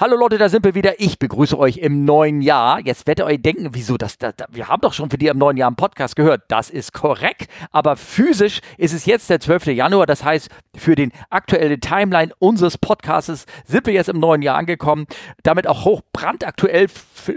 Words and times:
Hallo 0.00 0.14
Leute, 0.14 0.38
da 0.38 0.48
sind 0.48 0.64
wir 0.64 0.76
wieder. 0.76 1.00
Ich 1.00 1.18
begrüße 1.18 1.58
euch 1.58 1.78
im 1.78 2.04
neuen 2.04 2.40
Jahr. 2.40 2.78
Jetzt 2.78 3.08
werdet 3.08 3.24
ihr 3.24 3.26
euch 3.26 3.42
denken, 3.42 3.70
wieso 3.72 3.96
das, 3.96 4.16
das, 4.16 4.32
das 4.36 4.46
wir 4.52 4.68
haben 4.68 4.80
doch 4.80 4.92
schon 4.92 5.10
für 5.10 5.18
die 5.18 5.26
im 5.26 5.38
neuen 5.38 5.56
Jahr 5.56 5.66
einen 5.66 5.74
Podcast 5.74 6.14
gehört. 6.14 6.42
Das 6.46 6.70
ist 6.70 6.92
korrekt, 6.92 7.50
aber 7.72 7.96
physisch 7.96 8.60
ist 8.76 8.94
es 8.94 9.06
jetzt 9.06 9.28
der 9.28 9.40
12. 9.40 9.66
Januar. 9.66 10.06
Das 10.06 10.22
heißt, 10.22 10.50
für 10.78 10.94
den 10.94 11.12
aktuelle 11.30 11.80
Timeline 11.80 12.32
unseres 12.38 12.78
Podcasts 12.78 13.46
sind 13.64 13.86
wir 13.86 13.92
jetzt 13.92 14.08
im 14.08 14.18
neuen 14.20 14.42
Jahr 14.42 14.56
angekommen. 14.56 15.06
Damit 15.42 15.66
auch 15.66 15.84
hoch 15.84 16.02
brandaktuell, 16.12 16.88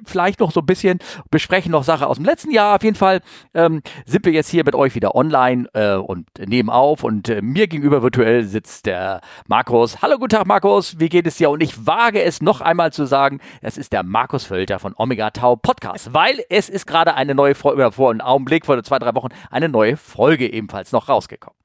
vielleicht 0.06 0.40
noch 0.40 0.52
so 0.52 0.62
ein 0.62 0.66
bisschen 0.66 1.00
besprechen 1.30 1.72
noch 1.72 1.84
Sache 1.84 2.08
aus 2.08 2.18
dem 2.18 2.26
letzten 2.26 2.52
Jahr. 2.52 2.76
Auf 2.76 2.84
jeden 2.84 2.96
Fall 2.96 3.22
ähm, 3.54 3.82
sind 4.06 4.26
wir 4.26 4.32
jetzt 4.32 4.50
hier 4.50 4.64
mit 4.64 4.76
euch 4.76 4.96
wieder 4.96 5.16
online 5.16 5.68
äh, 5.74 5.96
und 5.96 6.28
nehmen 6.40 6.70
auf 6.70 7.04
und 7.04 7.30
äh, 7.30 7.42
mir 7.42 7.68
gegenüber 7.68 8.04
virtuell 8.04 8.44
sitzt 8.44 8.86
der 8.86 9.22
Markus. 9.48 10.02
Hallo, 10.02 10.18
guten 10.18 10.30
Tag 10.30 10.48
Markus, 10.48 11.00
wie 11.00 11.10
geht 11.10 11.28
es 11.28 11.38
dir? 11.38 11.50
Und 11.50 11.62
ich 11.62 11.86
wage 11.86 12.22
es 12.22 12.42
noch 12.42 12.62
einmal 12.62 12.94
zu 12.94 13.06
sagen, 13.06 13.40
es 13.62 13.78
ist 13.78 13.94
der 13.94 14.04
Markus 14.04 14.46
Völter 14.46 14.80
von 14.80 14.94
Omega 14.98 15.32
Tau 15.32 15.56
Podcast, 15.56 16.14
weil 16.14 16.44
es 16.50 16.70
ist 16.70 16.88
gerade 16.88 17.16
eine 17.16 17.36
neue 17.36 17.56
Folge, 17.56 17.92
vor 17.92 18.12
einem 18.12 18.22
Augenblick, 18.22 18.66
vor 18.66 18.82
zwei, 18.84 19.00
drei 19.00 19.14
Wochen, 19.16 19.30
eine 19.50 19.70
neue 19.70 19.98
Folge 19.98 20.52
ebenfalls 20.52 20.92
noch 20.92 21.10
rausgekommen. 21.10 21.61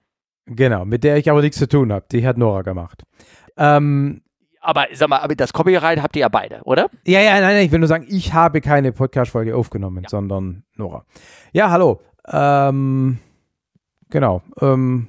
Genau, 0.47 0.85
mit 0.85 1.05
der 1.05 1.17
ich 1.17 1.31
aber 1.31 1.43
nichts 1.43 1.59
zu 1.59 1.69
tun 1.69 1.93
habe. 1.93 2.07
Die 2.13 2.27
hat 2.27 2.39
Nora 2.39 2.63
gemacht. 2.63 3.03
Ähm, 3.57 4.23
aber 4.61 4.87
sag 4.93 5.09
mal, 5.09 5.19
aber 5.19 5.35
das 5.35 5.53
Copyright 5.53 6.03
habt 6.03 6.17
ihr 6.17 6.23
ja 6.23 6.29
beide, 6.29 6.61
oder? 6.65 6.89
Ja, 7.05 7.21
ja, 7.21 7.35
nein, 7.35 7.55
nein, 7.55 7.67
ich 7.67 7.73
will 7.73 7.79
nur 7.79 7.89
sagen, 7.89 8.07
ich 8.09 8.33
habe 8.33 8.61
keine 8.61 8.93
Podcast-Folge 8.93 9.57
aufgenommen, 9.57 10.05
ja. 10.05 10.09
sondern 10.09 10.65
Nora. 10.75 11.05
Ja, 11.53 11.71
hallo. 11.71 12.01
Ähm, 12.29 13.19
genau. 14.11 14.43
Ähm, 14.61 15.09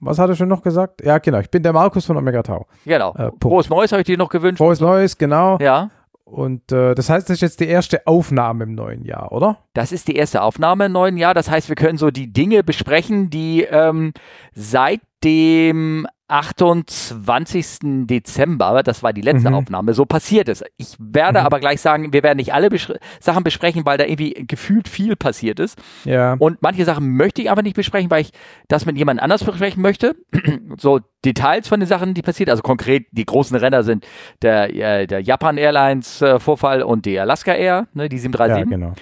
was 0.00 0.18
hat 0.18 0.30
er 0.30 0.36
schon 0.36 0.48
noch 0.48 0.62
gesagt? 0.62 1.04
Ja, 1.04 1.18
genau. 1.18 1.40
Ich 1.40 1.50
bin 1.50 1.62
der 1.62 1.72
Markus 1.72 2.06
von 2.06 2.16
Omega 2.16 2.42
Tau. 2.42 2.66
Genau. 2.84 3.14
Äh, 3.14 3.30
Frohes 3.40 3.68
Neues 3.68 3.92
habe 3.92 4.00
ich 4.00 4.06
dir 4.06 4.16
noch 4.16 4.30
gewünscht. 4.30 4.58
Frohes 4.58 4.80
Neues, 4.80 5.16
genau. 5.18 5.58
Ja. 5.60 5.90
Und 6.30 6.70
äh, 6.70 6.94
das 6.94 7.10
heißt, 7.10 7.28
das 7.28 7.38
ist 7.38 7.40
jetzt 7.40 7.60
die 7.60 7.66
erste 7.66 8.06
Aufnahme 8.06 8.62
im 8.64 8.74
neuen 8.74 9.04
Jahr, 9.04 9.32
oder? 9.32 9.58
Das 9.72 9.90
ist 9.90 10.06
die 10.06 10.14
erste 10.14 10.42
Aufnahme 10.42 10.86
im 10.86 10.92
neuen 10.92 11.16
Jahr. 11.16 11.34
Das 11.34 11.50
heißt, 11.50 11.68
wir 11.68 11.74
können 11.74 11.98
so 11.98 12.10
die 12.10 12.32
Dinge 12.32 12.62
besprechen, 12.62 13.30
die 13.30 13.62
ähm, 13.64 14.12
seit 14.54 15.00
dem 15.24 16.06
28. 16.30 18.06
Dezember, 18.06 18.82
das 18.82 19.02
war 19.02 19.12
die 19.12 19.20
letzte 19.20 19.50
mhm. 19.50 19.56
Aufnahme, 19.56 19.94
so 19.94 20.04
passiert 20.04 20.48
ist. 20.48 20.64
Ich 20.76 20.96
werde 20.98 21.40
mhm. 21.40 21.46
aber 21.46 21.60
gleich 21.60 21.80
sagen, 21.80 22.12
wir 22.12 22.22
werden 22.22 22.38
nicht 22.38 22.54
alle 22.54 22.70
Besch 22.70 22.92
Sachen 23.20 23.44
besprechen, 23.44 23.84
weil 23.84 23.98
da 23.98 24.04
irgendwie 24.04 24.46
gefühlt 24.46 24.88
viel 24.88 25.16
passiert 25.16 25.60
ist. 25.60 25.78
Ja. 26.04 26.34
Und 26.38 26.62
manche 26.62 26.84
Sachen 26.84 27.16
möchte 27.16 27.42
ich 27.42 27.50
aber 27.50 27.62
nicht 27.62 27.76
besprechen, 27.76 28.10
weil 28.10 28.22
ich 28.22 28.32
das 28.68 28.86
mit 28.86 28.96
jemand 28.96 29.20
anders 29.20 29.44
besprechen 29.44 29.82
möchte. 29.82 30.14
so 30.78 31.00
Details 31.24 31.68
von 31.68 31.80
den 31.80 31.88
Sachen, 31.88 32.14
die 32.14 32.22
passiert. 32.22 32.50
Also 32.50 32.62
konkret, 32.62 33.06
die 33.10 33.26
großen 33.26 33.56
Renner 33.56 33.82
sind 33.82 34.06
der, 34.42 34.74
äh, 34.74 35.06
der 35.06 35.20
Japan 35.20 35.58
Airlines 35.58 36.22
äh, 36.22 36.38
Vorfall 36.38 36.82
und 36.82 37.06
die 37.06 37.18
Alaska 37.18 37.52
Air, 37.52 37.88
ne, 37.92 38.08
die 38.08 38.18
737. 38.18 38.70
Ja, 38.70 38.76
genau. 38.76 38.94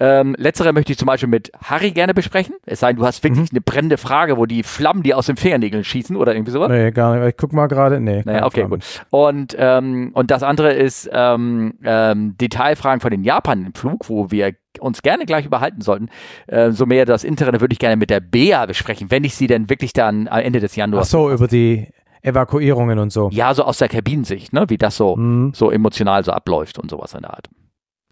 Ähm, 0.00 0.34
letztere 0.38 0.72
möchte 0.72 0.92
ich 0.92 0.98
zum 0.98 1.06
Beispiel 1.06 1.28
mit 1.28 1.52
Harry 1.62 1.90
gerne 1.90 2.14
besprechen. 2.14 2.54
Es 2.64 2.80
sei 2.80 2.88
denn, 2.88 2.96
du 2.96 3.06
hast 3.06 3.22
wirklich 3.22 3.50
mhm. 3.52 3.56
eine 3.56 3.60
brennende 3.60 3.98
Frage, 3.98 4.38
wo 4.38 4.46
die 4.46 4.62
Flammen 4.62 5.02
die 5.02 5.12
aus 5.12 5.26
den 5.26 5.36
Fingernägeln 5.36 5.84
schießen 5.84 6.16
oder 6.16 6.34
irgendwie 6.34 6.52
sowas. 6.52 6.70
Nee, 6.70 6.90
gar 6.90 7.16
nicht. 7.16 7.28
Ich 7.28 7.36
guck 7.36 7.52
mal 7.52 7.66
gerade. 7.66 8.00
Nee. 8.00 8.22
Naja, 8.24 8.46
okay, 8.46 8.60
Flammen. 8.60 8.80
gut. 8.80 9.06
Und, 9.10 9.54
ähm, 9.58 10.10
und 10.14 10.30
das 10.30 10.42
andere 10.42 10.72
ist 10.72 11.08
ähm, 11.12 11.74
ähm, 11.84 12.36
Detailfragen 12.38 13.00
von 13.00 13.10
den 13.10 13.24
Japan-Flug, 13.24 14.08
wo 14.08 14.30
wir 14.30 14.54
uns 14.78 15.02
gerne 15.02 15.26
gleich 15.26 15.44
überhalten 15.44 15.82
sollten. 15.82 16.08
Äh, 16.46 16.70
so 16.70 16.86
mehr 16.86 17.04
das 17.04 17.22
Internet 17.22 17.60
würde 17.60 17.72
ich 17.72 17.78
gerne 17.78 17.96
mit 17.96 18.08
der 18.08 18.20
Bea 18.20 18.64
besprechen, 18.64 19.10
wenn 19.10 19.24
ich 19.24 19.34
sie 19.34 19.48
denn 19.48 19.68
wirklich 19.68 19.92
dann 19.92 20.28
am 20.28 20.40
Ende 20.40 20.60
des 20.60 20.76
Januars. 20.76 21.08
Ach 21.08 21.10
so, 21.10 21.30
über 21.30 21.46
die 21.46 21.88
Evakuierungen 22.22 22.98
und 22.98 23.12
so. 23.12 23.28
Ja, 23.32 23.52
so 23.54 23.64
aus 23.64 23.78
der 23.78 23.88
Kabinensicht, 23.88 24.52
ne? 24.52 24.64
wie 24.68 24.78
das 24.78 24.96
so, 24.96 25.16
mhm. 25.16 25.52
so 25.54 25.70
emotional 25.70 26.24
so 26.24 26.32
abläuft 26.32 26.78
und 26.78 26.90
sowas 26.90 27.14
in 27.14 27.22
der 27.22 27.30
Art. 27.30 27.48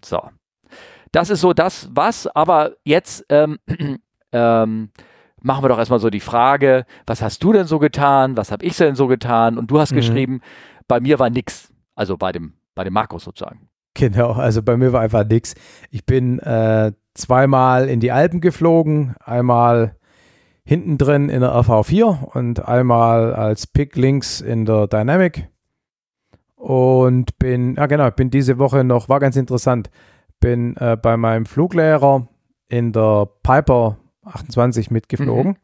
So. 0.03 0.21
Das 1.11 1.29
ist 1.29 1.41
so 1.41 1.53
das, 1.53 1.89
was, 1.91 2.27
aber 2.27 2.73
jetzt 2.83 3.25
ähm, 3.29 3.59
ähm, 4.31 4.89
machen 5.41 5.63
wir 5.63 5.69
doch 5.69 5.77
erstmal 5.77 5.99
so 5.99 6.09
die 6.09 6.19
Frage, 6.19 6.85
was 7.05 7.21
hast 7.21 7.43
du 7.43 7.53
denn 7.53 7.65
so 7.65 7.79
getan, 7.79 8.37
was 8.37 8.51
habe 8.51 8.65
ich 8.65 8.77
denn 8.77 8.95
so 8.95 9.07
getan? 9.07 9.57
Und 9.57 9.71
du 9.71 9.79
hast 9.79 9.91
mhm. 9.91 9.97
geschrieben, 9.97 10.41
bei 10.87 10.99
mir 10.99 11.19
war 11.19 11.29
nix. 11.29 11.71
Also 11.95 12.17
bei 12.17 12.31
dem, 12.31 12.53
bei 12.75 12.83
dem 12.83 12.93
Markus 12.93 13.23
sozusagen. 13.23 13.69
Genau, 13.93 14.31
also 14.31 14.61
bei 14.61 14.77
mir 14.77 14.93
war 14.93 15.01
einfach 15.01 15.25
nix. 15.25 15.55
Ich 15.89 16.05
bin 16.05 16.39
äh, 16.39 16.93
zweimal 17.13 17.89
in 17.89 17.99
die 17.99 18.11
Alpen 18.11 18.39
geflogen, 18.39 19.15
einmal 19.19 19.95
hinten 20.63 20.97
drin 20.97 21.29
in 21.29 21.41
der 21.41 21.51
RV4 21.51 22.23
und 22.35 22.67
einmal 22.67 23.33
als 23.33 23.67
Pick 23.67 23.95
links 23.95 24.39
in 24.39 24.65
der 24.65 24.87
Dynamic. 24.87 25.49
Und 26.55 27.37
bin, 27.39 27.75
ja 27.75 27.87
genau, 27.87 28.11
bin 28.11 28.29
diese 28.29 28.59
Woche 28.59 28.83
noch, 28.83 29.09
war 29.09 29.19
ganz 29.19 29.35
interessant, 29.35 29.89
bin 30.39 30.75
äh, 30.77 30.97
bei 31.01 31.17
meinem 31.17 31.45
Fluglehrer 31.45 32.27
in 32.67 32.91
der 32.91 33.27
Piper 33.43 33.97
28 34.25 34.91
mitgeflogen. 34.91 35.51
Mhm. 35.53 35.57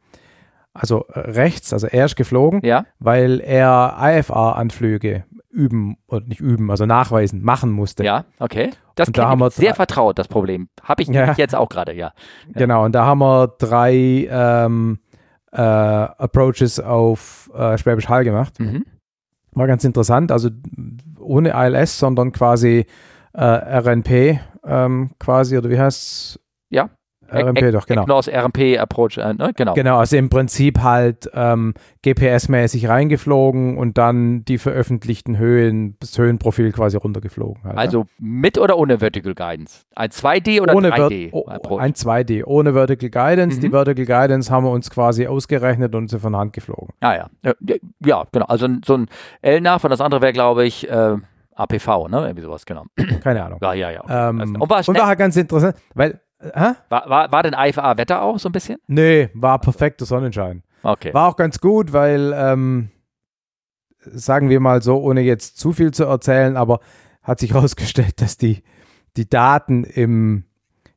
Also 0.73 1.05
äh, 1.07 1.19
rechts, 1.19 1.71
also 1.71 1.87
er 1.87 2.05
ist 2.05 2.15
geflogen, 2.15 2.59
ja. 2.63 2.85
weil 2.99 3.39
er 3.39 3.95
IFA-Anflüge 3.99 5.23
üben 5.49 5.95
oder 6.07 6.25
nicht 6.25 6.41
üben, 6.41 6.69
also 6.69 6.85
nachweisen, 6.85 7.41
machen 7.41 7.71
musste. 7.71 8.03
Ja, 8.03 8.25
okay. 8.39 8.71
Das 8.95 9.11
klingt 9.11 9.41
da 9.41 9.49
sehr 9.49 9.73
vertraut, 9.73 10.19
das 10.19 10.27
Problem. 10.27 10.67
Habe 10.83 11.01
ich 11.01 11.07
ja. 11.07 11.33
jetzt 11.37 11.55
auch 11.55 11.69
gerade, 11.69 11.93
ja. 11.93 12.11
Genau, 12.53 12.83
und 12.83 12.93
da 12.93 13.05
haben 13.05 13.19
wir 13.19 13.47
drei 13.57 14.27
ähm, 14.29 14.99
äh, 15.53 15.61
Approaches 15.61 16.79
auf 16.81 17.49
äh, 17.55 17.77
Schwäbisch 17.77 18.09
Hall 18.09 18.25
gemacht. 18.25 18.59
Mhm. 18.59 18.85
War 19.53 19.67
ganz 19.67 19.85
interessant, 19.85 20.33
also 20.33 20.49
ohne 21.17 21.51
ILS, 21.51 21.97
sondern 21.97 22.33
quasi 22.33 22.85
äh, 23.33 23.41
RNP 23.41 24.39
ähm, 24.65 25.11
quasi, 25.19 25.57
oder 25.57 25.69
wie 25.69 25.79
heißt 25.79 26.01
es? 26.01 26.39
Ja. 26.69 26.89
RMP 27.31 27.61
e 27.61 27.71
doch, 27.71 27.87
genau. 27.87 28.03
Agnos 28.03 28.27
RMP 28.27 28.77
Approach, 28.77 29.17
äh, 29.17 29.33
ne? 29.33 29.51
genau. 29.55 29.73
Genau, 29.73 29.97
also 29.97 30.15
im 30.15 30.29
Prinzip 30.29 30.79
halt 30.79 31.29
ähm, 31.33 31.73
GPS-mäßig 32.03 32.87
reingeflogen 32.87 33.77
und 33.77 33.97
dann 33.97 34.45
die 34.45 34.57
veröffentlichten 34.57 35.37
Höhen, 35.37 35.97
das 35.99 36.17
Höhenprofil 36.17 36.71
quasi 36.71 36.97
runtergeflogen. 36.97 37.63
Halt, 37.63 37.77
also 37.77 38.01
ja. 38.01 38.05
mit 38.19 38.57
oder 38.59 38.77
ohne 38.77 38.99
Vertical 38.99 39.33
Guidance? 39.33 39.85
Ein 39.95 40.09
2D 40.09 40.61
oder 40.61 40.75
ohne 40.75 40.91
3D? 40.91 41.29
Oh, 41.31 41.77
ein 41.77 41.93
2D, 41.93 42.43
ohne 42.45 42.73
Vertical 42.73 43.09
Guidance. 43.09 43.57
Mhm. 43.57 43.61
Die 43.61 43.69
Vertical 43.69 44.05
Guidance 44.05 44.51
haben 44.51 44.65
wir 44.65 44.71
uns 44.71 44.89
quasi 44.91 45.25
ausgerechnet 45.25 45.95
und 45.95 46.09
sind 46.09 46.19
von 46.19 46.35
Hand 46.35 46.53
geflogen. 46.53 46.89
Ah 46.99 47.15
ja, 47.15 47.53
ja, 48.03 48.23
genau. 48.31 48.45
Also 48.45 48.67
so 48.85 48.97
ein 48.97 49.07
L-Nach 49.41 49.83
und 49.83 49.89
das 49.89 50.01
andere 50.01 50.21
wäre, 50.21 50.33
glaube 50.33 50.65
ich, 50.65 50.87
äh, 50.89 51.17
APV, 51.55 52.07
ne? 52.09 52.27
Irgendwie 52.27 52.43
sowas, 52.43 52.65
genau. 52.65 52.85
Keine 53.23 53.43
Ahnung. 53.43 53.59
Ja, 53.61 53.73
ja, 53.73 53.91
ja. 53.91 54.03
Okay. 54.03 54.29
Ähm, 54.29 54.39
und, 54.59 54.69
war 54.69 54.87
und 54.87 54.97
war 54.97 55.07
halt 55.07 55.19
ganz 55.19 55.35
interessant, 55.35 55.75
weil. 55.93 56.21
Hä? 56.41 56.73
War, 56.89 57.09
war, 57.09 57.31
war 57.31 57.43
denn 57.43 57.55
IFA-Wetter 57.57 58.21
auch 58.21 58.37
so 58.37 58.49
ein 58.49 58.51
bisschen? 58.51 58.77
Nee, 58.87 59.29
war 59.33 59.57
perfekter 59.57 60.05
Sonnenschein. 60.05 60.63
Okay. 60.83 61.13
War 61.13 61.29
auch 61.29 61.37
ganz 61.37 61.59
gut, 61.59 61.93
weil, 61.93 62.33
ähm, 62.35 62.91
sagen 64.01 64.49
wir 64.49 64.59
mal 64.59 64.81
so, 64.83 64.97
ohne 64.97 65.21
jetzt 65.21 65.57
zu 65.57 65.71
viel 65.71 65.91
zu 65.91 66.03
erzählen, 66.03 66.57
aber 66.57 66.81
hat 67.23 67.39
sich 67.39 67.53
herausgestellt, 67.53 68.21
dass 68.21 68.37
die, 68.37 68.63
die 69.17 69.27
Daten 69.27 69.85
im 69.85 70.43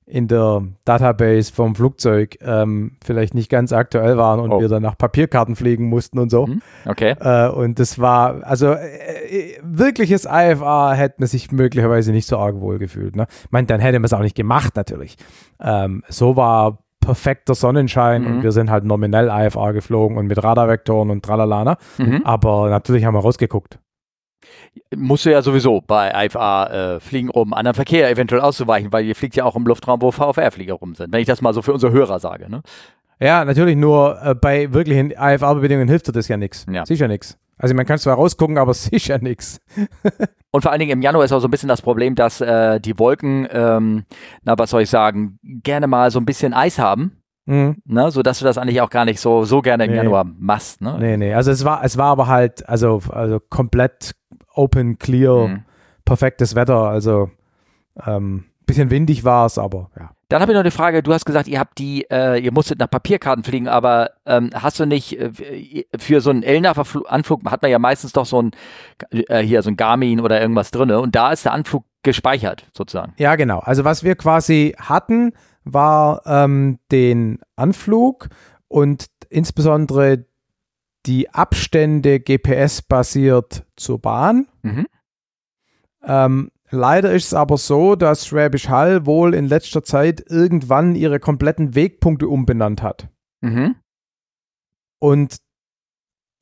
in 0.08 0.26
der 0.26 0.62
Database 0.84 1.52
vom 1.52 1.74
Flugzeug 1.74 2.38
ähm, 2.40 2.92
vielleicht 3.04 3.34
nicht 3.34 3.50
ganz 3.50 3.72
aktuell 3.72 4.16
waren 4.16 4.40
und 4.40 4.50
oh. 4.52 4.60
wir 4.60 4.68
dann 4.68 4.82
nach 4.82 4.96
Papierkarten 4.96 5.54
fliegen 5.54 5.88
mussten 5.88 6.18
und 6.18 6.30
so. 6.30 6.46
Mhm. 6.46 6.62
Okay. 6.86 7.14
Äh, 7.20 7.48
und 7.48 7.78
das 7.78 7.98
war, 7.98 8.42
also 8.44 8.72
äh, 8.72 9.58
wirkliches 9.62 10.24
IFA 10.24 10.94
hätte 10.94 11.16
man 11.18 11.28
sich 11.28 11.52
möglicherweise 11.52 12.12
nicht 12.12 12.26
so 12.26 12.38
arg 12.38 12.60
wohl 12.60 12.78
gefühlt. 12.78 13.16
Ne? 13.16 13.26
Ich 13.44 13.50
meine, 13.50 13.66
dann 13.66 13.80
hätte 13.80 13.98
man 13.98 14.06
es 14.06 14.12
auch 14.12 14.20
nicht 14.20 14.36
gemacht 14.36 14.76
natürlich. 14.76 15.16
Ähm, 15.60 16.02
so 16.08 16.36
war 16.36 16.78
perfekter 17.00 17.54
Sonnenschein 17.54 18.22
mhm. 18.22 18.28
und 18.28 18.42
wir 18.42 18.52
sind 18.52 18.70
halt 18.70 18.84
nominell 18.84 19.28
IFA 19.30 19.72
geflogen 19.72 20.16
und 20.16 20.26
mit 20.26 20.42
Radarvektoren 20.42 21.10
und 21.10 21.24
tralalana. 21.24 21.76
Ne? 21.98 22.06
Mhm. 22.06 22.22
Aber 22.24 22.70
natürlich 22.70 23.04
haben 23.04 23.14
wir 23.14 23.20
rausgeguckt 23.20 23.78
musst 24.94 25.26
du 25.26 25.30
ja 25.30 25.42
sowieso 25.42 25.80
bei 25.80 26.26
IFA 26.26 26.66
äh, 26.66 27.00
fliegen, 27.00 27.30
um 27.30 27.52
anderen 27.52 27.74
Verkehr 27.74 28.10
eventuell 28.10 28.40
auszuweichen, 28.40 28.92
weil 28.92 29.04
ihr 29.04 29.14
fliegt 29.14 29.36
ja 29.36 29.44
auch 29.44 29.56
im 29.56 29.64
Luftraum, 29.64 30.02
wo 30.02 30.10
VFR-Flieger 30.10 30.74
rum 30.74 30.94
sind, 30.94 31.12
wenn 31.12 31.20
ich 31.20 31.26
das 31.26 31.42
mal 31.42 31.54
so 31.54 31.62
für 31.62 31.72
unsere 31.72 31.92
Hörer 31.92 32.18
sage. 32.18 32.50
Ne? 32.50 32.62
Ja, 33.20 33.44
natürlich 33.44 33.76
nur 33.76 34.18
äh, 34.22 34.34
bei 34.34 34.72
wirklichen 34.72 35.10
IFA-Bedingungen 35.10 35.88
hilft 35.88 36.08
dir 36.08 36.12
das 36.12 36.28
ja 36.28 36.36
nichts. 36.36 36.66
Ja. 36.70 36.86
Sicher 36.86 37.08
nichts. 37.08 37.38
Also 37.58 37.74
man 37.74 37.86
kann 37.86 37.98
zwar 37.98 38.14
rausgucken, 38.14 38.58
aber 38.58 38.74
sicher 38.74 39.18
nichts. 39.18 39.60
Und 40.50 40.62
vor 40.62 40.70
allen 40.70 40.80
Dingen 40.80 40.92
im 40.92 41.02
Januar 41.02 41.24
ist 41.24 41.32
auch 41.32 41.40
so 41.40 41.48
ein 41.48 41.50
bisschen 41.50 41.68
das 41.68 41.82
Problem, 41.82 42.14
dass 42.14 42.40
äh, 42.40 42.80
die 42.80 42.98
Wolken, 42.98 43.46
ähm, 43.50 44.04
na 44.42 44.58
was 44.58 44.70
soll 44.70 44.82
ich 44.82 44.90
sagen, 44.90 45.38
gerne 45.42 45.86
mal 45.86 46.10
so 46.10 46.18
ein 46.18 46.24
bisschen 46.24 46.54
Eis 46.54 46.78
haben. 46.78 47.12
Mhm. 47.44 47.76
Ne, 47.86 48.10
so 48.10 48.22
dass 48.22 48.40
du 48.40 48.44
das 48.44 48.58
eigentlich 48.58 48.82
auch 48.82 48.90
gar 48.90 49.06
nicht 49.06 49.20
so, 49.20 49.44
so 49.44 49.62
gerne 49.62 49.86
im 49.86 49.92
nee. 49.92 49.96
Januar 49.96 50.24
machst. 50.24 50.82
Ne? 50.82 50.98
Nee, 51.00 51.16
nee. 51.16 51.32
Also 51.32 51.50
es 51.50 51.64
war, 51.64 51.82
es 51.82 51.96
war 51.96 52.08
aber 52.08 52.26
halt, 52.26 52.68
also, 52.68 53.00
also 53.08 53.40
komplett 53.40 54.12
open, 54.58 54.98
clear, 54.98 55.48
mhm. 55.48 55.64
perfektes 56.04 56.54
Wetter. 56.54 56.88
Also 56.88 57.30
ähm, 58.04 58.44
bisschen 58.66 58.90
windig 58.90 59.24
war 59.24 59.46
es, 59.46 59.58
aber 59.58 59.90
ja. 59.98 60.10
Dann 60.28 60.42
habe 60.42 60.52
ich 60.52 60.54
noch 60.54 60.60
eine 60.60 60.70
Frage. 60.70 61.02
Du 61.02 61.14
hast 61.14 61.24
gesagt, 61.24 61.48
ihr 61.48 61.58
habt 61.58 61.78
die, 61.78 62.04
äh, 62.10 62.38
ihr 62.38 62.52
musstet 62.52 62.78
nach 62.78 62.90
Papierkarten 62.90 63.44
fliegen, 63.44 63.66
aber 63.66 64.10
ähm, 64.26 64.50
hast 64.52 64.78
du 64.78 64.84
nicht 64.84 65.18
äh, 65.18 65.86
für 65.98 66.20
so 66.20 66.28
einen 66.28 66.42
Elnaf-Anflug 66.42 67.50
hat 67.50 67.62
man 67.62 67.70
ja 67.70 67.78
meistens 67.78 68.12
doch 68.12 68.26
so 68.26 68.42
ein 68.42 68.50
äh, 69.10 69.42
hier 69.42 69.62
so 69.62 69.70
ein 69.70 69.78
Garmin 69.78 70.20
oder 70.20 70.38
irgendwas 70.38 70.70
drin 70.70 70.90
und 70.90 71.14
da 71.14 71.32
ist 71.32 71.46
der 71.46 71.54
Anflug 71.54 71.84
gespeichert 72.02 72.66
sozusagen. 72.76 73.14
Ja, 73.16 73.36
genau. 73.36 73.60
Also 73.60 73.84
was 73.84 74.04
wir 74.04 74.16
quasi 74.16 74.76
hatten, 74.78 75.32
war 75.64 76.22
ähm, 76.26 76.78
den 76.92 77.38
Anflug 77.56 78.28
und 78.68 79.06
insbesondere 79.30 80.26
die 81.06 81.30
Abstände 81.30 82.20
GPS-basiert 82.20 83.64
zur 83.76 84.00
Bahn. 84.00 84.48
Mhm. 84.62 84.86
Ähm, 86.02 86.50
leider 86.70 87.12
ist 87.12 87.26
es 87.26 87.34
aber 87.34 87.56
so, 87.56 87.96
dass 87.96 88.26
Schwäbisch 88.26 88.68
Hall 88.68 89.06
wohl 89.06 89.34
in 89.34 89.46
letzter 89.46 89.82
Zeit 89.82 90.24
irgendwann 90.28 90.94
ihre 90.94 91.20
kompletten 91.20 91.74
Wegpunkte 91.74 92.28
umbenannt 92.28 92.82
hat. 92.82 93.08
Mhm. 93.40 93.76
Und 95.00 95.38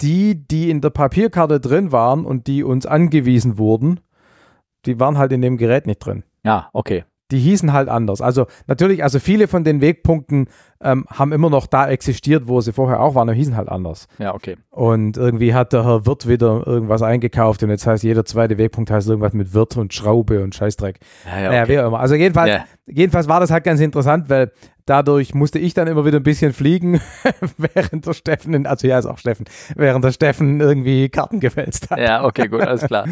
die, 0.00 0.46
die 0.46 0.70
in 0.70 0.80
der 0.80 0.90
Papierkarte 0.90 1.60
drin 1.60 1.92
waren 1.92 2.24
und 2.24 2.46
die 2.46 2.62
uns 2.62 2.86
angewiesen 2.86 3.58
wurden, 3.58 4.00
die 4.84 5.00
waren 5.00 5.18
halt 5.18 5.32
in 5.32 5.42
dem 5.42 5.56
Gerät 5.56 5.86
nicht 5.86 5.98
drin. 5.98 6.24
Ja, 6.44 6.70
okay. 6.72 7.04
Die 7.32 7.38
hießen 7.38 7.72
halt 7.72 7.88
anders. 7.88 8.20
Also 8.20 8.46
natürlich, 8.66 9.02
also 9.02 9.18
viele 9.18 9.48
von 9.48 9.64
den 9.64 9.80
Wegpunkten 9.80 10.48
ähm, 10.82 11.06
haben 11.08 11.32
immer 11.32 11.50
noch 11.50 11.66
da 11.66 11.88
existiert, 11.88 12.48
wo 12.48 12.60
sie 12.60 12.72
vorher 12.72 13.00
auch 13.00 13.14
waren, 13.14 13.28
aber 13.28 13.36
hießen 13.36 13.56
halt 13.56 13.68
anders. 13.68 14.06
Ja, 14.18 14.34
okay. 14.34 14.56
Und 14.70 15.16
irgendwie 15.16 15.54
hat 15.54 15.72
der 15.72 15.84
Herr 15.84 16.06
Wirt 16.06 16.28
wieder 16.28 16.66
irgendwas 16.66 17.02
eingekauft 17.02 17.62
und 17.62 17.70
jetzt 17.70 17.86
heißt 17.86 18.04
jeder 18.04 18.24
zweite 18.24 18.58
Wegpunkt 18.58 18.90
heißt 18.90 19.08
irgendwas 19.08 19.32
mit 19.32 19.54
Wirt 19.54 19.76
und 19.76 19.94
Schraube 19.94 20.42
und 20.42 20.54
Scheißdreck. 20.54 20.98
Ja, 21.24 21.40
ja, 21.40 21.48
Naja, 21.48 21.62
okay. 21.62 21.72
wie 21.72 21.80
auch 21.80 21.86
immer. 21.88 22.00
Also 22.00 22.14
jedenfalls, 22.14 22.50
Ja. 22.50 22.64
jedenfalls 22.86 23.28
war 23.28 23.40
das 23.40 23.50
halt 23.50 23.64
ganz 23.64 23.80
interessant, 23.80 24.28
weil 24.28 24.52
dadurch 24.84 25.34
musste 25.34 25.58
ich 25.58 25.74
dann 25.74 25.88
immer 25.88 26.04
wieder 26.04 26.18
ein 26.20 26.22
bisschen 26.22 26.52
fliegen, 26.52 27.00
während 27.58 28.06
der 28.06 28.12
Steffen, 28.12 28.66
also 28.66 28.86
ja, 28.86 28.98
ist 28.98 29.06
auch 29.06 29.18
Steffen, 29.18 29.46
während 29.74 30.04
der 30.04 30.12
Steffen 30.12 30.60
irgendwie 30.60 31.08
Karten 31.08 31.40
gefälzt 31.40 31.90
hat. 31.90 31.98
Ja, 31.98 32.24
okay, 32.24 32.46
gut, 32.48 32.60
alles 32.62 32.82
klar. 32.86 33.06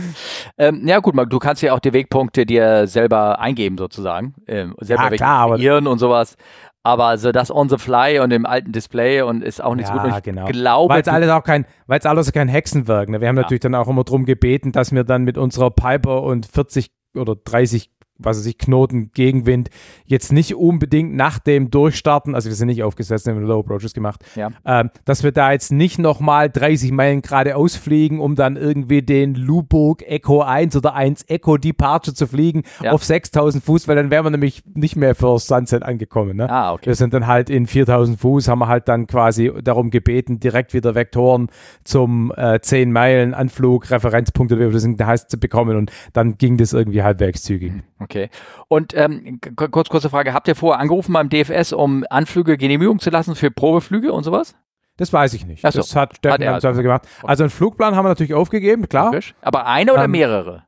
ähm, 0.58 0.86
ja, 0.86 1.00
gut, 1.00 1.14
du 1.28 1.38
kannst 1.38 1.62
ja 1.62 1.72
auch 1.72 1.80
die 1.80 1.92
Wegpunkte 1.92 2.46
dir 2.46 2.86
selber 2.86 3.40
eingeben, 3.40 3.76
sozusagen. 3.78 4.34
Ähm, 4.46 4.74
selber 4.80 5.04
Ja, 5.04 5.10
klar, 5.10 5.38
aber- 5.40 5.90
und 5.90 5.98
sowas. 5.98 6.36
Aber 6.86 7.06
also 7.06 7.32
das 7.32 7.50
on 7.50 7.70
the 7.70 7.78
fly 7.78 8.18
und 8.20 8.30
im 8.30 8.44
alten 8.44 8.70
Display 8.70 9.22
und 9.22 9.42
ist 9.42 9.64
auch 9.64 9.74
nicht 9.74 9.86
so 9.86 9.92
gut. 9.94 10.02
Und 10.04 10.10
Ja, 10.10 10.18
ich 10.18 10.22
genau. 10.22 10.44
glaube, 10.44 10.92
Weil 10.94 11.00
es 11.00 11.08
alles 11.08 11.30
auch 11.30 11.42
kein, 11.42 11.64
weil 11.86 11.98
es 11.98 12.04
alles 12.04 12.30
kein 12.30 12.46
Hexenwerk. 12.46 13.08
Ne? 13.08 13.22
Wir 13.22 13.28
haben 13.28 13.36
Ja. 13.36 13.42
natürlich 13.42 13.62
dann 13.62 13.74
auch 13.74 13.88
immer 13.88 14.04
darum 14.04 14.26
gebeten, 14.26 14.70
dass 14.70 14.92
wir 14.92 15.02
dann 15.02 15.24
mit 15.24 15.38
unserer 15.38 15.70
Piper 15.70 16.22
und 16.22 16.44
40 16.44 16.90
oder 17.16 17.36
30 17.36 17.90
was 18.18 18.38
weiß 18.38 18.46
ich, 18.46 18.58
Knoten 18.58 19.10
Gegenwind 19.12 19.70
jetzt 20.06 20.32
nicht 20.32 20.54
unbedingt 20.54 21.14
nach 21.14 21.38
dem 21.38 21.70
Durchstarten, 21.70 22.34
also 22.34 22.48
wir 22.48 22.54
sind 22.54 22.68
nicht 22.68 22.82
aufgesetzt, 22.82 23.26
wir 23.26 23.34
haben 23.34 23.42
Low 23.42 23.60
Approaches 23.60 23.92
gemacht, 23.92 24.24
Ja. 24.36 24.50
ähm, 24.64 24.90
dass 25.04 25.22
wir 25.24 25.32
da 25.32 25.52
jetzt 25.52 25.72
nicht 25.72 25.98
nochmal 25.98 26.48
30 26.50 26.92
Meilen 26.92 27.22
geradeaus 27.22 27.76
fliegen, 27.76 28.20
um 28.20 28.34
dann 28.36 28.56
irgendwie 28.56 29.02
den 29.02 29.34
Luburg 29.34 30.02
Echo 30.06 30.42
1 30.42 30.76
oder 30.76 30.94
1 30.94 31.24
Echo 31.28 31.56
Departure 31.56 32.14
zu 32.14 32.26
fliegen 32.26 32.62
Ja. 32.82 32.92
auf 32.92 33.04
6000 33.04 33.64
Fuß, 33.64 33.88
weil 33.88 33.96
dann 33.96 34.10
wären 34.10 34.24
wir 34.24 34.30
nämlich 34.30 34.62
nicht 34.74 34.96
mehr 34.96 35.14
für 35.14 35.38
Sunset 35.38 35.82
angekommen. 35.82 36.36
Ne? 36.36 36.48
Ah, 36.50 36.72
okay. 36.72 36.86
Wir 36.86 36.94
sind 36.94 37.14
dann 37.14 37.26
halt 37.26 37.50
in 37.50 37.66
4000 37.66 38.18
Fuß, 38.20 38.48
haben 38.48 38.60
wir 38.60 38.68
halt 38.68 38.88
dann 38.88 39.06
quasi 39.06 39.52
darum 39.62 39.90
gebeten, 39.90 40.38
direkt 40.40 40.72
wieder 40.74 40.94
Vektoren 40.94 41.48
zum 41.82 42.32
äh, 42.36 42.60
10 42.60 42.92
Meilen 42.92 43.34
Anflug, 43.34 43.90
Referenzpunkte, 43.90 44.56
wie 44.58 44.72
wir 44.72 44.96
das 44.96 45.06
heißt, 45.06 45.30
zu 45.30 45.38
bekommen 45.38 45.76
und 45.76 45.90
dann 46.12 46.38
ging 46.38 46.56
das 46.56 46.72
irgendwie 46.72 47.02
halbwegs 47.02 47.42
zügig. 47.42 47.72
Okay. 48.04 48.30
Und 48.68 48.94
ähm, 48.94 49.40
kurz, 49.56 49.88
kurze 49.88 50.10
Frage, 50.10 50.32
habt 50.32 50.48
ihr 50.48 50.54
vorher 50.54 50.80
angerufen 50.80 51.12
beim 51.12 51.28
DFS, 51.28 51.72
um 51.72 52.04
Anflüge 52.10 52.56
genehmigen 52.56 52.98
zu 52.98 53.10
lassen 53.10 53.34
für 53.34 53.50
Probeflüge 53.50 54.12
und 54.12 54.24
sowas? 54.24 54.54
Das 54.96 55.12
weiß 55.12 55.34
ich 55.34 55.44
nicht. 55.46 55.64
Ach 55.64 55.72
so. 55.72 55.80
Das 55.80 55.96
hat 55.96 56.16
Steffen 56.16 56.34
Hat 56.34 56.40
er 56.40 56.54
also 56.54 56.68
also 56.68 56.82
gemacht. 56.82 57.08
Also 57.24 57.42
einen 57.42 57.50
Flugplan 57.50 57.96
haben 57.96 58.04
wir 58.04 58.10
natürlich 58.10 58.34
aufgegeben, 58.34 58.88
klar. 58.88 59.10
Frisch? 59.10 59.34
Aber 59.42 59.66
eine 59.66 59.92
oder 59.92 60.04
Ähm, 60.04 60.12
mehrere? 60.12 60.64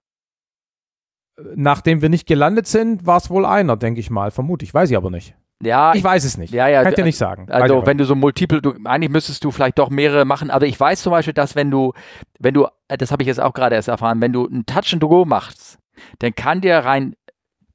Nachdem 1.54 2.02
wir 2.02 2.08
nicht 2.08 2.26
gelandet 2.26 2.66
sind, 2.66 3.06
war 3.06 3.18
es 3.18 3.30
wohl 3.30 3.44
einer, 3.44 3.76
denke 3.76 4.00
ich 4.00 4.10
mal. 4.10 4.30
Vermutlich, 4.30 4.72
weiß 4.72 4.90
ich 4.90 4.96
aber 4.96 5.10
nicht. 5.10 5.36
Ja, 5.62 5.94
Ich 5.94 6.04
weiß 6.04 6.24
es 6.24 6.36
nicht. 6.36 6.52
Ja, 6.52 6.68
ja, 6.68 6.82
Kann 6.82 6.92
ich 6.92 6.96
dir 6.96 7.04
nicht 7.04 7.16
sagen. 7.16 7.46
Ich 7.48 7.54
Also 7.54 7.86
wenn 7.86 7.96
du 7.96 8.04
so 8.04 8.14
multiple, 8.14 8.60
du, 8.60 8.74
eigentlich 8.84 9.10
müsstest 9.10 9.42
du 9.42 9.50
vielleicht 9.50 9.78
doch 9.78 9.88
mehrere 9.90 10.24
machen, 10.24 10.50
aber 10.50 10.66
ich 10.66 10.78
weiß 10.78 11.00
zum 11.02 11.12
Beispiel, 11.12 11.32
dass 11.32 11.54
wenn 11.54 11.70
du, 11.70 11.92
wenn 12.38 12.52
du, 12.52 12.66
äh, 12.88 12.98
das 12.98 13.10
habe 13.10 13.22
ich 13.22 13.26
jetzt 13.26 13.40
auch 13.40 13.54
gerade 13.54 13.74
erst 13.74 13.88
erfahren, 13.88 14.20
wenn 14.20 14.32
du 14.32 14.46
ein 14.46 14.66
Touch 14.66 14.92
and 14.92 15.00
Go 15.00 15.24
machst, 15.24 15.78
dann 16.18 16.34
kann 16.34 16.60
dir 16.60 16.76
rein, 16.78 17.14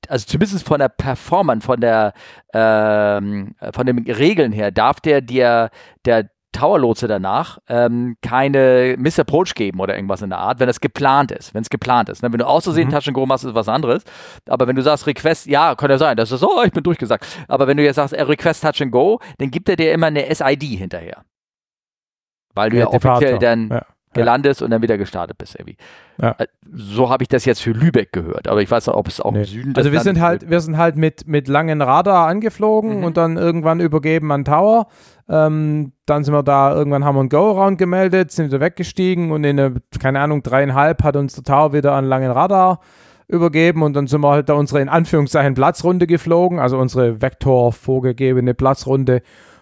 also 0.07 0.25
zumindest 0.25 0.68
von 0.68 0.80
der 0.80 0.89
Performance, 0.89 1.65
von 1.65 1.80
der, 1.80 2.13
ähm, 2.53 3.56
von 3.74 3.86
den 3.86 4.00
Regeln 4.12 4.51
her, 4.51 4.71
darf 4.71 5.00
der 5.00 5.21
dir, 5.21 5.69
der 6.06 6.30
Tower-Lotse 6.53 7.07
danach 7.07 7.59
ähm, 7.69 8.18
keine 8.21 8.95
Missapproach 8.98 9.53
geben 9.56 9.80
oder 9.80 9.95
irgendwas 9.95 10.21
in 10.21 10.31
der 10.31 10.39
Art, 10.39 10.59
wenn 10.59 10.68
das 10.68 10.81
geplant 10.81 11.31
ist, 11.31 11.53
wenn 11.53 11.62
es 11.62 11.69
geplant 11.69 12.09
ist. 12.09 12.24
Ne? 12.24 12.31
Wenn 12.31 12.39
du 12.39 12.45
auszusehen 12.45 12.89
Mhm. 12.89 12.92
Touch 12.92 13.07
and 13.07 13.13
Go 13.15 13.25
machst, 13.25 13.45
ist 13.45 13.56
was 13.56 13.69
anderes. 13.69 14.03
Aber 14.50 14.68
wenn 14.68 14.75
du 14.75 14.81
sagst 14.81 15.07
Request, 15.07 15.45
ja, 15.48 15.75
kann 15.75 15.89
ja 15.89 15.98
sein, 15.98 16.18
das 16.18 16.30
ist 16.30 16.42
so, 16.42 16.50
oh, 16.57 16.63
ich 16.63 16.74
bin 16.74 16.83
durchgesagt. 16.83 17.25
Aber 17.47 17.68
wenn 17.68 17.77
du 17.77 17.83
jetzt 17.83 17.95
sagst, 17.95 18.13
äh, 18.13 18.21
Request 18.24 18.63
Touch 18.63 18.81
and 18.81 18.92
Go, 18.92 19.19
dann 19.38 19.50
gibt 19.50 19.69
er 19.69 19.77
dir 19.77 19.94
immer 19.94 20.07
eine 20.07 20.25
SID 20.33 20.63
hinterher. 20.63 21.24
Weil 22.54 22.69
du 22.69 22.77
ja, 22.77 22.83
Ja, 22.83 22.88
offiziell 22.89 23.39
dann 23.39 23.69
Ja. 23.69 23.86
Gelandet 24.13 24.61
und 24.61 24.71
dann 24.71 24.81
wieder 24.81 24.97
gestartet 24.97 25.37
bist 25.37 25.55
irgendwie. 25.55 25.77
Ja. 26.21 26.35
Äh, 26.37 26.47
So 26.73 27.09
habe 27.09 27.23
ich 27.23 27.29
das 27.29 27.45
jetzt 27.45 27.61
für 27.61 27.71
Lübeck 27.71 28.11
gehört, 28.11 28.47
aber 28.47 28.61
ich 28.61 28.69
weiß 28.69 28.87
nicht, 28.87 28.95
ob 28.95 29.07
es 29.07 29.19
auch 29.21 29.31
Nee. 29.31 29.39
im 29.39 29.45
Süden 29.45 29.73
Also 29.75 29.91
wir 29.91 29.99
sind 30.01 30.19
halt, 30.19 30.49
wir 30.49 30.59
sind 30.59 30.77
halt 30.77 30.95
mit, 30.97 31.27
mit 31.27 31.47
langen 31.47 31.81
Radar 31.81 32.27
angeflogen 32.27 32.99
Mhm. 32.99 33.03
und 33.03 33.17
dann 33.17 33.37
irgendwann 33.37 33.79
übergeben 33.79 34.31
an 34.31 34.45
Tower. 34.45 34.87
Ähm, 35.29 35.93
dann 36.05 36.23
sind 36.23 36.33
wir 36.33 36.43
da, 36.43 36.73
irgendwann 36.75 37.05
haben 37.05 37.15
wir 37.15 37.21
einen 37.21 37.29
Go-Around 37.29 37.77
gemeldet, 37.77 38.31
sind 38.31 38.47
wieder 38.47 38.59
weggestiegen 38.59 39.31
und 39.31 39.43
in 39.45 39.59
eine, 39.59 39.75
keine 39.99 40.19
Ahnung, 40.19 40.43
dreieinhalb 40.43 41.03
hat 41.03 41.15
uns 41.15 41.35
der 41.35 41.43
Tower 41.43 41.71
wieder 41.73 41.93
an 41.93 42.05
langen 42.05 42.31
Radar 42.31 42.79
übergeben 43.29 43.81
und 43.81 43.93
dann 43.93 44.07
sind 44.07 44.19
wir 44.21 44.29
halt 44.29 44.49
da 44.49 44.55
unsere 44.55 44.81
in 44.81 44.89
Anführungszeichen 44.89 45.53
Platzrunde 45.53 46.05
geflogen, 46.05 46.59
also 46.59 46.77
unsere 46.77 47.21
Vektor 47.21 47.71
vorgegebene 47.71 48.53
Platzrunde. 48.53 49.21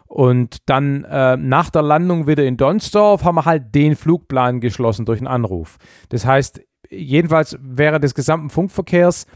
Und 0.10 0.58
dann 0.68 1.04
äh, 1.04 1.38
nach 1.38 1.70
der 1.70 1.84
Landung 1.84 2.26
wieder 2.26 2.44
in 2.44 2.58
Donsdorf 2.58 3.24
haben 3.24 3.36
wir 3.36 3.46
halt 3.46 3.76
den 3.76 3.96
Flugplan 3.96 4.60
geschlossen 4.60 5.06
durch 5.06 5.20
einen 5.20 5.28
Anruf. 5.28 5.78
Das 6.10 6.26
heißt, 6.26 6.62
jedenfalls 6.90 7.58
während 7.62 8.04
des 8.04 8.16
gesamten 8.16 8.50
Funkverkehrs 8.50 9.28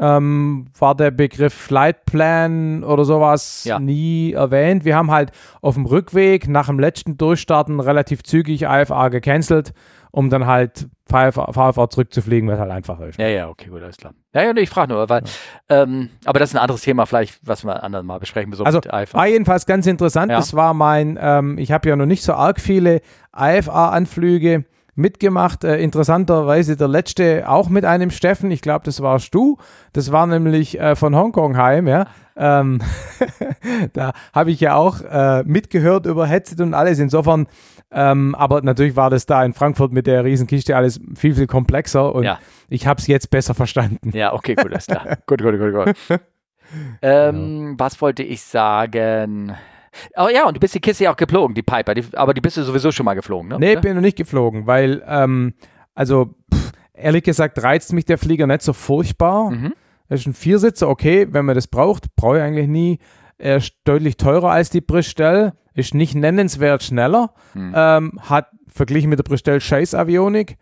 ähm, 0.00 0.64
war 0.78 0.94
der 0.94 1.10
Begriff 1.10 1.52
Flightplan 1.52 2.82
oder 2.84 3.04
sowas 3.04 3.64
Ja. 3.64 3.78
nie 3.78 4.32
erwähnt. 4.32 4.84
Wir 4.86 4.96
haben 4.96 5.10
halt 5.10 5.30
auf 5.60 5.74
dem 5.74 5.84
Rückweg 5.86 6.48
nach 6.48 6.66
dem 6.66 6.78
letzten 6.80 7.16
Durchstarten 7.18 7.78
relativ 7.80 8.22
zügig 8.22 8.62
IFA 8.62 9.08
gecancelt, 9.10 9.72
um 10.14 10.30
dann 10.30 10.46
halt 10.46 10.88
VFA, 11.06 11.52
VFA 11.52 11.90
zurückzufliegen, 11.90 12.48
was 12.48 12.60
halt 12.60 12.70
einfacher 12.70 13.08
ist. 13.08 13.18
Ja, 13.18 13.26
ja, 13.26 13.48
okay, 13.48 13.68
gut, 13.68 13.82
alles 13.82 13.96
klar. 13.96 14.14
Ja, 14.32 14.44
ja, 14.44 14.52
nee, 14.52 14.60
ich 14.60 14.70
frage 14.70 14.92
nur, 14.92 15.08
weil, 15.08 15.24
ähm, 15.68 16.10
aber 16.24 16.38
das 16.38 16.50
ist 16.50 16.54
ein 16.54 16.62
anderes 16.62 16.82
Thema, 16.82 17.04
vielleicht, 17.04 17.40
was 17.42 17.64
wir 17.64 17.82
anderen 17.82 18.06
mal 18.06 18.20
besprechen. 18.20 18.52
So 18.52 18.62
Also 18.62 18.80
war 19.12 19.26
jedenfalls 19.26 19.66
ganz 19.66 19.88
interessant. 19.88 20.30
Ja. 20.30 20.38
Das 20.38 20.54
war 20.54 20.72
mein, 20.72 21.18
ähm, 21.20 21.58
ich 21.58 21.72
habe 21.72 21.88
ja 21.88 21.96
noch 21.96 22.06
nicht 22.06 22.22
so 22.22 22.32
arg 22.32 22.60
viele 22.60 23.00
IFA-Anflüge 23.36 24.64
mitgemacht. 24.94 25.64
Äh, 25.64 25.78
interessanterweise 25.78 26.76
der 26.76 26.88
letzte 26.88 27.48
auch 27.48 27.68
mit 27.68 27.84
einem 27.84 28.10
Steffen. 28.10 28.52
Ich 28.52 28.62
glaube, 28.62 28.84
das 28.84 29.02
warst 29.02 29.34
du. 29.34 29.58
Das 29.92 30.12
war 30.12 30.28
nämlich 30.28 30.78
äh, 30.78 30.94
von 30.94 31.16
Hongkong 31.16 31.56
heim, 31.56 31.88
ja. 31.88 32.06
Ähm, 32.36 32.80
da 33.92 34.12
habe 34.32 34.50
ich 34.50 34.60
ja 34.60 34.74
auch 34.74 35.00
äh, 35.02 35.42
mitgehört 35.44 36.06
über 36.06 36.26
Headset 36.26 36.60
und 36.62 36.74
alles. 36.74 36.98
Insofern, 36.98 37.46
ähm, 37.92 38.34
aber 38.34 38.62
natürlich 38.62 38.96
war 38.96 39.10
das 39.10 39.26
da 39.26 39.44
in 39.44 39.52
Frankfurt 39.54 39.92
mit 39.92 40.06
der 40.06 40.24
Riesenkiste 40.24 40.76
alles 40.76 41.00
viel, 41.14 41.34
viel 41.34 41.46
komplexer 41.46 42.14
und 42.14 42.24
Ja. 42.24 42.38
ich 42.68 42.86
habe 42.86 43.00
es 43.00 43.06
jetzt 43.06 43.30
besser 43.30 43.54
verstanden. 43.54 44.10
Ja, 44.12 44.32
okay, 44.32 44.54
gut, 44.56 44.72
alles 44.72 44.86
klar. 44.86 45.16
gut, 45.26 45.42
gut, 45.42 45.58
gut, 45.58 45.72
gut. 46.08 46.20
ähm, 47.02 47.74
Was 47.78 48.00
wollte 48.00 48.22
ich 48.22 48.42
sagen? 48.42 49.54
Oh 50.16 50.26
ja, 50.32 50.46
und 50.46 50.56
du 50.56 50.60
bist 50.60 50.74
die 50.74 50.80
Kiste 50.80 51.04
ja 51.04 51.12
auch 51.12 51.16
geflogen, 51.16 51.54
die 51.54 51.62
Piper, 51.62 51.94
die, 51.94 52.04
aber 52.14 52.34
die 52.34 52.40
bist 52.40 52.56
du 52.56 52.62
sowieso 52.64 52.90
schon 52.90 53.04
mal 53.04 53.14
geflogen, 53.14 53.48
ne? 53.48 53.58
Nee, 53.60 53.74
Ja? 53.74 53.80
bin 53.80 53.94
noch 53.94 54.00
nicht 54.02 54.16
geflogen, 54.18 54.66
weil, 54.66 55.04
ähm, 55.06 55.54
also, 55.94 56.34
pff, 56.52 56.72
ehrlich 56.94 57.22
gesagt, 57.22 57.62
reizt 57.62 57.92
mich 57.92 58.04
der 58.04 58.18
Flieger 58.18 58.48
nicht 58.48 58.62
so 58.62 58.72
furchtbar. 58.72 59.50
Mhm. 59.52 59.74
Das 60.08 60.20
ist 60.20 60.26
ein 60.26 60.34
Viersitzer, 60.34 60.88
okay, 60.88 61.26
wenn 61.30 61.44
man 61.44 61.54
das 61.54 61.66
braucht, 61.66 62.14
brauche 62.16 62.36
ich 62.38 62.42
eigentlich 62.42 62.68
nie. 62.68 62.98
Er 63.38 63.56
ist 63.56 63.74
deutlich 63.84 64.16
teurer 64.16 64.50
als 64.50 64.70
die 64.70 64.80
Bristol, 64.80 65.52
ist 65.74 65.94
nicht 65.94 66.14
nennenswert 66.14 66.82
schneller, 66.82 67.32
Mhm. 67.54 67.72
ähm, 67.74 68.20
hat 68.20 68.48
verglichen 68.68 69.10
mit 69.10 69.18
der 69.18 69.24
Bristol 69.24 69.60
Scheiß 69.60 69.94
Avionik. 69.94 70.56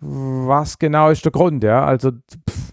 Was 0.00 0.78
genau 0.78 1.08
ist 1.10 1.24
der 1.24 1.32
Grund, 1.32 1.64
ja? 1.64 1.84
Also, 1.84 2.12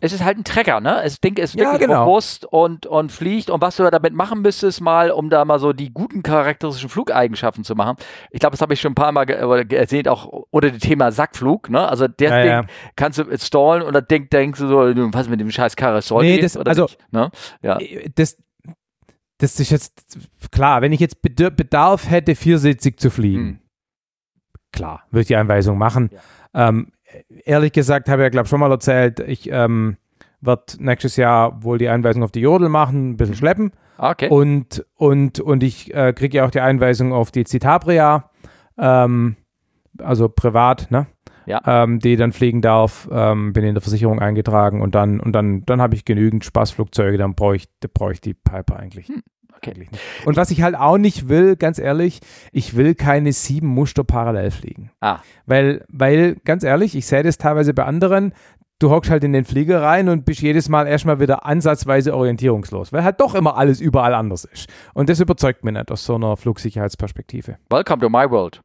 Es 0.01 0.11
ist 0.13 0.23
halt 0.23 0.37
ein 0.37 0.43
Trecker, 0.43 0.81
ne? 0.81 0.99
Das 1.03 1.21
Ding 1.21 1.37
ist 1.37 1.53
Ja, 1.55 1.65
wirklich 1.71 1.87
genau. 1.87 2.03
robust 2.05 2.43
und, 2.45 2.85
und 2.87 3.11
fliegt. 3.11 3.49
Und 3.49 3.61
was 3.61 3.75
du 3.77 3.89
damit 3.89 4.13
machen 4.13 4.41
müsstest, 4.41 4.81
mal, 4.81 5.11
um 5.11 5.29
da 5.29 5.45
mal 5.45 5.59
so 5.59 5.73
die 5.73 5.93
guten 5.93 6.23
charakteristischen 6.23 6.89
Flugeigenschaften 6.89 7.63
zu 7.63 7.75
machen. 7.75 7.97
Ich 8.31 8.39
glaube, 8.39 8.51
das 8.53 8.61
habe 8.61 8.73
ich 8.73 8.81
schon 8.81 8.91
ein 8.91 8.95
paar 8.95 9.11
Mal 9.11 9.29
äh, 9.29 9.63
gesehen, 9.65 10.07
auch 10.07 10.25
unter 10.49 10.71
dem 10.71 10.79
Thema 10.79 11.11
Sackflug, 11.11 11.69
ne? 11.69 11.87
Also 11.87 12.07
das 12.07 12.29
Ja, 12.29 12.41
Ding 12.41 12.51
ja. 12.51 12.65
kannst 12.95 13.19
du 13.19 13.25
stallen 13.37 13.83
und 13.83 13.93
dann 13.93 14.05
denk, 14.09 14.29
denkst 14.31 14.59
du 14.59 14.67
so, 14.67 14.93
du, 14.93 15.13
was 15.13 15.29
mit 15.29 15.39
dem 15.39 15.51
scheiß 15.51 15.75
Karre 15.75 16.01
soll 16.01 16.23
Nee, 16.23 16.39
das- 16.41 16.57
oder 16.57 16.69
also- 16.69 16.83
nicht, 16.83 16.97
ne? 17.11 17.29
Ja. 17.61 17.77
Das, 18.15 18.37
das 19.37 19.59
ist 19.59 19.69
jetzt 19.71 20.17
klar, 20.51 20.81
wenn 20.81 20.91
ich 20.93 20.99
jetzt 20.99 21.21
Bedarf 21.21 22.09
hätte, 22.09 22.35
viersitzig 22.35 22.99
zu 22.99 23.09
fliegen, 23.09 23.39
Hm. 23.47 23.59
klar, 24.71 25.03
würde 25.11 25.21
ich 25.21 25.27
die 25.27 25.35
Einweisung 25.35 25.77
machen. 25.77 26.09
Ähm, 26.53 26.91
ehrlich 27.45 27.71
gesagt, 27.71 28.09
habe 28.09 28.21
ich 28.21 28.25
ja, 28.25 28.29
glaube 28.29 28.45
ich, 28.45 28.49
schon 28.49 28.59
mal 28.59 28.71
erzählt, 28.71 29.19
ich 29.19 29.49
ähm, 29.51 29.97
werde 30.41 30.63
nächstes 30.79 31.15
Jahr 31.15 31.63
wohl 31.63 31.77
die 31.77 31.89
Einweisung 31.89 32.23
auf 32.23 32.31
die 32.31 32.41
Jodel 32.41 32.69
machen, 32.69 33.11
ein 33.11 33.17
bisschen 33.17 33.35
schleppen. 33.35 33.71
Ah, 33.97 34.11
Okay. 34.11 34.29
Und, 34.29 34.83
und, 34.95 35.39
und 35.39 35.61
ich 35.61 35.93
äh, 35.93 36.11
kriege 36.13 36.37
ja 36.37 36.45
auch 36.45 36.51
die 36.51 36.59
Einweisung 36.61 37.13
auf 37.13 37.29
die 37.29 37.43
Citabria, 37.43 38.31
ähm, 38.79 39.35
also 39.99 40.27
privat, 40.27 40.89
ne? 40.89 41.05
Ja. 41.45 41.61
Ähm, 41.65 41.99
die 41.99 42.15
dann 42.15 42.31
fliegen 42.31 42.61
darf, 42.61 43.09
ähm, 43.11 43.51
bin 43.53 43.63
in 43.63 43.73
der 43.73 43.81
Versicherung 43.81 44.19
eingetragen 44.19 44.81
und 44.81 44.93
dann, 44.95 45.19
und 45.19 45.33
dann, 45.33 45.65
dann 45.65 45.81
habe 45.81 45.95
ich 45.95 46.05
genügend 46.05 46.45
Spaßflugzeuge, 46.45 47.17
dann 47.17 47.33
brauche 47.35 47.55
ich, 47.55 47.67
da 47.79 47.89
brauche 47.91 48.13
ich 48.13 48.21
die 48.21 48.33
Piper 48.35 48.77
eigentlich. 48.77 49.07
Hm, 49.07 49.21
okay. 49.61 49.71
eigentlich 49.71 49.91
nicht. 49.91 50.03
Und 50.25 50.37
was 50.37 50.51
ich 50.51 50.61
halt 50.61 50.75
auch 50.75 50.97
nicht 50.97 51.29
will, 51.29 51.55
ganz 51.55 51.79
ehrlich, 51.79 52.19
ich 52.51 52.75
will 52.75 52.95
keine 52.95 53.33
sieben 53.33 53.67
Muster 53.67 54.03
parallel 54.03 54.51
fliegen. 54.51 54.91
Ah. 55.01 55.19
Weil, 55.45 55.85
weil, 55.89 56.35
ganz 56.43 56.63
ehrlich, 56.63 56.95
ich 56.95 57.05
sehe 57.07 57.23
das 57.23 57.37
teilweise 57.37 57.73
bei 57.73 57.85
anderen, 57.85 58.33
du 58.79 58.89
hockst 58.89 59.11
halt 59.11 59.23
in 59.23 59.33
den 59.33 59.45
Flieger 59.45 59.81
rein 59.81 60.09
und 60.09 60.25
bist 60.25 60.41
jedes 60.41 60.69
Mal 60.69 60.87
erstmal 60.87 61.19
wieder 61.19 61.45
ansatzweise 61.45 62.15
orientierungslos, 62.15 62.91
weil 62.91 63.03
halt 63.03 63.19
doch 63.19 63.35
immer 63.35 63.57
alles 63.57 63.79
überall 63.79 64.13
anders 64.13 64.45
ist. 64.45 64.67
Und 64.93 65.09
das 65.09 65.19
überzeugt 65.19 65.63
mich 65.63 65.73
nicht 65.73 65.91
aus 65.91 66.05
so 66.05 66.15
einer 66.15 66.35
Flugsicherheitsperspektive. 66.37 67.57
Welcome 67.69 68.01
to 68.01 68.09
my 68.09 68.29
world. 68.29 68.61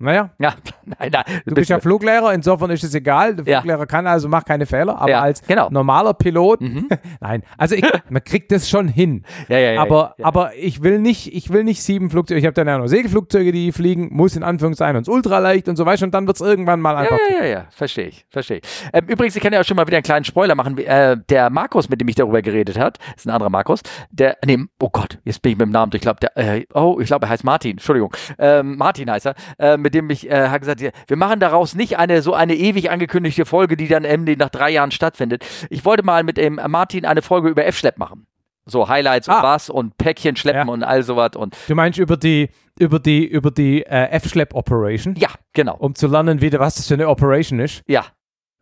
Naja, 0.00 0.30
Ja, 0.38 0.54
nein, 0.98 1.10
nein. 1.12 1.24
du 1.46 1.54
bist 1.54 1.68
ja 1.70 1.78
Fluglehrer, 1.78 2.32
insofern 2.32 2.70
ist 2.70 2.82
es 2.82 2.94
egal. 2.94 3.36
Der 3.36 3.44
Ja. 3.46 3.60
Fluglehrer 3.60 3.86
kann 3.86 4.06
also, 4.06 4.28
macht 4.28 4.46
keine 4.46 4.64
Fehler, 4.66 4.98
aber 4.98 5.10
Ja, 5.10 5.20
als 5.20 5.42
genau. 5.46 5.68
normaler 5.70 6.14
Pilot, 6.14 6.60
Mhm. 6.62 6.88
nein, 7.20 7.42
also 7.58 7.74
ich, 7.74 7.84
man 8.08 8.24
kriegt 8.24 8.50
das 8.50 8.68
schon 8.68 8.88
hin. 8.88 9.24
Ja, 9.48 9.58
ja, 9.58 9.72
ja. 9.72 9.82
aber, 9.82 10.14
ja. 10.18 10.24
aber 10.24 10.54
ich 10.56 10.82
will 10.82 10.98
nicht, 10.98 11.34
ich 11.34 11.52
will 11.52 11.64
nicht 11.64 11.82
sieben 11.82 12.10
Flugzeuge. 12.10 12.40
Ich 12.40 12.46
habe 12.46 12.54
dann 12.54 12.66
ja 12.66 12.78
noch 12.78 12.86
Segelflugzeuge, 12.86 13.52
die 13.52 13.72
fliegen, 13.72 14.08
muss 14.10 14.36
in 14.36 14.42
Anführungszeichen 14.42 14.96
uns 14.96 15.08
ultraleicht 15.08 15.68
und 15.68 15.76
so 15.76 15.84
weiter. 15.86 16.04
Und 16.04 16.14
dann 16.14 16.26
wird 16.26 16.36
es 16.36 16.40
irgendwann 16.40 16.80
mal 16.80 16.92
Ja, 16.94 16.98
einfach. 17.00 17.18
ja, 17.30 17.44
ja, 17.44 17.50
ja, 17.50 17.64
verstehe 17.70 18.06
ich, 18.08 18.24
verstehe 18.30 18.58
ich. 18.58 18.62
Ähm, 18.92 19.04
übrigens, 19.06 19.36
ich 19.36 19.42
kann 19.42 19.52
ja 19.52 19.60
auch 19.60 19.64
schon 19.64 19.76
mal 19.76 19.86
wieder 19.86 19.98
einen 19.98 20.02
kleinen 20.04 20.24
Spoiler 20.24 20.54
machen. 20.54 20.78
Äh, 20.78 21.18
der 21.28 21.50
Markus, 21.50 21.88
mit 21.90 22.00
dem 22.00 22.08
ich 22.08 22.14
darüber 22.14 22.40
geredet 22.40 22.78
hat, 22.78 22.98
ist 23.16 23.26
ein 23.26 23.30
anderer 23.30 23.50
Markus, 23.50 23.80
der, 24.10 24.38
nee, 24.46 24.58
oh 24.80 24.88
Gott, 24.90 25.18
jetzt 25.24 25.42
bin 25.42 25.52
ich 25.52 25.58
mit 25.58 25.66
dem 25.66 25.72
Namen, 25.72 25.92
ich 25.94 26.00
glaube, 26.00 26.20
der, 26.20 26.36
äh, 26.38 26.64
oh, 26.74 26.98
ich 27.00 27.06
glaube, 27.06 27.26
er 27.26 27.28
heißt 27.30 27.44
Martin, 27.44 27.72
Entschuldigung, 27.72 28.12
ähm, 28.38 28.76
Martin 28.76 29.10
heißt 29.10 29.26
er, 29.26 29.34
äh, 29.58 29.76
mit 29.90 29.94
dem 29.94 30.08
ich, 30.10 30.30
äh, 30.30 30.56
gesagt, 30.60 30.80
wir 30.80 31.16
machen 31.16 31.40
daraus 31.40 31.74
nicht 31.74 31.98
eine, 31.98 32.22
so 32.22 32.32
eine 32.32 32.54
ewig 32.54 32.90
angekündigte 32.90 33.44
Folge, 33.44 33.76
die 33.76 33.88
dann 33.88 34.04
irgendwie 34.04 34.36
nach 34.36 34.48
drei 34.50 34.70
Jahren 34.70 34.92
stattfindet. 34.92 35.44
Ich 35.68 35.84
wollte 35.84 36.04
mal 36.04 36.22
mit 36.22 36.36
dem 36.36 36.60
Martin 36.68 37.04
eine 37.04 37.22
Folge 37.22 37.48
über 37.48 37.66
F-Schlepp 37.66 37.98
machen. 37.98 38.26
So 38.66 38.88
Highlights 38.88 39.26
und 39.26 39.34
Ah. 39.34 39.42
was 39.42 39.68
und 39.68 39.96
Päckchen 39.98 40.36
schleppen 40.36 40.68
Ja. 40.68 40.72
und 40.72 40.84
all 40.84 41.02
sowas 41.02 41.32
und 41.34 41.56
Du 41.66 41.74
meinst 41.74 41.98
über 41.98 42.16
die, 42.16 42.50
über 42.78 43.00
die, 43.00 43.26
über 43.26 43.50
die 43.50 43.82
äh, 43.82 44.10
F-Schlepp-Operation, 44.10 45.16
ja, 45.16 45.30
genau. 45.54 45.76
um 45.76 45.94
zu 45.96 46.06
lernen, 46.06 46.40
wieder, 46.40 46.60
was 46.60 46.76
das 46.76 46.86
für 46.86 46.94
eine 46.94 47.08
Operation 47.08 47.58
ist. 47.58 47.82
Ja. 47.88 48.04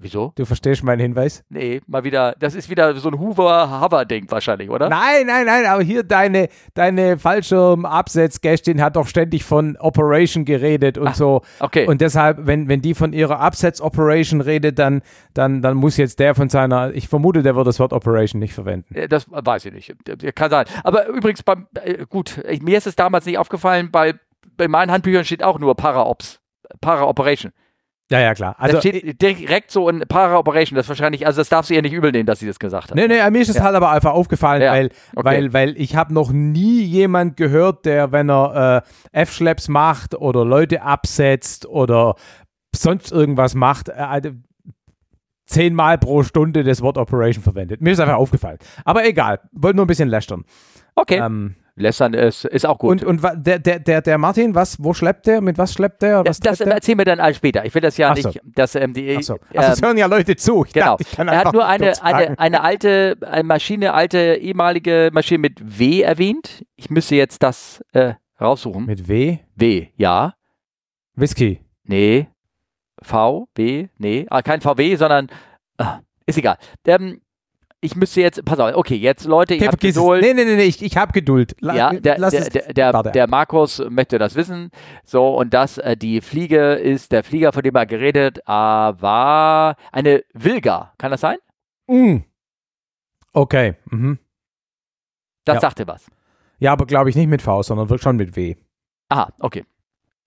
Wieso? 0.00 0.32
Du 0.36 0.44
verstehst 0.44 0.84
meinen 0.84 1.00
Hinweis? 1.00 1.42
Nee, 1.48 1.80
mal 1.88 2.04
wieder, 2.04 2.36
das 2.38 2.54
ist 2.54 2.70
wieder 2.70 2.94
so 2.94 3.08
ein 3.08 3.18
Hoover-Hover-Ding 3.18 4.30
wahrscheinlich, 4.30 4.70
oder? 4.70 4.88
Nein, 4.88 5.26
nein, 5.26 5.44
nein, 5.44 5.66
aber 5.66 5.82
hier 5.82 6.04
deine, 6.04 6.48
deine 6.74 7.18
Fallschirm-Absetzgästin 7.18 8.80
hat 8.80 8.94
doch 8.94 9.08
ständig 9.08 9.44
von 9.44 9.76
Operation 9.78 10.44
geredet 10.44 10.98
und 10.98 11.16
so. 11.16 11.42
Okay. 11.58 11.86
Und 11.86 12.00
deshalb, 12.00 12.46
wenn, 12.46 12.68
wenn 12.68 12.80
die 12.80 12.94
von 12.94 13.12
ihrer 13.12 13.40
Absetz-Operation 13.40 14.40
redet, 14.40 14.78
dann, 14.78 15.02
dann, 15.34 15.62
dann 15.62 15.76
muss 15.76 15.96
jetzt 15.96 16.20
der 16.20 16.36
von 16.36 16.48
seiner, 16.48 16.94
ich 16.94 17.08
vermute, 17.08 17.42
der 17.42 17.56
wird 17.56 17.66
das 17.66 17.80
Wort 17.80 17.92
Operation 17.92 18.38
nicht 18.38 18.54
verwenden. 18.54 18.94
Äh, 18.94 19.08
Das 19.08 19.26
weiß 19.28 19.64
ich 19.64 19.72
nicht. 19.72 19.94
Äh, 20.08 20.32
Kann 20.32 20.50
sein. 20.50 20.66
Aber 20.84 21.06
übrigens, 21.08 21.42
beim, 21.42 21.66
äh, 21.82 22.04
gut, 22.08 22.40
mir 22.62 22.78
ist 22.78 22.86
es 22.86 22.94
damals 22.94 23.26
nicht 23.26 23.38
aufgefallen, 23.38 23.88
weil 23.92 24.20
bei 24.56 24.68
meinen 24.68 24.92
Handbüchern 24.92 25.24
steht 25.24 25.42
auch 25.42 25.58
nur 25.58 25.74
Para-Ops. 25.74 26.40
Para-Operation. 26.80 27.52
Ja, 28.10 28.20
ja, 28.20 28.32
klar. 28.34 28.54
Also 28.58 28.78
Also, 28.78 28.90
da 28.90 28.98
steht 28.98 29.20
direkt 29.20 29.70
so 29.70 29.88
in 29.88 30.00
Para-Operation. 30.00 30.76
Das 30.76 30.86
ist 30.86 30.88
wahrscheinlich, 30.88 31.26
also 31.26 31.40
das 31.40 31.50
darfst 31.50 31.70
du 31.70 31.74
ihr 31.74 31.82
nicht 31.82 31.92
übel 31.92 32.10
nehmen, 32.10 32.24
dass 32.26 32.38
sie 32.38 32.46
das 32.46 32.58
gesagt 32.58 32.88
hat. 32.90 32.94
Nee, 32.94 33.06
nee, 33.06 33.30
mir 33.30 33.40
ist 33.42 33.50
es 33.50 33.56
Ja. 33.56 33.64
halt 33.64 33.74
aber 33.76 33.90
einfach 33.90 34.12
aufgefallen, 34.12 34.62
Ja, 34.62 34.72
weil, 34.72 34.86
okay. 35.14 35.24
weil, 35.26 35.52
weil 35.52 35.74
ich 35.80 35.94
habe 35.94 36.14
noch 36.14 36.30
nie 36.32 36.80
jemand 36.82 37.36
gehört, 37.36 37.84
der, 37.84 38.10
wenn 38.10 38.30
er 38.30 38.82
äh, 39.12 39.20
F-Schlepps 39.22 39.68
macht 39.68 40.14
oder 40.14 40.44
Leute 40.46 40.80
absetzt 40.82 41.66
oder 41.66 42.14
sonst 42.74 43.12
irgendwas 43.12 43.54
macht, 43.54 43.90
äh, 43.90 44.32
zehnmal 45.46 45.98
pro 45.98 46.22
Stunde 46.22 46.64
das 46.64 46.80
Wort 46.82 46.98
Operation 46.98 47.42
verwendet. 47.42 47.80
Mir 47.80 47.90
ist 47.92 48.00
einfach 48.00 48.16
aufgefallen. 48.16 48.58
Aber 48.84 49.06
egal, 49.06 49.40
wollte 49.52 49.76
nur 49.76 49.84
ein 49.84 49.88
bisschen 49.88 50.08
lästern. 50.08 50.44
Okay. 50.94 51.18
Ähm, 51.18 51.56
Lästern 51.80 52.14
ist, 52.14 52.44
ist 52.44 52.66
auch 52.66 52.78
gut. 52.78 53.02
und 53.02 53.22
und 53.22 53.46
der, 53.46 53.58
der, 53.58 53.78
der, 53.78 54.02
der 54.02 54.18
Martin, 54.18 54.54
was, 54.54 54.82
wo 54.82 54.92
schleppt 54.94 55.26
der? 55.26 55.40
Mit 55.40 55.58
was 55.58 55.72
schleppt 55.72 56.02
der? 56.02 56.22
das 56.24 56.36
Was 56.38 56.40
das 56.40 56.58
der? 56.58 56.68
erzählen 56.74 56.98
wir 56.98 57.04
dann 57.04 57.20
alles 57.20 57.36
später. 57.38 57.64
Ich 57.64 57.74
will 57.74 57.82
das 57.82 57.96
ja 57.96 58.10
Ach 58.10 58.16
so. 58.16 58.28
nicht, 58.28 58.40
dass 58.44 58.74
ähm, 58.74 58.92
die. 58.94 59.16
Ach 59.18 59.22
so. 59.22 59.34
ähm, 59.34 59.40
Ach, 59.56 59.68
das 59.70 59.82
hören 59.82 59.96
ja 59.96 60.06
Leute 60.06 60.36
zu. 60.36 60.64
Ich 60.66 60.72
Genau. 60.72 60.96
dachte, 60.96 61.22
er 61.30 61.38
hat 61.38 61.52
nur 61.52 61.66
eine, 61.66 62.02
eine, 62.02 62.38
eine 62.38 62.60
alte 62.62 63.16
eine 63.22 63.44
Maschine, 63.44 63.94
alte 63.94 64.34
ehemalige 64.40 65.10
Maschine 65.12 65.38
mit 65.38 65.78
W 65.78 66.02
erwähnt. 66.02 66.64
Ich 66.76 66.90
müsste 66.90 67.16
jetzt 67.16 67.42
das 67.42 67.82
äh, 67.92 68.14
raussuchen. 68.40 68.86
Mit 68.86 69.08
W? 69.08 69.38
W, 69.56 69.88
ja. 69.96 70.34
Whisky. 71.14 71.60
Nee. 71.84 72.28
V, 73.02 73.48
W, 73.54 73.88
nee. 73.98 74.26
Ah, 74.28 74.42
kein 74.42 74.60
VW, 74.60 74.96
sondern 74.96 75.28
ah, 75.78 76.00
ist 76.26 76.36
egal. 76.38 76.56
Ähm, 76.86 77.20
ich 77.80 77.94
müsste 77.94 78.20
jetzt, 78.20 78.44
pass 78.44 78.58
auf, 78.58 78.74
okay, 78.74 78.96
jetzt 78.96 79.24
Leute, 79.24 79.54
Okay, 79.54 79.66
habt 79.66 79.80
vergiss 79.80 79.96
es. 79.96 80.02
Geduld. 80.02 80.22
Nee, 80.22 80.34
nee, 80.34 80.44
nee, 80.44 80.56
nee, 80.56 80.64
ich, 80.64 80.82
ich 80.82 80.96
habe 80.96 81.12
Geduld. 81.12 81.54
La 81.60 81.74
Ja, 81.76 81.92
der, 81.92 82.18
lass 82.18 82.32
der, 82.32 82.40
es. 82.40 82.74
der, 82.74 83.02
der, 83.02 83.26
Markus 83.28 83.80
möchte 83.88 84.18
das 84.18 84.34
wissen. 84.34 84.70
So, 85.04 85.36
und 85.36 85.54
das, 85.54 85.78
äh, 85.78 85.96
die 85.96 86.20
Fliege 86.20 86.72
ist, 86.74 87.12
der 87.12 87.22
Flieger, 87.22 87.52
von 87.52 87.62
dem 87.62 87.74
er 87.76 87.86
geredet, 87.86 88.38
äh, 88.38 88.50
war 88.50 89.76
eine 89.92 90.24
Wilga. 90.34 90.92
Kann 90.98 91.10
das 91.12 91.20
sein? 91.20 91.38
Mm. 91.86 92.18
Okay. 93.32 93.76
Mhm. 93.90 94.18
Das 95.44 95.54
Ja. 95.56 95.60
sagte 95.60 95.86
was. 95.86 96.06
Ja, 96.58 96.72
aber 96.72 96.86
glaube 96.86 97.10
ich 97.10 97.16
nicht 97.16 97.28
mit 97.28 97.42
V, 97.42 97.62
sondern 97.62 97.88
wirklich 97.88 98.02
schon 98.02 98.16
mit 98.16 98.34
W. 98.34 98.56
Aha, 99.08 99.32
okay. 99.38 99.64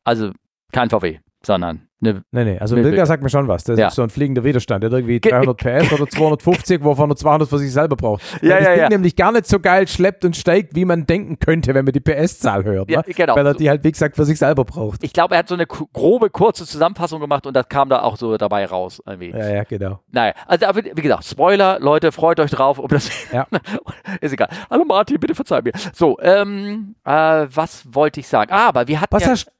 Also 0.05 0.31
kein 0.72 0.89
VW, 0.89 1.20
sondern 1.46 1.88
eine 2.01 2.24
Nee, 2.31 2.43
nee, 2.46 2.60
also 2.60 2.75
Wilga 2.75 3.05
sagt 3.05 3.22
mir 3.24 3.29
schon 3.29 3.48
was. 3.48 3.63
Das 3.63 3.77
Ja. 3.79 3.88
ist 3.88 3.96
so 3.96 4.01
ein 4.03 4.10
fliegender 4.10 4.43
Widerstand. 4.43 4.84
Der 4.84 4.89
hat 4.89 4.98
irgendwie 4.98 5.20
Ge- 5.20 5.31
300 5.31 5.58
PS 5.58 5.93
oder 5.93 6.08
250, 6.10 6.84
wovon 6.84 7.10
er 7.12 7.15
200 7.15 7.48
für 7.50 7.58
sich 7.60 7.72
selber 7.72 7.96
braucht. 7.96 8.22
Ja, 8.41 8.55
Weil 8.55 8.58
das 8.60 8.63
ja, 8.67 8.74
Ding 8.74 8.81
ja. 8.84 8.89
nämlich 8.89 9.15
gar 9.15 9.31
nicht 9.31 9.48
so 9.48 9.60
geil 9.60 9.88
schleppt 9.88 10.25
und 10.25 10.36
steigt, 10.36 10.75
wie 10.75 10.86
man 10.86 11.05
denken 11.05 11.38
könnte, 11.39 11.74
wenn 11.74 11.86
man 11.86 11.91
die 11.93 12.00
PS-Zahl 12.00 12.63
hört. 12.63 12.89
Ja, 12.89 13.00
ne? 13.05 13.13
genau. 13.13 13.36
Weil 13.36 13.46
er 13.46 13.53
die 13.53 13.70
halt, 13.70 13.84
wie 13.84 13.91
gesagt, 13.91 14.15
für 14.15 14.25
sich 14.25 14.38
selber 14.39 14.65
braucht. 14.65 15.03
Ich 15.03 15.13
glaube, 15.13 15.36
er 15.36 15.39
hat 15.39 15.48
so 15.48 15.55
eine 15.55 15.67
grobe, 15.67 16.29
kurze 16.29 16.65
Zusammenfassung 16.65 17.20
gemacht 17.22 17.46
und 17.46 17.55
das 17.55 17.70
kam 17.70 17.89
da 17.89 18.01
auch 18.01 18.17
so 18.17 18.36
dabei 18.38 18.65
raus. 18.65 19.01
Irgendwie. 19.05 19.29
Ja, 19.31 19.50
ja, 19.50 19.63
genau. 19.63 20.00
Naja, 20.12 20.34
also 20.48 20.65
wie 20.75 21.01
gesagt, 21.01 21.25
Spoiler, 21.25 21.79
Leute, 21.79 22.12
freut 22.12 22.39
euch 22.39 22.51
drauf. 22.51 22.79
Um 22.79 22.88
das 22.88 23.10
Ja. 23.31 23.48
ist 24.22 24.34
egal. 24.34 24.50
Hallo 24.70 24.86
Martin, 24.86 25.20
bitte 25.20 25.36
verzeih 25.36 25.62
mir. 25.62 25.72
So, 25.93 26.17
ähm, 26.22 26.96
äh, 27.05 27.12
was 27.12 27.84
wollte 27.93 28.20
ich 28.20 28.27
sagen? 28.27 28.51
Ah, 28.51 28.67
aber 28.67 28.88
wir 28.88 29.00
hatten 29.01 29.13
Was, 29.13 29.24
ja, 29.24 29.29
hast, 29.31 29.51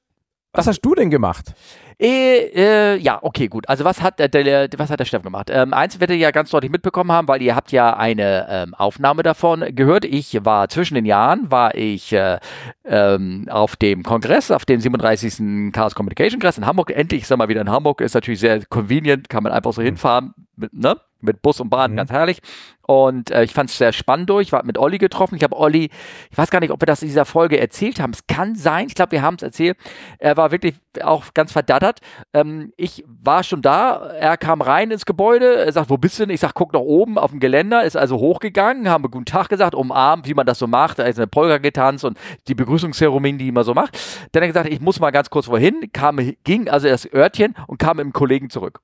was 0.54 0.68
hast 0.68 0.82
du 0.82 0.96
denn 0.96 1.10
gemacht? 1.10 1.54
Äh, 2.02 2.48
äh, 2.56 2.98
ja, 2.98 3.20
okay, 3.22 3.48
gut. 3.48 3.70
Also 3.70 3.86
was 3.86 4.02
hat 4.02 4.18
der, 4.18 4.28
der, 4.28 4.68
was 4.78 4.90
hat 4.90 5.00
der 5.00 5.06
Steffen 5.06 5.26
gemacht? 5.26 5.52
Ähm, 5.52 5.72
eins 5.72 6.00
werdet 6.00 6.16
ihr 6.16 6.22
ja 6.24 6.32
ganz 6.32 6.50
deutlich 6.50 6.72
mitbekommen 6.72 7.12
haben, 7.12 7.28
weil 7.28 7.44
ihr 7.44 7.56
habt 7.56 7.72
ja 7.72 7.96
eine 7.96 8.48
ähm, 8.50 8.74
Aufnahme 8.74 9.22
davon 9.22 9.64
gehört. 9.76 10.06
Ich 10.06 10.44
war 10.44 10.68
zwischen 10.68 10.96
den 10.96 11.06
Jahren, 11.06 11.52
war 11.52 11.76
ich 11.76 12.12
äh, 12.12 12.40
ähm, 12.86 13.48
auf 13.52 13.76
dem 13.76 14.02
Kongress, 14.02 14.50
auf 14.50 14.66
dem 14.66 14.80
37. 14.80 15.72
Chaos 15.74 15.94
Communication 15.94 16.40
Congress 16.40 16.58
in 16.58 16.66
Hamburg. 16.66 16.90
Endlich 16.90 17.22
ist 17.22 17.30
er 17.30 17.38
mal 17.38 17.50
wieder 17.50 17.62
in 17.62 17.70
Hamburg. 17.70 18.02
Ist 18.02 18.16
natürlich 18.16 18.40
sehr 18.40 18.66
convenient, 18.66 19.30
kann 19.30 19.44
man 19.44 19.52
einfach 19.52 19.72
so 19.72 19.84
hinfahren, 19.84 20.34
mit, 20.56 20.74
ne? 20.74 20.96
Mit 21.24 21.42
Bus 21.42 21.60
und 21.60 21.70
Bahn, 21.70 21.92
Mhm. 21.92 21.96
ganz 21.98 22.12
herrlich. 22.12 22.40
Und 22.88 23.32
äh, 23.32 23.44
ich 23.44 23.54
fand 23.54 23.70
es 23.70 23.78
sehr 23.78 23.94
spannend 23.94 24.30
durch. 24.30 24.48
Ich 24.48 24.52
war 24.52 24.66
mit 24.66 24.78
Olli 24.78 24.98
getroffen. 24.98 25.36
Ich 25.36 25.44
habe 25.44 25.56
Olli, 25.56 25.90
ich 26.30 26.38
weiß 26.38 26.50
gar 26.50 26.60
nicht, 26.60 26.72
ob 26.72 26.82
wir 26.82 26.88
das 26.88 27.02
in 27.02 27.08
dieser 27.08 27.24
Folge 27.24 27.58
erzählt 27.58 28.02
haben. 28.02 28.12
Es 28.12 28.28
kann 28.28 28.56
sein. 28.56 28.88
Ich 28.88 28.96
glaube, 28.96 29.14
wir 29.14 29.22
haben 29.22 29.36
es 29.36 29.44
erzählt. 29.44 29.78
Er 30.20 30.36
war 30.36 30.52
wirklich 30.52 30.76
auch 31.02 31.34
ganz 31.34 31.54
verdattert. 31.54 32.00
Ähm, 32.34 32.74
ich 32.76 33.06
war 33.08 33.44
schon 33.44 33.62
da. 33.62 34.08
Er 34.08 34.36
kam 34.36 34.62
rein 34.62 34.92
ins 34.92 35.06
Gebäude. 35.06 35.56
Er 35.66 35.72
sagt, 35.72 35.90
wo 35.90 35.98
bist 35.98 36.20
du 36.20 36.24
denn? 36.26 36.34
Ich 36.34 36.42
sag, 36.42 36.54
guck 36.54 36.74
nach 36.74 36.82
oben 36.82 37.18
auf 37.18 37.32
dem 37.32 37.40
Geländer. 37.40 37.84
Ist 37.84 37.96
also 37.96 38.18
hochgegangen, 38.18 38.90
haben 38.90 39.04
guten 39.10 39.26
Tag 39.26 39.48
gesagt, 39.48 39.74
umarmt, 39.74 40.28
wie 40.28 40.34
man 40.34 40.46
das 40.46 40.60
so 40.60 40.68
macht. 40.68 41.00
Da 41.00 41.04
ist 41.04 41.18
eine 41.18 41.28
Polka 41.28 41.60
getanzt 41.60 42.04
und 42.04 42.18
die 42.50 42.56
Begrüßungszeremonie, 42.56 43.38
die 43.38 43.52
man 43.54 43.64
so 43.64 43.74
macht. 43.74 43.98
Dann 44.34 44.42
hat 44.42 44.44
er 44.44 44.48
gesagt, 44.48 44.70
ich 44.70 44.82
muss 44.82 45.00
mal 45.00 45.12
ganz 45.12 45.30
kurz 45.30 45.48
wohin. 45.48 45.92
Kam, 45.94 46.18
ging 46.44 46.68
also 46.68 46.90
das 46.90 47.08
Örtchen 47.14 47.56
und 47.68 47.78
kam 47.78 47.98
mit 47.98 48.04
dem 48.06 48.12
Kollegen 48.14 48.50
zurück. 48.50 48.82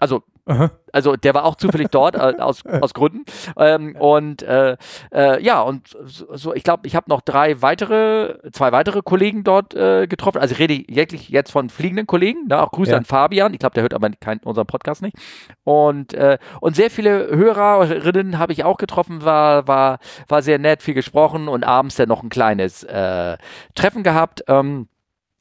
Also 0.00 0.22
Aha. 0.46 0.70
Also 0.92 1.16
der 1.16 1.34
war 1.34 1.44
auch 1.44 1.56
zufällig 1.56 1.88
dort 1.90 2.14
äh, 2.14 2.34
aus, 2.38 2.64
aus 2.64 2.94
Gründen. 2.94 3.24
Ähm, 3.56 3.96
und 3.96 4.42
äh, 4.42 4.76
äh, 5.12 5.42
ja, 5.42 5.60
und 5.60 5.88
so, 6.04 6.54
ich 6.54 6.62
glaube, 6.62 6.86
ich 6.86 6.94
habe 6.94 7.10
noch 7.10 7.20
drei 7.20 7.60
weitere, 7.62 8.38
zwei 8.52 8.70
weitere 8.72 9.02
Kollegen 9.02 9.42
dort 9.44 9.74
äh, 9.74 10.06
getroffen. 10.06 10.38
Also 10.40 10.52
ich 10.52 10.58
rede 10.60 10.84
wirklich 10.88 11.28
jetzt 11.28 11.50
von 11.50 11.68
fliegenden 11.68 12.06
Kollegen. 12.06 12.46
Ne? 12.46 12.62
Auch 12.62 12.70
Grüße 12.70 12.92
Ja. 12.92 12.96
an 12.98 13.04
Fabian. 13.04 13.52
Ich 13.52 13.58
glaube, 13.58 13.74
der 13.74 13.82
hört 13.82 13.92
aber 13.94 14.08
kein, 14.20 14.38
unseren 14.38 14.66
Podcast 14.66 15.02
nicht. 15.02 15.16
Und, 15.64 16.14
äh, 16.14 16.38
und 16.60 16.76
sehr 16.76 16.90
viele 16.90 17.26
Hörerinnen 17.28 18.38
habe 18.38 18.52
ich 18.52 18.64
auch 18.64 18.76
getroffen, 18.76 19.24
war, 19.24 19.66
war, 19.66 19.98
war 20.28 20.42
sehr 20.42 20.58
nett, 20.58 20.82
viel 20.82 20.94
gesprochen 20.94 21.48
und 21.48 21.64
abends 21.64 21.96
dann 21.96 22.08
noch 22.08 22.22
ein 22.22 22.28
kleines 22.28 22.84
äh, 22.84 23.36
Treffen 23.74 24.02
gehabt. 24.04 24.44
Ähm, 24.48 24.88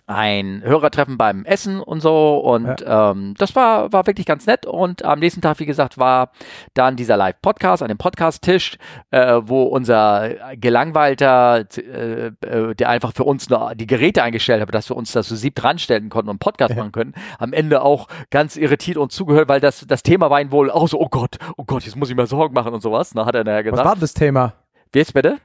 ein 0.07 0.61
Hörertreffen 0.63 1.17
beim 1.17 1.45
Essen 1.45 1.79
und 1.79 1.99
so 1.99 2.37
und 2.37 2.83
ähm, 2.85 3.33
das 3.37 3.55
war, 3.55 3.91
war 3.91 4.05
wirklich 4.05 4.25
ganz 4.27 4.45
nett 4.45 4.65
und 4.67 5.03
am 5.03 5.19
nächsten 5.19 5.41
Tag, 5.41 5.59
wie 5.59 5.65
gesagt, 5.65 5.97
war 5.97 6.31
dann 6.75 6.95
dieser 6.95 7.17
Live-Podcast 7.17 7.81
an 7.81 7.87
dem 7.89 7.97
Podcast-Tisch, 7.97 8.77
äh, 9.11 9.41
wo 9.43 9.63
unser 9.63 10.29
gelangweilter, 10.57 11.65
äh, 11.77 12.27
äh, 12.27 12.75
der 12.75 12.89
einfach 12.89 13.13
für 13.13 13.23
uns 13.23 13.49
nur 13.49 13.73
die 13.75 13.87
Geräte 13.87 14.21
eingestellt 14.21 14.61
hat, 14.61 14.73
dass 14.75 14.89
wir 14.89 14.95
uns 14.95 15.11
das 15.11 15.27
so 15.27 15.35
sieb 15.35 15.55
dran 15.55 15.79
stellen 15.79 16.09
konnten 16.09 16.29
und 16.29 16.39
Podcast 16.39 16.71
Ja. 16.71 16.77
machen 16.77 16.91
können, 16.91 17.13
am 17.39 17.53
Ende 17.53 17.81
auch 17.81 18.07
ganz 18.29 18.57
irritiert 18.57 18.97
uns 18.97 19.15
zugehört, 19.15 19.49
weil 19.49 19.59
das, 19.59 19.85
das 19.87 20.03
Thema 20.03 20.29
war 20.29 20.39
ihm 20.39 20.51
wohl 20.51 20.69
auch 20.69 20.87
so, 20.87 20.99
oh 20.99 21.09
Gott, 21.09 21.37
oh 21.57 21.63
Gott, 21.65 21.83
jetzt 21.83 21.95
muss 21.95 22.09
ich 22.09 22.15
mir 22.15 22.27
Sorgen 22.27 22.53
machen 22.53 22.73
und 22.73 22.81
sowas, 22.81 23.15
ne, 23.15 23.25
hat 23.25 23.33
er 23.35 23.43
nachher 23.43 23.65
Was 23.65 23.71
gesagt. 23.71 23.85
war 23.87 23.95
denn 23.95 24.01
das 24.01 24.13
Thema? 24.13 24.53
Wie 24.91 24.99
jetzt 24.99 25.13
bitte? 25.13 25.39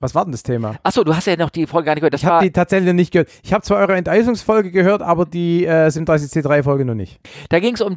Was 0.00 0.14
war 0.14 0.24
denn 0.24 0.32
das 0.32 0.42
Thema? 0.42 0.76
Achso, 0.82 1.04
du 1.04 1.14
hast 1.14 1.26
ja 1.26 1.36
noch 1.36 1.50
die 1.50 1.66
Folge 1.66 1.86
gar 1.86 1.94
nicht 1.94 2.00
gehört. 2.00 2.14
Das 2.14 2.22
Ich 2.22 2.26
habe 2.26 2.42
die 2.44 2.52
tatsächlich 2.52 2.94
nicht 2.94 3.12
gehört. 3.12 3.28
Ich 3.42 3.52
habe 3.52 3.62
zwar 3.62 3.78
eure 3.78 3.96
Enteisungsfolge 3.96 4.70
gehört, 4.70 5.02
aber 5.02 5.26
die 5.26 5.66
äh, 5.66 5.88
37C3-Folge 5.88 6.86
noch 6.86 6.94
nicht. 6.94 7.20
da 7.50 7.60
ging 7.60 7.74
es 7.74 7.82
um 7.82 7.94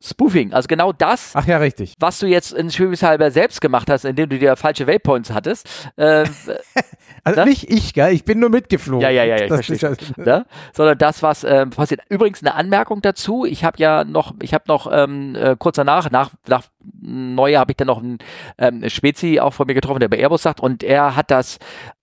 GPS-Spoofing, 0.00 0.52
also 0.52 0.66
genau 0.66 0.92
das, 0.92 1.32
Ach 1.34 1.46
ja, 1.46 1.58
richtig. 1.58 1.94
was 1.98 2.18
du 2.18 2.26
jetzt 2.26 2.52
in 2.52 2.70
Schwäbisch 2.70 3.00
selbst 3.00 3.60
gemacht 3.60 3.90
hast, 3.90 4.04
indem 4.04 4.28
du 4.28 4.38
dir 4.38 4.56
falsche 4.56 4.86
Waypoints 4.86 5.30
hattest, 5.30 5.68
äh, 5.96 6.24
Also 7.24 7.40
Ne? 7.40 7.46
nicht 7.46 7.70
ich, 7.70 7.94
gell? 7.94 8.12
Ich 8.12 8.24
bin 8.24 8.38
nur 8.38 8.50
mitgeflogen. 8.50 9.02
Ja, 9.02 9.10
ja, 9.10 9.24
ja, 9.24 9.36
ja, 9.36 9.42
ich 9.44 9.48
das 9.50 9.66
verstehe. 9.66 9.90
ist 9.90 10.16
ne? 10.18 10.46
sondern 10.72 10.98
das, 10.98 11.22
was 11.22 11.44
ähm, 11.44 11.70
passiert. 11.70 12.00
Übrigens 12.08 12.42
eine 12.42 12.54
Anmerkung 12.54 13.02
dazu. 13.02 13.44
Ich 13.44 13.64
habe 13.64 13.78
ja 13.78 14.04
noch, 14.04 14.34
ich 14.42 14.54
habe 14.54 14.64
noch 14.66 14.90
ähm, 14.90 15.34
äh, 15.34 15.56
kurz 15.58 15.76
danach, 15.76 16.10
nach, 16.10 16.30
nach 16.46 16.64
Neujahr 17.00 17.60
habe 17.60 17.72
ich 17.72 17.76
dann 17.76 17.86
noch 17.88 17.98
einen 17.98 18.18
ähm, 18.56 18.88
Spezi 18.88 19.40
auch 19.40 19.52
von 19.52 19.66
mir 19.66 19.74
getroffen, 19.74 20.00
der 20.00 20.08
bei 20.08 20.18
Airbus 20.18 20.42
sagt 20.42 20.60
und 20.60 20.82
er 20.82 21.16
hat 21.16 21.30
das 21.30 21.58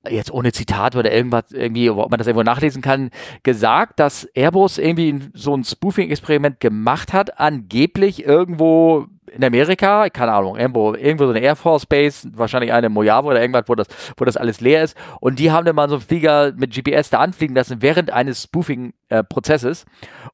jetzt 0.09 0.31
ohne 0.31 0.51
Zitat 0.51 0.95
oder 0.95 1.11
irgendwas 1.11 1.51
irgendwie, 1.51 1.89
ob 1.89 2.09
man 2.09 2.17
das 2.17 2.27
irgendwo 2.27 2.43
nachlesen 2.43 2.81
kann, 2.81 3.09
gesagt, 3.43 3.99
dass 3.99 4.25
Airbus 4.35 4.77
irgendwie 4.77 5.19
so 5.33 5.55
ein 5.55 5.63
Spoofing-Experiment 5.63 6.59
gemacht 6.59 7.13
hat, 7.13 7.39
angeblich 7.39 8.25
irgendwo 8.25 9.07
in 9.31 9.43
Amerika, 9.43 10.09
keine 10.09 10.31
Ahnung, 10.33 10.55
irgendwo, 10.55 10.93
irgendwo 10.93 11.25
so 11.25 11.31
eine 11.31 11.41
Air 11.41 11.55
Force 11.55 11.85
Base, 11.85 12.29
wahrscheinlich 12.33 12.71
eine 12.71 12.87
in 12.87 12.93
Mojave 12.93 13.27
oder 13.27 13.41
irgendwas, 13.41 13.65
wo 13.67 13.75
das, 13.75 13.87
wo 14.17 14.25
das 14.25 14.37
alles 14.37 14.61
leer 14.61 14.83
ist. 14.83 14.95
Und 15.19 15.39
die 15.39 15.51
haben 15.51 15.65
dann 15.65 15.75
mal 15.75 15.89
so 15.89 15.95
einen 15.95 16.03
Flieger 16.03 16.53
mit 16.55 16.73
GPS 16.73 17.09
da 17.09 17.19
anfliegen 17.19 17.55
lassen 17.55 17.81
während 17.81 18.11
eines 18.11 18.43
Spoofing-Prozesses. 18.43 19.85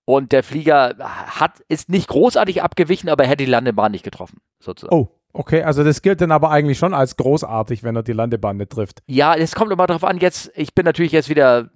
und 0.05 0.31
der 0.31 0.43
Flieger 0.43 0.95
hat, 0.99 1.61
ist 1.67 1.89
nicht 1.89 2.07
großartig 2.07 2.61
abgewichen, 2.61 3.09
aber 3.09 3.23
er 3.23 3.29
hätte 3.29 3.45
die 3.45 3.51
Landebahn 3.51 3.91
nicht 3.91 4.03
getroffen, 4.03 4.39
sozusagen. 4.59 4.95
Oh, 4.95 5.09
okay. 5.33 5.63
Also 5.63 5.83
das 5.83 6.01
gilt 6.01 6.21
dann 6.21 6.31
aber 6.31 6.51
eigentlich 6.51 6.77
schon 6.77 6.93
als 6.93 7.15
großartig, 7.17 7.83
wenn 7.83 7.95
er 7.95 8.03
die 8.03 8.13
Landebahn 8.13 8.57
nicht 8.57 8.71
trifft. 8.71 9.01
Ja, 9.07 9.35
es 9.35 9.55
kommt 9.55 9.71
immer 9.71 9.87
darauf 9.87 10.03
an, 10.03 10.17
jetzt, 10.17 10.51
ich 10.55 10.73
bin 10.73 10.85
natürlich 10.85 11.11
jetzt 11.11 11.29
wieder, 11.29 11.69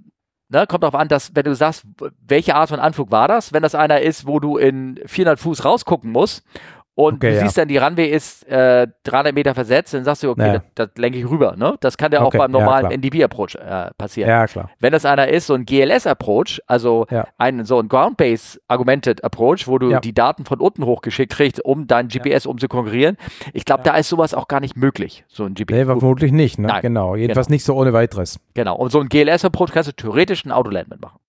ne, 0.50 0.68
kommt 0.68 0.84
darauf 0.84 0.96
an, 0.96 1.08
dass, 1.08 1.36
wenn 1.36 1.46
du 1.46 1.56
sagst, 1.56 1.86
welche 2.28 2.56
Art 2.56 2.70
von 2.70 2.80
Anflug 2.80 3.12
war 3.12 3.28
das, 3.28 3.54
wenn 3.54 3.64
das 3.64 3.76
einer 3.76 4.02
ist, 4.02 4.28
wo 4.28 4.40
du 4.40 4.58
in 4.58 5.00
400 5.06 5.40
Fuß 5.40 5.66
rausgucken 5.66 6.12
musst 6.12 6.44
und 6.98 7.16
Okay, 7.16 7.32
du 7.32 7.36
ja. 7.36 7.42
siehst 7.42 7.58
dann, 7.58 7.68
die 7.68 7.78
Runway 7.78 8.08
ist 8.08 8.48
äh, 8.48 8.88
300 9.04 9.36
Meter 9.36 9.54
versetzt, 9.54 9.94
dann 9.94 10.04
sagst 10.06 10.24
du, 10.24 10.30
okay, 10.32 10.48
Ja. 10.48 10.54
das, 10.54 10.62
das 10.76 10.90
lenke 10.98 11.20
ich 11.20 11.30
rüber, 11.30 11.56
ne? 11.58 11.76
Das 11.82 11.98
kann 11.98 12.12
ja 12.14 12.22
Okay, 12.24 12.38
auch 12.38 12.42
beim 12.46 12.54
ja, 12.54 12.60
normalen 12.60 12.80
klar. 12.88 12.94
NDB-Approach 12.94 13.56
äh, 13.56 13.92
passieren. 13.98 14.30
Ja, 14.30 14.48
klar. 14.48 14.70
Wenn 14.80 14.94
das 14.94 15.04
einer 15.06 15.28
ist, 15.28 15.48
so 15.48 15.54
ein 15.56 15.66
GLS-Approach, 15.66 16.62
also 16.68 17.06
Ja. 17.12 17.28
ein 17.38 17.66
so 17.66 17.80
ein 17.80 17.90
Ground-Based-Augmented 17.90 19.24
Approach, 19.24 19.68
wo 19.68 19.78
du 19.78 19.90
Ja. 19.92 20.00
die 20.00 20.14
Daten 20.14 20.46
von 20.46 20.60
unten 20.60 20.86
hochgeschickt 20.86 21.34
kriegst, 21.34 21.64
um 21.64 21.88
dein 21.88 22.08
GPS 22.08 22.46
umzukonkurrieren, 22.46 23.18
ich 23.54 23.66
glaube, 23.66 23.84
da 23.84 23.96
ist 23.98 24.10
sowas 24.10 24.34
auch 24.34 24.48
gar 24.48 24.60
nicht 24.60 24.76
möglich, 24.78 25.26
so 25.28 25.44
ein 25.46 25.54
GPS. 25.54 25.76
Nee, 25.76 25.86
vermutlich 25.86 26.32
nicht, 26.32 26.60
ne? 26.60 26.68
Nein, 26.68 26.82
Genau. 26.82 27.16
Jedenfalls 27.16 27.50
nicht 27.50 27.64
so 27.66 27.76
ohne 27.76 27.94
weiteres. 27.94 28.40
Genau. 28.54 28.76
Und 28.76 28.92
so 28.92 29.00
ein 29.00 29.10
GLS-Approach 29.10 29.72
kannst 29.74 29.90
du 29.90 29.94
theoretisch 29.94 30.46
ein 30.46 30.52
Autoland 30.52 30.90
mitmachen. 30.90 31.20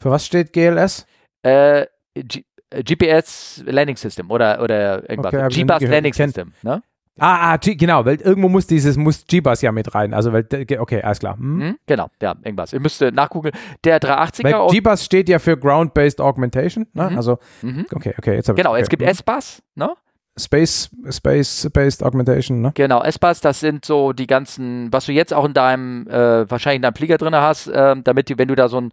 Für 0.00 0.10
was 0.10 0.24
steht 0.26 0.52
GLS? 0.52 1.06
Äh, 1.42 1.86
G 2.14 2.44
GPS 2.84 3.62
Landing 3.66 3.96
System 3.96 4.30
oder, 4.30 4.62
oder 4.62 5.08
irgendwas. 5.08 5.32
Okay, 5.34 5.64
gehört. 5.64 5.82
Landing 5.82 6.14
System. 6.14 6.52
Ne? 6.62 6.82
Ah, 7.18 7.52
ah, 7.52 7.56
G 7.58 7.74
genau, 7.74 8.06
weil 8.06 8.16
irgendwo 8.16 8.48
muss 8.48 8.66
dieses, 8.66 8.96
muss 8.96 9.26
G-Bus 9.26 9.60
ja 9.60 9.70
mit 9.70 9.94
rein. 9.94 10.14
Also, 10.14 10.32
weil, 10.32 10.46
okay, 10.78 11.02
alles 11.02 11.18
klar. 11.18 11.36
Hm? 11.36 11.60
Hm? 11.60 11.78
Genau, 11.86 12.08
ja, 12.22 12.34
irgendwas. 12.42 12.72
Ihr 12.72 12.80
müsst 12.80 13.02
äh, 13.02 13.10
nachgucken. 13.10 13.50
Der 13.84 14.00
380er 14.00 14.44
Weil 14.44 14.70
G-Bus 14.70 15.04
steht 15.04 15.28
ja 15.28 15.38
für 15.38 15.58
Ground-Based 15.58 16.20
Augmentation. 16.22 16.86
Ne? 16.94 17.10
Mhm. 17.10 17.16
Also, 17.16 17.38
Mhm. 17.60 17.86
okay, 17.94 18.14
okay, 18.16 18.36
jetzt 18.36 18.48
hab 18.48 18.56
Genau, 18.56 18.74
ich, 18.76 18.82
es 18.82 18.88
gibt 18.88 19.02
okay. 19.02 19.10
S-Bus, 19.10 19.62
ne? 19.74 19.90
Space, 20.38 20.88
Space-Based 21.10 22.02
Augmentation, 22.02 22.62
ne? 22.62 22.72
Genau, 22.74 23.02
S-Bus, 23.02 23.40
das 23.42 23.60
sind 23.60 23.84
so 23.84 24.14
die 24.14 24.26
ganzen, 24.26 24.90
was 24.90 25.04
du 25.04 25.12
jetzt 25.12 25.34
auch 25.34 25.44
in 25.44 25.52
deinem, 25.52 26.06
äh, 26.08 26.50
wahrscheinlich 26.50 26.76
in 26.76 26.82
deinem 26.82 26.94
Flieger 26.94 27.18
drin 27.18 27.36
hast, 27.36 27.70
ähm, 27.72 28.02
damit 28.04 28.30
du, 28.30 28.38
wenn 28.38 28.48
du 28.48 28.54
da 28.54 28.68
so 28.68 28.80
ein 28.80 28.92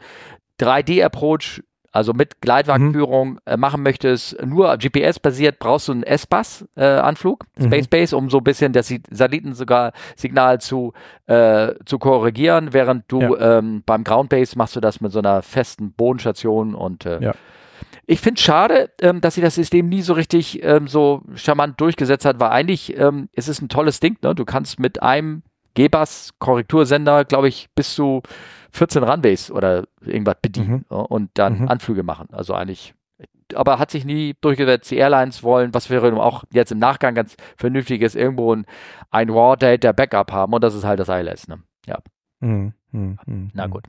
3D-Approach, 0.59 1.63
also 1.91 2.13
mit 2.13 2.41
Gleitwagenführung 2.41 3.31
Mhm. 3.33 3.39
äh, 3.45 3.57
machen 3.57 3.83
möchtest, 3.83 4.41
nur 4.45 4.77
GPS-basiert, 4.77 5.59
brauchst 5.59 5.87
du 5.87 5.93
einen 5.93 6.03
S-Bus-Anflug, 6.03 7.45
Mhm. 7.57 7.63
Space 7.65 7.87
Base, 7.87 8.15
um 8.17 8.29
so 8.29 8.37
ein 8.37 8.43
bisschen 8.43 8.73
das 8.73 8.93
Satelliten 9.09 9.53
sogar 9.53 9.91
Signal 10.15 10.61
zu, 10.61 10.93
äh, 11.27 11.73
zu 11.85 11.99
korrigieren, 11.99 12.73
während 12.73 13.11
du 13.11 13.35
ähm, 13.37 13.83
beim 13.85 14.03
Ground 14.03 14.29
Base 14.29 14.57
machst 14.57 14.75
du 14.75 14.79
das 14.79 15.01
mit 15.01 15.11
so 15.11 15.19
einer 15.19 15.41
festen 15.41 15.91
Bodenstation 15.93 16.75
und 16.75 17.05
äh, 17.05 17.21
Ja. 17.21 17.31
ich 18.05 18.21
finde 18.21 18.39
es 18.39 18.43
schade, 18.45 18.89
ähm, 19.01 19.21
dass 19.21 19.35
sich 19.35 19.43
das 19.43 19.55
System 19.55 19.89
nie 19.89 20.01
so 20.01 20.13
richtig 20.13 20.63
ähm, 20.63 20.87
so 20.87 21.21
charmant 21.35 21.79
durchgesetzt 21.81 22.25
hat, 22.25 22.39
weil 22.39 22.49
eigentlich 22.49 22.97
ähm, 22.97 23.29
es 23.33 23.47
ist 23.47 23.61
ein 23.61 23.69
tolles 23.69 23.99
Ding. 23.99 24.17
Ne? 24.21 24.35
Du 24.35 24.45
kannst 24.45 24.79
mit 24.79 25.01
einem 25.01 25.43
G-Bus-Korrektursender, 25.75 27.25
glaube 27.25 27.47
ich, 27.47 27.69
bis 27.75 27.93
zu 27.95 28.21
14 28.71 29.03
Runways 29.03 29.51
oder 29.51 29.85
irgendwas 30.01 30.37
bedienen 30.41 30.85
Mhm. 30.89 30.95
und 30.97 31.29
dann 31.35 31.61
Mhm. 31.61 31.67
Anflüge 31.69 32.03
machen. 32.03 32.27
Also 32.31 32.53
eigentlich, 32.53 32.93
aber 33.55 33.79
hat 33.79 33.91
sich 33.91 34.05
nie 34.05 34.35
durchgesetzt. 34.41 34.91
Die 34.91 34.97
Airlines 34.97 35.41
wollen, 35.43 35.73
was 35.73 35.89
wir 35.89 36.03
auch 36.21 36.43
jetzt 36.51 36.71
im 36.71 36.79
Nachgang 36.79 37.15
ganz 37.15 37.35
vernünftig 37.57 38.01
ist, 38.01 38.15
irgendwo 38.15 38.53
ein, 38.55 38.65
ein 39.11 39.29
Raw-Data-Backup 39.29 40.31
haben 40.31 40.53
und 40.53 40.63
das 40.63 40.75
ist 40.75 40.83
halt 40.85 40.99
das 40.99 41.09
ILS. 41.09 41.47
Ne? 41.47 41.59
Ja. 41.85 41.97
Hm, 42.41 42.73
hm, 42.91 43.17
Na 43.53 43.63
hm. 43.65 43.71
gut. 43.71 43.83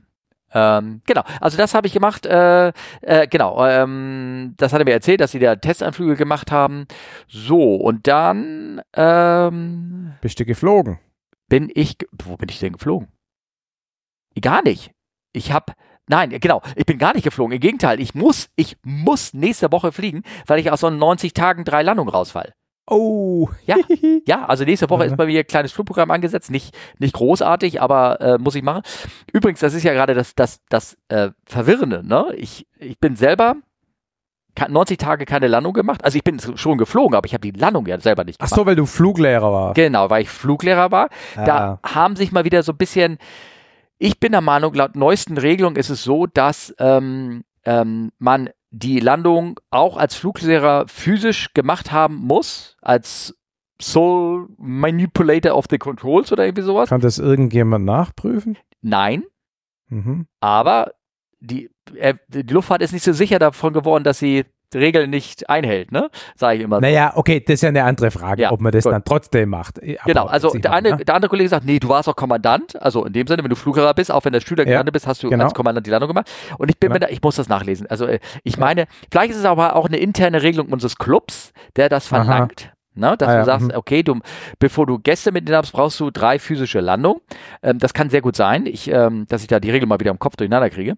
Ähm, 0.53 1.01
genau, 1.05 1.21
also 1.39 1.55
das 1.57 1.73
habe 1.73 1.87
ich 1.87 1.93
gemacht. 1.93 2.25
Äh, 2.25 2.73
äh, 3.01 3.25
genau, 3.27 3.65
ähm, 3.65 4.53
das 4.57 4.73
hat 4.73 4.79
er 4.81 4.85
mir 4.85 4.91
erzählt, 4.91 5.21
dass 5.21 5.31
sie 5.31 5.39
da 5.39 5.55
Testanflüge 5.55 6.17
gemacht 6.17 6.51
haben. 6.51 6.87
So, 7.29 7.75
und 7.75 8.05
dann 8.07 8.81
ähm, 8.93 10.13
Bist 10.19 10.39
du 10.41 10.45
geflogen? 10.45 10.99
bin 11.47 11.71
ich, 11.73 11.95
wo 12.23 12.35
bin 12.35 12.49
ich 12.49 12.59
denn 12.59 12.73
geflogen? 12.73 13.07
Gar 14.39 14.61
nicht. 14.63 14.91
Ich 15.33 15.51
habe, 15.51 15.73
nein, 16.07 16.29
genau, 16.39 16.61
ich 16.75 16.85
bin 16.85 16.97
gar 16.97 17.13
nicht 17.13 17.23
geflogen. 17.23 17.53
Im 17.53 17.59
Gegenteil, 17.59 17.99
ich 17.99 18.13
muss, 18.15 18.49
ich 18.55 18.77
muss 18.83 19.33
nächste 19.33 19.71
Woche 19.71 19.91
fliegen, 19.91 20.23
weil 20.47 20.59
ich 20.59 20.71
aus 20.71 20.81
so 20.81 20.89
90 20.89 21.33
Tagen 21.33 21.63
drei 21.65 21.81
Landungen 21.83 22.09
rausfall. 22.09 22.53
Oh. 22.89 23.49
Ja. 23.65 23.75
Ja, 24.27 24.45
also 24.45 24.63
nächste 24.65 24.89
Woche 24.89 25.05
ist 25.05 25.17
bei 25.17 25.25
mir 25.25 25.39
ein 25.39 25.47
kleines 25.47 25.71
Flugprogramm 25.71 26.11
angesetzt. 26.11 26.51
Nicht, 26.51 26.77
nicht 26.99 27.13
großartig, 27.15 27.81
aber 27.81 28.21
äh, 28.21 28.37
muss 28.37 28.53
ich 28.55 28.61
machen. 28.63 28.83
Übrigens, 29.33 29.59
das 29.59 29.73
ist 29.73 29.83
ja 29.83 29.93
gerade 29.93 30.13
das, 30.13 30.35
das, 30.35 30.59
das 30.69 30.95
äh, 31.09 31.31
Verwirrende. 31.47 32.05
Ne? 32.05 32.27
Ich, 32.37 32.67
ich 32.77 32.99
bin 32.99 33.15
selber 33.15 33.55
ke- 34.55 34.71
90 34.71 34.97
Tage 34.99 35.25
keine 35.25 35.47
Landung 35.47 35.73
gemacht. 35.73 36.03
Also 36.05 36.17
ich 36.17 36.23
bin 36.23 36.39
schon 36.55 36.77
geflogen, 36.77 37.15
aber 37.15 37.25
ich 37.25 37.33
habe 37.33 37.41
die 37.51 37.57
Landung 37.57 37.87
ja 37.87 37.99
selber 37.99 38.23
nicht 38.23 38.39
Ach 38.39 38.45
gemacht. 38.47 38.59
so, 38.59 38.65
weil 38.67 38.75
du 38.75 38.85
Fluglehrer 38.85 39.51
warst. 39.51 39.75
Genau, 39.75 40.09
weil 40.11 40.21
ich 40.21 40.29
Fluglehrer 40.29 40.91
war. 40.91 41.09
Da 41.35 41.79
Ah. 41.83 41.95
haben 41.95 42.15
sich 42.15 42.31
mal 42.31 42.45
wieder 42.45 42.61
so 42.61 42.73
ein 42.73 42.77
bisschen, 42.77 43.17
ich 44.03 44.19
bin 44.19 44.31
der 44.31 44.41
Meinung, 44.41 44.73
laut 44.73 44.95
neuesten 44.95 45.37
Regelungen 45.37 45.75
ist 45.75 45.89
es 45.91 46.03
so, 46.03 46.25
dass 46.25 46.73
ähm, 46.79 47.43
ähm, 47.65 48.11
man 48.17 48.49
die 48.71 48.99
Landung 48.99 49.59
auch 49.69 49.95
als 49.95 50.15
Fluglehrer 50.15 50.87
physisch 50.87 51.53
gemacht 51.53 51.91
haben 51.91 52.15
muss, 52.15 52.77
als 52.81 53.37
Sole 53.79 54.47
Manipulator 54.57 55.55
of 55.55 55.65
the 55.69 55.77
Controls 55.77 56.31
oder 56.31 56.45
irgendwie 56.45 56.63
sowas. 56.63 56.89
Kann 56.89 57.01
das 57.01 57.19
irgendjemand 57.19 57.85
nachprüfen? 57.85 58.57
Nein, 58.81 59.23
Mhm. 59.89 60.25
aber 60.39 60.93
die, 61.39 61.69
äh, 61.95 62.15
die 62.29 62.41
Luftfahrt 62.43 62.81
ist 62.81 62.93
nicht 62.93 63.03
so 63.03 63.13
sicher 63.13 63.37
davon 63.39 63.73
geworden, 63.73 64.03
dass 64.03 64.17
sie 64.19 64.45
Regeln 64.75 65.09
nicht 65.09 65.49
einhält, 65.49 65.91
ne? 65.91 66.09
Sage 66.35 66.57
ich 66.57 66.63
immer. 66.63 66.77
so. 66.77 66.81
Naja, 66.81 67.13
okay, 67.15 67.39
das 67.39 67.55
ist 67.55 67.61
ja 67.63 67.69
eine 67.69 67.83
andere 67.83 68.11
Frage, 68.11 68.43
Ja, 68.43 68.51
ob 68.51 68.61
man 68.61 68.71
das 68.71 68.83
gut. 68.83 68.93
dann 68.93 69.03
trotzdem 69.03 69.49
macht. 69.49 69.79
Aber 69.81 69.89
Genau, 70.05 70.25
also 70.25 70.49
der 70.51 70.73
eine, 70.73 70.91
ne? 70.97 71.05
der 71.05 71.15
andere 71.15 71.29
Kollege 71.29 71.49
sagt, 71.49 71.65
nee, 71.65 71.79
du 71.79 71.89
warst 71.89 72.07
auch 72.09 72.15
Kommandant. 72.15 72.81
Also 72.81 73.05
in 73.05 73.13
dem 73.13 73.27
Sinne, 73.27 73.43
wenn 73.43 73.49
du 73.49 73.55
Fluglehrer 73.55 73.93
bist, 73.93 74.11
auch 74.11 74.25
wenn 74.25 74.33
der 74.33 74.41
Schüler 74.41 74.63
Ja, 74.63 74.71
gelandet 74.71 74.93
bist, 74.93 75.07
hast 75.07 75.23
du 75.23 75.29
genau. 75.29 75.45
als 75.45 75.53
Kommandant 75.53 75.85
die 75.85 75.91
Landung 75.91 76.07
gemacht. 76.09 76.29
Und 76.57 76.69
ich 76.69 76.79
bin 76.79 76.89
Genau. 76.89 76.95
mir 76.95 76.99
da, 77.07 77.07
ich 77.13 77.21
muss 77.21 77.35
das 77.35 77.49
nachlesen. 77.49 77.87
Also 77.87 78.05
äh, 78.05 78.19
ich 78.43 78.57
meine, 78.57 78.85
vielleicht 79.11 79.31
ist 79.31 79.37
es 79.37 79.45
aber 79.45 79.75
auch 79.75 79.87
eine 79.87 79.97
interne 79.97 80.41
Regelung 80.41 80.67
unseres 80.69 80.97
Clubs, 80.97 81.51
der 81.75 81.89
das 81.89 82.11
Aha. 82.11 82.47
Verlangt. 82.93 83.11
Ne, 83.11 83.17
dass 83.17 83.29
Ah, 83.29 83.39
du 83.39 83.45
sagst, 83.45 83.67
mhm. 83.69 83.75
okay, 83.75 84.03
du, 84.03 84.19
bevor 84.59 84.85
du 84.85 84.99
Gäste 84.99 85.31
mitnimmst, 85.31 85.71
brauchst 85.71 85.99
du 85.99 86.11
drei 86.11 86.39
physische 86.39 86.81
Landungen. 86.81 87.21
Ähm, 87.63 87.77
das 87.79 87.93
kann 87.93 88.09
sehr 88.09 88.21
gut 88.21 88.35
sein, 88.35 88.65
ich, 88.65 88.89
ähm, 88.91 89.25
dass 89.29 89.41
ich 89.41 89.47
da 89.47 89.59
die 89.59 89.71
Regel 89.71 89.87
mal 89.87 89.99
wieder 89.99 90.11
im 90.11 90.19
Kopf 90.19 90.35
durcheinander 90.35 90.69
kriege. 90.69 90.95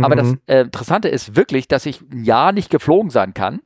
Aber 0.00 0.16
das 0.16 0.28
Mhm. 0.32 0.40
äh, 0.46 0.60
Interessante 0.62 1.08
ist 1.08 1.36
wirklich, 1.36 1.68
dass 1.68 1.84
ich 1.86 2.00
ein 2.00 2.24
Jahr 2.24 2.52
nicht 2.52 2.70
geflogen 2.70 3.10
sein 3.10 3.34
kann 3.34 3.60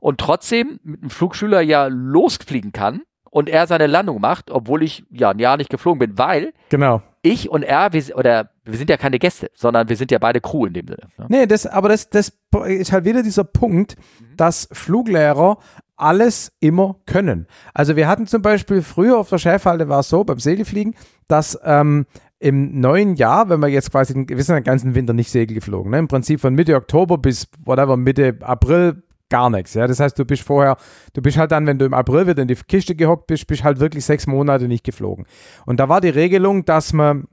und 0.00 0.18
trotzdem 0.18 0.80
mit 0.82 1.00
einem 1.02 1.10
Flugschüler 1.10 1.60
ja 1.60 1.86
losfliegen 1.86 2.72
kann 2.72 3.02
und 3.30 3.48
er 3.48 3.66
seine 3.68 3.86
Landung 3.86 4.20
macht, 4.20 4.50
obwohl 4.50 4.82
ich 4.82 5.04
ja 5.10 5.30
ein 5.30 5.38
Jahr 5.38 5.56
nicht 5.56 5.70
geflogen 5.70 6.00
bin, 6.00 6.18
weil 6.18 6.52
Genau. 6.70 7.02
Ich 7.22 7.48
und 7.50 7.62
er, 7.62 7.92
wir, 7.92 8.02
oder 8.16 8.50
wir 8.64 8.76
sind 8.78 8.90
ja 8.90 8.96
keine 8.96 9.18
Gäste, 9.18 9.50
sondern 9.54 9.88
wir 9.88 9.96
sind 9.96 10.10
ja 10.10 10.18
beide 10.18 10.40
Crew 10.40 10.66
in 10.66 10.74
dem 10.74 10.86
Sinne. 10.88 11.08
Ne? 11.18 11.26
Nee, 11.28 11.46
das, 11.46 11.66
aber 11.66 11.88
das, 11.88 12.10
das 12.10 12.32
ist 12.66 12.92
halt 12.92 13.04
wieder 13.04 13.22
dieser 13.22 13.44
Punkt, 13.44 13.96
Mhm. 14.20 14.36
dass 14.36 14.68
Fluglehrer 14.72 15.58
alles 15.96 16.52
immer 16.60 16.96
können. 17.06 17.46
Also 17.74 17.94
wir 17.96 18.08
hatten 18.08 18.26
zum 18.26 18.42
Beispiel 18.42 18.82
früher 18.82 19.18
auf 19.18 19.28
der 19.28 19.38
Schäferhalde 19.38 19.88
war 19.88 20.00
es 20.00 20.08
so, 20.08 20.24
beim 20.24 20.40
Segelfliegen, 20.40 20.94
dass 21.28 21.58
ähm, 21.64 22.06
im 22.40 22.80
neuen 22.80 23.14
Jahr, 23.14 23.48
wenn 23.48 23.60
wir 23.60 23.68
jetzt 23.68 23.92
quasi, 23.92 24.14
den- 24.14 24.28
wir 24.28 24.42
sind 24.42 24.56
den 24.56 24.64
ganzen 24.64 24.96
Winter 24.96 25.12
nicht 25.12 25.30
Segel 25.30 25.54
geflogen, 25.54 25.92
ne? 25.92 25.98
im 26.00 26.08
Prinzip 26.08 26.40
von 26.40 26.54
Mitte 26.54 26.74
Oktober 26.74 27.18
bis 27.18 27.46
whatever, 27.64 27.96
Mitte 27.96 28.36
April 28.40 29.04
gar 29.32 29.50
nichts. 29.50 29.74
Ja? 29.74 29.86
Das 29.88 29.98
heißt, 29.98 30.16
du 30.18 30.24
bist 30.24 30.42
vorher, 30.42 30.76
du 31.14 31.22
bist 31.22 31.36
halt 31.38 31.50
dann, 31.50 31.66
wenn 31.66 31.78
du 31.78 31.84
im 31.86 31.94
April 31.94 32.26
wieder 32.28 32.42
in 32.42 32.48
die 32.48 32.54
Kiste 32.54 32.94
gehockt 32.94 33.26
bist, 33.26 33.46
bist 33.48 33.64
halt 33.64 33.80
wirklich 33.80 34.04
sechs 34.04 34.26
Monate 34.28 34.68
nicht 34.68 34.84
geflogen. 34.84 35.26
Und 35.66 35.80
da 35.80 35.88
war 35.88 36.00
die 36.00 36.10
Regelung, 36.10 36.64
dass 36.64 36.92
man 36.92 37.26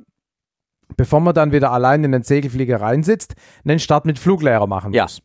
bevor 0.97 1.19
man 1.19 1.35
dann 1.35 1.51
wieder 1.51 1.71
allein 1.71 2.03
in 2.03 2.11
den 2.11 2.23
Segelflieger 2.23 2.81
reinsitzt, 2.81 3.35
einen 3.63 3.77
Start 3.77 4.05
mit 4.05 4.17
Fluglehrer 4.17 4.65
machen 4.65 4.91
Ja. 4.91 5.03
muss. 5.03 5.21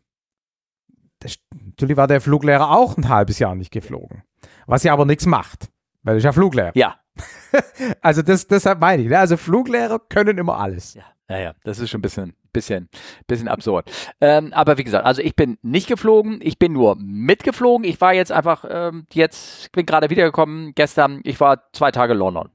Das, 1.20 1.37
natürlich 1.54 1.96
war 1.96 2.06
der 2.06 2.20
Fluglehrer 2.20 2.70
auch 2.70 2.98
ein 2.98 3.08
halbes 3.08 3.38
Jahr 3.38 3.54
nicht 3.54 3.70
geflogen. 3.72 4.22
Was 4.66 4.82
ja 4.82 4.92
aber 4.92 5.06
nichts 5.06 5.24
macht, 5.24 5.70
weil 6.02 6.18
ist 6.18 6.24
ja 6.24 6.32
Fluglehrer. 6.32 6.72
Ja, 6.74 6.96
Also 8.02 8.20
das, 8.20 8.46
deshalb 8.46 8.78
meine 8.80 9.02
ich, 9.04 9.08
ne? 9.08 9.18
also 9.18 9.38
Fluglehrer 9.38 10.00
können 10.00 10.37
immer 10.37 10.58
alles. 10.58 10.92
ja, 10.94 11.04
ja, 11.30 11.38
ja, 11.38 11.54
das 11.64 11.78
ist 11.78 11.88
schon 11.88 12.00
ein 12.00 12.02
bisschen, 12.02 12.34
bisschen, 12.54 12.88
bisschen 13.26 13.48
absurd. 13.48 13.90
Ähm, 14.22 14.54
aber 14.54 14.78
wie 14.78 14.84
gesagt, 14.84 15.04
also 15.04 15.20
ich 15.20 15.36
bin 15.36 15.58
nicht 15.60 15.86
geflogen, 15.88 16.40
ich 16.42 16.58
bin 16.58 16.72
nur 16.72 16.96
mitgeflogen. 16.98 17.84
Ich 17.86 18.00
war 18.00 18.14
jetzt 18.14 18.32
einfach, 18.32 18.64
ähm, 18.66 19.06
jetzt 19.12 19.70
bin 19.72 19.84
gerade 19.84 20.08
wiedergekommen 20.08 20.72
gestern. 20.74 21.20
Ich 21.24 21.38
war 21.40 21.70
zwei 21.74 21.90
Tage 21.90 22.14
in 22.14 22.18
London. 22.20 22.48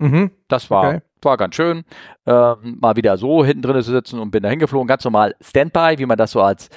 Mhm. 0.00 0.32
Das 0.48 0.68
war, 0.70 0.88
Okay. 0.88 1.00
war 1.22 1.36
ganz 1.36 1.54
schön, 1.54 1.84
ähm, 2.26 2.78
mal 2.80 2.96
wieder 2.96 3.16
so 3.16 3.44
hinten 3.44 3.62
drin 3.62 3.80
zu 3.82 3.92
sitzen 3.92 4.18
und 4.18 4.32
bin 4.32 4.42
da 4.42 4.48
hingeflogen, 4.48 4.88
ganz 4.88 5.04
normal 5.04 5.36
Standby, 5.40 5.94
wie 5.98 6.06
man 6.06 6.18
das 6.18 6.32
so 6.32 6.40
als, 6.42 6.68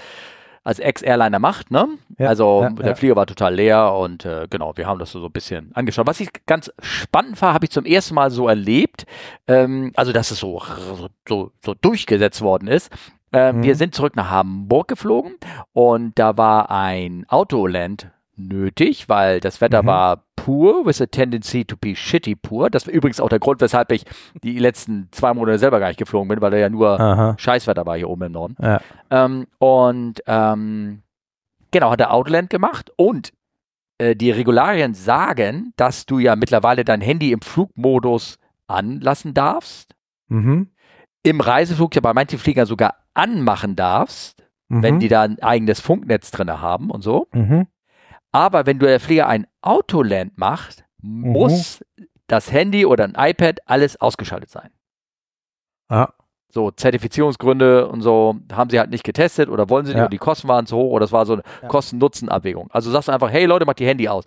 als 0.66 0.80
Ex-Airliner 0.80 1.40
macht. 1.40 1.72
Ne? 1.72 1.88
Ja, 2.18 2.28
also 2.28 2.64
ja, 2.64 2.70
der 2.72 2.88
ja. 2.88 2.96
Flieger 2.96 3.16
war 3.16 3.26
total 3.28 3.56
leer 3.56 3.94
und 3.94 4.26
äh, 4.26 4.48
genau, 4.50 4.76
wir 4.76 4.88
haben 4.88 5.00
das 5.00 5.12
so, 5.12 5.24
ein 5.26 5.32
bisschen 5.32 5.72
angeschaut. 5.74 6.08
Was 6.08 6.20
ich 6.20 6.30
ganz 6.46 6.72
spannend 6.82 7.42
war, 7.42 7.54
habe 7.54 7.66
ich 7.66 7.72
zum 7.72 7.86
ersten 7.86 8.16
Mal 8.16 8.32
so 8.32 8.48
erlebt, 8.50 9.06
ähm, 9.48 9.92
also 9.96 10.12
dass 10.12 10.32
es 10.32 10.40
so, 10.40 10.62
so, 10.98 11.08
so, 11.28 11.52
so 11.64 11.74
durchgesetzt 11.76 12.42
worden 12.42 12.68
ist. 12.68 12.92
Äh, 13.32 13.54
Mhm. 13.54 13.64
Wir 13.64 13.76
sind 13.76 13.94
zurück 13.96 14.16
nach 14.16 14.30
Hamburg 14.32 14.88
geflogen 14.88 15.36
und 15.74 16.18
da 16.18 16.38
war 16.38 16.72
ein 16.72 17.26
Autoland 17.30 18.10
nötig, 18.36 19.08
weil 19.08 19.40
das 19.40 19.62
Wetter 19.62 19.84
Mhm. 19.84 19.88
war 19.88 20.24
pur, 20.46 20.86
with 20.86 21.02
a 21.02 21.08
tendency 21.08 21.66
to 21.66 21.76
be 21.76 21.96
shitty 21.96 22.36
pur. 22.36 22.70
Das 22.70 22.86
war 22.86 22.94
übrigens 22.94 23.20
auch 23.20 23.30
der 23.30 23.40
Grund, 23.40 23.62
weshalb 23.62 23.92
ich 23.92 24.04
die 24.44 24.60
letzten 24.60 25.08
zwei 25.12 25.34
Monate 25.34 25.58
selber 25.58 25.80
gar 25.80 25.88
nicht 25.88 25.98
geflogen 25.98 26.28
bin, 26.28 26.40
weil 26.42 26.52
da 26.52 26.58
ja 26.58 26.70
nur 26.70 27.00
Aha. 27.00 27.36
Scheißwetter 27.38 27.86
war 27.86 27.98
hier 27.98 28.10
oben 28.10 28.24
im 28.24 28.32
Norden. 28.34 28.56
Ja. 28.62 28.80
Ähm, 29.10 29.48
und 29.58 30.22
ähm, 30.28 31.02
genau, 31.72 31.90
hat 31.92 32.00
er 32.00 32.14
Autoland 32.14 32.50
gemacht 32.52 32.92
und 32.96 33.34
äh, 33.98 34.16
die 34.16 34.30
Regularien 34.30 34.94
sagen, 34.94 35.74
dass 35.78 36.06
du 36.06 36.20
ja 36.20 36.36
mittlerweile 36.36 36.86
dein 36.86 37.02
Handy 37.02 37.32
im 37.32 37.42
Flugmodus 37.42 38.38
anlassen 38.68 39.34
darfst, 39.34 39.96
Mhm. 40.28 40.70
im 41.24 41.42
Reiseflug 41.42 41.96
ja 41.96 42.02
bei 42.02 42.14
manchen 42.14 42.38
Fliegern 42.40 42.66
sogar 42.66 42.96
anmachen 43.14 43.76
darfst, 43.76 44.44
Mhm. 44.70 44.84
wenn 44.84 45.00
die 45.00 45.08
da 45.08 45.22
ein 45.24 45.40
eigenes 45.42 45.80
Funknetz 45.80 46.30
drin 46.32 46.50
haben 46.52 46.90
und 46.92 47.02
so. 47.04 47.28
Mhm. 47.34 47.68
Aber 48.36 48.66
wenn 48.66 48.80
du 48.80 48.86
der 48.86 49.00
Flieger 49.00 49.28
ein 49.28 49.48
Autoland 49.62 50.38
macht, 50.38 50.84
muss 51.02 51.84
das 52.28 52.52
Handy 52.52 52.86
oder 52.86 53.06
ein 53.06 53.16
iPad 53.18 53.60
alles 53.66 54.00
ausgeschaltet 54.02 54.50
sein. 54.50 54.72
Ah. 55.88 56.10
So 56.50 56.72
Zertifizierungsgründe 56.72 57.88
und 57.88 58.02
so 58.02 58.36
haben 58.52 58.70
sie 58.70 58.80
halt 58.80 58.90
nicht 58.90 59.04
getestet 59.04 59.50
oder 59.50 59.70
wollen 59.70 59.86
sie 59.86 59.92
nicht 59.94 60.02
Ja. 60.02 60.08
die 60.08 60.18
Kosten 60.18 60.48
waren 60.48 60.66
zu 60.66 60.76
hoch 60.78 60.92
oder 60.92 61.04
es 61.06 61.12
war 61.12 61.26
so 61.26 61.34
eine 61.34 61.44
Ja. 61.62 61.68
Kosten-Nutzen-Abwägung. 61.68 62.70
Also 62.72 62.92
sagst 62.92 63.08
du 63.10 63.12
einfach, 63.14 63.30
hey 63.30 63.46
Leute, 63.46 63.66
macht 63.66 63.80
die 63.80 63.86
Handy 63.88 64.08
aus. 64.08 64.24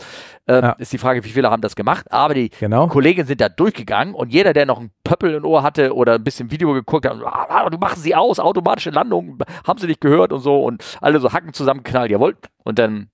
Ähm, 0.46 0.62
Ja. 0.64 0.70
Ist 0.72 0.92
die 0.92 0.98
Frage, 0.98 1.24
wie 1.24 1.30
viele 1.30 1.50
haben 1.50 1.62
das 1.62 1.74
gemacht, 1.74 2.10
aber 2.12 2.34
die 2.34 2.50
Genau. 2.50 2.86
Kollegen 2.88 3.24
sind 3.26 3.40
da 3.40 3.48
durchgegangen 3.48 4.14
und 4.14 4.32
jeder, 4.32 4.52
der 4.52 4.66
noch 4.66 4.78
ein 4.80 4.90
Pöppel 5.04 5.34
im 5.34 5.44
Ohr 5.44 5.62
hatte 5.62 5.94
oder 5.94 6.14
ein 6.14 6.24
bisschen 6.24 6.50
Video 6.50 6.72
geguckt 6.74 7.06
hat, 7.06 7.16
ah, 7.24 7.68
du 7.70 7.78
machen 7.78 8.00
sie 8.00 8.14
aus, 8.14 8.38
automatische 8.40 8.90
Landung, 8.90 9.38
haben 9.66 9.78
sie 9.78 9.86
nicht 9.86 10.00
gehört 10.02 10.32
und 10.32 10.40
so 10.40 10.62
und 10.64 10.84
alle 11.00 11.20
so 11.20 11.32
Hacken 11.32 11.52
zusammenknallt, 11.54 12.10
jawohl. 12.10 12.36
Und 12.62 12.78
dann 12.78 13.10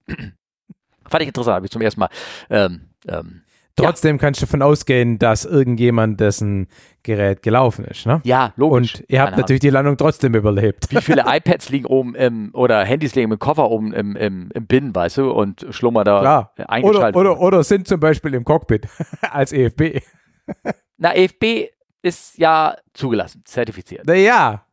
fand 1.09 1.23
ich 1.23 1.29
interessant, 1.29 1.57
habe 1.57 1.67
ich 1.67 1.73
zum 1.73 1.83
ersten 1.83 2.01
Mal 2.01 2.09
ähm, 2.51 2.89
ähm, 3.09 3.43
Trotzdem 3.77 4.19
kannst 4.19 4.41
du 4.41 4.47
davon 4.47 4.63
ausgehen, 4.63 5.19
dass 5.19 5.45
irgendjemand 5.45 6.21
dessen 6.21 6.69
Gerät 7.03 7.43
gelaufen 7.43 7.85
ist. 7.85 8.07
Ne? 8.07 8.21
ja, 8.25 8.53
logisch. 8.57 8.95
Und 8.95 9.05
ihr 9.09 9.21
habt 9.21 9.31
Keine 9.31 9.43
natürlich 9.43 9.61
die 9.61 9.71
Landung 9.71 9.97
trotzdem 9.97 10.35
überlebt. 10.35 10.91
Wie 10.93 11.01
viele 11.01 11.25
iPads 11.27 11.71
liegen 11.71 11.87
oben 11.87 12.15
im, 12.15 12.51
oder 12.55 12.85
Handys 12.85 13.17
liegen 13.17 13.33
im 13.33 13.39
Koffer 13.39 13.69
oben 13.69 13.93
im, 13.93 14.15
im, 14.15 14.51
im 14.55 14.67
Bin, 14.67 14.95
weißt 14.95 15.17
du, 15.19 15.33
und 15.33 15.67
schlummern 15.71 16.05
da 16.05 16.21
Klar. 16.21 16.53
äh, 16.57 16.63
Oder, 16.63 16.71
eingeschaltet. 16.71 17.17
oder, 17.17 17.41
oder 17.41 17.65
sind 17.65 17.89
zum 17.89 17.99
Beispiel 17.99 18.35
im 18.35 18.45
Cockpit 18.45 18.87
als 19.23 19.53
EFB. 19.53 20.01
Na, 20.97 21.15
EFB 21.15 21.71
ist 22.03 22.39
ja 22.39 22.77
zugelassen, 22.93 23.43
zertifiziert. 23.45 24.07
Naja, 24.07 24.65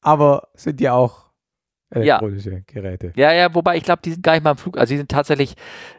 aber 0.00 0.48
sind 0.54 0.80
ja 0.80 0.94
auch 0.94 1.21
Ja. 1.94 2.00
elektronische 2.18 2.62
Geräte. 2.66 3.12
Ja, 3.16 3.32
ja, 3.32 3.54
wobei 3.54 3.76
ich 3.76 3.82
glaube, 3.84 4.02
die 4.04 4.12
sind 4.12 4.22
gar 4.22 4.32
nicht 4.32 4.44
mal 4.44 4.52
im 4.52 4.56
Flug, 4.56 4.78
also 4.78 4.92
die 4.92 4.98
sind 4.98 5.10
tatsächlich, 5.10 5.54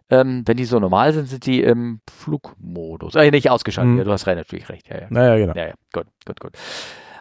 ähm, 0.10 0.44
wenn 0.46 0.58
die 0.58 0.66
so 0.66 0.80
normal 0.80 1.14
sind, 1.14 1.28
sind 1.28 1.46
die 1.46 1.62
im 1.62 2.02
Flugmodus. 2.12 3.16
Äh, 3.16 3.32
nicht 3.32 3.50
ausgeschaltet, 3.50 3.92
Mhm. 3.94 3.98
ja, 4.00 4.04
du 4.04 4.12
hast 4.12 4.26
natürlich 4.26 4.70
recht. 4.70 4.88
Ja, 4.90 5.02
ja. 5.02 5.08
Naja, 5.10 5.38
genau. 5.38 5.54
Ja, 5.56 5.68
ja, 5.68 5.74
gut, 5.94 6.06
gut, 6.26 6.40
gut. 6.40 6.52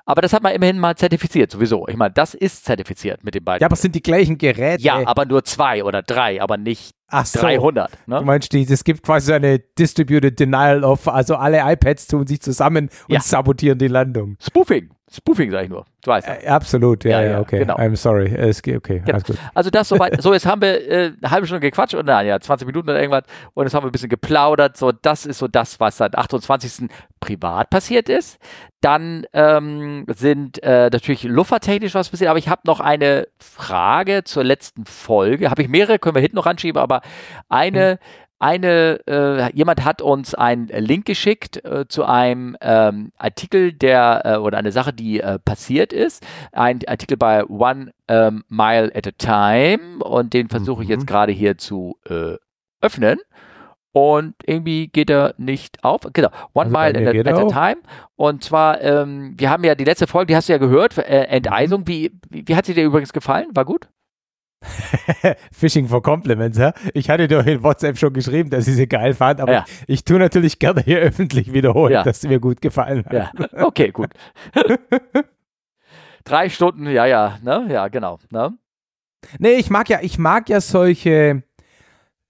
Aber 0.05 0.21
das 0.21 0.33
hat 0.33 0.43
man 0.43 0.53
immerhin 0.53 0.81
mal 0.81 0.97
zertifiziert, 0.97 1.53
sowieso. 1.53 1.87
Ich 1.87 1.97
meine, 1.97 2.13
das 2.13 2.35
ist 2.35 2.65
zertifiziert 2.65 3.23
mit 3.23 3.37
den 3.37 3.45
beiden. 3.45 3.61
Ja, 3.63 3.67
aber 3.69 3.75
es 3.75 3.83
sind 3.83 3.95
die 3.95 4.03
gleichen 4.03 4.37
Geräte. 4.37 4.83
ja, 4.83 5.01
aber 5.07 5.27
nur 5.27 5.45
zwei 5.45 5.85
oder 5.85 6.03
drei, 6.03 6.43
aber 6.43 6.57
nicht 6.57 6.95
Ach 7.07 7.25
so. 7.25 7.39
300. 7.39 7.93
Du 8.07 8.11
Ne? 8.15 8.21
meinst, 8.23 8.53
die, 8.53 8.63
es 8.63 8.83
gibt 8.83 9.05
quasi 9.05 9.27
so 9.29 9.33
eine 9.35 9.61
Distributed 9.61 10.41
Denial 10.41 10.83
of, 10.83 11.07
also 11.07 11.37
alle 11.37 11.61
iPads 11.65 12.09
tun 12.09 12.27
sich 12.27 12.41
zusammen 12.41 12.89
und 13.07 13.15
Ja. 13.15 13.21
sabotieren 13.21 13.79
die 13.79 13.87
Landung. 13.87 14.37
Spoofing. 14.41 14.91
Spoofing, 15.15 15.51
sag 15.51 15.65
ich 15.65 15.69
nur. 15.69 15.85
Du 16.03 16.11
weißt. 16.11 16.27
ja. 16.27 16.35
Äh, 16.35 16.47
absolut, 16.49 17.05
ja, 17.05 17.21
Ja, 17.21 17.31
ja, 17.33 17.41
okay. 17.41 17.59
genau. 17.61 17.77
I'm 17.77 17.97
sorry. 17.97 18.35
Es 18.35 18.63
geht, 18.63 18.77
okay, 18.77 19.03
Genau. 19.05 19.19
Also 19.55 19.71
das 19.71 19.89
soweit. 19.89 20.21
So, 20.23 20.33
jetzt 20.33 20.47
haben 20.47 20.63
wir 20.63 20.89
äh, 20.89 21.13
eine 21.21 21.31
halbe 21.31 21.47
Stunde 21.47 21.61
gequatscht 21.61 21.95
und 21.95 22.07
na, 22.07 22.23
ja, 22.23 22.41
20 22.41 22.67
Minuten 22.67 22.89
oder 22.89 22.99
irgendwas. 22.99 23.25
Und 23.55 23.65
jetzt 23.65 23.75
haben 23.75 23.85
wir 23.85 23.89
ein 23.89 23.93
bisschen 23.93 24.09
geplaudert. 24.09 24.77
So, 24.77 24.91
das 24.91 25.27
ist 25.27 25.39
so 25.39 25.49
das, 25.49 25.79
was 25.81 25.99
seit 25.99 26.17
28. 26.17 26.89
privat 27.21 27.71
passiert 27.71 28.09
ist. 28.09 28.39
Dann 28.81 29.27
ähm, 29.33 30.07
sind 30.09 30.63
äh, 30.63 30.91
natürlich 30.91 31.23
luftfahrttechnisch 31.25 31.95
was 31.95 32.09
passiert. 32.09 32.31
Aber 32.31 32.39
ich 32.39 32.49
habe 32.49 32.63
noch 32.65 32.81
eine 32.81 33.29
Frage 33.39 34.25
zur 34.25 34.45
letzten 34.45 34.87
Folge. 34.87 35.51
Habe 35.51 35.63
ich 35.63 35.69
mehrere, 35.69 35.99
können 35.99 36.17
wir 36.17 36.23
hinten 36.23 36.37
noch 36.37 36.47
anschieben, 36.47 36.81
aber 36.81 37.03
eine. 37.49 37.99
Eine, 38.43 38.99
äh, 39.07 39.55
jemand 39.57 39.85
hat 39.85 40.03
uns 40.03 40.35
einen 40.35 40.67
Link 40.67 41.05
geschickt 41.07 41.65
äh, 41.65 41.87
zu 41.87 42.05
einem 42.05 42.57
ähm, 42.61 43.13
Artikel, 43.17 43.73
der 43.73 44.23
äh, 44.25 44.37
oder 44.39 44.59
eine 44.59 44.73
Sache, 44.73 44.93
die 44.93 45.21
äh, 45.21 45.39
passiert 45.39 45.93
ist. 45.93 46.27
Ein 46.51 46.81
Artikel 46.89 47.17
bei 47.17 47.45
One 47.47 47.93
ähm, 48.09 48.43
Mile 48.49 48.91
at 48.97 49.07
a 49.07 49.13
Time 49.17 50.03
und 50.03 50.35
den 50.35 50.49
versuche 50.49 50.83
ich 50.83 50.89
Mhm. 50.89 50.95
jetzt 50.95 51.07
gerade 51.07 51.31
hier 51.31 51.57
zu 51.57 51.99
äh, 52.09 52.35
öffnen. 52.81 53.21
Und 53.93 54.35
irgendwie 54.45 54.89
geht 54.89 55.09
er 55.11 55.35
nicht 55.39 55.85
auf. 55.85 56.01
Genau, 56.13 56.31
One 56.53 56.77
Also 56.77 56.99
Mile 56.99 57.21
at, 57.21 57.27
at 57.29 57.39
a. 57.39 57.47
Time. 57.47 57.83
Und 58.17 58.43
zwar, 58.43 58.81
ähm, 58.81 59.35
wir 59.37 59.51
haben 59.51 59.63
ja 59.63 59.77
die 59.77 59.85
letzte 59.85 60.09
Folge, 60.09 60.29
die 60.33 60.37
hast 60.37 60.49
du 60.49 60.53
ja 60.55 60.59
gehört, 60.59 60.99
äh, 60.99 61.21
Mhm. 61.29 61.33
Enteisung. 61.37 61.87
Wie, 61.87 62.11
wie, 62.29 62.43
wie 62.49 62.57
hat 62.57 62.67
sie 62.67 62.75
dir 62.75 62.83
übrigens 62.85 63.13
gefallen? 63.13 63.47
War 63.55 63.65
gut? 63.67 63.89
Phishing 65.53 65.89
for 65.89 66.03
Compliments, 66.03 66.59
ja? 66.59 66.73
Ich 66.95 67.11
hatte 67.11 67.29
doch 67.29 67.45
in 67.47 67.63
WhatsApp 67.63 67.99
schon 67.99 68.13
geschrieben, 68.13 68.51
dass 68.51 68.67
ich 68.69 68.75
sie 68.77 68.87
geil 68.89 69.15
fand, 69.15 69.41
aber 69.41 69.53
Ja. 69.53 69.65
ich 69.87 70.05
tue 70.05 70.19
natürlich 70.19 70.59
gerne 70.59 70.81
hier 70.83 70.99
öffentlich 71.01 71.53
wiederholen, 71.53 71.93
Ja. 71.93 72.03
dass 72.05 72.21
sie 72.21 72.29
mir 72.29 72.41
gut 72.41 72.61
gefallen 72.61 73.05
hat. 73.07 73.13
Ja, 73.13 73.31
okay, 73.65 73.91
gut. 73.91 74.11
Drei 76.25 76.49
Stunden, 76.49 76.87
ja, 76.89 77.07
ja, 77.07 77.39
ne? 77.43 77.67
Ja, 77.71 77.89
genau. 77.89 78.19
Ne? 78.31 78.57
Nee, 79.39 79.55
ich 79.55 79.71
mag 79.71 79.89
ja, 79.89 79.99
ich 80.03 80.19
mag 80.19 80.49
ja 80.49 80.61
solche, 80.61 81.43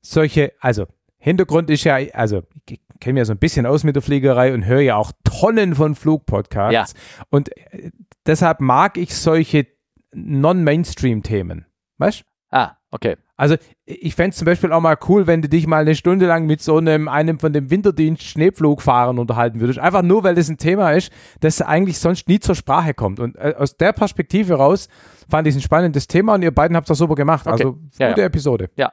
solche, 0.00 0.52
also 0.60 0.86
Hintergrund 1.18 1.70
ist 1.70 1.84
ja, 1.84 1.96
also 2.14 2.42
ich 2.68 2.80
kenne 3.00 3.14
mich 3.14 3.20
ja 3.20 3.24
so 3.26 3.32
ein 3.32 3.38
bisschen 3.38 3.66
aus 3.66 3.84
mit 3.84 3.94
der 3.96 4.02
Fliegerei 4.02 4.54
und 4.54 4.64
höre 4.64 4.80
ja 4.80 4.96
auch 4.96 5.12
Tonnen 5.24 5.74
von 5.74 5.94
Flugpodcasts. 5.94 6.94
Und 7.30 7.54
äh, 7.72 7.90
deshalb 8.26 8.60
mag 8.60 8.96
ich 8.96 9.14
solche 9.14 9.66
Non-Mainstream-Themen. 10.14 11.66
Weißt 11.98 12.24
Ah, 12.54 12.72
okay. 12.90 13.16
Also 13.38 13.56
ich 13.86 14.14
fände 14.14 14.30
es 14.32 14.36
zum 14.36 14.44
Beispiel 14.44 14.72
auch 14.72 14.80
mal 14.82 14.98
cool, 15.08 15.26
wenn 15.26 15.40
du 15.40 15.48
dich 15.48 15.66
mal 15.66 15.80
eine 15.80 15.94
Stunde 15.94 16.26
lang 16.26 16.44
mit 16.44 16.60
so 16.60 16.76
einem, 16.76 17.08
einem 17.08 17.38
von 17.40 17.54
dem 17.54 17.70
Winterdienst 17.70 18.24
Schneepflugfahrern 18.24 19.18
unterhalten 19.18 19.58
würdest. 19.58 19.78
Einfach 19.78 20.02
nur, 20.02 20.22
weil 20.22 20.34
das 20.34 20.50
ein 20.50 20.58
Thema 20.58 20.92
ist, 20.92 21.10
das 21.40 21.62
eigentlich 21.62 21.98
sonst 21.98 22.28
nie 22.28 22.40
zur 22.40 22.54
Sprache 22.54 22.92
kommt. 22.92 23.20
Und 23.20 23.36
äh, 23.36 23.54
aus 23.56 23.78
der 23.78 23.94
Perspektive 23.94 24.54
raus 24.56 24.88
fand 25.30 25.46
ich 25.48 25.54
es 25.54 25.60
ein 25.60 25.62
spannendes 25.64 26.06
Thema 26.08 26.34
und 26.34 26.42
ihr 26.42 26.54
beiden 26.54 26.76
habt 26.76 26.88
es 26.88 26.94
auch 26.94 26.98
super 26.98 27.14
gemacht. 27.14 27.46
Okay. 27.46 27.52
Also 27.52 27.72
gute 27.72 28.20
ja. 28.20 28.26
Episode. 28.26 28.68
Ja. 28.76 28.92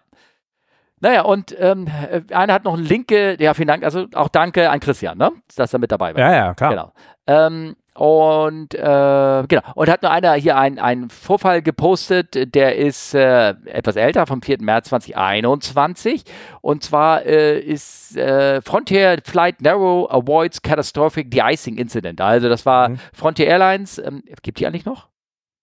Naja, 1.01 1.21
und 1.23 1.53
ähm, 1.59 1.87
äh, 2.09 2.21
einer 2.33 2.53
hat 2.53 2.63
noch 2.63 2.75
einen 2.75 2.85
Link, 2.85 3.09
ge- 3.09 3.35
ja, 3.43 3.53
vielen 3.53 3.67
Dank, 3.67 3.83
also 3.83 4.07
auch 4.15 4.29
danke 4.29 4.69
an 4.69 4.79
Christian, 4.79 5.17
ne? 5.17 5.31
dass 5.55 5.73
er 5.73 5.79
mit 5.79 5.91
dabei 5.91 6.13
war. 6.13 6.19
Ja, 6.21 6.33
ja, 6.33 6.53
klar. 6.53 6.69
Genau. 6.71 6.93
Ähm, 7.27 7.75
und 7.99 8.73
äh, 8.75 9.43
genau. 9.49 9.61
Und 9.75 9.89
hat 9.89 10.03
nur 10.03 10.11
einer 10.11 10.33
hier 10.35 10.57
einen, 10.57 10.79
einen 10.79 11.09
Vorfall 11.09 11.61
gepostet, 11.61 12.55
der 12.55 12.77
ist 12.77 13.13
äh, 13.13 13.49
etwas 13.65 13.97
älter, 13.97 14.25
vom 14.25 14.41
4. 14.41 14.61
März 14.61 14.87
2021. 14.87 16.23
Und 16.61 16.81
zwar 16.81 17.25
äh, 17.25 17.59
ist 17.59 18.15
äh, 18.15 18.61
Frontier 18.61 19.17
Flight 19.25 19.61
Narrow 19.61 20.09
avoids 20.09 20.61
catastrophic 20.61 21.29
de-icing 21.29 21.77
incident. 21.77 22.21
Also 22.21 22.47
das 22.47 22.65
war 22.65 22.87
Mhm. 22.87 22.99
Frontier 23.11 23.47
Airlines. 23.47 23.97
Ähm, 23.97 24.23
gibt 24.43 24.61
die 24.61 24.67
eigentlich 24.67 24.85
noch? 24.85 25.09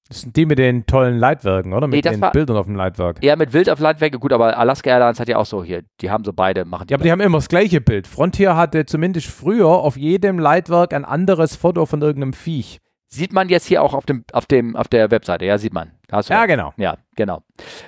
Das 0.08 0.20
sind 0.20 0.36
die 0.36 0.46
mit 0.46 0.58
den 0.58 0.86
tollen 0.86 1.18
Leitwerken, 1.18 1.72
oder? 1.72 1.88
Mit 1.88 2.04
Nee, 2.04 2.10
den 2.10 2.20
war- 2.20 2.30
Bildern 2.30 2.56
auf 2.56 2.66
dem 2.66 2.76
Leitwerk. 2.76 3.18
Eher 3.24 3.36
mit 3.36 3.52
Wild 3.52 3.68
auf 3.68 3.80
Leitwerke. 3.80 4.20
Gut, 4.20 4.32
aber 4.32 4.56
Alaska 4.56 4.88
Airlines 4.90 5.18
hat 5.18 5.28
ja 5.28 5.36
auch 5.36 5.46
so 5.46 5.64
hier. 5.64 5.82
Die 6.00 6.10
haben 6.10 6.22
so 6.24 6.32
beide, 6.32 6.64
machen 6.64 6.86
die. 6.86 6.92
Ja, 6.92 6.96
aber 6.96 7.04
die 7.04 7.10
haben 7.10 7.20
immer 7.20 7.38
das 7.38 7.48
gleiche 7.48 7.80
Bild. 7.80 8.06
Frontier 8.06 8.54
hatte 8.56 8.86
zumindest 8.86 9.26
früher 9.26 9.66
auf 9.68 9.96
jedem 9.96 10.38
Leitwerk 10.38 10.94
ein 10.94 11.04
anderes 11.04 11.56
Foto 11.56 11.86
von 11.86 12.02
irgendeinem 12.02 12.34
Viech. 12.34 12.78
Sieht 13.08 13.32
man 13.32 13.48
jetzt 13.48 13.66
hier 13.66 13.82
auch 13.82 13.94
auf 13.94 14.04
dem, 14.04 14.24
auf 14.32 14.46
dem, 14.46 14.74
auf 14.74 14.88
der 14.88 15.10
Webseite, 15.12 15.44
ja, 15.44 15.58
sieht 15.58 15.72
man. 15.72 15.92
Da 16.08 16.18
hast 16.18 16.28
Ja, 16.28 16.46
genau. 16.46 16.72
Ja, 16.76 16.96
genau. 17.16 17.42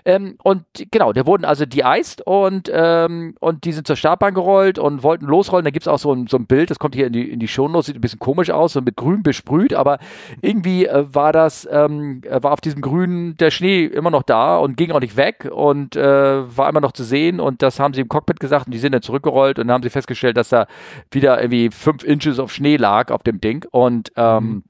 Ähm, 0.04 0.36
und 0.42 0.64
genau, 0.90 1.12
der 1.12 1.26
wurden 1.26 1.44
also 1.44 1.66
de-iced 1.66 2.20
und, 2.22 2.68
ähm, 2.72 3.34
und 3.38 3.64
die 3.64 3.72
sind 3.72 3.86
zur 3.86 3.94
Startbahn 3.94 4.34
gerollt 4.34 4.78
und 4.78 5.02
wollten 5.02 5.26
losrollen. 5.26 5.64
Da 5.64 5.70
gibt 5.70 5.84
es 5.84 5.88
auch 5.88 5.98
so 5.98 6.12
ein, 6.12 6.26
so 6.26 6.36
ein 6.36 6.46
Bild, 6.46 6.70
das 6.70 6.80
kommt 6.80 6.96
hier 6.96 7.06
in 7.08 7.12
die, 7.12 7.30
in 7.30 7.38
die 7.38 7.46
Shownotes, 7.46 7.86
sieht 7.86 7.96
ein 7.96 8.00
bisschen 8.00 8.18
komisch 8.18 8.50
aus, 8.50 8.72
so 8.72 8.80
mit 8.80 8.96
grün 8.96 9.22
besprüht, 9.22 9.72
aber 9.72 9.98
irgendwie 10.40 10.86
äh, 10.86 11.04
war 11.12 11.32
das, 11.32 11.68
ähm, 11.70 12.22
äh, 12.24 12.42
war 12.42 12.52
auf 12.52 12.60
diesem 12.60 12.80
Grün 12.80 13.36
der 13.38 13.50
Schnee 13.50 13.84
immer 13.86 14.10
noch 14.10 14.24
da 14.24 14.58
und 14.58 14.76
ging 14.76 14.92
auch 14.92 15.00
nicht 15.00 15.16
weg 15.16 15.48
und 15.52 15.94
äh, 15.94 16.56
war 16.56 16.68
immer 16.68 16.80
noch 16.80 16.92
zu 16.92 17.04
sehen 17.04 17.38
und 17.38 17.62
das 17.62 17.78
haben 17.78 17.94
sie 17.94 18.00
im 18.00 18.08
Cockpit 18.08 18.40
gesagt 18.40 18.66
und 18.66 18.72
die 18.72 18.78
sind 18.78 18.92
dann 18.92 19.02
zurückgerollt 19.02 19.58
und 19.58 19.68
dann 19.68 19.74
haben 19.74 19.82
sie 19.82 19.90
festgestellt, 19.90 20.36
dass 20.36 20.48
da 20.48 20.66
wieder 21.10 21.40
irgendwie 21.40 21.70
fünf 21.70 22.02
Inches 22.02 22.38
auf 22.38 22.52
Schnee 22.52 22.76
lag 22.76 23.10
auf 23.12 23.22
dem 23.22 23.40
Ding 23.40 23.64
und 23.70 24.12
ähm, 24.16 24.64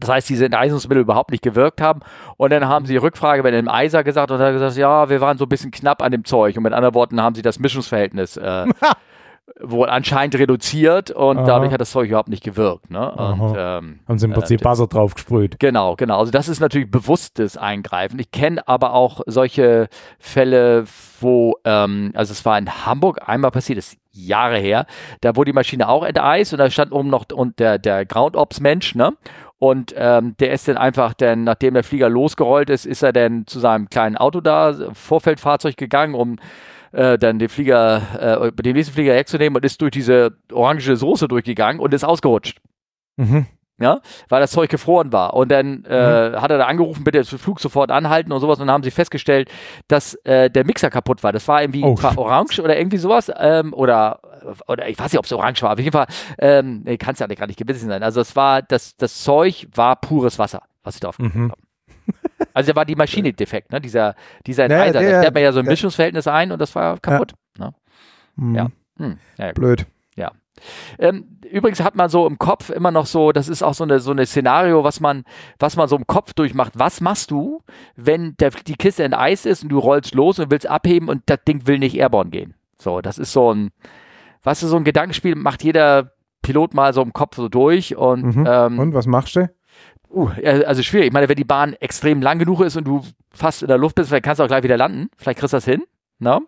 das 0.00 0.10
heißt, 0.10 0.28
diese 0.28 0.46
Enteisungsmittel 0.46 1.02
überhaupt 1.02 1.30
nicht 1.30 1.42
gewirkt 1.42 1.80
haben. 1.80 2.00
Und 2.36 2.50
dann 2.52 2.66
haben 2.68 2.86
sie 2.86 2.96
Rückfrage 2.96 3.42
bei 3.42 3.50
dem 3.50 3.68
Eiser 3.68 4.04
gesagt 4.04 4.30
und 4.30 4.40
er 4.40 4.48
hat 4.48 4.52
gesagt, 4.54 4.76
ja, 4.76 5.08
wir 5.08 5.20
waren 5.20 5.38
so 5.38 5.44
ein 5.44 5.48
bisschen 5.48 5.70
knapp 5.70 6.02
an 6.02 6.12
dem 6.12 6.24
Zeug. 6.24 6.56
Und 6.56 6.62
mit 6.62 6.72
anderen 6.72 6.94
Worten 6.94 7.20
haben 7.20 7.34
sie 7.34 7.42
das 7.42 7.58
Mischungsverhältnis 7.58 8.36
äh, 8.36 8.66
wohl 9.60 9.88
anscheinend 9.88 10.36
reduziert 10.36 11.10
und 11.10 11.38
Aha. 11.38 11.46
dadurch 11.46 11.72
hat 11.72 11.80
das 11.80 11.90
Zeug 11.90 12.08
überhaupt 12.08 12.28
nicht 12.28 12.44
gewirkt. 12.44 12.90
Ne? 12.90 13.10
Und, 13.10 13.54
ähm, 13.56 14.00
Haben 14.06 14.18
sie 14.18 14.26
im 14.26 14.32
Prinzip 14.32 14.60
äh, 14.60 14.64
Buzzer 14.64 14.86
drauf 14.86 15.14
gesprüht. 15.14 15.58
Genau, 15.58 15.96
genau. 15.96 16.18
Also 16.18 16.30
das 16.30 16.48
ist 16.48 16.60
natürlich 16.60 16.90
bewusstes 16.90 17.56
Eingreifen. 17.56 18.18
Ich 18.18 18.30
kenne 18.30 18.66
aber 18.68 18.92
auch 18.94 19.20
solche 19.26 19.88
Fälle, 20.18 20.84
wo, 21.20 21.56
ähm, 21.64 22.12
also 22.14 22.32
es 22.32 22.44
war 22.44 22.58
in 22.58 22.86
Hamburg 22.86 23.28
einmal 23.28 23.50
passiert, 23.50 23.78
das 23.78 23.94
ist 23.94 23.98
Jahre 24.12 24.58
her, 24.58 24.86
da 25.20 25.36
wurde 25.36 25.50
die 25.50 25.54
Maschine 25.54 25.88
auch 25.88 26.04
enteist 26.04 26.52
und 26.52 26.58
da 26.58 26.70
stand 26.70 26.92
oben 26.92 27.08
noch 27.08 27.26
und 27.32 27.58
der, 27.60 27.78
der 27.78 28.04
Ground 28.04 28.36
Ops 28.36 28.60
Mensch, 28.60 28.94
ne? 28.94 29.12
Und 29.60 29.92
ähm, 29.96 30.36
der 30.38 30.52
ist 30.52 30.68
dann 30.68 30.76
einfach, 30.76 31.14
dann, 31.14 31.44
nachdem 31.44 31.74
der 31.74 31.82
Flieger 31.82 32.08
losgerollt 32.08 32.70
ist, 32.70 32.86
ist 32.86 33.02
er 33.02 33.12
dann 33.12 33.46
zu 33.46 33.58
seinem 33.58 33.88
kleinen 33.90 34.16
Auto 34.16 34.40
da, 34.40 34.72
Vorfeldfahrzeug 34.92 35.76
gegangen, 35.76 36.14
um 36.14 36.36
äh, 36.92 37.18
dann 37.18 37.38
den 37.38 37.48
Flieger, 37.48 38.46
äh, 38.46 38.62
den 38.62 38.76
nächsten 38.76 38.94
Flieger 38.94 39.14
wegzunehmen 39.14 39.56
und 39.56 39.64
ist 39.64 39.82
durch 39.82 39.90
diese 39.90 40.36
orange 40.52 40.96
Soße 40.96 41.26
durchgegangen 41.28 41.80
und 41.80 41.92
ist 41.92 42.04
ausgerutscht 42.04 42.60
Mhm. 43.16 43.46
ja, 43.80 44.00
weil 44.28 44.40
das 44.40 44.52
Zeug 44.52 44.70
gefroren 44.70 45.12
war. 45.12 45.34
Und 45.34 45.50
dann 45.50 45.84
äh, 45.86 46.32
hat 46.36 46.50
er 46.52 46.58
da 46.58 46.66
angerufen, 46.66 47.02
bitte 47.02 47.22
den 47.22 47.38
Flug 47.38 47.58
sofort 47.58 47.90
anhalten 47.90 48.30
und 48.30 48.40
sowas. 48.40 48.60
Und 48.60 48.68
dann 48.68 48.74
haben 48.74 48.84
sie 48.84 48.92
festgestellt, 48.92 49.50
dass 49.88 50.14
äh, 50.24 50.50
der 50.50 50.64
Mixer 50.64 50.88
kaputt 50.90 51.24
war. 51.24 51.32
Das 51.32 51.48
war 51.48 51.60
irgendwie 51.62 51.82
Oh, 51.84 51.96
orange 52.16 52.60
oder 52.60 52.78
irgendwie 52.78 52.98
sowas. 52.98 53.30
Ähm, 53.36 53.74
oder, 53.74 54.20
oder 54.66 54.88
ich 54.88 54.98
weiß 54.98 55.12
nicht, 55.12 55.18
ob 55.18 55.24
es 55.24 55.32
orange 55.32 55.62
war. 55.62 55.72
Auf 55.72 55.78
jeden 55.78 55.92
Fall, 55.92 56.06
ähm, 56.38 56.84
kann 56.98 57.14
es 57.14 57.18
ja 57.20 57.26
gar 57.26 57.46
nicht 57.46 57.58
gewesen 57.58 57.88
sein. 57.88 58.02
Also 58.02 58.20
es 58.20 58.34
war, 58.36 58.62
das, 58.62 58.96
das 58.96 59.22
Zeug 59.22 59.66
war 59.74 59.96
pures 59.96 60.38
Wasser, 60.38 60.62
was 60.82 60.94
sie 60.94 61.00
drauf 61.00 61.18
Mhm. 61.18 61.52
haben. 61.52 61.62
Also 62.54 62.72
da 62.72 62.76
war 62.76 62.84
die 62.84 62.94
Maschine 62.96 63.32
defekt, 63.34 63.70
ne? 63.72 63.80
Dieser, 63.80 64.14
dieser 64.46 64.68
Ja, 64.70 64.84
Enteiser. 64.84 65.00
der- 65.00 65.10
da 65.12 65.18
stellt 65.22 65.34
man 65.34 65.42
ja 65.42 65.52
so 65.52 65.58
ein 65.60 65.64
ja. 65.66 65.70
Mischungsverhältnis 65.70 66.26
ein 66.26 66.52
und 66.52 66.58
das 66.60 66.74
war 66.74 66.98
kaputt. 66.98 67.34
Ne? 67.58 67.74
Mhm. 68.36 68.54
Ja. 68.54 68.68
Hm, 68.98 69.18
ja. 69.38 69.52
Blöd. 69.52 69.86
Ähm, 70.98 71.38
übrigens 71.48 71.80
hat 71.80 71.94
man 71.94 72.08
so 72.08 72.26
im 72.26 72.36
Kopf 72.36 72.70
immer 72.70 72.90
noch 72.90 73.06
so, 73.06 73.30
das 73.30 73.48
ist 73.48 73.62
auch 73.62 73.74
so 73.74 73.84
eine 73.84 74.00
so 74.00 74.10
eine 74.10 74.26
Szenario, 74.26 74.82
was 74.82 74.98
man, 74.98 75.22
was 75.60 75.76
man 75.76 75.86
so 75.86 75.94
im 75.94 76.04
Kopf 76.08 76.32
durchmacht. 76.34 76.72
Was 76.74 77.00
machst 77.00 77.30
du, 77.30 77.62
wenn 77.94 78.34
der, 78.38 78.50
die 78.50 78.74
Kiste 78.74 79.04
in 79.04 79.14
Eis 79.14 79.46
ist 79.46 79.62
und 79.62 79.68
du 79.68 79.78
rollst 79.78 80.16
los 80.16 80.40
und 80.40 80.50
willst 80.50 80.66
abheben 80.66 81.08
und 81.08 81.22
das 81.26 81.38
Ding 81.46 81.68
will 81.68 81.78
nicht 81.78 81.96
airborne 81.96 82.30
gehen? 82.30 82.54
So, 82.76 83.00
das 83.00 83.18
ist 83.18 83.32
so 83.32 83.54
ein, 83.54 83.70
was 84.48 84.62
ist 84.62 84.70
so 84.70 84.76
ein 84.76 84.84
Gedankenspiel, 84.84 85.34
macht 85.34 85.62
jeder 85.62 86.12
Pilot 86.40 86.72
mal 86.72 86.94
so 86.94 87.02
im 87.02 87.12
Kopf 87.12 87.36
so 87.36 87.48
durch 87.50 87.94
und, 87.96 88.34
Mhm. 88.36 88.44
ähm, 88.48 88.78
Und 88.78 88.94
was 88.94 89.06
machst 89.06 89.36
du? 89.36 89.50
Uh, 90.10 90.30
also 90.44 90.82
schwierig. 90.82 91.08
Ich 91.08 91.12
meine, 91.12 91.28
wenn 91.28 91.36
die 91.36 91.44
Bahn 91.44 91.74
extrem 91.74 92.22
lang 92.22 92.38
genug 92.38 92.60
ist 92.62 92.76
und 92.76 92.84
du 92.84 93.02
fast 93.30 93.60
in 93.60 93.68
der 93.68 93.76
Luft 93.76 93.96
bist, 93.96 94.10
dann 94.10 94.22
kannst 94.22 94.38
du 94.40 94.44
auch 94.44 94.48
gleich 94.48 94.62
wieder 94.62 94.78
landen. 94.78 95.10
Vielleicht 95.18 95.38
kriegst 95.38 95.52
du 95.52 95.58
das 95.58 95.66
hin. 95.66 95.82
Ne? 96.18 96.40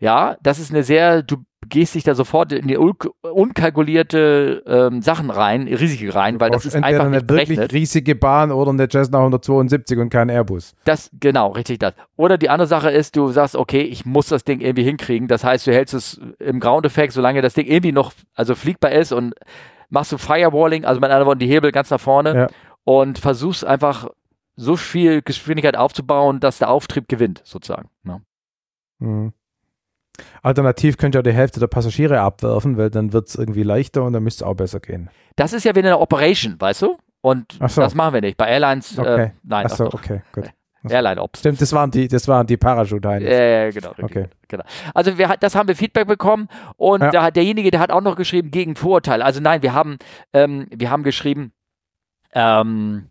Ja, 0.00 0.36
das 0.42 0.58
ist 0.58 0.70
eine 0.72 0.82
sehr, 0.82 1.22
du 1.22 1.36
gehst 1.68 1.94
dich 1.94 2.04
da 2.04 2.14
sofort 2.14 2.52
in 2.52 2.66
die 2.68 2.76
un 2.78 2.94
unkalkulierte 3.22 4.62
ähm, 4.66 5.02
Sachen 5.02 5.30
rein, 5.30 5.66
Risiken 5.68 6.10
rein, 6.10 6.40
weil 6.40 6.50
das 6.50 6.66
ist 6.66 6.74
einfach 6.76 7.06
eine 7.06 7.16
nicht 7.16 7.28
wirklich 7.28 7.48
berechnet. 7.56 7.72
riesige 7.72 8.14
Bahn 8.14 8.50
oder 8.52 8.70
eine 8.70 8.88
Cessna 8.88 9.18
172 9.18 9.98
und 9.98 10.10
kein 10.10 10.28
Airbus. 10.28 10.74
Das, 10.84 11.10
genau, 11.20 11.50
richtig 11.52 11.78
das. 11.78 11.94
Oder 12.16 12.38
die 12.38 12.50
andere 12.50 12.66
Sache 12.68 12.90
ist, 12.90 13.16
du 13.16 13.28
sagst, 13.30 13.56
okay, 13.56 13.80
ich 13.82 14.04
muss 14.04 14.28
das 14.28 14.44
Ding 14.44 14.60
irgendwie 14.60 14.84
hinkriegen. 14.84 15.28
Das 15.28 15.44
heißt, 15.44 15.66
du 15.66 15.72
hältst 15.72 15.94
es 15.94 16.20
im 16.38 16.60
Ground-Effekt, 16.60 17.12
solange 17.12 17.42
das 17.42 17.54
Ding 17.54 17.66
irgendwie 17.66 17.92
noch, 17.92 18.12
also 18.34 18.54
fliegbar 18.54 18.92
ist 18.92 19.12
und 19.12 19.34
machst 19.90 20.12
du 20.12 20.18
Firewalling, 20.18 20.84
also 20.84 21.00
mit 21.00 21.10
anderen 21.10 21.26
Worten, 21.26 21.38
die 21.40 21.46
Hebel 21.48 21.72
ganz 21.72 21.90
nach 21.90 22.00
vorne 22.00 22.34
Ja. 22.34 22.46
und 22.84 23.18
versuchst 23.18 23.64
einfach 23.64 24.08
so 24.56 24.76
viel 24.76 25.22
Geschwindigkeit 25.22 25.76
aufzubauen, 25.76 26.40
dass 26.40 26.58
der 26.58 26.70
Auftrieb 26.70 27.08
gewinnt, 27.08 27.40
sozusagen. 27.44 27.88
ne? 28.02 28.20
Ja. 29.00 29.06
Mhm. 29.06 29.32
Alternativ 30.42 30.96
könnt 30.96 31.14
ihr 31.14 31.20
auch 31.20 31.24
die 31.24 31.32
Hälfte 31.32 31.60
der 31.60 31.66
Passagiere 31.66 32.20
abwerfen, 32.20 32.76
weil 32.76 32.90
dann 32.90 33.12
wird 33.12 33.28
es 33.28 33.34
irgendwie 33.34 33.62
leichter 33.62 34.02
und 34.04 34.12
dann 34.12 34.22
müsste 34.22 34.44
es 34.44 34.48
auch 34.48 34.54
besser 34.54 34.80
gehen. 34.80 35.10
Das 35.36 35.52
ist 35.52 35.64
ja 35.64 35.74
wieder 35.74 35.88
eine 35.88 35.98
Operation, 35.98 36.56
weißt 36.58 36.82
du? 36.82 36.98
Und 37.20 37.52
so. 37.66 37.80
das 37.80 37.94
machen 37.94 38.14
wir 38.14 38.20
nicht. 38.20 38.36
Bei 38.36 38.48
Airlines, 38.48 38.96
äh, 38.98 39.00
Okay. 39.00 39.32
nein, 39.42 39.66
Achso, 39.66 39.86
ach 39.88 39.94
okay, 39.94 40.22
gut. 40.32 40.44
Airline 40.90 41.20
Ops. 41.22 41.38
Stimmt, 41.40 41.60
das 41.62 41.72
waren 41.72 41.90
die, 41.90 42.08
das 42.08 42.28
waren 42.28 42.46
die 42.46 42.58
parachute 42.58 43.08
Ja, 43.08 43.18
ja, 43.18 43.70
genau. 43.70 43.92
Okay. 44.02 44.26
genau. 44.48 44.64
Also 44.92 45.16
wir, 45.16 45.34
das 45.40 45.54
haben 45.54 45.66
wir 45.66 45.74
Feedback 45.76 46.06
bekommen 46.06 46.48
und 46.76 47.00
Ja. 47.02 47.22
hat 47.22 47.36
derjenige, 47.36 47.70
der 47.70 47.80
hat 47.80 47.90
auch 47.90 48.02
noch 48.02 48.16
geschrieben 48.16 48.50
gegen 48.50 48.76
Vorurteile. 48.76 49.24
Also 49.24 49.40
nein, 49.40 49.62
wir 49.62 49.72
haben, 49.72 49.96
ähm, 50.34 50.66
wir 50.70 50.90
haben 50.90 51.02
geschrieben, 51.02 51.52
ähm, 52.34 53.06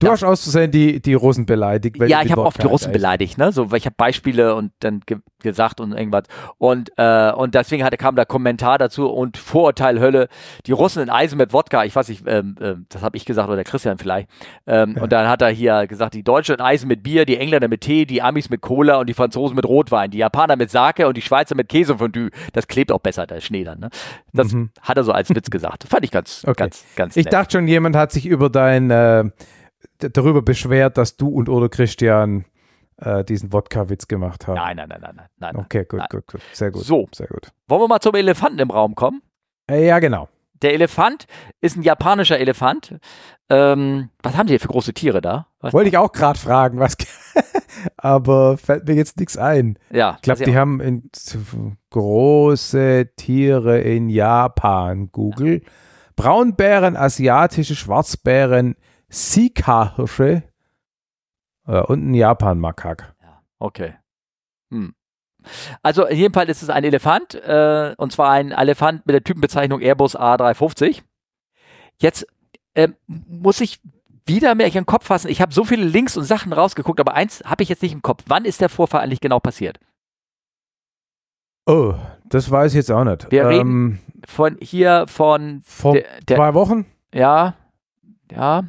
Du 0.00 0.06
Ja. 0.06 0.12
hast 0.12 0.24
aus 0.24 0.42
Versehen 0.44 0.70
die, 0.70 1.00
die 1.02 1.12
Rosen 1.12 1.44
beleidigt. 1.44 1.96
ja, 2.08 2.22
ich 2.22 2.32
habe 2.32 2.42
oft 2.42 2.62
die 2.62 2.66
Russen 2.66 2.90
beleidigt, 2.90 3.36
ne? 3.36 3.52
So, 3.52 3.70
weil 3.70 3.76
ich 3.78 3.84
habe 3.84 3.94
Beispiele 3.98 4.54
und 4.54 4.72
dann 4.80 5.00
ge 5.04 5.18
gesagt 5.42 5.80
und 5.80 5.92
irgendwas. 5.92 6.24
Und, 6.58 6.90
äh, 6.98 7.32
und 7.32 7.54
deswegen 7.54 7.82
hatte, 7.82 7.96
kam 7.96 8.14
da 8.14 8.26
Kommentar 8.26 8.76
dazu 8.76 9.08
und 9.10 9.38
Vorurteil 9.38 9.98
Hölle. 10.00 10.28
Die 10.66 10.72
Russen 10.72 11.02
in 11.02 11.08
Eisen 11.08 11.38
mit 11.38 11.54
Wodka, 11.54 11.84
ich 11.84 11.96
weiß 11.96 12.08
nicht, 12.08 12.24
ähm, 12.26 12.56
ähm, 12.60 12.84
das 12.90 13.00
habe 13.02 13.16
ich 13.16 13.24
gesagt 13.24 13.46
oder 13.48 13.56
der 13.56 13.64
Christian 13.64 13.96
vielleicht. 13.98 14.28
Ähm, 14.66 14.94
Ja. 14.96 15.02
Und 15.02 15.12
dann 15.12 15.28
hat 15.28 15.40
er 15.42 15.48
hier 15.48 15.86
gesagt, 15.86 16.12
die 16.14 16.22
Deutschen 16.22 16.56
in 16.56 16.60
Eisen 16.60 16.88
mit 16.88 17.02
Bier, 17.02 17.24
die 17.26 17.36
Engländer 17.38 17.68
mit 17.68 17.80
Tee, 17.82 18.04
die 18.06 18.20
Amis 18.22 18.50
mit 18.50 18.60
Cola 18.62 18.96
und 18.98 19.08
die 19.08 19.14
Franzosen 19.14 19.54
mit 19.56 19.64
Rotwein, 19.66 20.10
die 20.10 20.18
Japaner 20.18 20.56
mit 20.56 20.70
Sake 20.70 21.06
und 21.08 21.16
die 21.16 21.22
Schweizer 21.22 21.54
mit 21.54 21.68
Käsefondue. 21.70 22.30
Das 22.52 22.66
klebt 22.68 22.90
auch 22.92 23.00
besser, 23.00 23.26
der 23.26 23.40
Schnee 23.40 23.64
dann, 23.64 23.80
ne? 23.80 23.88
Das 24.34 24.52
Mhm. 24.52 24.70
hat 24.82 24.96
er 24.98 25.04
so 25.04 25.12
als 25.12 25.30
Witz 25.30 25.48
gesagt. 25.50 25.84
Fand 25.88 26.04
ich 26.04 26.10
ganz, 26.10 26.42
Okay. 26.46 26.54
ganz, 26.64 26.84
ganz 26.96 27.16
Ich 27.16 27.24
nett. 27.24 27.32
dachte 27.34 27.52
schon, 27.58 27.66
jemand 27.68 27.96
hat 27.96 28.12
sich 28.12 28.26
über 28.26 28.50
dein 28.50 28.90
äh, 28.90 29.24
darüber 30.00 30.42
beschwert, 30.42 30.96
dass 30.98 31.16
du 31.16 31.28
und 31.28 31.48
oder 31.48 31.68
Christian 31.68 32.44
äh, 32.96 33.24
diesen 33.24 33.52
Wodka-Witz 33.52 34.08
gemacht 34.08 34.46
haben. 34.46 34.56
Nein, 34.56 34.76
nein, 34.76 34.88
nein, 34.88 35.00
nein, 35.00 35.26
nein. 35.38 35.56
Okay, 35.56 35.84
gut, 35.84 36.00
Nein. 36.00 36.08
gut, 36.10 36.26
gut. 36.26 36.40
Sehr 36.52 36.70
gut. 36.70 36.84
So. 36.84 37.08
Sehr 37.14 37.26
gut. 37.28 37.50
Wollen 37.68 37.82
wir 37.82 37.88
mal 37.88 38.00
zum 38.00 38.14
Elefanten 38.14 38.58
im 38.58 38.70
Raum 38.70 38.94
kommen? 38.94 39.22
Äh, 39.70 39.86
ja, 39.86 39.98
genau. 39.98 40.28
Der 40.62 40.74
Elefant 40.74 41.26
ist 41.62 41.76
ein 41.76 41.82
japanischer 41.82 42.38
Elefant. 42.38 42.98
Ähm, 43.48 44.10
was 44.22 44.36
haben 44.36 44.46
die 44.46 44.52
hier 44.52 44.60
für 44.60 44.68
große 44.68 44.92
Tiere 44.92 45.22
da? 45.22 45.46
Was? 45.60 45.72
Wollte 45.72 45.88
ich 45.88 45.96
auch 45.96 46.12
gerade 46.12 46.38
fragen, 46.38 46.78
was. 46.78 46.96
aber 47.96 48.58
fällt 48.58 48.86
mir 48.86 48.94
jetzt 48.94 49.18
nichts 49.18 49.36
ein. 49.38 49.78
Ja, 49.90 50.14
Ich 50.16 50.22
glaube, 50.22 50.44
die 50.44 50.56
haben 50.56 50.80
in, 50.80 51.10
große 51.88 53.10
Tiere 53.16 53.80
in 53.80 54.10
Japan. 54.10 55.10
Google. 55.10 55.62
Braunbären, 56.16 56.96
asiatische 56.96 57.74
Schwarzbären, 57.74 58.76
Sika-Hirsche 59.10 60.42
äh, 61.66 61.80
und 61.82 62.10
ein 62.10 62.14
Japan-Makak. 62.14 63.14
Ja, 63.22 63.42
okay. 63.58 63.94
Hm. 64.70 64.94
Also 65.82 66.06
in 66.06 66.16
jedem 66.16 66.32
Fall 66.34 66.48
ist 66.48 66.62
es 66.62 66.70
ein 66.70 66.84
Elefant, 66.84 67.34
äh, 67.34 67.94
und 67.96 68.12
zwar 68.12 68.30
ein 68.30 68.52
Elefant 68.52 69.06
mit 69.06 69.14
der 69.14 69.24
Typenbezeichnung 69.24 69.80
Airbus 69.80 70.16
A350. 70.16 71.02
Jetzt 71.98 72.26
äh, 72.74 72.88
muss 73.06 73.60
ich 73.60 73.80
wieder 74.26 74.54
mehr 74.54 74.66
in 74.66 74.72
den 74.72 74.86
Kopf 74.86 75.06
fassen. 75.06 75.28
Ich 75.28 75.40
habe 75.40 75.52
so 75.52 75.64
viele 75.64 75.84
Links 75.84 76.16
und 76.16 76.24
Sachen 76.24 76.52
rausgeguckt, 76.52 77.00
aber 77.00 77.14
eins 77.14 77.42
habe 77.44 77.62
ich 77.62 77.68
jetzt 77.68 77.82
nicht 77.82 77.92
im 77.92 78.02
Kopf. 78.02 78.24
Wann 78.26 78.44
ist 78.44 78.60
der 78.60 78.68
Vorfall 78.68 79.00
eigentlich 79.00 79.20
genau 79.20 79.40
passiert? 79.40 79.80
Oh, 81.66 81.94
das 82.24 82.50
weiß 82.50 82.72
ich 82.72 82.76
jetzt 82.76 82.90
auch 82.90 83.04
nicht. 83.04 83.30
Wir 83.30 83.42
ähm, 83.42 83.48
reden 83.48 84.00
von 84.26 84.56
hier 84.60 85.06
von 85.08 85.62
vor 85.64 85.94
der, 85.94 86.04
der, 86.28 86.36
zwei 86.36 86.54
Wochen. 86.54 86.86
Ja, 87.12 87.54
ja. 88.30 88.64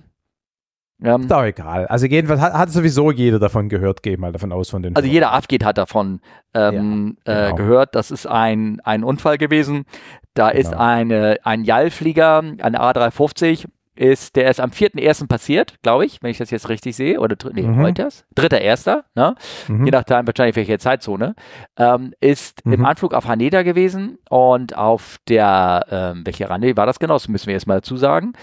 Ähm, 1.04 1.22
ist 1.22 1.32
doch 1.32 1.44
egal. 1.44 1.88
Also 1.88 2.06
jedenfalls 2.06 2.42
hat, 2.42 2.54
hat, 2.54 2.70
sowieso 2.70 3.12
jeder 3.12 3.40
davon 3.40 3.70
gehört, 3.70 4.04
gehe 4.04 4.18
mal 4.18 4.32
davon 4.32 4.52
aus 4.52 4.70
von 4.70 4.84
den. 4.84 4.96
Also 4.96 5.10
jeder 5.10 5.34
Afgate 5.34 5.66
hat 5.66 5.78
davon 5.78 6.22
ähm, 6.54 7.18
ja, 7.26 7.34
äh, 7.34 7.44
genau. 7.46 7.56
äh, 7.56 7.58
gehört. 7.58 7.96
Das 7.96 8.12
ist 8.12 8.28
ein, 8.28 8.80
ein 8.84 9.04
Unfall 9.04 9.38
gewesen. 9.38 9.86
Da 10.34 10.50
genau. 10.50 10.60
ist 10.60 10.74
eine, 10.74 11.38
ein 11.44 11.64
JAL-Flieger, 11.64 12.40
ein 12.40 12.76
A350, 12.76 13.66
ist, 13.96 14.36
der 14.36 14.50
ist 14.50 14.60
am 14.60 14.72
4.1. 14.72 15.28
passiert, 15.28 15.76
glaube 15.84 16.06
ich, 16.06 16.24
wenn 16.24 16.32
ich 16.32 16.38
das 16.38 16.50
jetzt 16.50 16.70
richtig 16.70 16.96
sehe. 16.96 17.20
Oder 17.20 17.36
nee, 17.54 17.64
mhm. 17.64 17.82
heute 17.82 18.04
das? 18.04 18.26
Dritter 18.34 18.62
Erster, 18.62 19.04
ne? 19.16 19.36
Mhm. 19.68 19.86
Je 19.86 19.92
nachdem 19.92 20.26
wahrscheinlich 20.26 20.56
welche 20.56 20.80
Zeitzone. 20.80 21.36
Ähm, 21.78 22.14
ist 22.20 22.66
mhm. 22.66 22.74
im 22.74 22.86
Anflug 22.86 23.14
auf 23.14 23.28
Haneda 23.28 23.64
gewesen 23.64 24.18
und 24.30 24.78
auf 24.78 25.18
der, 25.28 25.86
ähm, 25.92 26.22
welche 26.26 26.50
Runway 26.50 26.76
war 26.78 26.86
das 26.86 27.00
genau? 27.00 27.16
Das 27.16 27.28
müssen 27.28 27.48
wir 27.48 27.54
jetzt 27.54 27.68
mal 27.68 27.76
dazu 27.76 27.98
sagen. 27.98 28.34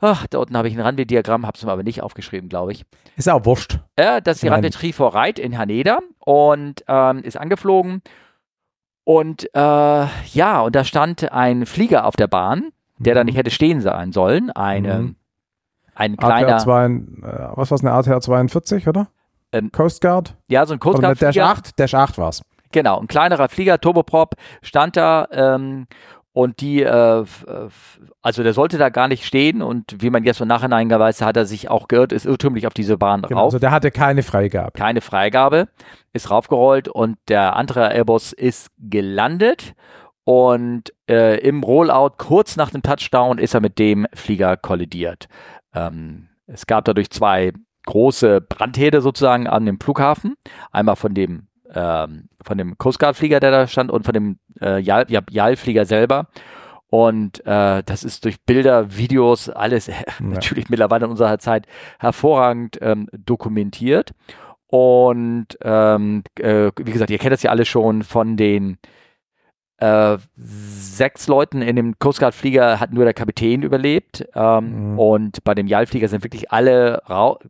Ach, 0.00 0.26
da 0.28 0.38
unten 0.38 0.56
habe 0.56 0.68
ich 0.68 0.76
ein 0.76 0.84
Runway-Diagramm, 0.84 1.46
habe 1.46 1.56
es 1.56 1.64
mir 1.64 1.72
aber 1.72 1.82
nicht 1.82 2.02
aufgeschrieben, 2.02 2.48
glaube 2.48 2.72
ich. 2.72 2.84
Ist 3.16 3.28
auch 3.28 3.44
wurscht. 3.44 3.78
Ja, 3.98 4.20
das 4.20 4.36
ist 4.36 4.42
die 4.42 4.48
Runway 4.48 4.70
Tree 4.70 4.92
for 4.92 5.14
Ride 5.14 5.40
in 5.40 5.58
Haneda 5.58 5.98
und 6.18 6.84
ähm, 6.88 7.22
ist 7.22 7.36
angeflogen. 7.36 8.02
Und 9.04 9.48
äh, 9.54 9.58
ja, 9.58 10.60
und 10.60 10.74
da 10.74 10.84
stand 10.84 11.32
ein 11.32 11.66
Flieger 11.66 12.06
auf 12.06 12.16
der 12.16 12.28
Bahn 12.28 12.72
der 13.00 13.14
da 13.14 13.24
nicht 13.24 13.36
hätte 13.36 13.50
stehen 13.50 13.80
sein 13.80 14.12
sollen. 14.12 14.50
Eine, 14.50 14.94
mhm. 15.00 15.16
Ein 15.94 16.16
kleiner. 16.16 16.56
ATR 16.56 16.58
2, 16.58 16.84
äh, 16.84 16.90
was 17.56 17.70
war 17.70 17.76
es, 17.76 17.80
eine 17.80 17.92
ATR 17.92 18.20
42, 18.20 18.86
oder? 18.86 19.08
Ähm, 19.52 19.72
Coast 19.72 20.00
Guard? 20.00 20.36
Ja, 20.48 20.64
so 20.64 20.74
ein 20.74 20.80
Coast 20.80 21.00
Guard. 21.00 21.20
Dash 21.20 21.36
8, 21.36 21.78
Dash 21.78 21.94
8 21.94 22.18
war 22.18 22.28
es. 22.28 22.42
Genau, 22.72 23.00
ein 23.00 23.08
kleinerer 23.08 23.48
Flieger, 23.48 23.80
Turboprop, 23.80 24.36
stand 24.62 24.96
da 24.96 25.26
ähm, 25.32 25.88
und 26.40 26.62
die, 26.62 26.82
äh, 26.82 27.24
also 28.22 28.42
der 28.42 28.54
sollte 28.54 28.78
da 28.78 28.88
gar 28.88 29.08
nicht 29.08 29.26
stehen 29.26 29.60
und 29.60 29.96
wie 29.98 30.08
man 30.08 30.24
jetzt 30.24 30.40
im 30.40 30.48
Nachhinein 30.48 30.88
weiß, 30.88 31.20
hat 31.20 31.36
er 31.36 31.44
sich 31.44 31.68
auch 31.68 31.86
geirrt, 31.86 32.12
ist 32.12 32.24
irrtümlich 32.24 32.66
auf 32.66 32.72
diese 32.72 32.96
Bahn 32.96 33.20
genau, 33.20 33.40
rauf. 33.40 33.48
Also 33.48 33.58
der 33.58 33.70
hatte 33.72 33.90
keine 33.90 34.22
Freigabe. 34.22 34.72
Keine 34.72 35.02
Freigabe, 35.02 35.68
ist 36.14 36.30
raufgerollt 36.30 36.88
und 36.88 37.18
der 37.28 37.56
andere 37.56 37.92
Airbus 37.92 38.32
ist 38.32 38.70
gelandet 38.78 39.74
und 40.24 40.94
äh, 41.10 41.38
im 41.40 41.62
Rollout, 41.62 42.12
kurz 42.16 42.56
nach 42.56 42.70
dem 42.70 42.80
Touchdown, 42.80 43.36
ist 43.36 43.52
er 43.52 43.60
mit 43.60 43.78
dem 43.78 44.06
Flieger 44.14 44.56
kollidiert. 44.56 45.28
Ähm, 45.74 46.28
es 46.46 46.66
gab 46.66 46.86
dadurch 46.86 47.10
zwei 47.10 47.52
große 47.84 48.40
Brandherde 48.40 49.02
sozusagen 49.02 49.46
an 49.46 49.66
dem 49.66 49.78
Flughafen. 49.78 50.36
Einmal 50.72 50.96
von 50.96 51.12
dem, 51.12 51.48
ähm, 51.74 52.28
von 52.42 52.58
dem 52.58 52.78
Coast 52.78 52.98
Guard 52.98 53.16
Flieger, 53.16 53.40
der 53.40 53.50
da 53.50 53.66
stand, 53.66 53.90
und 53.90 54.04
von 54.04 54.14
dem 54.14 54.38
äh, 54.60 54.80
JAL-Flieger 54.80 55.84
selber. 55.84 56.28
Und 56.88 57.46
äh, 57.46 57.82
das 57.84 58.02
ist 58.02 58.24
durch 58.24 58.40
Bilder, 58.42 58.96
Videos, 58.96 59.48
alles 59.48 59.86
ja. 59.86 59.94
natürlich 60.18 60.68
mittlerweile 60.68 61.04
in 61.04 61.12
unserer 61.12 61.38
Zeit 61.38 61.66
hervorragend 61.98 62.78
ähm, 62.82 63.08
dokumentiert. 63.12 64.12
Und 64.66 65.46
ähm, 65.62 66.22
äh, 66.38 66.70
wie 66.76 66.92
gesagt, 66.92 67.10
ihr 67.10 67.18
kennt 67.18 67.32
das 67.32 67.42
ja 67.42 67.50
alle 67.50 67.64
schon 67.64 68.02
von 68.02 68.36
den 68.36 68.78
äh, 69.78 70.18
sechs 70.36 71.26
Leuten 71.26 71.62
in 71.62 71.74
dem 71.74 71.98
Coast 71.98 72.20
Guard 72.20 72.34
Flieger 72.34 72.78
hat 72.80 72.92
nur 72.92 73.04
der 73.04 73.14
Kapitän 73.14 73.62
überlebt 73.62 74.28
ähm, 74.34 74.92
mhm. 74.92 74.98
und 74.98 75.42
bei 75.42 75.54
dem 75.54 75.66
JAL-Flieger 75.66 76.06
sind 76.06 76.22
wirklich 76.22 76.52
alle 76.52 77.02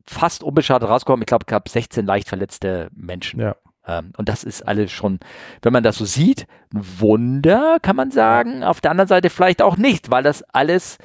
fast 0.07 0.45
unbeschadet 0.45 0.89
rausgekommen. 0.89 1.23
Ich 1.23 1.27
glaube, 1.27 1.45
es 1.47 1.51
gab 1.51 1.69
16 1.69 2.07
leicht 2.07 2.29
verletzte 2.29 2.89
Menschen. 2.95 3.41
Ja. 3.41 3.57
Ähm, 3.91 4.13
und 4.17 4.29
das 4.29 4.45
ist 4.45 4.63
alles 4.63 4.93
schon, 4.93 5.19
wenn 5.63 5.73
man 5.73 5.83
das 5.83 5.97
so 5.97 6.05
sieht, 6.05 6.47
ein 6.73 6.83
Wunder, 6.99 7.79
kann 7.83 7.97
man 7.97 8.11
sagen. 8.11 8.63
Auf 8.63 8.81
der 8.81 8.93
anderen 8.93 9.09
Seite 9.09 9.31
vielleicht 9.31 9.63
auch 9.63 9.77
nicht, 9.77 10.11
weil 10.11 10.23
das 10.23 10.43
alles 10.53 10.99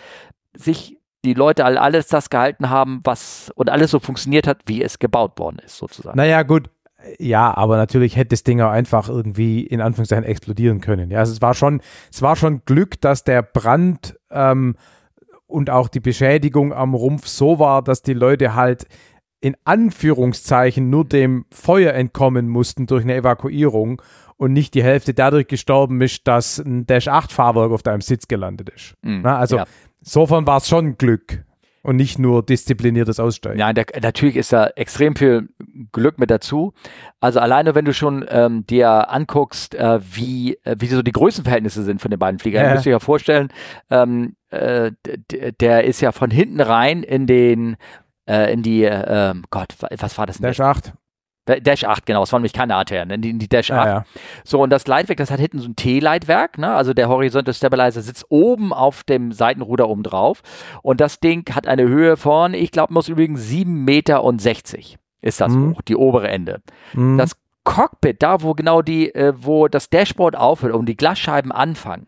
sich 0.55 0.97
die 1.25 1.33
Leute 1.33 1.65
alles 1.65 2.07
das 2.07 2.29
gehalten 2.29 2.69
haben, 2.69 3.01
was 3.03 3.51
und 3.55 3.71
alles 3.71 3.89
so 3.89 3.99
funktioniert 3.99 4.45
hat, 4.45 4.59
wie 4.67 4.83
es 4.83 4.99
gebaut 4.99 5.39
worden 5.39 5.57
ist, 5.65 5.77
sozusagen. 5.77 6.15
Naja, 6.15 6.43
gut, 6.43 6.69
ja, 7.19 7.55
aber 7.55 7.77
natürlich 7.77 8.15
hätte 8.15 8.29
das 8.29 8.43
Ding 8.43 8.61
auch 8.61 8.71
einfach 8.71 9.09
irgendwie 9.09 9.61
in 9.61 9.81
Anführungszeichen 9.81 10.23
explodieren 10.23 10.81
können. 10.81 11.11
Ja, 11.11 11.19
also 11.19 11.33
es 11.33 11.41
war 11.41 11.53
schon, 11.53 11.81
es 12.11 12.21
war 12.21 12.35
schon 12.35 12.61
Glück, 12.65 13.01
dass 13.01 13.23
der 13.23 13.41
Brand 13.41 14.19
ähm, 14.31 14.75
und 15.47 15.69
auch 15.69 15.87
die 15.87 15.99
Beschädigung 15.99 16.73
am 16.73 16.93
Rumpf 16.93 17.27
so 17.27 17.59
war, 17.59 17.83
dass 17.83 18.01
die 18.01 18.13
Leute 18.13 18.55
halt 18.55 18.87
in 19.41 19.55
Anführungszeichen 19.63 20.89
nur 20.89 21.05
dem 21.05 21.45
Feuer 21.51 21.93
entkommen 21.93 22.49
mussten 22.49 22.87
durch 22.87 23.03
eine 23.03 23.15
Evakuierung 23.15 24.01
und 24.37 24.53
nicht 24.53 24.73
die 24.73 24.83
Hälfte 24.83 25.13
dadurch 25.13 25.47
gestorben 25.47 26.01
ist, 26.01 26.27
dass 26.27 26.59
ein 26.59 26.85
Dash 26.85 27.07
8 27.07 27.31
Fahrwerk 27.31 27.71
auf 27.71 27.83
deinem 27.83 28.01
Sitz 28.01 28.27
gelandet 28.27 28.69
ist. 28.69 28.95
Mhm, 29.01 29.21
Na, 29.23 29.37
also 29.37 29.57
ja. 29.57 29.65
insofern 29.99 30.45
war 30.47 30.57
es 30.57 30.67
schon 30.67 30.97
Glück 30.97 31.45
und 31.85 31.97
nicht 31.97 32.17
nur 32.17 32.43
diszipliniertes 32.43 33.19
Aussteigen. 33.19 33.59
Ja, 33.59 33.71
der, 33.71 33.85
natürlich 34.01 34.35
ist 34.35 34.51
da 34.51 34.67
extrem 34.75 35.15
viel 35.15 35.49
Glück 35.91 36.17
mit 36.17 36.31
dazu. 36.31 36.73
Also 37.19 37.39
alleine, 37.39 37.75
wenn 37.75 37.85
du 37.85 37.93
schon 37.93 38.25
ähm, 38.27 38.65
dir 38.65 39.11
anguckst, 39.11 39.75
äh, 39.75 39.99
wie, 40.01 40.57
äh, 40.63 40.75
wie 40.79 40.87
so 40.87 41.03
die 41.03 41.11
Größenverhältnisse 41.11 41.83
sind 41.83 42.01
von 42.01 42.09
den 42.09 42.19
beiden 42.19 42.39
Fliegern, 42.39 42.65
ja. 42.65 42.71
musst 42.71 42.85
du 42.85 42.89
dir 42.89 42.95
ja 42.95 42.99
vorstellen, 42.99 43.49
ähm, 43.91 44.35
äh, 44.49 44.93
der 45.59 45.83
ist 45.83 46.01
ja 46.01 46.11
von 46.11 46.31
hinten 46.31 46.59
rein 46.59 47.03
in 47.03 47.27
den 47.27 47.77
äh, 48.27 48.51
in 48.51 48.61
die, 48.63 48.83
äh, 48.83 49.33
Gott, 49.49 49.75
was 49.79 50.17
war 50.17 50.25
das 50.25 50.37
denn? 50.37 50.47
Dash 50.47 50.59
8. 50.59 50.93
Dash 51.45 51.83
8, 51.83 52.07
genau, 52.07 52.23
es 52.23 52.31
war 52.31 52.39
nämlich 52.39 52.53
keine 52.53 52.75
ATR, 52.75 53.05
ne? 53.05 53.19
die, 53.19 53.37
die 53.37 53.47
Dash 53.47 53.69
8. 53.69 53.85
Ja, 53.85 53.93
ja. 53.93 54.05
So, 54.43 54.63
und 54.63 54.71
das 54.71 54.87
Leitwerk, 54.87 55.17
das 55.17 55.29
hat 55.29 55.39
hinten 55.39 55.59
so 55.59 55.69
ein 55.69 55.75
T-Leitwerk, 55.75 56.57
ne? 56.57 56.73
also 56.73 56.95
der 56.95 57.07
Horizontal 57.07 57.53
Stabilizer 57.53 58.01
sitzt 58.01 58.25
oben 58.29 58.73
auf 58.73 59.03
dem 59.03 59.31
Seitenruder 59.31 59.87
oben 59.87 60.01
drauf 60.01 60.41
und 60.81 61.01
das 61.01 61.19
Ding 61.19 61.47
hat 61.53 61.67
eine 61.67 61.83
Höhe 61.83 62.17
von, 62.17 62.55
ich 62.55 62.71
glaube, 62.71 62.93
muss 62.93 63.09
übrigens 63.09 63.41
7,60 63.41 63.67
Meter 63.67 64.23
ist 65.21 65.41
das 65.41 65.51
mhm. 65.51 65.75
hoch, 65.75 65.81
die 65.83 65.95
obere 65.95 66.29
Ende. 66.29 66.61
Mhm. 66.93 67.19
Das 67.19 67.35
Cockpit, 67.63 68.23
da 68.23 68.41
wo 68.41 68.53
genau 68.53 68.81
die, 68.81 69.13
äh, 69.13 69.33
wo 69.35 69.67
das 69.67 69.89
Dashboard 69.89 70.35
aufhört 70.35 70.73
und 70.73 70.87
die 70.87 70.95
Glasscheiben 70.95 71.51
anfangen, 71.51 72.07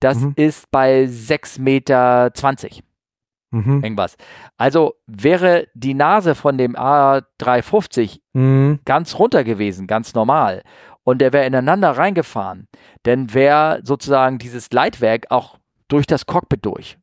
das 0.00 0.18
mhm. 0.18 0.32
ist 0.36 0.70
bei 0.70 1.04
6,20 1.04 1.60
Meter 1.60 2.32
mhm. 3.54 3.82
irgendwas. 3.82 4.16
Also 4.56 4.94
wäre 5.06 5.66
die 5.74 5.94
Nase 5.94 6.34
von 6.34 6.58
dem 6.58 6.76
A350 6.76 8.20
mhm. 8.32 8.80
ganz 8.84 9.18
runter 9.18 9.44
gewesen, 9.44 9.86
ganz 9.86 10.14
normal, 10.14 10.62
und 11.04 11.20
der 11.20 11.32
wäre 11.32 11.46
ineinander 11.46 11.90
reingefahren, 11.92 12.66
dann 13.02 13.32
wäre 13.34 13.80
sozusagen 13.84 14.38
dieses 14.38 14.72
Leitwerk 14.72 15.26
auch 15.30 15.58
durch 15.88 16.06
das 16.06 16.26
Cockpit 16.26 16.64
durch. 16.64 16.98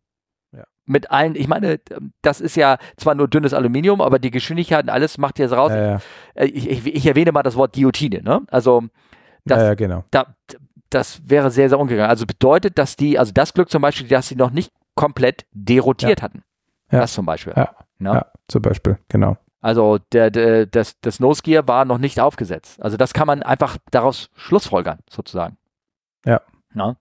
Mit 0.85 1.11
allen, 1.11 1.35
ich 1.35 1.47
meine, 1.47 1.79
das 2.23 2.41
ist 2.41 2.55
ja 2.55 2.77
zwar 2.97 3.13
nur 3.13 3.27
dünnes 3.27 3.53
Aluminium, 3.53 4.01
aber 4.01 4.17
die 4.17 4.31
Geschwindigkeit 4.31 4.83
und 4.83 4.89
alles 4.89 5.19
macht 5.19 5.37
jetzt 5.37 5.53
raus. 5.53 5.71
Ja, 5.71 5.81
ja. 5.81 5.99
Ich, 6.43 6.69
ich, 6.69 6.85
ich, 6.87 7.05
erwähne 7.05 7.31
mal 7.31 7.43
das 7.43 7.55
Wort 7.55 7.73
Guillotine, 7.73 8.23
ne? 8.23 8.41
Also 8.49 8.83
das, 9.45 9.61
ja, 9.61 9.73
genau. 9.75 10.03
da, 10.09 10.35
das 10.89 11.21
wäre 11.23 11.51
sehr, 11.51 11.69
sehr 11.69 11.79
ungegangen. 11.79 12.09
Also 12.09 12.25
bedeutet, 12.25 12.77
dass 12.77 12.95
die, 12.95 13.17
also 13.17 13.31
das 13.31 13.53
Glück 13.53 13.69
zum 13.69 13.81
Beispiel, 13.81 14.07
dass 14.07 14.27
sie 14.27 14.35
noch 14.35 14.51
nicht 14.51 14.71
komplett 14.95 15.45
derotiert 15.51 16.19
ja. 16.19 16.23
hatten. 16.23 16.43
Ja. 16.91 17.01
Das 17.01 17.13
zum 17.13 17.25
Beispiel. 17.25 17.53
Ja. 17.55 17.73
Ne? 17.99 18.09
ja, 18.09 18.25
zum 18.47 18.61
Beispiel, 18.61 18.97
genau. 19.07 19.37
Also 19.61 19.99
der, 20.11 20.31
der, 20.31 20.65
das, 20.65 20.99
das 21.01 21.19
Nose 21.19 21.43
Gear 21.43 21.67
war 21.67 21.85
noch 21.85 21.99
nicht 21.99 22.19
aufgesetzt. 22.19 22.81
Also 22.81 22.97
das 22.97 23.13
kann 23.13 23.27
man 23.27 23.43
einfach 23.43 23.77
daraus 23.91 24.29
schlussfolgern, 24.35 24.99
sozusagen. 25.07 25.57
Ja. 26.25 26.41
Na? 26.73 26.97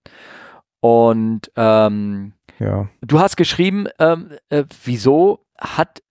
Und 0.80 1.50
ähm, 1.56 2.34
ja. 2.58 2.88
du 3.00 3.18
hast 3.18 3.36
geschrieben, 3.36 3.86
ähm, 3.98 4.32
äh, 4.50 4.64
wieso 4.84 5.46
hat 5.58 6.02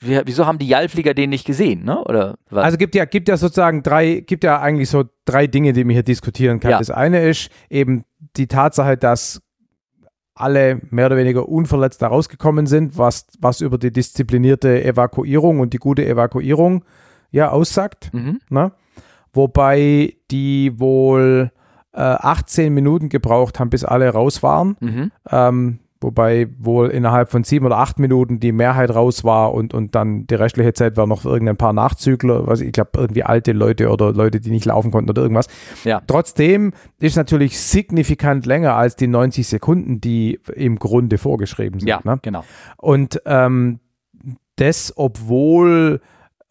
wieso 0.00 0.46
haben 0.46 0.58
die 0.58 0.68
Jallflieger 0.68 1.14
den 1.14 1.30
nicht 1.30 1.46
gesehen, 1.46 1.84
ne? 1.84 2.04
Oder 2.04 2.36
was? 2.50 2.64
Also 2.64 2.76
gibt 2.76 2.94
ja, 2.94 3.06
gibt 3.06 3.28
ja 3.28 3.36
sozusagen 3.36 3.82
drei, 3.82 4.20
gibt 4.20 4.44
ja 4.44 4.60
eigentlich 4.60 4.90
so 4.90 5.04
drei 5.24 5.46
Dinge, 5.46 5.72
die 5.72 5.84
man 5.84 5.94
hier 5.94 6.02
diskutieren 6.02 6.60
kann. 6.60 6.72
Ja. 6.72 6.78
Das 6.78 6.90
eine 6.90 7.26
ist 7.26 7.50
eben 7.70 8.04
die 8.36 8.46
Tatsache, 8.46 8.98
dass 8.98 9.40
alle 10.36 10.80
mehr 10.90 11.06
oder 11.06 11.16
weniger 11.16 11.48
unverletzt 11.48 12.02
da 12.02 12.08
rausgekommen 12.08 12.66
sind, 12.66 12.98
was, 12.98 13.26
was 13.40 13.60
über 13.62 13.78
die 13.78 13.90
disziplinierte 13.92 14.84
Evakuierung 14.84 15.60
und 15.60 15.72
die 15.72 15.78
gute 15.78 16.06
Evakuierung 16.06 16.84
ja 17.30 17.50
aussagt. 17.50 18.10
Mhm. 18.12 18.40
Ne? 18.50 18.72
Wobei 19.32 20.14
die 20.30 20.78
wohl 20.78 21.50
äh, 21.92 22.00
18 22.00 22.72
Minuten 22.72 23.08
gebraucht 23.08 23.58
haben, 23.58 23.70
bis 23.70 23.84
alle 23.84 24.10
raus 24.10 24.42
waren. 24.42 24.76
Mhm. 24.80 25.12
Ähm, 25.30 25.78
wobei 26.06 26.46
wohl 26.56 26.88
innerhalb 26.90 27.30
von 27.30 27.42
sieben 27.42 27.66
oder 27.66 27.78
acht 27.78 27.98
Minuten 27.98 28.38
die 28.38 28.52
Mehrheit 28.52 28.94
raus 28.94 29.24
war 29.24 29.52
und, 29.52 29.74
und 29.74 29.96
dann 29.96 30.24
die 30.28 30.36
restliche 30.36 30.72
Zeit 30.72 30.96
war 30.96 31.08
noch 31.08 31.24
irgendein 31.24 31.56
paar 31.56 31.72
Nachzügler, 31.72 32.46
was 32.46 32.60
ich 32.60 32.70
glaube 32.70 32.90
irgendwie 32.94 33.24
alte 33.24 33.50
Leute 33.50 33.90
oder 33.90 34.12
Leute, 34.12 34.40
die 34.40 34.50
nicht 34.50 34.64
laufen 34.66 34.92
konnten 34.92 35.10
oder 35.10 35.22
irgendwas. 35.22 35.48
Ja. 35.82 36.00
Trotzdem 36.06 36.72
ist 37.00 37.16
natürlich 37.16 37.58
signifikant 37.58 38.46
länger 38.46 38.76
als 38.76 38.94
die 38.94 39.08
90 39.08 39.48
Sekunden, 39.48 40.00
die 40.00 40.38
im 40.54 40.78
Grunde 40.78 41.18
vorgeschrieben 41.18 41.80
sind. 41.80 41.88
Ja, 41.88 42.00
ne? 42.04 42.20
genau. 42.22 42.44
Und 42.76 43.20
ähm, 43.26 43.80
das, 44.54 44.92
obwohl 44.96 46.00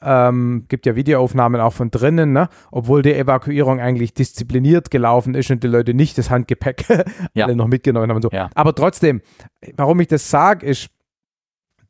ähm, 0.02 0.66
gibt 0.68 0.86
ja 0.86 0.96
Videoaufnahmen 0.96 1.60
auch 1.62 1.74
von 1.74 1.92
drinnen, 1.92 2.32
ne? 2.32 2.50
obwohl 2.72 3.02
die 3.02 3.14
Evakuierung 3.14 3.80
eigentlich 3.80 4.14
diszipliniert 4.14 4.92
gelaufen 4.92 5.36
ist 5.36 5.50
und 5.52 5.64
die 5.64 5.68
Leute 5.68 5.94
nicht 5.94 6.18
das 6.18 6.30
Handgepäck 6.30 6.86
Ja. 7.34 7.46
alle 7.46 7.56
noch 7.56 7.68
mitgenommen 7.68 8.10
haben 8.10 8.18
und 8.18 8.22
so. 8.22 8.30
Ja. 8.32 8.50
Aber 8.56 8.76
trotzdem, 8.76 9.22
warum 9.76 10.00
ich 10.00 10.08
das 10.08 10.30
sage, 10.30 10.66
ist, 10.66 10.90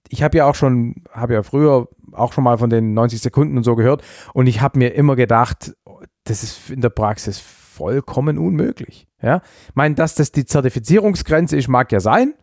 ich 0.09 0.23
habe 0.23 0.37
ja 0.37 0.45
auch 0.45 0.55
schon, 0.55 1.03
habe 1.11 1.33
ja 1.33 1.43
früher 1.43 1.87
auch 2.11 2.31
schon 2.31 2.43
mal 2.43 2.57
von 2.57 2.69
den 2.69 2.93
90 2.93 3.21
Sekunden 3.21 3.57
und 3.57 3.63
so 3.63 3.75
gehört 3.75 4.03
und 4.33 4.47
ich 4.47 4.61
habe 4.61 4.77
mir 4.77 4.93
immer 4.93 5.15
gedacht, 5.15 5.73
das 6.23 6.43
ist 6.43 6.69
in 6.69 6.81
der 6.81 6.89
Praxis 6.89 7.39
vollkommen 7.39 8.37
unmöglich. 8.37 9.07
Ja? 9.21 9.41
Ich 9.67 9.75
meine, 9.75 9.95
dass 9.95 10.15
das 10.15 10.31
die 10.31 10.45
Zertifizierungsgrenze 10.45 11.57
ist, 11.57 11.67
mag 11.67 11.91
ja 11.91 11.99
sein, 11.99 12.35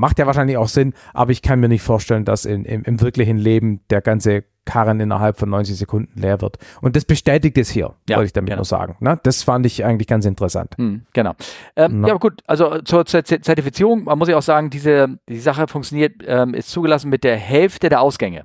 macht 0.00 0.18
ja 0.18 0.26
wahrscheinlich 0.26 0.56
auch 0.56 0.68
Sinn, 0.68 0.94
aber 1.14 1.30
ich 1.32 1.42
kann 1.42 1.60
mir 1.60 1.68
nicht 1.68 1.82
vorstellen, 1.82 2.24
dass 2.24 2.44
in, 2.44 2.64
im, 2.64 2.82
im 2.84 3.00
wirklichen 3.00 3.38
Leben 3.38 3.80
der 3.90 4.00
ganze 4.00 4.44
Karren 4.66 5.00
innerhalb 5.00 5.38
von 5.38 5.48
90 5.50 5.76
Sekunden 5.76 6.20
leer 6.20 6.40
wird. 6.42 6.58
Und 6.80 6.94
das 6.94 7.04
bestätigt 7.04 7.56
es 7.58 7.70
hier, 7.70 7.94
Ja, 8.08 8.16
wollte 8.16 8.26
ich 8.26 8.32
damit 8.32 8.48
genau. 8.50 8.58
nur 8.58 8.64
sagen. 8.66 8.96
Ne? 9.00 9.18
Das 9.22 9.42
fand 9.42 9.64
ich 9.66 9.84
eigentlich 9.84 10.06
ganz 10.06 10.26
interessant. 10.26 10.74
Hm, 10.76 11.02
genau. 11.12 11.32
Ähm, 11.76 12.02
Na. 12.02 12.08
ja, 12.08 12.14
gut, 12.14 12.42
also 12.46 12.78
zur, 12.82 13.04
zur 13.06 13.24
Z- 13.24 13.44
Zertifizierung, 13.44 14.04
man 14.04 14.18
muss 14.18 14.28
ja 14.28 14.36
auch 14.36 14.42
sagen, 14.42 14.70
diese, 14.70 15.18
die 15.28 15.40
Sache 15.40 15.66
funktioniert, 15.66 16.22
ähm, 16.26 16.54
ist 16.54 16.68
zugelassen 16.70 17.08
mit 17.10 17.24
der 17.24 17.36
Hälfte 17.36 17.88
der 17.88 18.00
Ausgänge. 18.02 18.44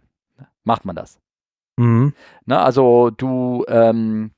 Macht 0.64 0.86
man 0.86 0.96
das. 0.96 1.20
Mhm. 1.78 2.14
Ne? 2.46 2.58
Also 2.60 3.12
du, 3.12 3.66
ähm, 3.68 4.32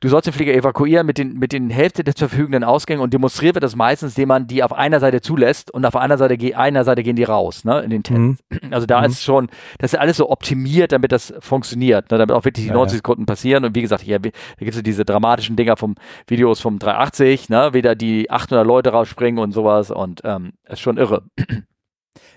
du 0.00 0.08
sollst 0.08 0.26
den 0.26 0.32
Flieger 0.32 0.54
evakuieren 0.54 1.06
mit 1.06 1.18
den, 1.18 1.34
mit 1.34 1.52
den 1.52 1.70
Hälfte 1.70 2.02
der 2.04 2.14
zur 2.14 2.28
verfügenden 2.28 2.64
Ausgänge 2.64 3.02
und 3.02 3.12
demonstriert 3.12 3.54
wird 3.54 3.62
das 3.62 3.76
meistens, 3.76 4.16
indem 4.16 4.28
man 4.28 4.46
die 4.46 4.62
auf 4.62 4.72
einer 4.72 4.98
Seite 4.98 5.20
zulässt 5.20 5.70
und 5.70 5.84
auf 5.84 5.94
einer 5.96 6.16
Seite, 6.18 6.56
einer 6.56 6.84
Seite 6.84 7.02
gehen 7.02 7.16
die 7.16 7.24
raus, 7.24 7.64
ne, 7.64 7.80
in 7.80 7.90
den 7.90 8.02
Tests. 8.02 8.42
Mhm. 8.50 8.72
Also 8.72 8.86
da 8.86 9.00
Mhm. 9.00 9.06
ist 9.06 9.22
schon, 9.22 9.48
das 9.78 9.92
ist 9.92 9.98
alles 9.98 10.16
so 10.16 10.30
optimiert, 10.30 10.92
damit 10.92 11.12
das 11.12 11.32
funktioniert, 11.40 12.10
ne, 12.10 12.18
damit 12.18 12.34
auch 12.34 12.44
wirklich 12.44 12.64
die 12.64 12.70
Ja, 12.70 12.74
90 12.74 12.94
ja. 12.94 12.98
Sekunden 12.98 13.26
passieren. 13.26 13.64
Und 13.64 13.74
wie 13.74 13.82
gesagt, 13.82 14.02
hier, 14.02 14.18
da 14.18 14.30
gibt 14.58 14.74
es 14.74 14.82
diese 14.82 15.04
dramatischen 15.04 15.56
Dinger 15.56 15.76
vom 15.76 15.94
Videos 16.26 16.60
vom 16.60 16.78
380, 16.78 17.48
ne, 17.50 17.74
wieder 17.74 17.94
die 17.94 18.30
800 18.30 18.66
Leute 18.66 18.90
rausspringen 18.90 19.38
und 19.42 19.52
sowas 19.52 19.90
und 19.90 20.22
ähm, 20.24 20.52
ist 20.68 20.80
schon 20.80 20.96
irre. 20.96 21.22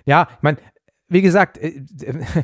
Ja, 0.05 0.27
ich 0.35 0.41
meine, 0.41 0.57
wie 1.07 1.21
gesagt, 1.21 1.57
äh, 1.57 1.81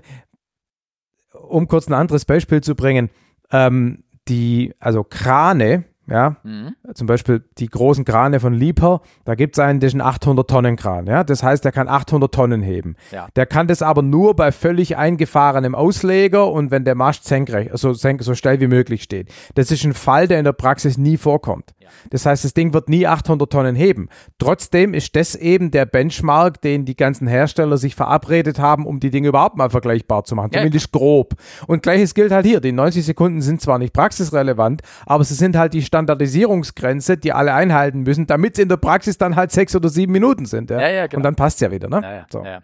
um 1.34 1.68
kurz 1.68 1.88
ein 1.88 1.94
anderes 1.94 2.26
Beispiel 2.26 2.62
zu 2.62 2.76
bringen, 2.76 3.10
ähm, 3.52 4.04
die, 4.30 4.74
also 4.80 5.04
Krane, 5.04 5.86
ja, 6.10 6.36
Mhm. 6.44 6.76
zum 6.94 7.08
Beispiel 7.08 7.44
die 7.58 7.68
großen 7.68 8.06
Krane 8.06 8.40
von 8.40 8.54
Liebherr, 8.54 9.02
da 9.26 9.36
gibt 9.36 9.56
es 9.56 9.60
einen, 9.60 9.80
der 9.80 9.88
ist 9.88 9.94
ein 9.96 10.02
800-Tonnen-Kran. 10.02 11.08
Ja? 11.08 11.24
Das 11.24 11.44
heißt, 11.44 11.64
der 11.66 11.72
kann 11.72 11.88
800 11.88 12.34
Tonnen 12.34 12.62
heben. 12.62 12.96
Ja. 13.12 13.28
Der 13.36 13.46
kann 13.46 13.68
das 13.68 13.82
aber 13.82 14.02
nur 14.02 14.36
bei 14.36 14.52
völlig 14.52 14.98
eingefahrenem 14.98 15.76
Ausleger 15.76 16.52
und 16.52 16.72
wenn 16.72 16.86
der 16.86 16.96
Mast 16.96 17.26
senkrecht, 17.26 17.72
also 17.72 17.94
senk, 17.94 18.24
so 18.24 18.36
steil 18.36 18.60
wie 18.60 18.68
möglich 18.68 19.04
steht. 19.04 19.32
Das 19.56 19.72
ist 19.72 19.84
ein 19.84 19.94
Fall, 19.94 20.28
der 20.28 20.40
in 20.40 20.46
der 20.46 20.54
Praxis 20.54 20.98
nie 20.98 21.18
vorkommt. 21.18 21.74
Ja. 21.80 21.90
Das 22.12 22.26
heißt, 22.26 22.46
das 22.46 22.54
Ding 22.54 22.74
wird 22.74 22.88
nie 22.90 23.08
800 23.08 23.52
Tonnen 23.52 23.76
heben. 23.76 24.10
Trotzdem 24.38 24.94
ist 24.94 25.16
das 25.16 25.36
eben 25.36 25.72
der 25.72 25.86
Benchmark, 25.86 26.62
den 26.62 26.86
die 26.86 26.96
ganzen 26.96 27.28
Hersteller 27.28 27.78
sich 27.78 27.96
verabredet 27.96 28.60
haben, 28.60 28.86
um 28.86 29.00
die 29.00 29.10
Dinge 29.10 29.30
überhaupt 29.30 29.58
mal 29.58 29.70
vergleichbar 29.70 30.24
zu 30.24 30.36
machen. 30.36 30.52
Ja. 30.54 30.60
Zumindest 30.60 30.92
grob. 30.92 31.34
Und 31.68 31.82
gleiches 31.84 32.14
gilt 32.14 32.32
halt 32.32 32.46
hier. 32.46 32.62
Die 32.62 32.72
90 32.72 33.06
Sekunden 33.06 33.42
sind 33.42 33.62
zwar 33.62 33.80
nicht 33.80 33.94
praxisrelevant, 33.94 34.82
aber 35.06 35.24
sie 35.24 35.34
sind 35.34 35.58
halt 35.58 35.74
die 35.74 35.82
Standardisierungsgrenze, 36.00 37.18
die 37.18 37.34
alle 37.34 37.54
einhalten 37.54 38.02
müssen, 38.02 38.28
damit 38.28 38.54
es 38.54 38.60
in 38.64 38.70
der 38.70 38.78
Praxis 38.78 39.18
dann 39.18 39.36
halt 39.36 39.52
sechs 39.52 39.76
oder 39.76 39.90
sieben 39.90 40.14
Minuten 40.14 40.46
sind. 40.46 40.70
Ja, 40.70 40.80
Ja, 40.82 40.90
ja, 40.90 41.08
genau. 41.08 41.18
Und 41.18 41.24
dann 41.24 41.36
passt 41.36 41.58
es 41.58 41.62
ja 41.62 41.72
wieder. 41.72 41.90
Ne? 41.90 42.00
Ja, 42.02 42.14
ja, 42.14 42.26
So. 42.32 42.44
ja, 42.44 42.60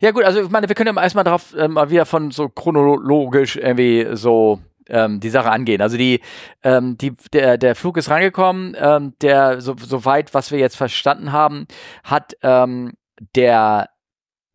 ja. 0.00 0.10
gut, 0.10 0.24
also 0.24 0.42
ich 0.42 0.50
meine, 0.50 0.68
wir 0.68 0.74
können 0.74 0.94
ja 0.94 1.02
erstmal 1.02 1.24
darauf 1.24 1.54
ähm, 1.58 1.72
mal 1.72 1.90
wieder 1.90 2.06
von 2.06 2.30
so 2.30 2.48
chronologisch 2.48 3.56
irgendwie 3.56 4.08
so 4.12 4.60
ähm, 4.88 5.20
die 5.20 5.30
Sache 5.30 5.50
angehen. 5.50 5.82
Also 5.82 5.96
die, 5.96 6.20
ähm, 6.62 6.96
die, 6.98 7.12
der, 7.32 7.58
der 7.58 7.74
Flug 7.74 7.96
ist 7.96 8.10
rangekommen, 8.10 8.76
ähm, 8.78 9.14
der, 9.20 9.60
so, 9.60 9.74
soweit, 9.78 10.34
was 10.34 10.50
wir 10.50 10.58
jetzt 10.58 10.76
verstanden 10.76 11.32
haben, 11.32 11.66
hat 12.04 12.36
ähm, 12.42 12.92
der 13.34 13.88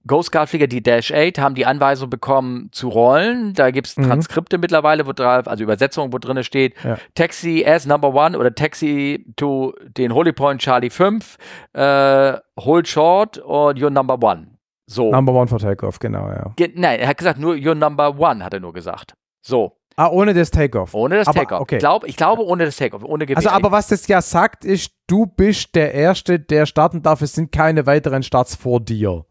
Ghost 0.07 0.31
Guard 0.31 0.49
Flieger, 0.49 0.67
die 0.67 0.81
Dash 0.81 1.11
8, 1.13 1.37
haben 1.37 1.53
die 1.55 1.65
Anweisung 1.65 2.09
bekommen 2.09 2.69
zu 2.71 2.89
rollen. 2.89 3.53
Da 3.53 3.69
gibt 3.71 3.87
es 3.87 3.97
Mhm. 3.97 4.03
Transkripte 4.07 4.57
mittlerweile, 4.57 5.05
wo 5.05 5.13
drauf, 5.13 5.47
also 5.47 5.63
Übersetzungen, 5.63 6.11
wo 6.11 6.17
drin 6.17 6.43
steht, 6.43 6.73
Ja. 6.83 6.97
Taxi 7.15 7.63
as 7.67 7.85
number 7.85 8.13
one 8.13 8.37
oder 8.37 8.53
Taxi 8.55 9.25
to 9.35 9.73
den 9.97 10.13
Holy 10.13 10.33
Point 10.33 10.61
Charlie 10.61 10.89
5, 10.89 11.37
äh, 11.73 12.33
hold 12.59 12.87
short 12.87 13.37
und 13.37 13.77
you're 13.79 13.89
number 13.89 14.17
one. 14.21 14.47
So. 14.87 15.11
Number 15.11 15.33
one 15.33 15.47
for 15.47 15.59
Takeoff, 15.59 15.99
genau, 15.99 16.27
ja. 16.29 16.51
Ge 16.55 16.71
Nein, 16.75 16.99
er 16.99 17.07
hat 17.07 17.17
gesagt, 17.17 17.39
nur 17.39 17.53
you're 17.53 17.75
number 17.75 18.17
one, 18.19 18.43
hat 18.43 18.53
er 18.53 18.59
nur 18.59 18.73
gesagt. 18.73 19.13
So, 19.41 19.77
Ah, 19.97 20.07
ohne 20.09 20.33
das 20.33 20.49
Takeoff. 20.51 20.93
ohne 20.93 21.17
das 21.17 21.27
Takeoff. 21.27 21.61
okay. 21.61 21.75
Ich, 21.75 21.79
glaub, 21.79 22.05
ich 22.05 22.15
glaube, 22.17 22.43
ohne 22.45 22.65
das 22.65 22.75
Takeoff, 22.77 23.03
ohne 23.03 23.25
GPA. 23.25 23.37
Also, 23.37 23.49
aber 23.49 23.71
was 23.71 23.87
das 23.89 24.07
ja 24.07 24.21
sagt, 24.21 24.65
ist, 24.65 24.91
du 25.07 25.25
bist 25.27 25.75
der 25.75 25.93
Erste, 25.93 26.39
der 26.39 26.65
starten 26.65 27.01
darf. 27.03 27.21
Es 27.21 27.33
sind 27.33 27.51
keine 27.51 27.85
weiteren 27.85 28.23
Starts 28.23 28.55
vor 28.55 28.79
dir. 28.79 29.25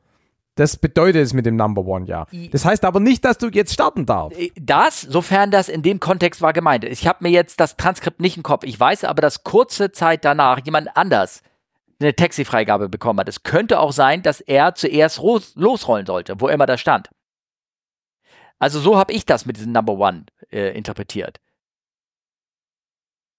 Das 0.61 0.77
bedeutet 0.77 1.23
es 1.23 1.33
mit 1.33 1.47
dem 1.47 1.57
Number 1.57 1.87
One, 1.87 2.05
ja. 2.05 2.27
Das 2.51 2.67
heißt 2.67 2.85
aber 2.85 3.01
nicht, 3.01 3.25
dass 3.25 3.39
du 3.39 3.49
jetzt 3.49 3.73
starten 3.73 4.05
darfst. 4.05 4.39
Äh, 4.39 4.51
Das, 4.61 5.01
sofern 5.01 5.51
das 5.51 5.71
in 5.71 5.81
dem 5.81 6.01
Kontext 6.01 6.43
war 6.43 6.53
gemeint. 6.53 6.85
Ich 6.85 7.07
habe 7.07 7.25
mir 7.25 7.31
jetzt 7.31 7.61
das 7.61 7.79
Transkript 7.79 8.21
nicht 8.21 8.37
im 8.37 8.43
Kopf. 8.43 8.65
Ich 8.65 8.79
weiß 8.79 9.05
aber, 9.05 9.23
dass 9.23 9.43
kurze 9.43 9.91
Zeit 9.91 10.23
danach 10.23 10.61
jemand 10.63 10.95
anders 10.99 11.43
eine 11.99 12.15
Taxifreigabe 12.15 12.91
bekommen 12.91 13.21
hat. 13.21 13.29
Es 13.31 13.43
könnte 13.43 13.81
auch 13.81 13.93
sein, 13.93 14.23
dass 14.23 14.43
er 14.43 14.75
zuerst 14.75 15.23
losrollen 15.55 16.05
sollte, 16.05 16.43
wo 16.43 16.49
immer 16.49 16.67
das 16.67 16.79
stand. 16.79 17.09
Also 18.59 18.81
so 18.81 18.99
habe 18.99 19.15
ich 19.15 19.25
das 19.25 19.47
mit 19.47 19.57
diesem 19.57 19.73
Number 19.73 19.95
One 19.95 20.27
äh, 20.53 20.77
interpretiert. 20.77 21.41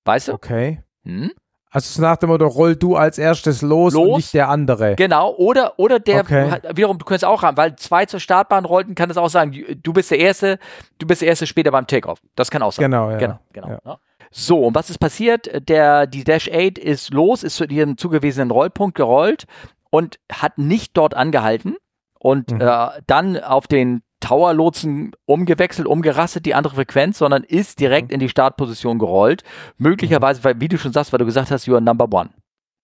Weißt 0.06 0.30
du? 0.30 0.34
Okay. 0.34 0.82
Hm? 1.04 1.32
Also 1.74 1.94
so 1.94 2.02
nach 2.02 2.18
dem 2.18 2.30
Motto, 2.30 2.46
roll 2.48 2.76
du 2.76 2.96
als 2.98 3.18
erstes 3.18 3.62
los, 3.62 3.96
und 3.96 4.08
Los. 4.08 4.18
nicht 4.18 4.34
der 4.34 4.50
andere. 4.50 4.96
Genau, 4.98 5.34
oder, 5.36 5.80
oder 5.80 6.00
der, 6.00 6.20
Okay. 6.22 6.52
wiederum, 6.76 6.98
du 6.98 7.06
könntest 7.06 7.24
auch 7.26 7.44
haben, 7.44 7.56
weil 7.56 7.76
zwei 7.78 8.06
zur 8.06 8.20
Startbahn 8.20 8.66
rollten, 8.66 8.94
kann 8.94 9.10
es 9.10 9.16
auch 9.18 9.30
sagen, 9.30 9.56
du 9.82 9.94
bist 9.94 10.12
der 10.12 10.20
Erste, 10.20 10.60
du 11.00 11.08
bist 11.08 11.22
der 11.22 11.30
Erste 11.30 11.48
später 11.48 11.72
beim 11.72 11.88
Takeoff. 11.88 12.20
Das 12.36 12.52
kann 12.52 12.62
auch 12.62 12.74
sein. 12.74 12.92
Genau, 12.92 13.10
ja. 13.12 13.18
Genau, 13.18 13.40
genau. 13.54 13.68
Ja. 13.70 13.80
ne? 13.86 13.98
So, 14.32 14.60
und 14.66 14.76
was 14.76 14.90
ist 14.90 14.98
passiert? 15.00 15.50
Der, 15.70 16.08
die 16.08 16.24
Dash 16.26 16.50
8 16.52 16.78
ist 16.78 17.14
los, 17.14 17.42
ist 17.44 17.56
zu 17.56 17.64
ihrem 17.66 17.98
zugewiesenen 17.98 18.52
Rollpunkt 18.52 18.96
gerollt 18.96 19.46
und 19.90 20.20
hat 20.32 20.58
nicht 20.58 20.96
dort 20.98 21.14
angehalten 21.16 21.76
und 22.20 22.52
Mhm. 22.52 22.62
äh, 22.62 22.88
dann 23.08 23.38
auf 23.42 23.68
den 23.68 24.04
Tower-Lotsen 24.22 25.12
umgewechselt, 25.26 25.88
umgerastet, 25.88 26.46
die 26.46 26.56
andere 26.56 26.76
Frequenz, 26.76 27.18
sondern 27.18 27.44
ist 27.44 27.80
direkt 27.82 28.08
Mhm. 28.10 28.14
in 28.16 28.20
die 28.22 28.30
Startposition 28.30 28.98
gerollt. 29.00 29.44
Möglicherweise, 29.78 30.44
weil, 30.44 30.60
wie 30.62 30.70
du 30.70 30.78
schon 30.78 30.94
sagst, 30.94 31.12
weil 31.12 31.20
du 31.20 31.26
gesagt 31.26 31.52
hast, 31.52 31.66
you 31.66 31.74
are 31.74 31.82
number 31.84 32.08
one. 32.12 32.30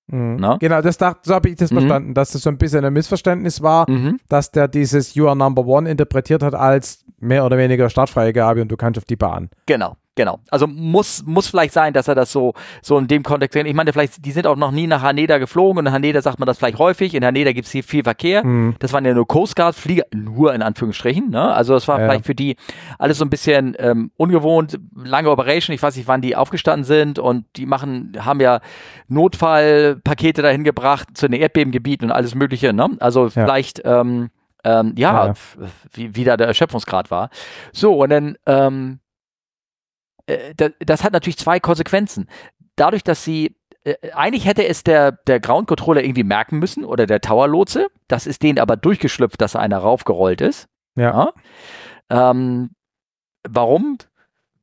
Mhm. 0.09 0.38
Na? 0.39 0.57
Genau, 0.57 0.81
das 0.81 0.97
dacht, 0.97 1.25
so 1.25 1.33
habe 1.35 1.49
ich 1.49 1.55
das 1.55 1.71
Mhm. 1.71 1.75
verstanden, 1.79 2.13
dass 2.13 2.31
das 2.31 2.41
so 2.41 2.49
ein 2.49 2.57
bisschen 2.57 2.83
ein 2.85 2.93
Missverständnis 2.93 3.61
war, 3.61 3.89
Mhm. 3.89 4.19
dass 4.29 4.51
der 4.51 4.67
dieses 4.67 5.15
You 5.15 5.27
are 5.27 5.35
Number 5.35 5.65
One 5.65 5.89
interpretiert 5.89 6.43
hat 6.43 6.55
als 6.55 7.03
mehr 7.19 7.45
oder 7.45 7.57
weniger 7.57 7.89
Startfreigabe 7.89 8.61
und 8.61 8.69
du 8.69 8.77
kannst 8.77 8.97
auf 8.97 9.05
die 9.05 9.15
Bahn. 9.15 9.49
Genau, 9.65 9.95
genau. 10.18 10.39
Also 10.49 10.68
muss, 10.68 11.24
muss 11.26 11.47
vielleicht 11.47 11.74
sein, 11.74 11.93
dass 11.93 12.09
er 12.09 12.15
das 12.15 12.34
so, 12.34 12.53
so 12.82 12.97
in 12.97 13.07
dem 13.07 13.24
Kontext 13.24 13.53
sehen. 13.53 13.65
Ich 13.65 13.74
meine, 13.74 13.93
vielleicht, 13.93 14.26
die 14.26 14.32
sind 14.34 14.45
auch 14.45 14.57
noch 14.57 14.72
nie 14.72 14.88
nach 14.88 15.01
Haneda 15.01 15.38
geflogen 15.38 15.80
und 15.80 15.86
in 15.86 15.93
Haneda 15.93 16.22
sagt 16.22 16.39
man 16.39 16.47
das 16.47 16.57
vielleicht 16.57 16.78
häufig. 16.80 17.13
In 17.13 17.24
Haneda 17.24 17.53
gibt 17.53 17.68
es 17.68 17.72
hier 17.72 17.84
viel 17.86 18.03
Verkehr. 18.03 18.45
Mhm. 18.45 18.76
Das 18.80 18.91
waren 18.91 19.05
ja 19.05 19.13
nur 19.13 19.26
Coast 19.28 19.55
Guard 19.55 19.76
Flieger, 19.76 20.03
nur 20.13 20.53
in 20.53 20.61
Anführungsstrichen. 20.61 21.30
Ne? 21.30 21.41
Also 21.53 21.74
das 21.74 21.88
war 21.88 21.99
Ja. 22.01 22.07
vielleicht 22.07 22.26
für 22.26 22.36
die 22.36 22.57
alles 22.99 23.20
so 23.20 23.24
ein 23.26 23.30
bisschen 23.30 23.76
ähm, 23.80 24.11
ungewohnt, 24.18 24.78
lange 24.95 25.30
Operation. 25.30 25.74
Ich 25.74 25.82
weiß 25.82 25.95
nicht, 25.95 26.07
wann 26.09 26.20
die 26.22 26.36
aufgestanden 26.36 26.84
sind 26.84 27.20
und 27.20 27.45
die 27.55 27.65
machen, 27.65 28.11
haben 28.20 28.41
ja 28.41 28.59
Notfallpakete 29.07 30.41
dahin 30.41 30.63
gebracht 30.63 31.09
zu 31.15 31.28
den 31.30 31.39
Erdbebengebieten 31.39 32.09
und 32.09 32.15
alles 32.15 32.36
Mögliche. 32.36 32.74
Ne? 32.74 32.89
Also 32.99 33.30
vielleicht 33.30 33.82
ähm, 33.86 34.30
ähm, 34.63 34.93
ja, 34.97 35.28
Ja. 35.28 35.34
Wie, 35.93 36.15
wie 36.15 36.24
da 36.24 36.36
der 36.38 36.47
Erschöpfungsgrad 36.47 37.11
war. 37.11 37.30
So, 37.72 37.93
und 38.01 38.09
dann 38.09 38.38
ähm, 38.45 38.99
äh, 40.28 40.53
das, 40.55 40.71
das 40.80 41.03
hat 41.03 41.13
natürlich 41.13 41.38
zwei 41.38 41.59
Konsequenzen. 41.59 42.30
Dadurch, 42.75 43.03
dass 43.03 43.23
sie 43.23 43.57
äh, 43.84 44.11
eigentlich 44.13 44.45
hätte 44.45 44.67
es 44.67 44.84
der, 44.84 45.13
der 45.13 45.39
Ground 45.39 45.67
Controller 45.67 46.03
irgendwie 46.03 46.23
merken 46.23 46.59
müssen 46.59 46.86
oder 46.86 47.05
der 47.05 47.21
Tower 47.21 47.47
Lotse. 47.47 47.88
Das 48.07 48.28
ist 48.28 48.43
denen 48.43 48.59
aber 48.59 48.75
durchgeschlüpft, 48.75 49.41
dass 49.41 49.55
einer 49.55 49.80
raufgerollt 49.80 50.41
ist. 50.41 50.67
Ja. 50.95 51.32
Ja. 52.09 52.32
Ähm, 52.32 52.71
warum? 53.47 53.97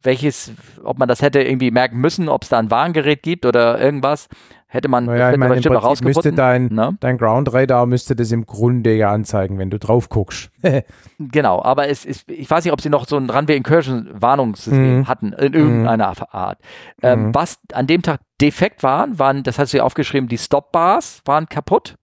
Welches, 0.02 0.52
ob 0.82 0.98
man 0.98 1.08
das 1.08 1.22
hätte 1.22 1.42
irgendwie 1.42 1.70
merken 1.70 1.98
müssen, 1.98 2.28
ob 2.28 2.42
es 2.42 2.50
da 2.50 2.58
ein 2.58 2.70
Warngerät 2.70 3.22
gibt 3.22 3.46
oder 3.46 3.80
irgendwas, 3.80 4.28
Hätte 4.74 4.88
man 4.88 5.04
Naja, 5.04 5.18
ich 5.18 5.24
hätte 5.28 5.38
man 5.38 5.48
meine, 5.50 5.54
im 5.54 5.62
bestimmt 5.62 5.80
Prinzip 5.82 6.04
müsste 6.04 6.32
dein, 6.32 6.66
ne? 6.66 6.96
dein 6.98 7.16
Ground 7.16 7.52
Radar 7.54 7.86
müsste 7.86 8.16
das 8.16 8.32
im 8.32 8.44
Grunde 8.44 8.92
ja 8.94 9.12
anzeigen, 9.12 9.56
wenn 9.58 9.70
du 9.70 9.78
drauf 9.78 10.08
guckst. 10.08 10.50
Genau, 11.18 11.62
aber 11.62 11.88
es 11.88 12.04
ist, 12.04 12.28
ich 12.28 12.50
weiß 12.50 12.64
nicht, 12.64 12.72
ob 12.72 12.80
sie 12.80 12.90
noch 12.90 13.06
so 13.06 13.16
ein 13.16 13.30
Runway 13.30 13.56
Incursion 13.56 14.10
Warnungssystem 14.12 14.98
Mhm. 14.98 15.06
hatten, 15.08 15.32
in 15.32 15.54
irgendeiner 15.54 16.12
Art. 16.34 16.58
Ähm, 17.02 17.26
Mhm. 17.28 17.34
Was 17.36 17.58
an 17.72 17.86
dem 17.86 18.02
Tag 18.02 18.20
defekt 18.40 18.82
waren, 18.82 19.16
waren, 19.18 19.44
das 19.44 19.60
hast 19.60 19.72
du 19.72 19.76
ja 19.76 19.84
aufgeschrieben, 19.84 20.28
die 20.28 20.38
Stop-Bars 20.38 21.22
waren 21.24 21.48
kaputt. 21.48 21.94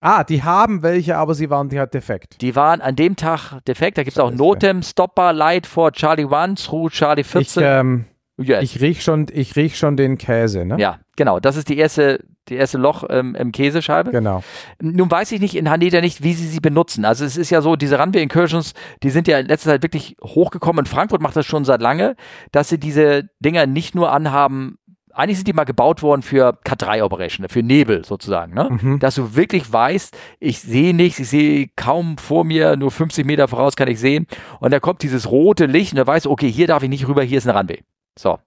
ah, 0.00 0.24
die 0.24 0.42
haben 0.42 0.82
welche, 0.82 1.16
aber 1.18 1.34
sie 1.34 1.50
waren 1.50 1.68
die 1.68 1.78
halt 1.78 1.92
defekt. 1.92 2.40
Die 2.40 2.54
waren 2.56 2.80
an 2.80 2.96
dem 2.96 3.16
Tag 3.16 3.60
defekt. 3.66 3.98
Da 3.98 4.04
gibt 4.04 4.16
es 4.16 4.22
auch. 4.22 4.30
Notem, 4.30 4.82
Stop-Bar, 4.82 5.32
Light 5.34 5.66
for 5.66 5.92
Charlie 5.92 6.26
1 6.32 6.64
through 6.64 6.90
Charlie 6.92 7.22
Ich, 7.22 7.26
14. 7.28 7.62
ähm, 7.66 8.04
US. 8.38 8.62
ich 8.62 8.80
riech 8.80 9.02
schon, 9.02 9.26
ich 9.32 9.56
riech 9.56 9.78
schon 9.78 9.96
den 9.96 10.18
Käse, 10.18 10.64
ne? 10.64 10.76
ja, 10.78 10.98
genau. 11.16 11.40
Das 11.40 11.56
ist 11.56 11.68
die 11.68 11.78
erste, 11.78 12.22
die 12.48 12.56
erste 12.56 12.78
Loch 12.78 13.04
ähm, 13.08 13.34
im 13.34 13.50
Käsescheibe. 13.50 14.10
Genau. 14.10 14.42
Nun 14.80 15.10
weiß 15.10 15.32
ich 15.32 15.40
nicht 15.40 15.56
in 15.56 15.70
Haneda 15.70 16.00
nicht, 16.00 16.22
wie 16.22 16.34
sie 16.34 16.46
sie 16.46 16.60
benutzen. 16.60 17.04
Also 17.04 17.24
es 17.24 17.36
ist 17.36 17.50
ja 17.50 17.62
so, 17.62 17.76
diese 17.76 17.98
Runway 17.98 18.22
Incursions, 18.22 18.74
die 19.02 19.10
sind 19.10 19.26
ja 19.26 19.38
in 19.38 19.46
letzter 19.46 19.70
Zeit 19.70 19.82
wirklich 19.82 20.16
hochgekommen. 20.22 20.80
Und 20.80 20.88
Frankfurt 20.88 21.22
macht 21.22 21.36
das 21.36 21.46
schon 21.46 21.64
seit 21.64 21.80
lange, 21.80 22.14
dass 22.52 22.68
sie 22.68 22.78
diese 22.78 23.28
Dinger 23.40 23.66
nicht 23.66 23.94
nur 23.94 24.12
anhaben. 24.12 24.78
Eigentlich 25.12 25.38
sind 25.38 25.48
die 25.48 25.54
mal 25.54 25.64
gebaut 25.64 26.02
worden 26.02 26.20
für 26.20 26.58
K3-Operation, 26.62 27.48
für 27.48 27.62
Nebel 27.62 28.04
sozusagen. 28.04 28.52
Ne? 28.52 28.68
Mhm. 28.82 28.98
Dass 28.98 29.14
du 29.14 29.34
wirklich 29.34 29.72
weißt, 29.72 30.14
ich 30.40 30.60
sehe 30.60 30.92
nichts, 30.92 31.18
ich 31.18 31.30
sehe 31.30 31.68
kaum 31.74 32.18
vor 32.18 32.44
mir, 32.44 32.76
nur 32.76 32.90
50 32.90 33.24
Meter 33.24 33.48
voraus 33.48 33.76
kann 33.76 33.88
ich 33.88 33.98
sehen. 33.98 34.26
Und 34.60 34.74
da 34.74 34.78
kommt 34.78 35.02
dieses 35.02 35.30
rote 35.30 35.64
Licht 35.64 35.94
und 35.94 35.96
da 35.96 36.06
weißt 36.06 36.26
du, 36.26 36.30
okay, 36.30 36.52
hier 36.52 36.66
darf 36.66 36.82
ich 36.82 36.90
nicht 36.90 37.08
rüber, 37.08 37.22
hier 37.22 37.38
ist 37.38 37.48
eine 37.48 37.58
Runway. 37.58 37.82
So. 38.18 38.38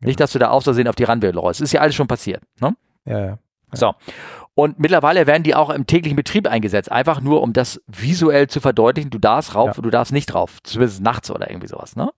Nicht, 0.00 0.20
dass 0.20 0.32
du 0.32 0.38
da 0.38 0.50
aus 0.50 0.64
Versehen 0.64 0.88
auf 0.88 0.94
die 0.94 1.04
Runway 1.04 1.30
läufst. 1.30 1.60
Ist 1.60 1.72
ja 1.72 1.80
alles 1.80 1.94
schon 1.94 2.06
passiert. 2.06 2.42
Ne? 2.60 2.76
Ja, 3.06 3.20
ja. 3.26 3.38
So. 3.72 3.94
Und 4.58 4.78
mittlerweile 4.78 5.26
werden 5.26 5.42
die 5.42 5.54
auch 5.54 5.68
im 5.68 5.86
täglichen 5.86 6.16
Betrieb 6.16 6.48
eingesetzt, 6.48 6.90
einfach 6.90 7.20
nur 7.20 7.42
um 7.42 7.52
das 7.52 7.78
visuell 7.88 8.46
zu 8.48 8.60
verdeutlichen. 8.60 9.10
Du 9.10 9.18
darfst 9.18 9.54
rauf, 9.54 9.76
Ja. 9.76 9.82
du 9.82 9.90
darfst 9.90 10.14
nicht 10.14 10.32
drauf, 10.32 10.56
zumindest 10.62 11.02
nachts 11.02 11.30
oder 11.30 11.50
irgendwie 11.50 11.66
sowas. 11.68 11.94
Ne? 11.94 12.08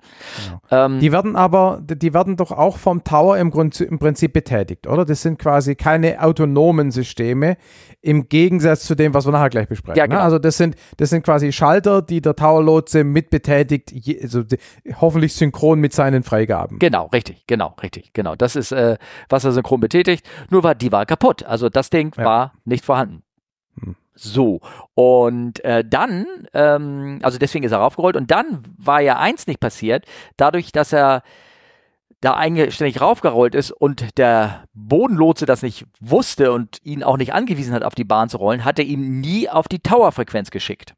Genau. 0.47 0.61
Ähm, 0.70 1.01
Die 1.01 1.11
werden 1.11 1.34
aber, 1.34 1.80
die 1.82 2.14
werden 2.14 2.36
doch 2.36 2.53
auch 2.53 2.78
vom 2.78 3.03
Tower 3.03 3.39
im, 3.39 3.51
Grund, 3.51 3.80
im 3.80 3.99
Prinzip 3.99 4.32
betätigt, 4.32 4.86
oder? 4.86 5.05
Das 5.05 5.20
sind 5.20 5.41
quasi 5.41 5.74
keine 5.74 6.22
autonomen 6.22 6.93
Systeme, 6.93 7.57
im 8.03 8.28
Gegensatz 8.28 8.84
zu 8.84 8.95
dem, 8.95 9.14
was 9.14 9.26
wir 9.26 9.32
nachher 9.32 9.51
gleich 9.51 9.66
besprechen. 9.66 9.99
Ja, 9.99 10.07
genau. 10.07 10.18
ne? 10.18 10.22
Also 10.22 10.39
das 10.39 10.57
sind, 10.57 10.76
das 10.97 11.11
sind 11.11 11.24
quasi 11.24 11.51
Schalter, 11.51 12.03
die 12.03 12.20
der 12.20 12.36
Tower-Lotse 12.36 13.03
mit 13.03 13.30
betätigt, 13.30 13.91
je, 13.91 14.22
also 14.22 14.45
die, 14.45 14.59
hoffentlich 15.01 15.34
synchron 15.34 15.80
mit 15.80 15.93
seinen 15.93 16.22
Freigaben. 16.22 16.78
Genau, 16.78 17.07
richtig, 17.07 17.49
genau, 17.49 17.74
richtig, 17.82 18.12
genau. 18.12 18.36
Das 18.36 18.55
ist, 18.55 18.70
äh, 18.70 18.97
was 19.28 19.45
er 19.45 19.51
synchron 19.51 19.80
betätigt. 19.80 20.24
Nur 20.51 20.62
war 20.62 20.76
die 20.76 20.93
war 20.93 21.05
kaputt. 21.05 21.43
Also 21.43 21.68
das 21.68 21.91
Ding 21.91 22.14
Ja. 22.16 22.28
War 22.29 22.53
nicht 22.64 22.85
vorhanden. 22.85 23.22
Hm. 23.81 23.97
So, 24.14 24.61
und 24.95 25.64
äh, 25.64 25.85
dann, 25.89 26.26
ähm, 26.53 27.20
also 27.22 27.39
deswegen 27.39 27.64
ist 27.64 27.72
er 27.72 27.79
raufgerollt 27.79 28.16
und 28.16 28.31
dann 28.31 28.62
war 28.76 29.01
ja 29.01 29.18
eins 29.18 29.47
nicht 29.47 29.61
passiert, 29.61 30.05
dadurch, 30.37 30.72
dass 30.72 30.93
er 30.93 31.22
da 32.20 32.37
eigenständig 32.37 33.01
raufgerollt 33.01 33.55
ist 33.55 33.70
und 33.70 34.18
der 34.18 34.64
Bodenlotse 34.74 35.47
das 35.47 35.62
nicht 35.62 35.87
wusste 36.01 36.53
und 36.53 36.81
ihn 36.83 37.05
auch 37.05 37.16
nicht 37.16 37.33
angewiesen 37.33 37.72
hat, 37.72 37.85
auf 37.85 37.95
die 37.95 38.05
Bahn 38.05 38.29
zu 38.29 38.39
rollen, 38.39 38.64
hat 38.64 38.79
er 38.79 38.85
ihn 38.85 39.20
nie 39.20 39.49
auf 39.49 39.68
die 39.68 39.79
Towerfrequenz 39.79 40.51
geschickt. 40.51 40.95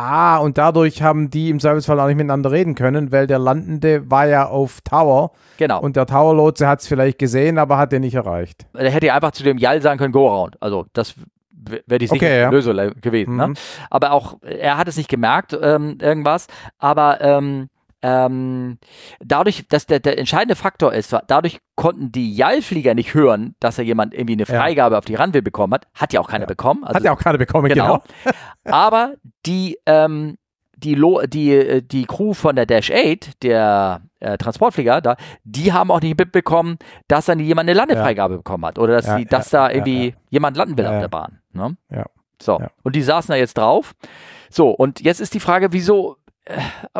Ah, 0.00 0.38
und 0.38 0.58
dadurch 0.58 1.02
haben 1.02 1.28
die 1.28 1.50
im 1.50 1.58
Servicefall 1.58 1.98
auch 1.98 2.06
nicht 2.06 2.16
miteinander 2.16 2.52
reden 2.52 2.74
können, 2.76 3.10
weil 3.10 3.26
der 3.26 3.38
Landende 3.40 4.08
war 4.10 4.26
ja 4.28 4.46
auf 4.46 4.80
Tower 4.82 5.32
Genau. 5.56 5.80
und 5.80 5.96
der 5.96 6.06
Tower-Lotse 6.06 6.68
hat 6.68 6.80
es 6.80 6.86
vielleicht 6.86 7.18
gesehen, 7.18 7.58
aber 7.58 7.78
hat 7.78 7.90
den 7.90 8.02
nicht 8.02 8.14
erreicht. 8.14 8.66
er 8.74 8.90
hätte 8.90 9.06
ja 9.06 9.14
einfach 9.16 9.32
zu 9.32 9.42
dem 9.42 9.58
Jal 9.58 9.82
sagen 9.82 9.98
können, 9.98 10.12
go 10.12 10.30
around. 10.30 10.56
Also 10.62 10.86
das 10.92 11.14
wäre 11.86 11.98
die 11.98 12.06
sichere 12.06 12.26
Okay, 12.28 12.40
ja. 12.42 12.50
Lösung 12.50 12.76
gewesen. 13.00 13.36
Ne? 13.36 13.48
Mhm. 13.48 13.54
Aber 13.90 14.12
auch, 14.12 14.36
er 14.42 14.78
hat 14.78 14.86
es 14.86 14.96
nicht 14.96 15.08
gemerkt, 15.10 15.58
ähm, 15.60 15.98
irgendwas. 16.00 16.46
Aber 16.78 17.20
ähm, 17.20 17.68
ähm, 18.02 18.78
dadurch, 19.20 19.66
dass 19.68 19.86
der, 19.86 20.00
der 20.00 20.18
entscheidende 20.18 20.54
Faktor 20.56 20.92
ist, 20.94 21.14
dadurch 21.26 21.58
konnten 21.74 22.12
die 22.12 22.34
Jal-Flieger 22.34 22.94
nicht 22.94 23.14
hören, 23.14 23.54
dass 23.60 23.78
er 23.78 23.84
jemand 23.84 24.14
irgendwie 24.14 24.34
eine 24.34 24.44
Ja. 24.44 24.60
Freigabe 24.60 24.96
auf 24.98 25.04
die 25.04 25.14
Runway 25.16 25.40
bekommen 25.40 25.74
hat. 25.74 25.86
Hat 25.94 26.12
ja 26.12 26.20
auch 26.20 26.28
keiner 26.28 26.44
Ja. 26.44 26.48
bekommen. 26.48 26.84
Also 26.84 26.96
hat 26.96 27.04
ja 27.04 27.12
auch 27.12 27.18
keiner 27.18 27.38
bekommen, 27.38 27.68
genau. 27.68 28.02
genau. 28.24 28.32
Aber 28.64 29.14
die, 29.46 29.78
ähm, 29.86 30.38
die, 30.76 30.94
Lo 30.94 31.22
die, 31.26 31.50
äh, 31.52 31.82
die 31.82 32.04
Crew 32.06 32.34
von 32.34 32.54
der 32.54 32.66
Dash 32.66 32.90
8, 32.92 33.42
der 33.42 34.02
äh, 34.20 34.38
Transportflieger, 34.38 35.00
da, 35.00 35.16
die 35.42 35.72
haben 35.72 35.90
auch 35.90 36.00
nicht 36.00 36.16
mitbekommen, 36.18 36.78
dass 37.08 37.26
dann 37.26 37.40
jemand 37.40 37.68
eine 37.68 37.76
Landefreigabe 37.76 38.36
bekommen 38.38 38.64
hat 38.64 38.78
oder 38.78 38.94
dass, 38.94 39.06
Ja, 39.06 39.16
die, 39.16 39.24
dass 39.26 39.50
ja, 39.50 39.58
da 39.66 39.68
ja, 39.70 39.74
irgendwie 39.76 40.08
ja. 40.10 40.14
jemand 40.30 40.56
landen 40.56 40.76
will 40.78 40.84
Ja, 40.84 40.90
auf 40.90 40.94
ja. 40.94 41.00
der 41.00 41.08
Bahn. 41.08 41.40
Ne? 41.52 41.76
Ja. 41.90 42.06
So, 42.40 42.60
Ja. 42.60 42.70
und 42.84 42.94
die 42.94 43.02
saßen 43.02 43.32
da 43.32 43.36
jetzt 43.36 43.58
drauf. 43.58 43.94
So, 44.50 44.70
und 44.70 45.00
jetzt 45.00 45.20
ist 45.20 45.34
die 45.34 45.40
Frage, 45.40 45.72
wieso, 45.72 46.16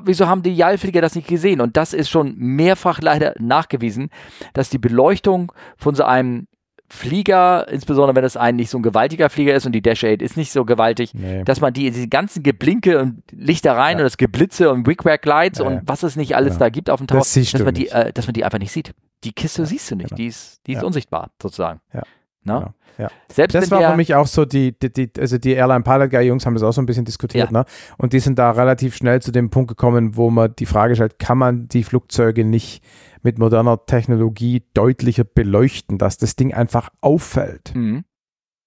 wieso 0.05 0.27
haben 0.29 0.43
die 0.43 0.55
Jallflieger 0.55 1.01
das 1.01 1.15
nicht 1.15 1.29
gesehen? 1.29 1.61
Und 1.61 1.77
das 1.77 1.93
ist 1.93 2.11
schon 2.11 2.35
mehrfach 2.37 3.01
leider 3.01 3.35
nachgewiesen, 3.39 4.11
dass 4.53 4.71
die 4.71 4.79
Beleuchtung 4.79 5.53
von 5.77 5.95
so 5.95 6.05
einem 6.05 6.47
Flieger, 6.91 7.69
insbesondere 7.69 8.17
wenn 8.17 8.25
es 8.25 8.39
ein 8.39 8.57
nicht 8.57 8.71
so 8.71 8.79
ein 8.79 8.83
gewaltiger 8.83 9.29
Flieger 9.29 9.55
ist 9.55 9.67
und 9.67 9.73
die 9.73 9.83
Dash 9.83 10.05
8 10.05 10.23
ist 10.23 10.39
nicht 10.39 10.51
so 10.51 10.65
gewaltig, 10.65 11.13
Nee. 11.13 11.45
dass 11.45 11.61
man 11.61 11.75
die, 11.75 11.91
diese 11.91 12.09
ganzen 12.09 12.43
Geblinke 12.43 12.99
und 13.01 13.23
Lichtereien 13.31 13.99
Ja. 13.99 14.05
und 14.05 14.05
das 14.05 14.17
Geblitze 14.17 14.71
und 14.71 14.87
Wickrack 14.87 15.25
Lights 15.27 15.59
Ja, 15.59 15.67
und 15.67 15.75
ja. 15.75 15.81
was 15.85 16.03
es 16.03 16.17
nicht 16.17 16.35
alles 16.35 16.55
Ja. 16.55 16.61
da 16.61 16.69
gibt 16.71 16.89
auf 16.89 16.99
dem 17.01 17.07
Tower, 17.07 17.19
Das 17.19 17.35
dass 17.35 17.61
man 17.63 17.75
die, 17.75 17.89
äh, 17.89 18.11
dass 18.13 18.27
man 18.27 18.33
die 18.33 18.43
einfach 18.45 18.59
nicht 18.59 18.73
sieht. 18.73 18.95
Die 19.25 19.33
Kiste 19.33 19.67
siehst 19.67 19.91
du 19.91 19.97
nicht, 19.97 20.09
genau. 20.09 20.17
die 20.17 20.27
ist, 20.29 20.61
die 20.67 20.73
ist 20.73 20.81
Ja. 20.81 20.87
unsichtbar 20.87 21.31
sozusagen. 21.43 21.81
Ja. 21.93 22.03
Ne? 22.49 22.55
Genau. 22.55 22.75
Ja. 22.99 23.11
Selbst 23.33 23.55
Das 23.55 23.71
war 23.71 23.93
für 23.93 23.97
mich 23.97 24.17
auch 24.17 24.27
so, 24.27 24.45
die, 24.45 24.77
die, 24.77 24.93
die 24.93 25.11
also 25.21 25.39
die 25.39 25.53
Airline 25.53 25.85
Pilot 25.85 26.11
Guy 26.11 26.23
Jungs 26.23 26.45
haben 26.45 26.55
das 26.55 26.65
auch 26.65 26.73
so 26.73 26.83
ein 26.83 26.87
bisschen 26.87 27.05
diskutiert, 27.05 27.53
Ja. 27.53 27.61
ne? 27.61 27.65
Und 27.97 28.13
die 28.13 28.19
sind 28.19 28.41
da 28.41 28.51
relativ 28.51 28.97
schnell 28.97 29.23
zu 29.23 29.31
dem 29.31 29.51
Punkt 29.51 29.69
gekommen, 29.69 30.17
wo 30.17 30.31
man 30.31 30.53
die 30.59 30.67
Frage 30.67 30.97
stellt, 30.97 31.21
kann 31.21 31.39
man 31.39 31.69
die 31.69 31.85
Flugzeuge 31.85 32.45
nicht 32.45 32.83
mit 33.23 33.39
moderner 33.39 33.85
Technologie 33.87 34.65
deutlicher 34.75 35.23
beleuchten, 35.23 35.99
dass 35.99 36.19
das 36.19 36.35
Ding 36.35 36.53
einfach 36.53 36.89
auffällt? 37.01 37.73
Mhm. 37.77 38.05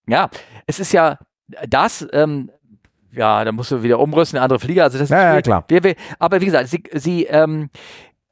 Ja, 0.08 0.30
es 0.66 0.80
ist 0.80 0.94
ja 0.94 1.18
das, 1.68 2.08
ähm, 2.14 2.50
ja, 3.12 3.44
da 3.44 3.52
musst 3.52 3.72
du 3.72 3.84
wieder 3.84 4.00
umrüsten, 4.00 4.40
andere 4.40 4.60
Flieger. 4.60 4.84
Also 4.86 4.98
das 4.98 5.10
Ja, 5.10 5.24
ja, 5.24 5.38
ist, 5.38 5.44
klar. 5.44 5.66
Aber 6.20 6.40
wie 6.40 6.46
gesagt, 6.46 6.70
sie, 6.70 6.84
sie 6.94 7.26
ähm, 7.26 7.70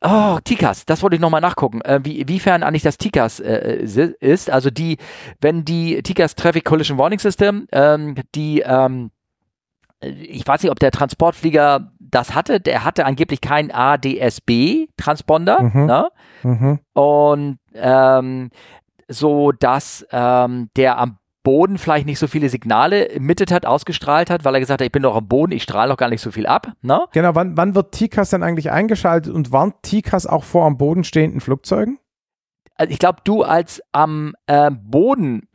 oh, 0.02 0.38
TICAS, 0.44 0.86
das 0.86 1.02
wollte 1.04 1.16
ich 1.16 1.22
nochmal 1.22 1.42
nachgucken, 1.42 1.82
äh, 1.82 2.00
wie, 2.04 2.28
wiefern 2.28 2.64
eigentlich 2.64 2.84
das 2.84 2.98
TICAS 2.98 3.40
äh, 3.40 4.14
ist. 4.20 4.50
Also 4.50 4.70
die, 4.70 4.98
wenn 5.42 5.66
die 5.66 6.02
TICAS 6.02 6.36
Traffic 6.36 6.66
Collision 6.66 6.98
Warning 6.98 7.20
System, 7.20 7.68
ähm, 7.72 8.16
die, 8.36 8.62
ähm, 8.62 9.12
ich 10.02 10.48
weiß 10.48 10.64
nicht, 10.64 10.72
ob 10.72 10.80
der 10.80 10.92
Transportflieger 10.92 11.92
das 12.00 12.34
hatte, 12.34 12.60
der 12.62 12.86
hatte 12.86 13.06
angeblich 13.06 13.42
keinen 13.42 13.72
ADSB-Transponder, 13.72 15.62
Mhm. 15.62 15.86
ne? 15.86 16.10
Mhm. 16.44 16.80
und 16.94 17.60
ähm, 17.76 18.50
so 19.10 19.52
dass 19.52 20.06
ähm, 20.12 20.70
der 20.78 20.98
am 21.00 21.18
Boden 21.44 21.78
vielleicht 21.78 22.06
nicht 22.06 22.20
so 22.20 22.28
viele 22.28 22.50
Signale 22.50 23.10
emittet 23.10 23.52
hat, 23.52 23.66
ausgestrahlt 23.66 24.30
hat, 24.30 24.44
weil 24.44 24.54
er 24.56 24.60
gesagt 24.60 24.82
hat, 24.82 24.86
ich 24.86 24.92
bin 24.92 25.04
doch 25.04 25.16
am 25.16 25.28
Boden, 25.28 25.52
ich 25.52 25.64
strahle 25.64 25.90
doch 25.90 25.98
gar 25.98 26.10
nicht 26.10 26.22
so 26.22 26.32
viel 26.32 26.46
ab. 26.46 26.74
Ne? 26.82 27.06
Genau, 27.14 27.34
wann, 27.36 27.56
wann 27.56 27.76
wird 27.76 27.94
TCAS 27.94 28.30
dann 28.30 28.44
eigentlich 28.44 28.72
eingeschaltet 28.72 29.34
und 29.34 29.52
warnt 29.52 29.76
TCAS 29.84 30.28
auch 30.28 30.44
vor 30.44 30.66
am 30.66 30.78
Boden 30.78 31.04
stehenden 31.04 31.40
Flugzeugen? 31.40 32.00
Also 32.76 32.92
ich 32.92 33.00
glaube, 33.00 33.20
du 33.24 33.44
als 33.44 33.82
am 33.92 34.36
äh, 34.48 34.72
Boden 34.72 35.48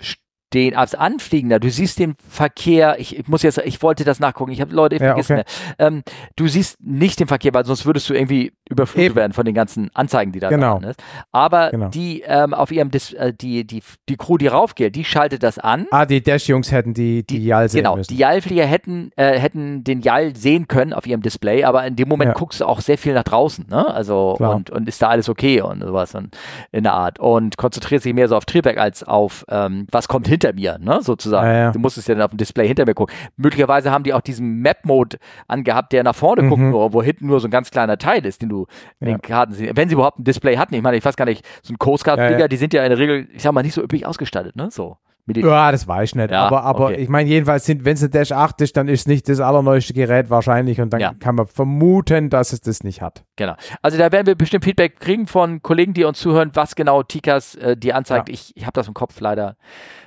stehen, 0.54 0.76
als 0.76 0.94
Anfliegender, 0.94 1.58
du 1.58 1.68
siehst 1.68 1.98
den 1.98 2.14
Verkehr, 2.28 2.94
ich, 3.00 3.18
ich 3.18 3.26
muss 3.26 3.42
jetzt, 3.42 3.58
ich 3.58 3.82
wollte 3.82 4.04
das 4.04 4.20
nachgucken, 4.20 4.52
ich 4.52 4.60
habe 4.60 4.72
Leute, 4.72 4.94
ich 4.94 5.02
Ja, 5.02 5.08
vergesse 5.08 5.34
okay. 5.34 5.44
mir. 5.80 5.86
Ähm, 5.86 6.02
du 6.36 6.46
siehst 6.46 6.78
nicht 6.80 7.18
den 7.18 7.26
Verkehr, 7.26 7.52
weil 7.54 7.64
sonst 7.64 7.84
würdest 7.86 8.08
du 8.08 8.14
irgendwie 8.14 8.52
überflutet 8.70 9.06
Eben. 9.10 9.16
werden 9.16 9.32
von 9.32 9.44
den 9.44 9.54
ganzen 9.54 9.90
Anzeigen, 9.94 10.30
die 10.30 10.38
da 10.38 10.48
Genau. 10.50 10.78
dran 10.78 10.90
ist. 10.90 11.02
Aber 11.32 11.70
Genau. 11.70 11.88
die 11.88 12.22
ähm, 12.24 12.54
auf 12.54 12.70
ihrem 12.70 12.92
Dis 12.92 13.12
äh, 13.14 13.32
die, 13.32 13.66
die, 13.66 13.82
die 14.08 14.16
Crew, 14.16 14.38
die 14.38 14.46
raufgeht, 14.46 14.94
die 14.94 15.04
schaltet 15.04 15.42
das 15.42 15.58
an. 15.58 15.86
Ah, 15.90 16.06
die 16.06 16.22
Dash-Jungs 16.22 16.70
hätten 16.70 16.94
die, 16.94 17.26
die, 17.26 17.44
Jal 17.44 17.68
sehen 17.68 17.82
Genau, 17.82 17.96
müssen. 17.96 18.12
die 18.12 18.18
Jal-Flieger 18.18 18.64
hätten, 18.64 19.10
äh, 19.16 19.36
hätten 19.38 19.82
den 19.82 20.02
Jal 20.02 20.36
sehen 20.36 20.68
können 20.68 20.92
auf 20.92 21.04
ihrem 21.06 21.20
Display, 21.22 21.64
aber 21.64 21.84
in 21.84 21.96
dem 21.96 22.08
Moment 22.08 22.28
Ja. 22.28 22.34
guckst 22.34 22.60
du 22.60 22.64
auch 22.66 22.80
sehr 22.80 22.96
viel 22.96 23.12
nach 23.14 23.24
draußen, 23.24 23.66
ne? 23.68 23.92
Also 23.92 24.34
Klar. 24.36 24.54
und, 24.54 24.70
und 24.70 24.86
ist 24.88 25.02
da 25.02 25.08
alles 25.08 25.28
okay 25.28 25.60
und 25.62 25.80
sowas 25.82 26.14
und 26.14 26.36
in 26.70 26.84
der 26.84 26.92
Art. 26.94 27.18
Und 27.18 27.56
konzentriert 27.56 28.02
sich 28.02 28.14
mehr 28.14 28.28
so 28.28 28.36
auf 28.36 28.44
Triebwerk 28.44 28.78
als 28.78 29.02
auf 29.02 29.44
ähm, 29.48 29.88
was 29.90 30.06
kommt 30.06 30.28
hinter 30.28 30.43
mir, 30.52 30.78
ne? 30.78 31.00
Sozusagen. 31.02 31.46
Ja, 31.46 31.52
ja. 31.54 31.72
Du 31.72 31.78
musstest 31.78 32.08
ja 32.08 32.14
dann 32.14 32.22
auf 32.24 32.30
dem 32.30 32.36
Display 32.36 32.66
hinter 32.68 32.84
mir 32.86 32.94
gucken. 32.94 33.14
Möglicherweise 33.36 33.90
haben 33.90 34.04
die 34.04 34.12
auch 34.12 34.20
diesen 34.20 34.60
Map-Mode 34.60 35.18
angehabt, 35.48 35.92
der 35.92 36.02
nach 36.04 36.14
vorne 36.14 36.48
guckt, 36.48 36.60
Mhm. 36.60 36.70
nur, 36.70 36.92
wo 36.92 37.02
hinten 37.02 37.26
nur 37.26 37.40
so 37.40 37.48
ein 37.48 37.50
ganz 37.50 37.70
kleiner 37.70 37.96
Teil 37.98 38.24
ist, 38.26 38.42
den 38.42 38.48
du 38.48 38.66
in 39.00 39.08
Ja. 39.08 39.14
den 39.16 39.22
Karten 39.22 39.52
siehst. 39.54 39.76
Wenn 39.76 39.88
sie 39.88 39.94
überhaupt 39.94 40.18
ein 40.18 40.24
Display 40.24 40.56
hatten, 40.56 40.74
ich 40.74 40.82
meine, 40.82 40.96
ich 40.96 41.04
weiß 41.04 41.16
gar 41.16 41.24
nicht, 41.24 41.44
so 41.62 41.72
ein 41.72 41.78
Coast 41.78 42.04
Guard-Flieger, 42.04 42.48
die 42.48 42.56
sind 42.56 42.74
ja 42.74 42.82
in 42.84 42.90
der 42.90 42.98
Regel, 42.98 43.28
ich 43.32 43.42
sag 43.42 43.52
mal, 43.52 43.62
nicht 43.62 43.74
so 43.74 43.82
üppig 43.82 44.06
ausgestattet, 44.06 44.56
ne? 44.56 44.70
So. 44.70 44.96
Ja, 45.26 45.72
das 45.72 45.88
weiß 45.88 46.10
ich 46.10 46.14
nicht. 46.16 46.30
Ja, 46.30 46.46
aber 46.46 46.64
aber 46.64 46.84
okay. 46.86 46.96
ich 46.96 47.08
meine, 47.08 47.28
jedenfalls, 47.30 47.66
wenn 47.66 47.94
es 47.94 48.02
ein 48.02 48.10
Dash 48.10 48.30
8 48.32 48.60
ist, 48.60 48.76
dann 48.76 48.88
ist 48.88 49.08
nicht 49.08 49.26
das 49.28 49.40
allerneueste 49.40 49.94
Gerät 49.94 50.28
wahrscheinlich 50.28 50.80
und 50.82 50.90
dann 50.92 51.00
Ja. 51.00 51.14
kann 51.18 51.34
man 51.36 51.46
vermuten, 51.46 52.28
dass 52.28 52.52
es 52.52 52.60
das 52.60 52.84
nicht 52.84 53.00
hat. 53.00 53.24
Genau. 53.36 53.54
Also 53.80 53.96
da 53.96 54.12
werden 54.12 54.26
wir 54.26 54.34
bestimmt 54.34 54.64
Feedback 54.64 55.00
kriegen 55.00 55.26
von 55.26 55.62
Kollegen, 55.62 55.94
die 55.94 56.04
uns 56.04 56.18
zuhören, 56.18 56.50
was 56.54 56.74
genau 56.76 57.02
Tikas 57.02 57.54
äh, 57.54 57.74
die 57.76 57.94
anzeigt. 57.94 58.28
Ja. 58.28 58.34
Ich, 58.34 58.54
ich 58.54 58.64
habe 58.64 58.72
das 58.74 58.86
im 58.86 58.92
Kopf 58.94 59.18
leider, 59.20 59.56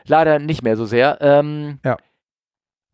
leider 0.06 0.38
nicht 0.38 0.62
mehr 0.62 0.78
so 0.78 0.86
sehr. 0.86 1.18
Ähm, 1.22 1.80
Ja. 1.84 1.98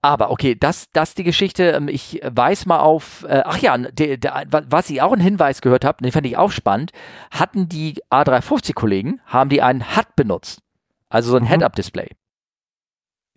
Aber 0.06 0.32
okay, 0.32 0.54
das, 0.60 0.88
das 0.92 1.16
die 1.16 1.24
Geschichte. 1.24 1.64
Ähm, 1.72 1.88
Ich 1.88 2.22
weiß 2.26 2.66
mal 2.66 2.80
auf, 2.80 3.26
äh, 3.28 3.42
ach 3.46 3.58
ja, 3.60 3.78
der, 3.78 4.18
wa- 4.50 4.64
was 4.70 4.90
ich 4.90 5.02
auch 5.02 5.14
einen 5.14 5.22
Hinweis 5.22 5.62
gehört 5.62 5.86
habe, 5.86 6.04
den 6.04 6.12
fand 6.12 6.26
ich 6.26 6.38
auch 6.38 6.52
spannend, 6.52 6.92
hatten 7.32 7.70
die 7.70 8.02
A350-Kollegen, 8.12 9.22
haben 9.26 9.50
die 9.50 9.62
einen 9.62 9.96
HUD 9.96 10.16
benutzt. 10.18 10.60
Also 11.14 11.32
so 11.32 11.38
ein 11.38 11.44
Mhm. 11.44 11.48
Head-Up-Display. 11.48 12.10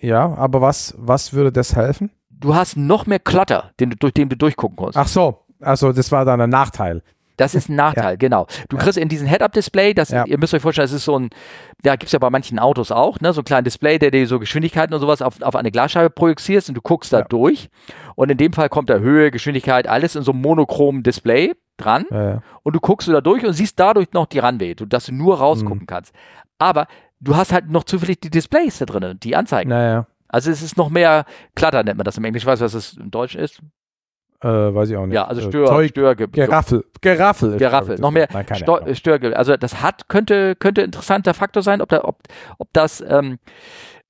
Ja, 0.01 0.35
aber 0.35 0.61
was, 0.61 0.95
was 0.99 1.33
würde 1.33 1.53
das 1.53 1.75
helfen? 1.75 2.11
Du 2.31 2.55
hast 2.55 2.77
noch 2.77 3.07
mehr 3.07 3.19
Clutter, 3.19 3.71
den, 3.81 3.91
du- 3.91 3.97
durch 3.97 4.13
den 4.13 4.29
du 4.29 4.37
durchgucken 4.37 4.77
kannst. 4.77 4.97
Ach 4.99 5.09
so, 5.09 5.45
also 5.61 5.93
das 5.93 6.13
war 6.13 6.25
dann 6.25 6.41
ein 6.41 6.51
Nachteil. 6.51 7.03
Das 7.39 7.55
ist 7.55 7.69
ein 7.69 7.77
Nachteil, 7.77 8.17
genau. 8.19 8.47
Du 8.69 8.77
kriegst 8.77 8.99
in 8.99 9.09
diesen 9.09 9.27
Head-Up-Display, 9.27 9.95
das, 9.95 10.11
Ja. 10.11 10.25
ihr 10.27 10.39
müsst 10.39 10.53
euch 10.55 10.61
vorstellen, 10.63 10.85
das 10.87 10.93
ist 10.93 11.05
so 11.05 11.19
ein, 11.19 11.31
ja, 11.85 11.93
gibt 11.93 12.05
es 12.05 12.13
ja 12.13 12.19
bei 12.19 12.29
manchen 12.31 12.59
Autos 12.59 12.91
auch, 12.91 13.21
ne, 13.21 13.33
so 13.33 13.41
ein 13.41 13.45
kleines 13.45 13.65
Display, 13.65 13.99
der 13.99 14.11
dir 14.11 14.27
so 14.27 14.39
Geschwindigkeiten 14.39 14.95
und 14.95 15.01
sowas 15.01 15.23
auf, 15.23 15.41
auf 15.43 15.55
eine 15.57 15.71
Glasscheibe 15.71 16.11
projizierst 16.11 16.69
und 16.69 16.75
du 16.75 16.83
guckst 16.83 17.13
da 17.13 17.21
Ja. 17.21 17.25
durch. 17.25 17.69
Und 18.17 18.31
in 18.31 18.37
dem 18.39 18.53
Fall 18.53 18.69
kommt 18.69 18.89
da 18.91 18.99
Höhe, 18.99 19.31
Geschwindigkeit, 19.31 19.87
alles 19.87 20.15
in 20.17 20.23
so 20.23 20.33
einem 20.33 20.41
monochromen 20.43 21.03
Display 21.03 21.53
dran. 21.79 22.05
Und 22.63 22.75
du 22.75 22.81
guckst 22.81 23.07
da 23.09 23.21
durch 23.21 23.45
und 23.45 23.53
siehst 23.53 23.79
dadurch 23.79 24.13
noch 24.13 24.25
die 24.27 24.39
Runway, 24.39 24.75
dass 24.75 25.07
du 25.07 25.13
nur 25.13 25.39
rausgucken 25.39 25.81
Mhm. 25.83 25.87
kannst. 25.87 26.15
Aber 26.59 26.87
du 27.21 27.37
hast 27.37 27.53
halt 27.53 27.71
noch 27.71 27.85
zufällig 27.85 28.21
die 28.21 28.31
Displays 28.31 28.79
da 28.79 28.85
drin, 28.87 29.19
die 29.23 29.37
anzeigen. 29.37 29.71
naja, 29.71 30.07
Also 30.29 30.51
es 30.51 30.63
ist 30.63 30.77
noch 30.77 30.91
mehr 30.91 31.25
Klatter, 31.55 31.83
nennt 31.83 31.97
man 31.99 32.05
das 32.05 32.19
im 32.19 32.25
Englischen. 32.25 32.47
Weißt 32.47 32.61
du, 32.61 32.65
was 32.65 32.75
es 32.75 32.95
im 32.95 33.11
Deutschen 33.11 33.41
ist? 33.41 33.61
äh, 34.43 34.49
weiß 34.49 34.91
ich 34.91 34.97
auch 34.97 35.07
nicht. 35.07 35.15
Ja, 35.15 35.27
also 35.27 35.41
Äh, 35.41 35.51
Stör, 35.51 35.67
Zeug, 35.67 35.89
Störge 35.91 36.29
Geraffel. 36.29 36.85
Geraffel. 37.01 37.57
Geraffel, 37.57 37.95
ich, 37.95 38.01
noch 38.01 38.11
mehr. 38.11 38.29
Nein, 38.33 38.45
Ahnung. 38.51 38.95
Störge. 38.95 39.37
Also 39.37 39.57
das 39.57 39.81
hat 39.83 40.09
könnte 40.09 40.55
könnte 40.57 40.83
interessanter 40.83 41.33
Faktor 41.33 41.63
sein, 41.63 41.81
ob 41.81 41.89
da 41.89 42.05
ob, 42.05 42.19
ob 42.59 42.69
das 42.75 43.01
ähm, 43.01 43.39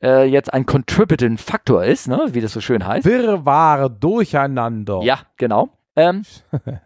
äh, 0.02 0.24
jetzt 0.24 0.52
ein 0.52 0.66
contributing 0.66 1.38
Faktor 1.38 1.84
ist, 1.84 2.08
ne, 2.08 2.26
wie 2.32 2.40
das 2.40 2.52
so 2.52 2.60
schön 2.60 2.84
heißt. 2.86 3.06
Wirrwarr 3.06 3.88
durcheinander. 3.88 5.00
Ja, 5.02 5.20
genau. 5.36 5.68
Ähm, 5.94 6.22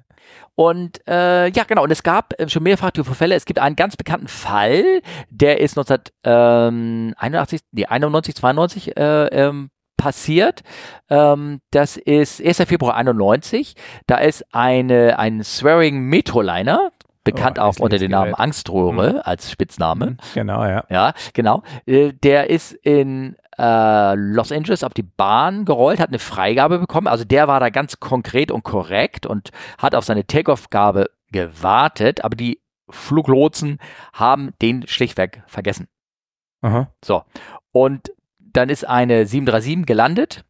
und 0.60 1.00
äh, 1.08 1.48
ja, 1.48 1.64
genau. 1.64 1.84
Und 1.84 1.90
es 1.90 2.02
gab 2.02 2.38
äh, 2.38 2.46
schon 2.50 2.64
mehrfach 2.64 2.90
die 2.90 3.02
Vorfälle. 3.02 3.34
Es 3.34 3.46
gibt 3.46 3.58
einen 3.58 3.76
ganz 3.76 3.96
bekannten 3.96 4.28
Fall, 4.28 5.00
der 5.30 5.58
ist 5.58 5.78
1981, 5.78 7.60
nee, 7.72 7.86
91, 7.86 8.34
92 8.34 8.94
äh, 8.94 9.26
ähm, 9.28 9.70
passiert. 9.96 10.60
Ähm, 11.08 11.62
das 11.70 11.96
ist 11.96 12.44
1. 12.44 12.58
Februar 12.64 12.94
91. 12.96 13.74
Da 14.06 14.18
ist 14.18 14.44
eine, 14.54 15.18
ein 15.18 15.42
Swearing 15.42 16.00
Metroliner, 16.00 16.90
bekannt 17.24 17.58
Oh, 17.58 17.62
auch 17.62 17.78
unter 17.78 17.96
dem 17.96 18.10
Namen. 18.10 18.34
Angströhre 18.34 19.24
als 19.24 19.50
Spitzname. 19.50 20.10
Mhm, 20.10 20.16
Genau, 20.34 20.62
ja. 20.66 20.84
Ja, 20.90 21.14
genau. 21.32 21.62
Äh, 21.86 22.12
der 22.12 22.50
ist 22.50 22.72
in 22.72 23.34
äh, 23.60 24.14
Los 24.14 24.52
Angeles 24.52 24.82
auf 24.82 24.94
die 24.94 25.02
Bahn 25.02 25.64
gerollt, 25.64 26.00
hat 26.00 26.08
eine 26.08 26.18
Freigabe 26.18 26.78
bekommen. 26.78 27.06
Also 27.06 27.24
der 27.24 27.46
war 27.48 27.60
da 27.60 27.68
ganz 27.68 28.00
konkret 28.00 28.50
und 28.50 28.62
korrekt 28.62 29.26
und 29.26 29.50
hat 29.78 29.94
auf 29.94 30.04
seine 30.04 30.26
Takeoff-Gabe 30.26 31.10
gewartet, 31.30 32.24
aber 32.24 32.36
die 32.36 32.60
Fluglotsen 32.88 33.78
haben 34.12 34.52
den 34.62 34.86
schlichtweg 34.86 35.42
vergessen. 35.46 35.88
Aha. 36.62 36.92
So. 37.04 37.22
Und 37.72 38.12
dann 38.38 38.68
ist 38.68 38.86
eine 38.86 39.26
737 39.26 39.86
gelandet 39.86 40.44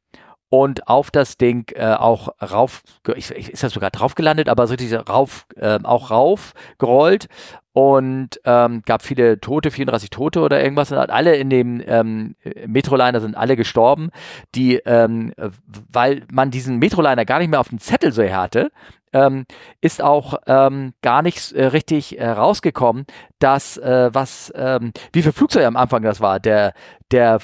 und 0.50 0.88
auf 0.88 1.10
das 1.10 1.38
Ding 1.38 1.70
äh, 1.74 1.94
auch 1.94 2.28
rauf, 2.42 2.82
ich, 3.14 3.30
ich- 3.30 3.50
ist 3.52 3.62
das 3.62 3.72
sogar 3.72 3.90
drauf 3.90 4.14
gelandet, 4.16 4.48
aber 4.48 4.66
so 4.66 4.76
diese 4.76 4.98
rauf, 5.06 5.46
ähm, 5.56 5.86
auch 5.86 6.10
rauf 6.10 6.52
gerollt 6.78 7.28
und 7.72 8.40
ähm, 8.44 8.82
gab 8.84 9.02
viele 9.02 9.40
Tote, 9.40 9.70
34 9.70 10.10
Tote 10.10 10.40
oder 10.40 10.60
irgendwas. 10.62 10.90
Und 10.90 10.98
alle 10.98 11.36
in 11.36 11.50
dem 11.50 11.80
ähm, 11.86 12.34
Metroliner 12.66 13.20
sind 13.20 13.36
alle 13.36 13.54
gestorben, 13.56 14.10
die, 14.56 14.76
ähm, 14.84 15.32
äh, 15.36 15.50
weil 15.92 16.24
man 16.32 16.50
diesen 16.50 16.78
Metroliner 16.78 17.24
gar 17.24 17.38
nicht 17.38 17.48
mehr 17.48 17.60
auf 17.60 17.68
dem 17.68 17.78
Zettel 17.78 18.10
so 18.12 18.24
hatte, 18.24 18.72
ähm, 19.12 19.46
ist 19.80 20.02
auch 20.02 20.34
ähm, 20.46 20.94
gar 21.02 21.22
nicht 21.22 21.52
äh, 21.52 21.66
richtig 21.66 22.18
äh, 22.18 22.28
rausgekommen, 22.28 23.06
dass 23.38 23.76
äh, 23.76 24.10
was, 24.12 24.52
ähm, 24.56 24.92
wie 25.12 25.22
viele 25.22 25.32
Flugzeuge 25.32 25.66
am 25.66 25.76
Anfang 25.76 26.02
das 26.02 26.20
war. 26.20 26.40
Der, 26.40 26.74
der 27.12 27.38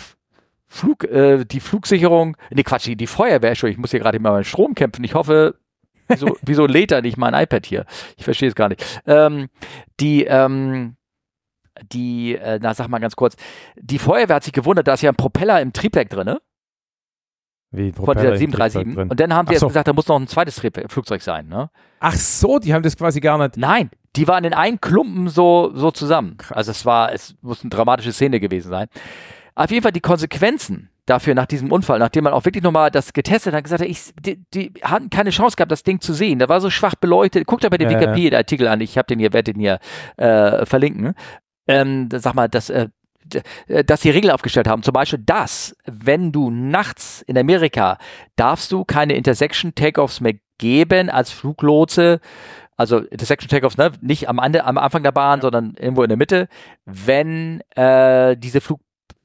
Flug, 0.77 1.05
äh, 1.05 1.45
die 1.45 1.61
Flugsicherung, 1.61 2.37
nee 2.51 2.63
Quatsch, 2.63 2.87
die, 2.87 2.97
die 2.97 3.07
Feuerwehr, 3.07 3.51
Entschuldigung, 3.51 3.79
ich 3.79 3.83
muss 3.83 3.91
hier 3.91 4.01
gerade 4.01 4.19
mal 4.21 4.33
meinen 4.33 4.45
Strom 4.45 4.75
kämpfen. 4.75 5.05
Ich 5.05 5.15
hoffe, 5.15 5.57
wieso, 6.09 6.37
wieso 6.43 6.67
lädt 6.67 6.93
er 6.93 7.03
nicht 7.03 7.17
mein 7.17 7.35
iPad 7.35 7.67
hier? 7.67 7.85
Ich 8.17 8.25
verstehe 8.25 8.49
es 8.49 8.55
gar 8.55 8.69
nicht. 8.69 9.03
Ähm, 9.07 9.49
die, 10.01 10.25
ähm, 10.25 10.97
die, 11.93 12.37
äh, 12.37 12.59
na 12.63 12.75
sag 12.75 12.89
mal 12.89 12.99
ganz 12.99 13.17
kurz, 13.17 13.37
die 13.77 13.99
Feuerwehr 13.99 14.37
hat 14.37 14.45
sich 14.45 14.53
gewundert, 14.53 14.87
da 14.87 14.95
ist 14.95 15.03
ja 15.03 15.11
ein 15.11 15.17
Propeller 15.17 15.61
im 15.61 15.73
Triebwerk 15.73 16.09
drin, 16.09 16.37
Wie 17.71 17.93
von 17.93 18.05
Propeller 18.05 18.33
dieser 18.33 18.45
im 18.45 18.51
Triebwerk 18.53 18.73
737. 18.73 18.95
drin. 18.95 19.11
Und 19.11 19.21
dann 19.21 19.35
haben 19.35 19.47
sie 19.47 19.51
Ach 19.51 19.53
jetzt 19.53 19.61
so. 19.61 19.69
gesagt, 19.69 19.89
da 19.89 19.93
muss 19.93 20.09
noch 20.09 20.19
ein 20.19 20.29
zweites 20.29 20.57
Triebwerk, 20.57 20.91
Flugzeug 20.91 21.23
sein, 21.23 21.49
ne? 21.49 21.71
Ach 22.01 22.15
so, 22.15 22.59
die 22.59 22.73
haben 22.73 22.83
das 22.83 22.97
quasi 22.97 23.21
gar 23.21 23.39
nicht. 23.39 23.57
Nein, 23.57 23.91
die 24.17 24.29
waren 24.29 24.45
in 24.45 24.55
einem 24.55 24.81
Klumpen 24.81 25.29
so, 25.29 25.73
so 25.75 25.91
zusammen. 25.91 26.39
Also 26.51 26.71
es 26.71 26.87
war, 26.87 27.13
es 27.13 27.35
muss 27.43 27.63
eine 27.63 27.71
dramatische 27.71 28.13
Szene 28.13 28.41
gewesen 28.41 28.71
sein. 28.71 28.89
Auf 29.57 29.71
jeden 29.71 29.83
Fall 29.83 29.93
die 29.93 30.01
Konsequenzen 30.01 30.91
dafür 31.07 31.35
nach 31.35 31.47
diesem 31.47 31.73
Unfall, 31.73 31.99
nachdem 31.99 32.25
man 32.25 32.33
auch 32.33 32.45
wirklich 32.45 32.63
nochmal 32.63 32.91
das 32.91 33.13
getestet 33.13 33.55
hat, 33.55 33.65
gesagt 33.65 33.83
hat, 33.83 33.89
ich, 33.89 34.13
die, 34.21 34.45
die 34.53 34.73
hatten 34.83 35.09
keine 35.09 35.31
Chance 35.31 35.57
gehabt, 35.57 35.73
das 35.73 35.83
Ding 35.83 36.01
zu 36.01 36.13
sehen. 36.13 36.39
Da 36.39 36.49
war 36.49 36.61
so 36.61 36.69
schwach 36.69 36.95
beleuchtet. 36.97 37.47
Guckt 37.47 37.65
euch 37.65 37.71
bei 37.71 37.79
den 37.79 37.91
Ja. 37.91 38.01
Wikipedia-Artikel 38.01 38.69
an. 38.69 38.81
Ich 38.81 38.99
habe 38.99 39.07
den 39.07 39.19
hier, 39.19 39.33
werde 39.33 39.53
den 39.53 39.61
hier 39.61 39.79
äh, 40.17 40.67
verlinken. 40.67 41.15
Ähm, 41.69 42.09
sag 42.13 42.35
mal, 42.35 42.49
dass, 42.49 42.71
äh, 42.71 42.89
äh, 43.69 43.85
dass 43.85 44.01
die 44.01 44.11
Regeln 44.11 44.33
aufgestellt 44.33 44.69
haben. 44.69 44.83
Zum 44.83 44.93
Beispiel, 44.93 45.21
dass, 45.25 45.77
wenn 45.87 46.33
du 46.33 46.51
nachts 46.51 47.23
in 47.23 47.39
Amerika 47.39 47.99
darfst 48.35 48.73
du 48.73 48.85
keine 48.85 49.15
Intersection 49.15 49.75
Takeoffs 49.75 50.21
mehr 50.21 50.35
geben 50.59 51.09
als 51.09 51.31
Fluglotse. 51.31 52.21
Also 52.77 52.99
Intersection 52.99 53.49
Takeoffs, 53.49 53.79
ne? 53.79 53.93
nicht 54.03 54.29
am, 54.29 54.39
Ende, 54.39 54.65
am 54.65 54.77
Anfang 54.77 55.03
der 55.03 55.13
Bahn, 55.13 55.41
sondern 55.41 55.75
irgendwo 55.79 56.03
in 56.03 56.09
der 56.09 56.19
Mitte, 56.19 56.49
wenn 56.85 57.63
äh, 57.75 58.37
diese 58.37 58.61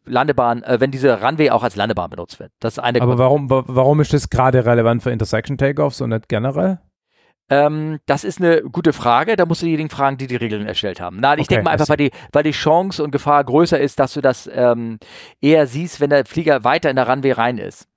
Fluglandebahn, 0.03 0.63
äh, 0.63 0.79
wenn 0.79 0.91
diese 0.91 1.21
Runway 1.21 1.49
auch 1.51 1.63
als 1.63 1.75
Landebahn 1.75 2.09
benutzt 2.09 2.39
wird. 2.39 2.51
Das 2.59 2.73
ist 2.73 2.79
eine 2.79 3.01
Aber 3.01 3.17
warum, 3.17 3.49
wa- 3.49 3.63
warum 3.67 3.99
ist 4.01 4.13
das 4.13 4.29
gerade 4.29 4.65
relevant 4.65 5.03
für 5.03 5.11
Intersection 5.11 5.57
Takeoffs 5.57 6.01
und 6.01 6.09
nicht 6.09 6.27
generell? 6.29 6.79
Ähm, 7.49 7.99
das 8.05 8.23
ist 8.23 8.39
eine 8.39 8.61
gute 8.61 8.93
Frage. 8.93 9.35
Da 9.35 9.45
musst 9.45 9.61
du 9.61 9.65
diejenigen 9.65 9.89
fragen, 9.89 10.17
die 10.17 10.27
die 10.27 10.37
Regeln 10.37 10.65
erstellt 10.65 11.01
haben. 11.01 11.17
Nein, 11.19 11.37
ich 11.39 11.45
Okay, 11.45 11.55
denke 11.55 11.65
mal 11.65 11.71
einfach, 11.71 11.89
weil 11.89 11.97
die, 11.97 12.11
weil 12.31 12.43
die 12.43 12.51
Chance 12.51 13.03
und 13.03 13.11
Gefahr 13.11 13.43
größer 13.43 13.77
ist, 13.79 13.99
dass 13.99 14.13
du 14.13 14.21
das 14.21 14.49
ähm, 14.53 14.99
eher 15.41 15.67
siehst, 15.67 15.99
wenn 15.99 16.09
der 16.09 16.25
Flieger 16.25 16.63
weiter 16.63 16.89
in 16.89 16.95
der 16.95 17.09
Runway 17.09 17.33
rein 17.33 17.57
ist. 17.57 17.87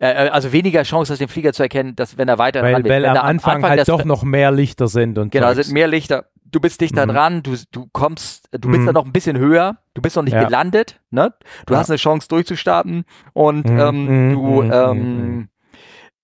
Äh, 0.00 0.26
äh, 0.26 0.28
also 0.30 0.52
weniger 0.52 0.82
Chance, 0.84 1.12
das 1.12 1.18
den 1.18 1.28
Flieger 1.28 1.52
zu 1.52 1.62
erkennen, 1.62 1.94
dass 1.96 2.16
wenn 2.16 2.28
er 2.28 2.38
weiter 2.38 2.60
in 2.60 2.66
der 2.66 2.74
Weil, 2.84 2.84
weil 2.90 3.06
am 3.06 3.16
er 3.16 3.24
Anfang, 3.24 3.62
halt 3.62 3.78
das- 3.80 3.86
doch 3.86 4.04
noch 4.06 4.22
mehr 4.22 4.50
Lichter 4.50 4.88
sind 4.88 5.18
und 5.18 5.30
Genau, 5.32 5.52
Zeugs. 5.52 5.66
sind 5.66 5.74
mehr 5.74 5.86
Lichter. 5.86 6.24
Du 6.54 6.60
bist 6.60 6.80
dichter 6.80 7.04
Mhm. 7.04 7.10
dran, 7.10 7.42
du, 7.42 7.56
du 7.72 7.88
kommst, 7.92 8.48
du 8.52 8.68
bist 8.70 8.82
Mhm. 8.82 8.86
dann 8.86 8.94
noch 8.94 9.04
ein 9.06 9.12
bisschen 9.12 9.36
höher, 9.36 9.78
du 9.94 10.00
bist 10.00 10.14
noch 10.14 10.22
nicht 10.22 10.34
Ja. 10.34 10.44
gelandet, 10.44 11.00
ne? 11.10 11.34
Du 11.66 11.74
Ja. 11.74 11.80
hast 11.80 11.90
eine 11.90 11.96
Chance 11.96 12.28
durchzustarten 12.28 13.04
und 13.32 13.68
Mhm, 13.68 13.80
ähm, 13.80 14.04
mhm, 14.06 14.32
du, 14.32 14.62
mhm, 14.62 14.70
ähm, 14.72 15.32
mhm. 15.32 15.48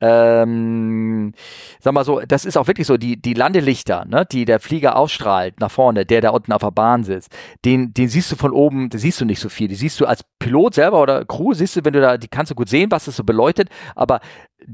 ähm, 0.00 1.32
sag 1.80 1.94
mal 1.94 2.04
so, 2.04 2.20
das 2.20 2.44
ist 2.44 2.56
auch 2.56 2.68
wirklich 2.68 2.86
so, 2.86 2.96
die, 2.96 3.20
die 3.20 3.34
Landelichter, 3.34 4.04
ne, 4.04 4.24
die 4.24 4.44
der 4.44 4.60
Flieger 4.60 4.94
ausstrahlt 4.94 5.58
nach 5.58 5.72
vorne, 5.72 6.06
der 6.06 6.20
da 6.20 6.30
unten 6.30 6.52
auf 6.52 6.62
der 6.62 6.70
Bahn 6.70 7.02
sitzt, 7.02 7.32
den, 7.64 7.92
den 7.92 8.08
siehst 8.08 8.30
du 8.30 8.36
von 8.36 8.52
oben, 8.52 8.88
den 8.88 9.00
siehst 9.00 9.20
du 9.20 9.24
nicht 9.24 9.40
so 9.40 9.48
viel. 9.48 9.66
Die 9.66 9.74
siehst 9.74 10.00
du 10.00 10.06
als 10.06 10.24
Pilot 10.38 10.74
selber 10.74 11.02
oder 11.02 11.24
Crew, 11.24 11.54
siehst 11.54 11.74
du, 11.74 11.84
wenn 11.84 11.92
du 11.92 12.00
da, 12.00 12.18
die 12.18 12.28
kannst 12.28 12.52
du 12.52 12.54
gut 12.54 12.68
sehen, 12.68 12.92
was 12.92 13.06
das 13.06 13.16
so 13.16 13.24
beleuchtet, 13.24 13.68
aber 13.96 14.20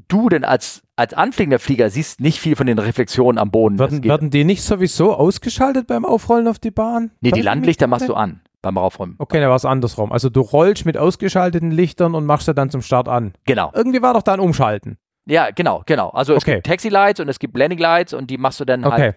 du 0.09 0.29
denn 0.29 0.45
als, 0.45 0.83
als 0.97 1.13
anfliegender 1.15 1.59
Flieger 1.59 1.91
siehst 1.91 2.21
nicht 2.21 2.41
viel 2.41 2.57
von 2.57 2.67
den 2.67 2.79
Reflexionen 2.79 3.39
am 3.39 3.51
Boden. 3.51 3.79
Werden, 3.79 4.03
werden 4.03 4.31
die 4.31 4.45
nicht 4.45 4.63
sowieso 4.63 5.15
ausgeschaltet 5.15 5.87
beim 5.87 6.05
Aufrollen 6.05 6.49
auf 6.49 6.59
die 6.59 6.71
Bahn? 6.71 7.11
nee, 7.21 7.29
die 7.29 7.29
ich 7.29 7.35
mich 7.37 7.45
Landlichter 7.45 7.87
machst 7.87 8.09
du 8.09 8.15
an 8.15 8.41
beim 8.63 8.79
Raufräumen. 8.79 9.15
Okay, 9.19 9.39
dann 9.39 9.49
war 9.51 9.57
es 9.57 9.65
andersrum. 9.65 10.11
Also 10.11 10.29
du 10.31 10.41
rollst 10.41 10.87
mit 10.87 10.97
ausgeschalteten 10.97 11.71
Lichtern 11.71 12.15
und 12.15 12.25
machst 12.25 12.47
sie 12.47 12.55
dann 12.55 12.71
zum 12.71 12.83
Start 12.83 13.09
an. 13.09 13.35
Genau. 13.45 13.71
Irgendwie 13.75 14.03
war 14.03 14.15
doch 14.15 14.23
da 14.23 14.33
ein 14.35 14.41
Umschalten. 14.41 14.97
Ja, 15.29 15.51
genau, 15.51 15.83
genau. 15.87 16.09
Also 16.11 16.33
es 16.35 16.43
Okay. 16.43 16.55
gibt 16.55 16.67
Taxi 16.67 16.89
Lights 16.89 17.21
und 17.21 17.29
es 17.29 17.39
gibt 17.39 17.53
Blending 17.53 17.79
Lights 17.79 18.13
und 18.15 18.29
die 18.31 18.39
machst 18.39 18.59
du 18.59 18.65
dann 18.65 18.85
Okay. 18.85 19.01
halt, 19.03 19.17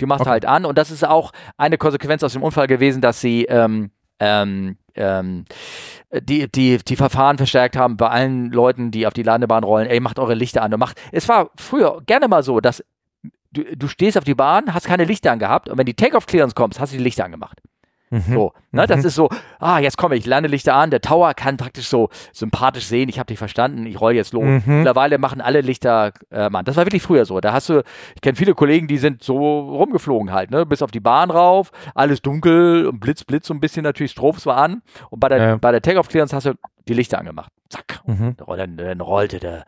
die 0.00 0.06
machst 0.06 0.22
Okay. 0.22 0.30
halt 0.30 0.46
an 0.46 0.64
und 0.64 0.76
das 0.76 0.90
ist 0.90 1.06
auch 1.06 1.32
eine 1.56 1.78
Konsequenz 1.78 2.22
aus 2.24 2.32
dem 2.32 2.42
Unfall 2.42 2.66
gewesen, 2.66 3.00
dass 3.00 3.20
sie 3.20 3.44
ähm, 3.44 3.90
ähm, 4.20 4.76
ähm, 4.94 5.44
die, 6.12 6.50
die, 6.50 6.78
die 6.78 6.96
Verfahren 6.96 7.38
verstärkt 7.38 7.76
haben 7.76 7.96
bei 7.96 8.08
allen 8.08 8.50
Leuten, 8.50 8.90
die 8.90 9.06
auf 9.06 9.14
die 9.14 9.22
Landebahn 9.22 9.64
rollen. 9.64 9.88
Ey, 9.88 10.00
macht 10.00 10.18
eure 10.18 10.34
Lichter 10.34 10.62
an 10.62 10.72
und 10.72 10.80
macht. 10.80 11.00
Es 11.12 11.28
war 11.28 11.50
früher 11.56 12.02
gerne 12.06 12.28
mal 12.28 12.42
so, 12.42 12.60
dass 12.60 12.84
du, 13.52 13.64
du 13.76 13.88
stehst 13.88 14.18
auf 14.18 14.24
die 14.24 14.34
Bahn, 14.34 14.74
hast 14.74 14.86
keine 14.86 15.04
Lichter 15.04 15.32
angehabt 15.32 15.68
und 15.68 15.78
wenn 15.78 15.86
die 15.86 15.94
Take-off-Clearance 15.94 16.54
kommst, 16.54 16.80
hast 16.80 16.92
du 16.92 16.98
die 16.98 17.02
Lichter 17.02 17.24
angemacht. 17.24 17.60
Mhm. 18.10 18.22
So, 18.34 18.52
ne, 18.72 18.82
Mhm. 18.82 18.86
das 18.88 19.04
ist 19.04 19.14
so, 19.14 19.28
ah, 19.60 19.78
jetzt 19.78 19.96
komme 19.96 20.16
ich, 20.16 20.26
Landelichter 20.26 20.74
an, 20.74 20.90
der 20.90 21.00
Tower 21.00 21.32
kann 21.34 21.56
praktisch 21.56 21.86
so 21.88 22.08
sympathisch 22.32 22.86
sehen, 22.86 23.08
ich 23.08 23.18
habe 23.20 23.28
dich 23.28 23.38
verstanden, 23.38 23.86
ich 23.86 24.00
roll 24.00 24.14
jetzt 24.14 24.32
los. 24.32 24.42
Mhm. 24.44 24.62
Mittlerweile 24.78 25.18
machen 25.18 25.40
alle 25.40 25.60
Lichter, 25.60 26.12
äh, 26.30 26.50
Mann, 26.50 26.64
das 26.64 26.76
war 26.76 26.84
wirklich 26.86 27.02
früher 27.02 27.24
so. 27.24 27.40
Da 27.40 27.52
hast 27.52 27.68
du, 27.68 27.82
ich 28.16 28.20
kenne 28.20 28.36
viele 28.36 28.54
Kollegen, 28.54 28.88
die 28.88 28.98
sind 28.98 29.22
so 29.22 29.36
rumgeflogen 29.76 30.32
halt, 30.32 30.50
ne, 30.50 30.66
bis 30.66 30.82
auf 30.82 30.90
die 30.90 30.98
Bahn 31.00 31.30
rauf, 31.30 31.70
alles 31.94 32.20
dunkel 32.20 32.86
und 32.86 32.98
Blitz, 33.00 33.22
Blitz 33.24 33.46
so 33.46 33.54
ein 33.54 33.60
bisschen 33.60 33.84
natürlich, 33.84 34.10
Strophes 34.12 34.44
war 34.46 34.56
an 34.56 34.82
und 35.10 35.20
bei 35.20 35.28
der, 35.28 35.38
Ja. 35.38 35.56
bei 35.56 35.70
der 35.70 35.80
Take-Off-Clearance 35.82 36.34
hast 36.34 36.46
du 36.46 36.54
die 36.88 36.94
Lichter 36.94 37.18
angemacht. 37.18 37.52
Zack. 37.68 38.00
Mhm. 38.06 38.34
Dann, 38.44 38.76
dann 38.76 39.00
rollte 39.00 39.38
der, 39.38 39.64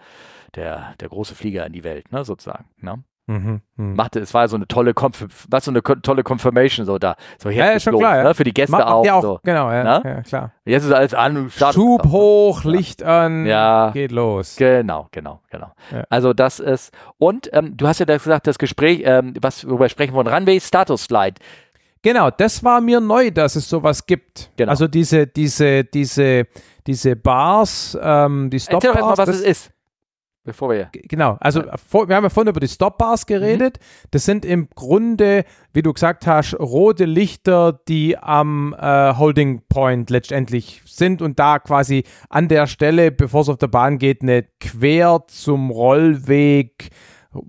der, 0.57 0.95
der 0.99 1.09
große 1.09 1.35
Flieger 1.37 1.65
in 1.67 1.73
die 1.73 1.85
Welt, 1.85 2.11
ne, 2.11 2.25
sozusagen. 2.25 2.65
Ne? 2.81 3.05
Mhm. 3.29 3.61
Mhm. 3.77 3.95
Machte, 3.95 4.19
es 4.19 4.35
war 4.35 4.49
so 4.49 4.57
eine 4.57 4.67
tolle, 4.67 4.95
Conf 4.95 5.27
was 5.49 5.65
so 5.65 5.71
eine 5.71 5.81
tolle 5.83 6.25
Confirmation, 6.25 6.85
so 6.85 6.99
da. 6.99 7.15
So 7.39 7.51
Ja, 7.51 7.71
ist 7.71 7.85
schon 7.85 7.93
los, 7.93 8.01
klar, 8.01 8.17
ja. 8.17 8.23
ne, 8.25 8.35
für 8.35 8.43
die 8.45 8.53
Gäste 8.53 8.73
Macht 8.73 8.85
auch. 8.87 9.05
ja 9.07 9.15
auch 9.15 9.23
so. 9.23 9.41
genau, 9.45 9.71
ja, 9.71 10.03
ja 10.05 10.23
klar. 10.23 10.53
Jetzt 10.65 10.85
ist 10.85 10.93
alles 10.93 11.15
an. 11.15 11.49
Start- 11.51 11.75
Schub 11.75 12.05
hoch, 12.09 12.65
Licht 12.65 13.03
an, 13.05 13.47
Ja. 13.47 13.91
geht 13.93 14.11
los. 14.11 14.57
Genau, 14.57 15.07
genau, 15.13 15.41
genau. 15.51 15.73
Also 16.11 16.33
das 16.33 16.59
ist, 16.59 16.93
und 17.19 17.49
ähm, 17.53 17.77
du 17.77 17.87
hast 17.87 18.01
ja 18.01 18.07
da 18.07 18.17
gesagt, 18.17 18.47
das 18.49 18.59
Gespräch, 18.59 19.03
ähm, 19.05 19.35
was 19.41 19.65
worüber 19.67 19.85
wir 19.85 19.89
sprechen 19.89 20.15
wollen, 20.15 20.27
Runway 20.27 20.59
Status 20.61 21.05
Slide. 21.05 21.35
Genau, 22.03 22.31
das 22.31 22.65
war 22.65 22.81
mir 22.81 22.99
neu, 23.01 23.31
dass 23.31 23.55
es 23.55 23.69
sowas 23.69 24.05
gibt. 24.07 24.51
Genau. 24.57 24.71
Also 24.71 24.89
diese, 24.89 25.29
diese, 25.29 25.85
diese, 25.85 26.49
diese 26.89 27.15
Bars, 27.15 27.97
ähm, 28.03 28.51
die 28.51 28.57
Erzähl 28.57 28.73
doch 28.75 28.85
erstmal, 28.87 29.15
Stop-Bars. 29.15 29.19
was 29.19 29.27
das- 29.27 29.37
es 29.37 29.43
ist. 29.43 29.71
Bevor 30.45 30.71
wir. 30.71 30.89
Genau, 30.93 31.37
also 31.39 31.63
vor, 31.89 32.09
wir 32.09 32.17
haben 32.17 32.25
ja 32.25 32.29
vorhin 32.29 32.51
über 32.51 32.59
die 32.59 32.67
Stop-Bars 32.67 33.27
geredet. 33.27 33.79
Das 34.11 34.25
sind 34.25 34.45
im 34.45 34.69
Grunde, 34.75 35.45
wie 35.73 35.83
du 35.83 35.93
gesagt 35.93 36.27
hast, 36.27 36.55
rote 36.59 37.05
Lichter, 37.05 37.81
die 37.87 38.19
am 38.19 38.75
äh, 38.77 39.15
Holding 39.15 39.63
Point 39.69 40.11
letztendlich 40.11 40.83
sind 40.85 41.23
und 41.23 41.39
da 41.39 41.61
quasi 41.61 42.03
an 42.29 42.49
der 42.49 42.67
Stelle, 42.67 43.13
bevor 43.13 43.43
es 43.43 43.49
auf 43.49 43.59
der 43.59 43.69
Bahn 43.69 43.99
geht, 43.99 44.23
eine 44.23 44.45
quer 44.59 45.23
zum 45.29 45.71
Rollweg 45.71 46.91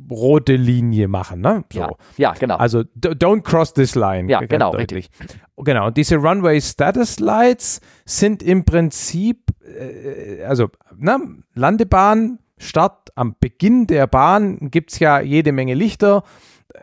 rote 0.09 0.55
Linie 0.55 1.07
machen. 1.07 1.41
Ne? 1.41 1.63
So. 1.71 1.79
Ja, 1.79 1.89
ja, 2.17 2.33
genau. 2.33 2.57
Also 2.57 2.83
don't 2.95 3.41
cross 3.41 3.73
this 3.73 3.95
line. 3.95 4.31
Ja, 4.31 4.39
genau, 4.41 4.71
deutlich. 4.71 5.09
Genau, 5.57 5.87
und 5.87 5.97
diese 5.97 6.17
Runway 6.17 6.61
Status 6.61 7.19
Lights 7.19 7.81
sind 8.05 8.43
im 8.43 8.65
Prinzip, 8.65 9.39
äh, 9.65 10.43
also 10.43 10.69
ne, 10.95 11.19
Landebahn, 11.53 12.39
Start 12.57 13.09
am 13.15 13.35
Beginn 13.39 13.87
der 13.87 14.07
Bahn 14.07 14.69
gibt 14.71 14.91
es 14.91 14.99
ja 14.99 15.19
jede 15.19 15.51
Menge 15.51 15.73
Lichter. 15.73 16.23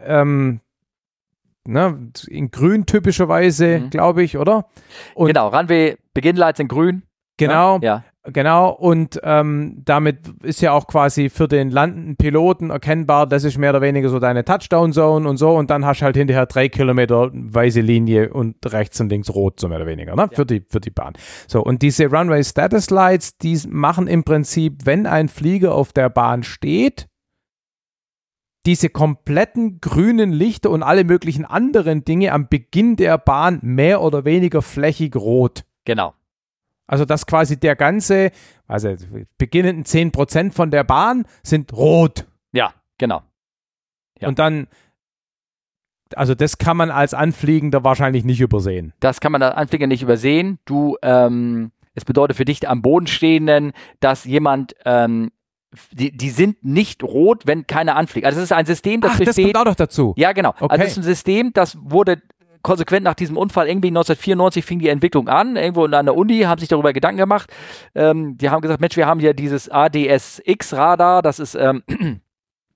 Ähm, 0.05 0.61
ne, 1.65 2.11
in 2.29 2.51
grün 2.51 2.87
typischerweise, 2.87 3.81
Mhm. 3.81 3.91
glaube 3.91 4.23
ich, 4.23 4.37
oder? 4.37 4.67
Und 5.15 5.29
genau, 5.29 5.49
Runway 5.49 5.97
Beginnlights 6.15 6.61
in 6.61 6.69
grün. 6.69 7.03
genau, 7.37 7.79
Ja, 7.83 8.05
Genau, 8.25 8.69
und 8.71 9.19
ähm, 9.23 9.81
damit 9.83 10.29
ist 10.43 10.61
ja 10.61 10.73
auch 10.73 10.87
quasi 10.87 11.31
für 11.31 11.49
den 11.49 11.71
landenden 11.71 12.17
Piloten 12.17 12.69
erkennbar, 12.69 13.27
das 13.27 13.45
ist 13.45 13.57
mehr 13.57 13.71
oder 13.71 13.81
weniger 13.81 14.11
so 14.11 14.19
deine 14.19 14.45
Touchdown-Zone 14.45 15.27
und 15.27 15.39
so, 15.39 15.57
und 15.57 15.71
dann 15.71 15.87
hast 15.87 16.01
du 16.01 16.05
halt 16.05 16.19
hinterher 16.19 16.45
drei 16.45 16.69
Kilometer 16.69 17.31
weiße 17.33 17.81
Linie 17.81 18.31
und 18.31 18.57
rechts 18.71 19.01
und 19.01 19.09
links 19.09 19.31
rot, 19.31 19.59
so 19.59 19.69
mehr 19.69 19.79
oder 19.79 19.87
weniger, 19.87 20.15
ne? 20.17 20.29
für, 20.33 20.45
die, 20.45 20.63
für 20.69 20.81
die 20.81 20.91
Bahn. 20.91 21.15
So, 21.49 21.63
und 21.63 21.81
diese 21.81 22.09
Runway 22.09 22.45
Status 22.45 22.91
Lights, 22.91 23.39
die 23.39 23.59
machen 23.71 24.07
im 24.07 24.23
Prinzip, 24.23 24.85
wenn 24.85 25.07
ein 25.07 25.29
Flieger 25.29 25.75
auf 25.75 25.95
der 25.95 26.11
Bahn 26.11 26.43
steht, 26.43 27.09
diese 28.67 28.91
kompletten 28.91 29.81
grünen 29.81 30.31
Lichter 30.31 30.69
und 30.69 30.83
alle 30.83 31.05
möglichen 31.05 31.47
anderen 31.47 32.05
Dinge 32.05 32.33
am 32.33 32.49
Beginn 32.49 32.97
der 32.97 33.17
Bahn 33.17 33.61
mehr 33.63 34.03
oder 34.03 34.27
weniger 34.27 34.61
flächig 34.61 35.17
rot. 35.17 35.65
genau. 35.87 36.13
Also 36.91 37.05
dass 37.05 37.25
quasi 37.25 37.57
der 37.57 37.77
ganze, 37.77 38.33
also 38.67 38.97
beginnenden 39.39 39.85
10% 39.85 40.51
von 40.51 40.73
der 40.73 40.83
Bahn 40.83 41.25
sind 41.45 41.73
rot. 41.73 42.27
Ja, 42.51 42.75
genau. 42.99 43.23
Ja. 44.19 44.27
Und 44.27 44.41
dann, 44.41 44.67
also 46.17 46.35
das 46.35 46.59
kann 46.59 46.77
man 46.77 46.91
als 46.91 47.15
Anfliegender 47.15 47.85
wahrscheinlich 47.85 48.25
nicht 48.25 48.41
übersehen. 48.41 48.93
Das 48.99 49.21
kann 49.21 49.31
man 49.31 49.41
als 49.41 49.55
Anflieger 49.55 49.87
nicht 49.87 50.03
übersehen. 50.03 50.59
Du, 50.65 50.97
ähm, 51.03 51.71
es 51.95 52.05
bedeutet 52.05 52.37
für 52.37 52.45
dich 52.45 52.69
am 52.69 52.83
Boden 52.83 53.07
stehenden, 53.07 53.71
dass 54.01 54.25
jemand, 54.25 54.75
ähm, 54.85 55.31
die, 55.93 56.11
die 56.11 56.31
sind 56.31 56.65
nicht 56.65 57.05
rot, 57.05 57.47
wenn 57.47 57.69
keiner 57.69 57.95
anfliegt. 57.95 58.27
Also 58.27 58.41
es 58.41 58.47
ist 58.47 58.53
ein 58.53 58.67
System, 58.67 59.01
das 59.01 59.13
Ach, 59.13 59.19
das 59.19 59.27
besteht. 59.29 59.45
kommt 59.45 59.59
auch 59.59 59.71
noch 59.71 59.77
dazu. 59.77 60.13
Ja, 60.17 60.33
genau. 60.33 60.55
Okay. 60.59 60.67
Also 60.73 60.83
es 60.83 60.91
ist 60.91 60.99
ein 60.99 61.05
System, 61.05 61.53
das 61.53 61.79
wurde 61.81 62.21
konsequent 62.63 63.05
nach 63.05 63.15
diesem 63.15 63.37
Unfall, 63.37 63.69
irgendwie 63.69 63.89
1994 63.89 64.65
fing 64.65 64.79
die 64.79 64.89
Entwicklung 64.89 65.29
an, 65.29 65.57
irgendwo 65.57 65.85
an 65.85 66.07
der 66.07 66.17
Uni, 66.17 66.41
haben 66.41 66.59
sich 66.59 66.69
darüber 66.69 66.93
Gedanken 66.93 67.19
gemacht. 67.19 67.51
Ähm, 67.95 68.37
die 68.39 68.51
haben 68.51 68.61
gesagt, 68.61 68.81
Mensch, 68.81 68.97
wir 68.97 69.07
haben 69.07 69.21
hier 69.21 69.35
dieses 69.35 69.69
ADS-X-Radar, 69.69 71.23
das 71.23 71.39
ist 71.39 71.55
ähm, 71.55 71.83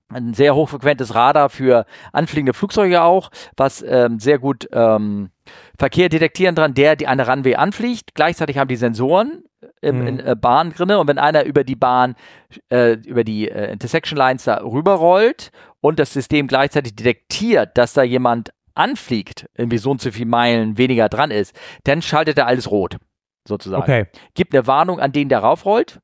ein 0.09 0.33
sehr 0.33 0.55
hochfrequentes 0.55 1.15
Radar 1.15 1.49
für 1.49 1.85
anfliegende 2.13 2.53
Flugzeuge 2.53 3.01
auch, 3.01 3.31
was 3.57 3.83
ähm, 3.87 4.19
sehr 4.19 4.39
gut 4.39 4.67
ähm, 4.71 5.29
Verkehr 5.77 6.09
detektieren 6.09 6.55
dran, 6.55 6.73
der 6.73 6.95
die 6.95 7.07
eine 7.07 7.27
Runway 7.27 7.55
anfliegt. 7.55 8.15
Gleichzeitig 8.15 8.57
haben 8.57 8.67
die 8.67 8.75
Sensoren 8.75 9.43
im, 9.81 10.01
Mhm. 10.01 10.07
in 10.07 10.19
äh, 10.19 10.35
Bahn 10.39 10.73
drinne 10.73 10.99
und 10.99 11.07
wenn 11.07 11.17
einer 11.17 11.45
über 11.45 11.63
die 11.63 11.75
Bahn, 11.75 12.15
äh, 12.69 12.93
über 12.93 13.23
die 13.23 13.49
äh, 13.49 13.71
Intersection 13.71 14.17
Lines 14.17 14.43
da 14.45 14.57
rüberrollt 14.57 15.51
und 15.81 15.99
das 15.99 16.13
System 16.13 16.47
gleichzeitig 16.47 16.95
detektiert, 16.95 17.77
dass 17.77 17.93
da 17.93 18.03
jemand 18.03 18.51
anfliegt, 18.75 19.49
irgendwie 19.55 19.77
so 19.77 19.91
und 19.91 20.01
so 20.01 20.11
viele 20.11 20.27
Meilen 20.27 20.77
weniger 20.77 21.09
dran 21.09 21.31
ist, 21.31 21.55
dann 21.85 22.01
schaltet 22.01 22.37
er 22.37 22.47
alles 22.47 22.69
rot, 22.69 22.97
sozusagen. 23.47 23.81
Okay. 23.83 24.05
Gibt 24.33 24.53
eine 24.53 24.67
Warnung 24.67 24.99
an 24.99 25.11
den, 25.11 25.29
der 25.29 25.39
raufrollt 25.39 25.99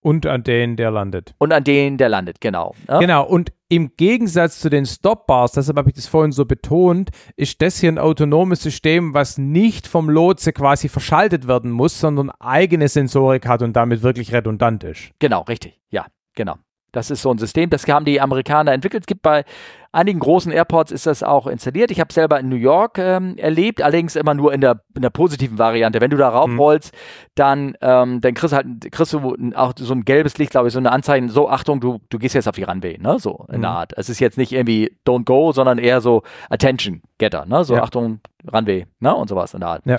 Und 0.00 0.26
an 0.26 0.42
den, 0.44 0.76
der 0.76 0.90
landet. 0.90 1.34
und 1.38 1.52
an 1.52 1.64
den, 1.64 1.98
der 1.98 2.08
landet, 2.08 2.40
genau. 2.40 2.74
ne? 2.88 2.98
Genau, 3.00 3.24
und 3.26 3.52
im 3.68 3.96
Gegensatz 3.96 4.60
zu 4.60 4.68
den 4.68 4.84
Stop-Bars, 4.84 5.52
deshalb 5.52 5.78
habe 5.78 5.88
ich 5.88 5.94
das 5.96 6.06
vorhin 6.06 6.30
so 6.32 6.44
betont, 6.44 7.08
ist 7.36 7.62
das 7.62 7.80
hier 7.80 7.90
ein 7.90 7.98
autonomes 7.98 8.62
System, 8.62 9.14
was 9.14 9.38
nicht 9.38 9.86
vom 9.86 10.10
Lotse 10.10 10.52
quasi 10.52 10.90
verschaltet 10.90 11.48
werden 11.48 11.70
muss, 11.70 11.98
sondern 11.98 12.30
eigene 12.38 12.88
Sensorik 12.88 13.46
hat 13.48 13.62
und 13.62 13.72
damit 13.74 14.02
wirklich 14.02 14.34
redundant 14.34 14.84
ist. 14.84 15.10
Genau, 15.20 15.40
richtig. 15.42 15.80
Ja, 15.88 16.06
genau. 16.34 16.56
Das 16.92 17.10
ist 17.10 17.22
so 17.22 17.30
ein 17.30 17.38
System, 17.38 17.70
das 17.70 17.86
haben 17.88 18.04
die 18.04 18.20
Amerikaner 18.20 18.72
entwickelt. 18.72 19.04
Es 19.04 19.06
gibt 19.06 19.22
bei 19.22 19.44
einigen 19.92 20.20
großen 20.20 20.52
Airports 20.52 20.90
ist 20.90 21.06
das 21.06 21.22
auch 21.22 21.46
installiert. 21.46 21.90
Ich 21.90 22.00
habe 22.00 22.08
es 22.08 22.14
selber 22.14 22.38
in 22.40 22.48
New 22.48 22.56
York 22.56 22.98
ähm, 22.98 23.36
erlebt, 23.36 23.82
allerdings 23.82 24.16
immer 24.16 24.34
nur 24.34 24.52
in 24.54 24.60
der, 24.60 24.82
in 24.94 25.02
der 25.02 25.10
positiven 25.10 25.58
Variante. 25.58 26.00
Wenn 26.00 26.10
du 26.10 26.16
da 26.16 26.28
raufrollst, 26.30 26.94
dann, 27.34 27.76
ähm, 27.82 28.20
dann 28.20 28.34
kriegst, 28.34 28.52
du 28.52 28.56
halt, 28.56 28.66
kriegst 28.90 29.12
du 29.12 29.36
auch 29.54 29.72
so 29.76 29.94
ein 29.94 30.04
gelbes 30.04 30.38
Licht, 30.38 30.50
glaube 30.52 30.68
ich, 30.68 30.72
so 30.74 30.78
eine 30.78 30.92
Anzeige, 30.92 31.28
so 31.28 31.48
Achtung, 31.48 31.80
du, 31.80 32.00
du 32.08 32.18
gehst 32.18 32.34
jetzt 32.34 32.48
auf 32.48 32.54
die 32.54 32.62
Runway, 32.62 32.98
ne? 32.98 33.18
So 33.18 33.46
in 33.52 33.60
der 33.60 33.70
Mhm. 33.70 33.76
Art. 33.76 33.92
Es 33.96 34.08
ist 34.08 34.18
jetzt 34.20 34.38
nicht 34.38 34.52
irgendwie 34.52 34.96
Don't 35.06 35.24
Go, 35.24 35.52
sondern 35.52 35.78
eher 35.78 36.00
so 36.00 36.22
Attention 36.48 37.02
Getter, 37.18 37.44
ne? 37.46 37.64
So 37.64 37.74
Ja. 37.74 37.82
Achtung, 37.82 38.20
Runway, 38.52 38.86
ne? 39.00 39.14
Und 39.14 39.28
sowas 39.28 39.52
in 39.54 39.60
der 39.60 39.68
Art. 39.68 39.82
Ja. 39.86 39.98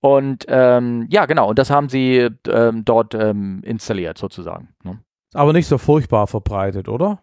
Und 0.00 0.44
ähm, 0.48 1.06
ja, 1.08 1.24
genau, 1.24 1.48
und 1.48 1.58
das 1.58 1.70
haben 1.70 1.88
sie 1.88 2.28
ähm, 2.48 2.84
dort 2.84 3.14
ähm, 3.14 3.62
installiert, 3.64 4.18
sozusagen. 4.18 4.68
Ne? 4.82 4.98
Aber 5.34 5.52
nicht 5.52 5.66
so 5.66 5.76
furchtbar 5.78 6.26
verbreitet, 6.26 6.88
oder? 6.88 7.18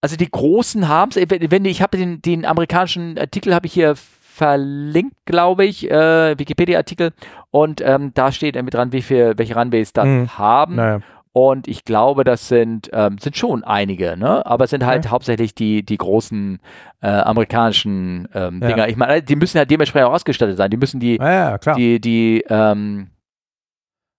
Also 0.00 0.16
die 0.16 0.30
Großen 0.30 0.88
haben 0.88 1.10
es, 1.14 1.16
wenn, 1.16 1.64
ich 1.64 1.82
habe 1.82 1.96
den, 1.96 2.20
den 2.22 2.44
amerikanischen 2.46 3.18
Artikel 3.18 3.54
habe 3.54 3.66
ich 3.66 3.72
hier 3.72 3.94
verlinkt, 3.96 5.16
glaube 5.24 5.64
ich, 5.64 5.90
äh, 5.90 6.38
Wikipedia-Artikel 6.38 7.12
und 7.50 7.80
ähm, 7.80 8.12
da 8.14 8.32
steht 8.32 8.60
mit 8.62 8.74
dran, 8.74 8.92
wie 8.92 9.02
viel, 9.02 9.34
welche 9.36 9.54
Runways 9.54 9.92
das 9.92 10.06
Mhm. 10.06 10.36
haben 10.36 10.74
Naja. 10.74 11.00
und 11.32 11.68
ich 11.68 11.84
glaube, 11.84 12.24
das 12.24 12.48
sind 12.48 12.90
ähm, 12.92 13.18
sind 13.18 13.36
schon 13.36 13.62
einige, 13.64 14.16
ne? 14.16 14.44
Aber 14.44 14.64
es 14.64 14.70
sind 14.70 14.84
halt 14.84 15.04
Okay. 15.04 15.10
hauptsächlich 15.10 15.54
die 15.54 15.84
die 15.84 15.96
großen 15.96 16.58
äh, 17.00 17.06
amerikanischen 17.08 18.28
ähm, 18.34 18.60
Ja. 18.60 18.68
Dinger. 18.68 18.88
Ich 18.88 18.96
meine, 18.96 19.22
die 19.22 19.36
müssen 19.36 19.56
halt 19.58 19.70
dementsprechend 19.70 20.08
auch 20.08 20.14
ausgestattet 20.14 20.56
sein. 20.56 20.70
Die 20.70 20.76
müssen 20.76 20.98
die 21.00 21.16
ja, 21.16 21.56
die 21.76 22.00
die 22.00 22.44
ähm, 22.48 23.08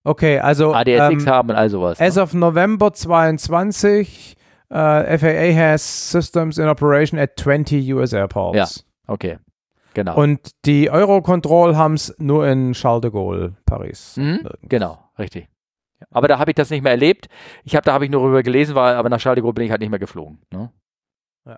okay, 0.06 0.39
also 0.39 0.74
ADS-X 0.74 1.24
ähm, 1.24 1.30
haben 1.30 1.49
und 1.49 1.56
all 1.56 1.70
sowas. 1.70 1.99
Ne? 1.99 2.06
as 2.06 2.18
of 2.18 2.34
November 2.34 2.93
22, 2.93 4.36
äh, 4.70 5.18
FAA 5.18 5.53
has 5.60 6.12
systems 6.12 6.58
in 6.58 6.68
operation 6.68 7.20
at 7.20 7.38
20 7.38 7.93
US 7.93 8.14
airports. 8.14 8.86
Ja. 9.08 9.14
Okay, 9.14 9.38
genau. 9.93 10.16
Und 10.16 10.51
die 10.66 10.89
Eurocontrol 10.89 11.76
haben 11.76 11.95
es 11.95 12.16
nur 12.18 12.47
in 12.47 12.72
Charles 12.74 13.01
de 13.01 13.12
Gaulle, 13.12 13.56
Paris. 13.66 14.16
Mhm, 14.18 14.47
genau, 14.64 14.97
richtig. 15.20 15.47
Aber 16.12 16.28
da 16.28 16.39
habe 16.39 16.51
ich 16.51 16.56
das 16.56 16.70
nicht 16.70 16.82
mehr 16.84 16.91
erlebt. 16.91 17.28
Ich 17.64 17.76
habe 17.76 17.84
da 17.86 17.93
habe 17.93 18.06
ich 18.06 18.12
nur 18.12 18.22
drüber 18.22 18.43
gelesen, 18.43 18.76
weil, 18.76 18.95
aber 18.95 19.10
nach 19.10 19.20
Charles 19.20 19.36
de 19.38 19.41
Gaulle 19.41 19.53
bin 19.53 19.66
ich 19.66 19.72
halt 19.72 19.82
nicht 19.82 19.89
mehr 19.89 19.99
geflogen. 19.99 20.39
Ne? 20.51 20.72
Ja. 21.45 21.58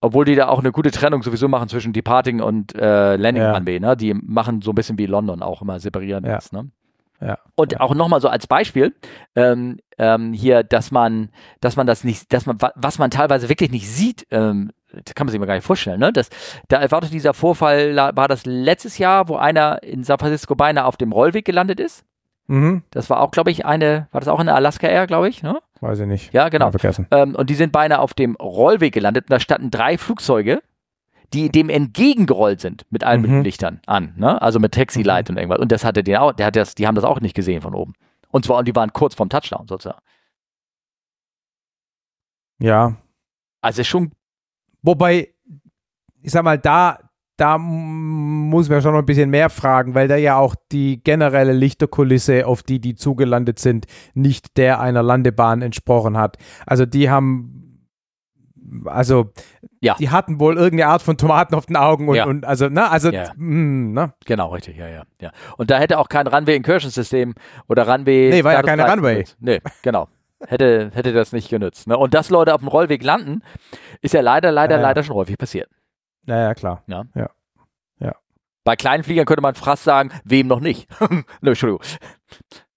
Obwohl 0.00 0.24
die 0.24 0.34
da 0.34 0.48
auch 0.48 0.60
eine 0.60 0.72
gute 0.72 0.90
Trennung 0.90 1.22
sowieso 1.22 1.48
machen 1.48 1.68
zwischen 1.68 1.92
Departing 1.92 2.40
und 2.40 2.74
äh, 2.74 3.16
Landing 3.16 3.42
Ja. 3.42 3.52
Runway. 3.52 3.80
Ne? 3.80 3.96
Die 3.96 4.14
machen 4.14 4.62
so 4.62 4.70
ein 4.72 4.74
bisschen 4.74 4.98
wie 4.98 5.06
London 5.06 5.42
auch 5.42 5.62
immer 5.62 5.78
separieren 5.80 6.24
Ja. 6.24 6.34
das. 6.36 6.52
Ne? 6.52 6.70
Ja. 7.24 7.38
Und 7.54 7.80
auch 7.80 7.94
nochmal 7.94 8.20
so 8.20 8.28
als 8.28 8.46
Beispiel, 8.46 8.94
ähm, 9.36 9.78
ähm, 9.98 10.32
hier, 10.32 10.62
dass 10.62 10.90
man, 10.90 11.30
dass 11.60 11.76
man 11.76 11.86
das 11.86 12.04
nicht, 12.04 12.32
dass 12.32 12.46
man, 12.46 12.58
was 12.74 12.98
man 12.98 13.10
teilweise 13.10 13.48
wirklich 13.48 13.70
nicht 13.70 13.88
sieht, 13.88 14.26
ähm, 14.30 14.72
das 14.92 15.14
kann 15.14 15.26
man 15.26 15.32
sich 15.32 15.40
mal 15.40 15.46
gar 15.46 15.54
nicht 15.54 15.66
vorstellen, 15.66 16.00
ne? 16.00 16.12
Das, 16.12 16.28
da 16.68 16.78
erwartet 16.78 17.12
dieser 17.12 17.32
Vorfall, 17.32 17.96
war 17.96 18.28
das 18.28 18.44
letztes 18.44 18.98
Jahr, 18.98 19.28
wo 19.28 19.36
einer 19.36 19.82
in 19.82 20.04
San 20.04 20.18
Francisco 20.18 20.54
beinahe 20.54 20.84
auf 20.84 20.96
dem 20.96 21.12
Rollweg 21.12 21.44
gelandet 21.44 21.80
ist. 21.80 22.04
Mhm. 22.46 22.82
Das 22.90 23.08
war 23.08 23.20
auch, 23.20 23.30
glaube 23.30 23.50
ich, 23.50 23.64
eine, 23.64 24.08
war 24.12 24.20
das 24.20 24.28
auch 24.28 24.40
eine 24.40 24.54
Alaska 24.54 24.86
Air, 24.86 25.06
glaube 25.06 25.28
ich, 25.28 25.42
ne? 25.42 25.60
Weiß 25.80 25.98
ich 26.00 26.06
nicht. 26.06 26.32
Ja, 26.32 26.48
genau. 26.48 26.70
Vergessen. 26.70 27.06
Ähm, 27.10 27.34
und 27.34 27.48
die 27.48 27.54
sind 27.54 27.72
beinahe 27.72 28.00
auf 28.00 28.14
dem 28.14 28.36
Rollweg 28.36 28.92
gelandet 28.92 29.24
und 29.24 29.32
da 29.32 29.40
standen 29.40 29.70
drei 29.70 29.96
Flugzeuge, 29.96 30.62
die 31.32 31.50
dem 31.50 31.68
entgegengerollt 31.68 32.60
sind 32.60 32.86
mit 32.90 33.04
allen 33.04 33.22
Mhm. 33.22 33.42
Lichtern 33.42 33.80
an, 33.86 34.14
ne? 34.16 34.40
Also 34.40 34.58
mit 34.58 34.72
Taxi-Light 34.72 35.30
und 35.30 35.36
irgendwas. 35.36 35.60
Und 35.60 35.72
das 35.72 35.84
hatte 35.84 36.02
den 36.02 36.16
auch, 36.16 36.32
der 36.32 36.46
hat 36.46 36.56
das, 36.56 36.74
die 36.74 36.86
haben 36.86 36.94
das 36.94 37.04
auch 37.04 37.20
nicht 37.20 37.34
gesehen 37.34 37.62
von 37.62 37.74
oben. 37.74 37.94
Und 38.30 38.44
zwar, 38.44 38.58
und 38.58 38.68
die 38.68 38.74
waren 38.74 38.92
kurz 38.92 39.14
vorm 39.14 39.28
Touchdown 39.28 39.66
sozusagen. 39.68 40.00
Ja. 42.58 42.96
Also 43.60 43.84
schon, 43.84 44.12
Wobei, 44.82 45.28
ich 46.22 46.32
sag 46.32 46.42
mal, 46.42 46.58
da, 46.58 46.98
da 47.36 47.56
muss 47.56 48.68
man 48.68 48.82
schon 48.82 48.92
noch 48.92 48.98
ein 49.00 49.06
bisschen 49.06 49.30
mehr 49.30 49.48
fragen, 49.48 49.94
weil 49.94 50.08
da 50.08 50.16
ja 50.16 50.36
auch 50.36 50.54
die 50.72 51.02
generelle 51.02 51.52
Lichterkulisse, 51.52 52.46
auf 52.46 52.62
die 52.62 52.80
die 52.80 52.96
zugelandet 52.96 53.58
sind, 53.60 53.86
nicht 54.14 54.56
der 54.56 54.80
einer 54.80 55.02
Landebahn 55.02 55.62
entsprochen 55.62 56.18
hat. 56.18 56.36
Also 56.66 56.84
die 56.84 57.10
haben, 57.10 57.61
also 58.84 59.30
Ja. 59.80 59.94
die 59.98 60.10
hatten 60.10 60.40
wohl 60.40 60.56
irgendeine 60.56 60.90
Art 60.90 61.02
von 61.02 61.16
Tomaten 61.16 61.54
auf 61.54 61.66
den 61.66 61.76
Augen 61.76 62.08
und, 62.08 62.14
Ja. 62.16 62.26
und 62.26 62.44
also, 62.44 62.68
ne, 62.68 62.90
also, 62.90 63.10
Ja. 63.10 63.32
mh, 63.36 63.92
ne? 64.00 64.14
genau, 64.24 64.48
richtig, 64.50 64.76
ja, 64.76 64.88
ja, 64.88 65.02
ja. 65.20 65.30
Und 65.56 65.70
da 65.70 65.78
hätte 65.78 65.98
auch 65.98 66.08
kein 66.08 66.26
Runway-Incursion-System 66.26 67.34
oder 67.68 67.88
Runway. 67.88 68.30
Nee, 68.30 68.44
war 68.44 68.52
ja 68.52 68.62
keine 68.62 68.88
Runway. 68.90 69.14
genutzt. 69.14 69.36
Nee, 69.40 69.60
genau. 69.82 70.08
Hätte, 70.46 70.90
hätte 70.92 71.12
das 71.12 71.32
nicht 71.32 71.48
genützt. 71.50 71.86
Ne? 71.86 71.96
Und 71.96 72.14
dass 72.14 72.28
Leute 72.30 72.52
auf 72.54 72.60
dem 72.60 72.68
Rollweg 72.68 73.04
landen, 73.04 73.42
ist 74.00 74.12
ja 74.14 74.20
leider, 74.22 74.50
leider, 74.50 74.74
Ja, 74.76 74.80
ja. 74.80 74.88
leider 74.88 75.02
schon 75.04 75.14
häufig 75.16 75.38
passiert. 75.38 75.68
Naja, 76.26 76.54
klar. 76.54 76.82
Bei 78.64 78.76
kleinen 78.76 79.02
Fliegern 79.02 79.26
könnte 79.26 79.42
man 79.42 79.56
fast 79.56 79.82
sagen, 79.82 80.12
wem 80.22 80.46
noch 80.46 80.60
nicht? 80.60 80.88
Nö, 81.40 81.50
Entschuldigung. 81.50 81.80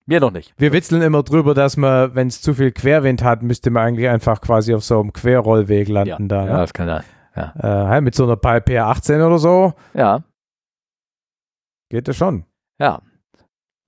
Mir 0.08 0.20
noch 0.20 0.32
nicht. 0.32 0.54
Wir 0.58 0.72
witzeln 0.72 1.02
immer 1.02 1.24
drüber, 1.24 1.54
dass 1.56 1.78
man, 1.78 2.14
wenn 2.14 2.28
es 2.28 2.42
zu 2.42 2.54
viel 2.54 2.72
Querwind 2.72 3.24
hat, 3.24 3.42
müsste 3.42 3.72
man 3.72 3.88
eigentlich 3.88 4.08
einfach 4.08 4.40
quasi 4.40 4.74
auf 4.76 4.84
so 4.84 5.00
einem 5.00 5.12
Querrollweg 5.14 5.88
landen 5.90 6.10
Ja, 6.10 6.18
da. 6.28 6.46
ja, 6.46 6.54
Ne? 6.54 6.60
das 6.60 6.74
kann 6.74 6.88
sein. 6.88 7.04
Äh, 7.36 7.88
hey, 7.90 8.02
mit 8.02 8.16
so 8.16 8.24
einer 8.24 8.38
Pi 8.38 8.48
PR18 8.48 9.26
oder 9.26 9.40
so 9.40 9.74
Ja, 9.94 10.24
geht 11.90 12.08
das 12.08 12.16
schon. 12.18 12.46
ja. 12.80 13.02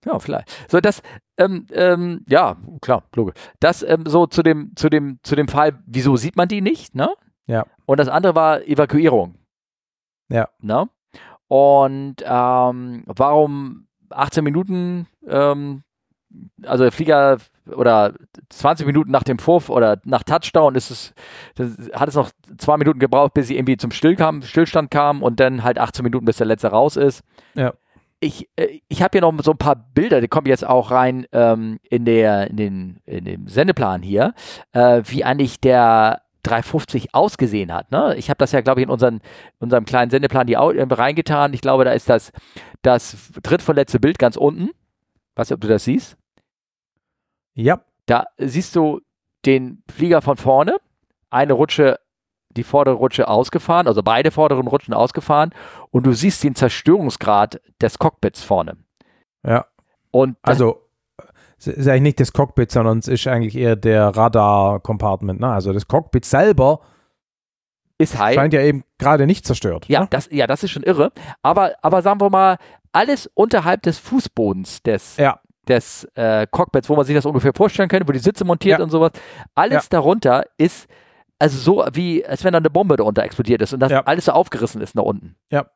Ja, 0.06 0.20
vielleicht. 0.20 0.50
So, 0.72 0.80
das, 0.80 1.02
ähm, 1.38 1.66
ähm, 1.74 2.24
ja, 2.30 2.56
klar, 2.82 3.04
logisch. 3.16 3.34
Das 3.60 3.84
ähm, 3.84 4.06
so 4.06 4.26
zu 4.26 4.42
dem, 4.42 4.72
zu 4.76 4.90
dem, 4.90 5.20
zu 5.24 5.36
dem 5.36 5.50
Fall, 5.50 5.84
wieso 5.86 6.16
sieht 6.16 6.38
man 6.38 6.48
die 6.48 6.62
nicht, 6.62 6.96
ne? 6.96 7.10
Ja. 7.46 7.66
Und 7.86 8.00
das 8.00 8.08
andere 8.08 8.34
war 8.36 8.62
Evakuierung. 8.62 9.36
Ja. 10.30 10.48
Ne? 10.62 10.88
Und 11.48 12.18
ähm, 12.26 13.04
warum 13.08 13.88
18 14.12 14.44
Minuten, 14.46 15.08
ähm, 15.28 15.84
also 16.64 16.84
der 16.84 16.92
Flieger 16.92 17.38
oder 17.76 18.14
20 18.50 18.86
Minuten 18.86 19.12
nach 19.12 19.24
dem 19.24 19.40
Vorf 19.40 19.70
oder 19.70 20.00
nach 20.06 20.24
Touchdown 20.24 20.76
ist 20.76 20.90
es, 20.90 21.14
hat 21.94 22.10
es 22.10 22.16
noch 22.16 22.32
zwei 22.58 22.78
Minuten 22.78 23.00
gebraucht, 23.00 23.34
bis 23.34 23.48
sie 23.48 23.58
irgendwie 23.58 23.78
zum 23.78 23.92
Still 23.92 24.16
kam, 24.16 24.42
Stillstand 24.42 24.92
kam 24.92 25.22
und 25.22 25.40
dann 25.40 25.64
halt 25.64 25.78
18 25.80 26.04
Minuten, 26.04 26.26
bis 26.26 26.38
der 26.38 26.48
letzte 26.48 26.70
raus 26.70 26.96
ist. 26.96 27.24
Ja. 27.56 27.74
Ich, 28.20 28.50
äh, 28.56 28.80
ich 28.88 29.04
habe 29.04 29.12
hier 29.14 29.22
noch 29.22 29.34
so 29.44 29.52
ein 29.52 29.58
paar 29.58 29.76
Bilder, 29.76 30.22
die 30.22 30.28
kommen 30.28 30.48
jetzt 30.48 30.66
auch 30.66 30.92
rein 30.92 31.28
ähm, 31.32 31.80
in, 31.90 32.06
der, 32.06 32.50
in, 32.50 32.58
den, 32.58 33.00
in 33.06 33.26
dem 33.26 33.48
Sendeplan 33.48 34.02
hier, 34.02 34.34
äh, 34.72 35.04
wie 35.06 35.24
eigentlich 35.24 35.60
der 35.60 36.22
350 36.44 37.14
ausgesehen 37.14 37.74
hat. 37.74 37.92
Ne? 37.92 38.16
Ich 38.18 38.30
habe 38.30 38.38
das 38.38 38.54
ja, 38.54 38.62
glaube 38.62 38.80
ich, 38.80 38.86
in 38.86 38.90
unseren, 38.90 39.20
unserem 39.60 39.86
kleinen 39.86 40.10
Sendeplan 40.10 40.48
die 40.48 40.56
reingetan. 40.56 41.54
Ich 41.54 41.62
glaube, 41.62 41.86
da 41.86 41.92
ist 41.92 42.10
das, 42.10 42.32
das 42.82 43.32
drittvorletzte 43.44 44.00
Bild 44.00 44.18
ganz 44.18 44.38
unten. 44.38 44.72
Weiß 45.36 45.50
nicht, 45.50 45.56
ob 45.56 45.62
du 45.62 45.68
das 45.68 45.84
siehst. 45.84 46.18
Ja. 47.58 47.82
Da 48.06 48.26
siehst 48.38 48.76
du 48.76 49.02
den 49.46 49.84
Flieger 49.92 50.22
von 50.22 50.38
vorne, 50.38 50.78
eine 51.30 51.54
Rutsche, 51.54 52.00
die 52.52 52.64
vordere 52.64 52.96
Rutsche 52.96 53.28
ausgefahren, 53.28 53.88
also 53.88 54.02
beide 54.04 54.32
vorderen 54.32 54.68
Rutschen 54.68 54.94
ausgefahren 54.94 55.54
und 55.92 56.06
du 56.06 56.14
siehst 56.14 56.44
den 56.44 56.56
Zerstörungsgrad 56.56 57.60
des 57.82 58.00
Cockpits 58.00 58.44
vorne. 58.44 58.78
Ja. 59.46 59.66
Und 60.12 60.38
Also 60.42 60.84
es 61.60 61.68
ist 61.68 61.88
eigentlich 61.88 62.02
nicht 62.02 62.20
das 62.20 62.34
Cockpit, 62.34 62.72
sondern 62.72 63.00
es 63.00 63.08
ist 63.08 63.28
eigentlich 63.28 63.56
eher 63.56 63.76
der 63.76 64.10
Radar-Compartment. 64.16 65.40
Ne? 65.40 65.48
Also 65.52 65.74
das 65.74 65.88
Cockpit 65.88 66.24
selber 66.26 66.82
ist 67.98 68.18
halt. 68.18 68.36
scheint 68.36 68.54
ja 68.54 68.62
eben 68.62 68.84
gerade 69.00 69.26
nicht 69.26 69.46
zerstört. 69.46 69.88
Ja, 69.88 70.02
Ne? 70.02 70.08
das, 70.12 70.30
ja, 70.32 70.46
das 70.48 70.64
ist 70.64 70.72
schon 70.72 70.84
irre. 70.84 71.12
Aber, 71.42 71.74
aber 71.82 72.02
sagen 72.04 72.22
wir 72.22 72.30
mal, 72.30 72.58
alles 72.92 73.28
unterhalb 73.34 73.82
des 73.82 73.98
Fußbodens 74.00 74.84
des, 74.84 75.18
Ja. 75.18 75.40
Des 75.68 76.06
äh, 76.16 76.48
Cockpits, 76.50 76.90
wo 76.90 76.96
man 76.96 77.06
sich 77.06 77.16
das 77.16 77.26
ungefähr 77.26 77.52
vorstellen 77.56 77.90
könnte, 77.90 78.08
wo 78.08 78.12
die 78.12 78.20
Sitze 78.20 78.46
montiert 78.46 78.80
Ja. 78.80 78.84
und 78.84 78.90
sowas, 78.90 79.12
alles 79.56 79.84
Ja. 79.86 79.90
darunter 79.92 80.46
ist 80.58 80.88
also 81.40 81.58
so 81.58 81.86
wie, 81.94 82.26
als 82.26 82.44
wenn 82.44 82.54
da 82.54 82.58
eine 82.58 82.70
Bombe 82.72 82.96
darunter 82.98 83.24
explodiert 83.24 83.62
ist 83.62 83.72
und 83.74 83.80
das 83.80 83.92
Ja. 83.92 84.02
alles 84.06 84.26
so 84.26 84.32
aufgerissen 84.32 84.82
ist 84.82 84.96
nach 84.96 85.04
unten. 85.04 85.36
Ja. 85.52 85.68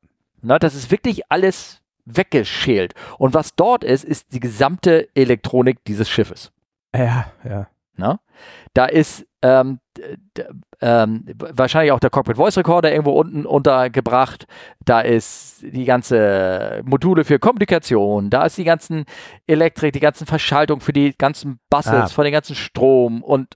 Na, 0.41 0.57
das 0.57 0.73
ist 0.73 0.89
wirklich 0.89 1.21
alles 1.29 1.81
weggeschält. 2.05 2.95
Und 3.19 3.33
was 3.35 3.55
dort 3.55 3.83
ist, 3.83 4.03
ist 4.03 4.33
die 4.33 4.39
gesamte 4.39 5.07
Elektronik 5.13 5.83
dieses 5.85 6.09
Schiffes. 6.09 6.51
Ja, 6.95 7.25
ja. 7.47 7.67
Ne? 7.97 8.19
Da 8.73 8.85
ist 8.85 9.25
ähm, 9.41 9.79
ähm, 10.81 11.25
wahrscheinlich 11.37 11.91
auch 11.91 11.99
der 11.99 12.09
Cockpit 12.09 12.37
Voice 12.37 12.57
Recorder 12.57 12.91
irgendwo 12.91 13.11
unten 13.11 13.45
untergebracht. 13.45 14.45
Da 14.85 15.01
ist 15.01 15.61
die 15.61 15.85
ganze 15.85 16.81
Module 16.85 17.25
für 17.25 17.39
Kommunikation. 17.39 18.29
Da 18.29 18.45
ist 18.45 18.57
die 18.57 18.63
ganzen 18.63 19.05
Elektrik, 19.47 19.93
die 19.93 19.99
ganzen 19.99 20.25
Verschaltungen 20.25 20.81
für 20.81 20.93
die 20.93 21.13
ganzen 21.17 21.59
Buses, 21.69 21.91
Ah. 21.93 22.07
von 22.07 22.23
den 22.23 22.33
ganzen 22.33 22.55
Strom 22.55 23.23
und 23.23 23.55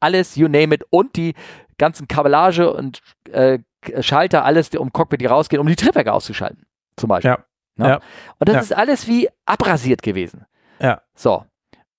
alles, 0.00 0.36
you 0.36 0.48
name 0.48 0.74
it. 0.74 0.84
Und 0.90 1.16
die 1.16 1.34
ganzen 1.78 2.08
Kabellage 2.08 2.72
und 2.72 3.00
äh, 3.30 3.58
Schalter, 4.00 4.44
alles, 4.44 4.70
um 4.70 4.92
Cockpit, 4.92 5.20
die 5.20 5.26
rausgehen, 5.26 5.60
um 5.60 5.66
die 5.68 5.76
Triebwerke 5.76 6.12
auszuschalten. 6.12 6.66
Zum 6.96 7.08
Beispiel. 7.08 7.30
Ja. 7.32 7.38
Ne? 7.76 7.88
Ja. 7.88 8.00
Und 8.38 8.48
das 8.48 8.54
Ja. 8.54 8.60
ist 8.62 8.72
alles 8.76 9.06
wie 9.06 9.28
abrasiert 9.46 10.02
gewesen. 10.02 10.46
Ja. 10.80 11.02
So. 11.14 11.44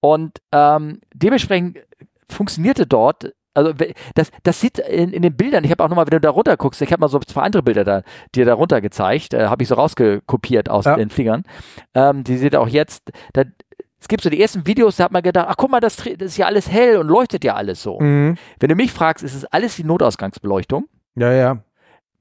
Und 0.02 0.40
ähm, 0.52 1.02
dementsprechend 1.14 1.80
funktionierte 2.30 2.86
dort, 2.88 3.34
also 3.54 3.74
das, 4.16 4.32
das 4.44 4.62
sieht 4.62 4.80
in, 4.80 5.12
in 5.12 5.22
den 5.22 5.36
Bildern, 5.36 5.64
ich 5.64 5.72
habe 5.72 5.84
auch 5.84 5.90
nochmal, 5.90 6.06
wenn 6.06 6.12
du 6.18 6.22
da 6.22 6.30
runter 6.30 6.56
guckst, 6.56 6.82
ich 6.82 6.92
habe 6.92 7.02
mal 7.02 7.08
so 7.10 7.20
zwei 7.20 7.42
andere 7.42 7.64
Bilder 7.64 7.84
da, 7.84 8.04
dir 8.36 8.46
da 8.46 8.54
runter 8.54 8.80
gezeigt, 8.82 9.34
äh, 9.34 9.48
habe 9.48 9.64
ich 9.64 9.70
so 9.70 9.76
rausgekopiert 9.76 10.70
aus 10.70 10.86
Ja. 10.86 10.96
den 10.96 11.10
Fliegern. 11.10 11.44
Ähm, 11.94 12.24
die 12.24 12.38
seht 12.38 12.54
ihr 12.54 12.62
auch 12.62 12.68
jetzt, 12.68 13.12
da, 13.34 13.44
es 14.00 14.08
gibt 14.08 14.24
so 14.24 14.30
die 14.30 14.42
ersten 14.42 14.66
Videos, 14.66 14.96
da 14.96 15.06
hat 15.06 15.12
man 15.12 15.24
gedacht, 15.24 15.48
ach 15.50 15.58
guck 15.58 15.72
mal, 15.72 15.82
das, 15.82 15.98
das 15.98 16.06
ist 16.22 16.38
ja 16.38 16.46
alles 16.46 16.70
hell 16.72 16.98
und 16.98 17.08
leuchtet 17.08 17.44
ja 17.44 17.56
alles 17.56 17.82
so. 17.84 18.00
Mhm. 18.00 18.38
Wenn 18.60 18.70
du 18.70 18.76
mich 18.76 18.94
fragst, 18.94 19.24
ist 19.26 19.36
es 19.36 19.46
alles 19.46 19.76
die 19.76 19.84
Notausgangsbeleuchtung. 19.84 20.86
Ja, 21.16 21.34
ja. 21.34 21.58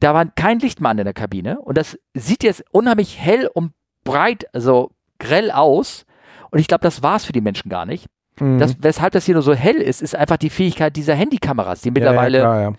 Da 0.01 0.15
war 0.15 0.27
kein 0.27 0.59
Lichtmann 0.61 0.99
in 0.99 1.05
der 1.05 1.15
Kabine 1.15 1.61
und 1.61 1.77
das 1.77 1.99
sieht 2.15 2.43
jetzt 2.43 2.65
unheimlich 2.73 3.19
hell 3.21 3.49
und 3.53 3.73
breit, 4.05 4.47
also 4.53 4.91
grell 5.19 5.51
aus. 5.51 6.05
Und 6.51 6.59
ich 6.59 6.67
glaube, 6.69 6.83
das 6.83 7.03
war 7.03 7.17
es 7.17 7.25
für 7.25 7.33
die 7.33 7.41
Menschen 7.41 7.69
gar 7.69 7.87
nicht. 7.87 8.07
Mhm. 8.41 8.59
Das, 8.59 8.77
weshalb 8.81 9.13
das 9.13 9.25
hier 9.25 9.35
nur 9.35 9.43
so 9.43 9.55
hell 9.55 9.77
ist, 9.77 10.01
ist 10.03 10.15
einfach 10.15 10.37
die 10.37 10.51
Fähigkeit 10.51 10.95
dieser 10.97 11.15
Handykameras, 11.15 11.81
die 11.83 11.91
mittlerweile, 11.91 12.39
Ja, 12.39 12.45
ja, 12.45 12.51
klar, 12.51 12.63
ja. 12.71 12.77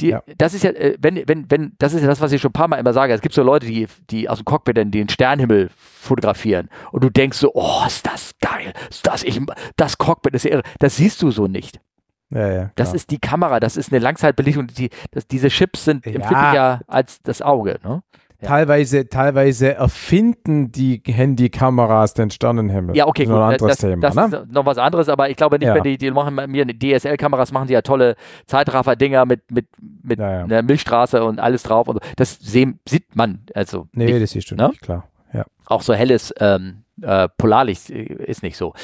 die, 0.00 0.08
ja. 0.08 0.22
das 0.38 0.54
ist 0.54 0.64
ja, 0.64 0.70
äh, 0.70 0.96
wenn, 1.00 1.22
wenn, 1.26 1.50
wenn, 1.50 1.72
das 1.78 1.94
ist 1.94 2.02
ja 2.02 2.06
das, 2.08 2.20
was 2.20 2.32
ich 2.32 2.40
schon 2.40 2.50
ein 2.50 2.52
paar 2.52 2.68
Mal 2.68 2.76
immer 2.76 2.92
sage. 2.92 3.14
Es 3.14 3.20
gibt 3.22 3.34
so 3.34 3.42
Leute, 3.42 3.66
die, 3.66 3.86
die 4.10 4.28
aus 4.28 4.38
dem 4.38 4.44
Cockpit 4.44 4.76
dann 4.76 4.90
den 4.90 5.08
Sternenhimmel 5.08 5.70
fotografieren 5.76 6.68
und 6.90 7.02
du 7.04 7.10
denkst 7.10 7.38
so, 7.38 7.52
oh, 7.54 7.84
ist 7.86 8.06
das 8.06 8.32
geil, 8.40 8.72
ist 8.90 9.06
das, 9.06 9.22
ich, 9.22 9.40
das 9.76 9.96
Cockpit 9.98 10.34
ist 10.34 10.44
ja 10.44 10.52
irre. 10.52 10.62
Das 10.78 10.96
siehst 10.96 11.22
du 11.22 11.30
so 11.30 11.46
nicht. 11.46 11.80
ja, 12.30 12.52
ja 12.52 12.70
Das 12.76 12.92
ist 12.92 13.10
die 13.10 13.18
Kamera, 13.18 13.60
das 13.60 13.76
ist 13.76 13.92
eine 13.92 13.98
Langzeitbelichtung. 14.00 14.66
Die, 14.66 14.90
das, 15.10 15.26
diese 15.26 15.48
Chips 15.48 15.84
sind 15.86 16.04
Ja. 16.06 16.12
empfindlicher 16.12 16.80
als 16.86 17.22
das 17.22 17.40
Auge. 17.40 17.78
Ne? 17.82 18.02
Ja. 18.42 18.48
Teilweise, 18.48 19.08
teilweise 19.08 19.74
erfinden 19.74 20.72
die 20.72 21.00
Handykameras 21.06 22.14
den 22.14 22.30
Sternenhimmel. 22.30 22.96
Ja, 22.96 23.06
okay, 23.06 23.24
Das 23.24 23.30
ist 23.30 23.30
noch 23.30 23.36
gut. 23.36 23.42
ein 23.44 23.52
anderes 23.52 23.70
das, 23.70 23.78
Thema, 23.78 24.00
das 24.00 24.14
ne? 24.14 24.36
ist 24.44 24.52
noch 24.52 24.66
was 24.66 24.78
anderes, 24.78 25.08
aber 25.08 25.30
ich 25.30 25.36
glaube 25.36 25.58
nicht, 25.58 25.68
Ja. 25.68 25.74
wenn 25.74 25.82
die, 25.84 25.96
die 25.96 26.10
machen 26.10 26.34
bei 26.36 26.46
mir 26.46 26.66
DSL-Kameras 26.66 27.52
machen 27.52 27.68
die 27.68 27.74
ja 27.74 27.82
tolle 27.82 28.16
Zeitraffer-Dinger 28.46 29.24
mit, 29.26 29.50
mit, 29.50 29.66
mit 30.02 30.18
Ja, 30.18 30.42
einer 30.44 30.62
Milchstraße 30.62 31.24
und 31.24 31.38
alles 31.40 31.62
drauf. 31.62 31.88
Und 31.88 31.94
so. 32.04 32.10
Das 32.16 32.38
sehen, 32.40 32.80
sieht 32.88 33.14
man 33.16 33.40
also 33.54 33.86
Nee, 33.92 34.06
nicht. 34.06 34.22
das 34.22 34.30
siehst 34.32 34.50
du 34.50 34.56
ne? 34.56 34.68
nicht, 34.68 34.82
klar. 34.82 35.08
Ja. 35.32 35.44
Auch 35.66 35.82
so 35.82 35.94
helles 35.94 36.34
ähm, 36.40 36.84
äh, 37.00 37.28
Polarlicht 37.38 37.90
äh, 37.90 38.02
ist 38.02 38.42
nicht 38.42 38.56
so. 38.56 38.74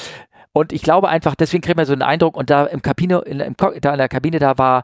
Und 0.53 0.73
ich 0.73 0.83
glaube 0.83 1.09
einfach, 1.09 1.35
deswegen 1.35 1.63
kriegt 1.63 1.77
man 1.77 1.87
so 1.87 1.93
einen 1.93 2.03
Eindruck, 2.03 2.37
und 2.37 2.51
da 2.51 2.65
im 2.65 2.83
Kabine, 2.83 3.19
in, 3.27 3.41
im, 3.41 3.55
da 3.57 3.93
in 3.93 3.99
der 3.99 4.09
Kabine, 4.09 4.39
da 4.39 4.57
war 4.59 4.83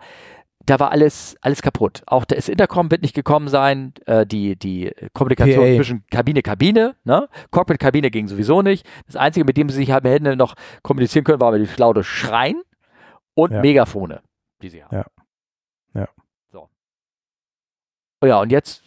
da 0.67 0.81
war 0.81 0.91
alles, 0.91 1.37
alles 1.41 1.63
kaputt. 1.63 2.03
Auch 2.07 2.25
das 2.25 2.49
Intercom 2.49 2.91
wird 2.91 3.03
nicht 3.03 3.15
gekommen 3.15 3.49
sein, 3.49 3.93
äh, 4.07 4.27
die, 4.27 4.57
die 4.57 4.93
Kommunikation 5.13 5.65
PA. 5.65 5.77
zwischen 5.77 6.05
Kabine, 6.11 6.43
Kabine, 6.43 6.97
ne? 7.05 7.29
Cockpit, 7.51 7.79
Kabine 7.79 8.11
ging 8.11 8.29
sowieso 8.29 8.63
nicht. 8.63 8.87
Das 9.07 9.17
Einzige, 9.17 9.45
mit 9.45 9.57
dem 9.57 9.69
sie 9.69 9.77
sich 9.77 9.91
haben 9.91 10.09
hätten 10.09 10.37
noch 10.39 10.55
kommunizieren 10.83 11.25
können, 11.25 11.41
war 11.41 11.53
mit 11.53 11.69
dem 11.69 11.77
laute 11.77 12.03
Schreien 12.05 12.63
und 13.35 13.53
Ja. 13.53 13.61
Megafone, 13.61 14.23
die 14.63 14.69
sie 14.71 14.83
haben. 14.85 14.97
Ja. 14.97 15.07
Ja. 15.95 16.09
So. 16.51 16.69
Oh 18.23 18.27
Ja, 18.27 18.41
und 18.41 18.51
jetzt, 18.51 18.83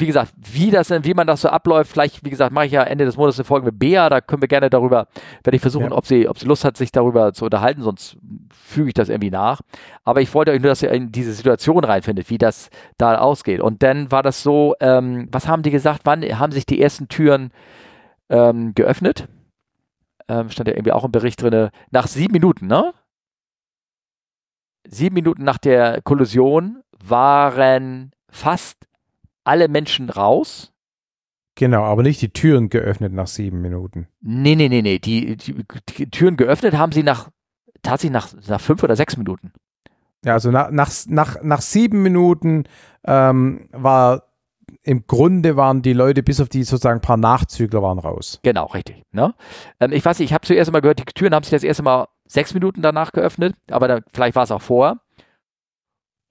wie 0.00 0.06
gesagt, 0.06 0.32
wie 0.36 0.70
das 0.70 0.90
wie 0.90 1.14
man 1.14 1.26
das 1.26 1.42
so 1.42 1.48
abläuft, 1.48 1.90
vielleicht, 1.92 2.24
wie 2.24 2.30
gesagt, 2.30 2.52
mache 2.52 2.66
ich 2.66 2.72
ja 2.72 2.82
Ende 2.82 3.04
des 3.04 3.16
Monats 3.16 3.38
eine 3.38 3.44
Folge 3.44 3.66
mit 3.66 3.78
Bea, 3.78 4.08
da 4.08 4.20
können 4.20 4.42
wir 4.42 4.48
gerne 4.48 4.70
darüber, 4.70 5.06
werde 5.44 5.56
ich 5.56 5.60
versuchen, 5.62 5.90
Ja. 5.90 5.96
ob 5.96 6.06
sie, 6.06 6.28
ob 6.28 6.38
sie 6.38 6.46
Lust 6.46 6.64
hat, 6.64 6.76
sich 6.76 6.92
darüber 6.92 7.32
zu 7.32 7.44
unterhalten, 7.44 7.82
sonst 7.82 8.16
füge 8.50 8.88
ich 8.88 8.94
das 8.94 9.08
irgendwie 9.08 9.30
nach. 9.30 9.60
Aber 10.04 10.20
ich 10.20 10.32
wollte 10.34 10.50
euch 10.52 10.60
nur, 10.60 10.70
dass 10.70 10.82
ihr 10.82 10.90
in 10.90 11.12
diese 11.12 11.32
Situation 11.32 11.84
reinfindet, 11.84 12.30
wie 12.30 12.38
das 12.38 12.70
da 12.98 13.18
ausgeht. 13.18 13.60
Und 13.60 13.82
dann 13.82 14.10
war 14.10 14.22
das 14.22 14.42
so, 14.42 14.74
ähm, 14.80 15.28
was 15.30 15.46
haben 15.48 15.62
die 15.62 15.70
gesagt, 15.70 16.02
wann 16.04 16.22
haben 16.22 16.52
sich 16.52 16.66
die 16.66 16.80
ersten 16.80 17.08
Türen 17.08 17.50
ähm, 18.30 18.74
geöffnet? 18.74 19.28
Ähm, 20.28 20.48
stand 20.50 20.68
ja 20.68 20.74
irgendwie 20.74 20.92
auch 20.92 21.04
im 21.04 21.12
Bericht 21.12 21.42
drin, 21.42 21.70
nach 21.90 22.06
sieben 22.06 22.32
Minuten, 22.32 22.66
ne? 22.66 22.94
Sieben 24.88 25.14
Minuten 25.14 25.44
nach 25.44 25.58
der 25.58 26.00
Kollision 26.02 26.82
waren 27.04 28.12
fast 28.30 28.86
alle 29.44 29.68
Menschen 29.68 30.10
raus. 30.10 30.72
Genau, 31.54 31.82
aber 31.82 32.02
nicht 32.02 32.22
die 32.22 32.32
Türen 32.32 32.70
geöffnet 32.70 33.12
nach 33.12 33.26
sieben 33.26 33.60
Minuten. 33.60 34.08
Nee, 34.20 34.56
nee, 34.56 34.68
nee, 34.68 34.82
nee. 34.82 34.98
Die, 34.98 35.36
die, 35.36 35.54
die 35.98 36.10
Türen 36.10 36.36
geöffnet 36.36 36.74
haben 36.76 36.92
sie 36.92 37.02
nach 37.02 37.28
tatsächlich 37.82 38.12
nach, 38.12 38.32
nach 38.48 38.60
fünf 38.60 38.82
oder 38.82 38.96
sechs 38.96 39.16
Minuten. 39.16 39.52
Ja, 40.24 40.34
also 40.34 40.50
nach, 40.50 40.70
nach, 40.70 40.90
nach, 41.08 41.42
nach 41.42 41.60
sieben 41.60 42.02
Minuten 42.02 42.64
ähm, 43.04 43.68
war 43.72 44.28
im 44.84 45.06
Grunde 45.06 45.56
waren 45.56 45.82
die 45.82 45.92
Leute, 45.92 46.22
bis 46.22 46.40
auf 46.40 46.48
die 46.48 46.64
sozusagen 46.64 47.00
paar 47.00 47.16
Nachzügler 47.16 47.82
waren 47.82 47.98
raus. 47.98 48.40
Genau, 48.42 48.66
richtig. 48.66 49.02
Ne? 49.12 49.34
Ähm, 49.80 49.92
ich 49.92 50.04
weiß 50.04 50.18
nicht, 50.18 50.30
ich 50.30 50.34
habe 50.34 50.46
zuerst 50.46 50.72
mal 50.72 50.80
gehört, 50.80 51.00
die 51.00 51.04
Türen 51.04 51.34
haben 51.34 51.42
sich 51.42 51.50
das 51.50 51.64
erste 51.64 51.82
Mal 51.82 52.08
sechs 52.26 52.54
Minuten 52.54 52.82
danach 52.82 53.12
geöffnet, 53.12 53.54
aber 53.70 53.88
dann, 53.88 54.04
vielleicht 54.12 54.36
war 54.36 54.44
es 54.44 54.50
auch 54.50 54.62
vorher. 54.62 55.00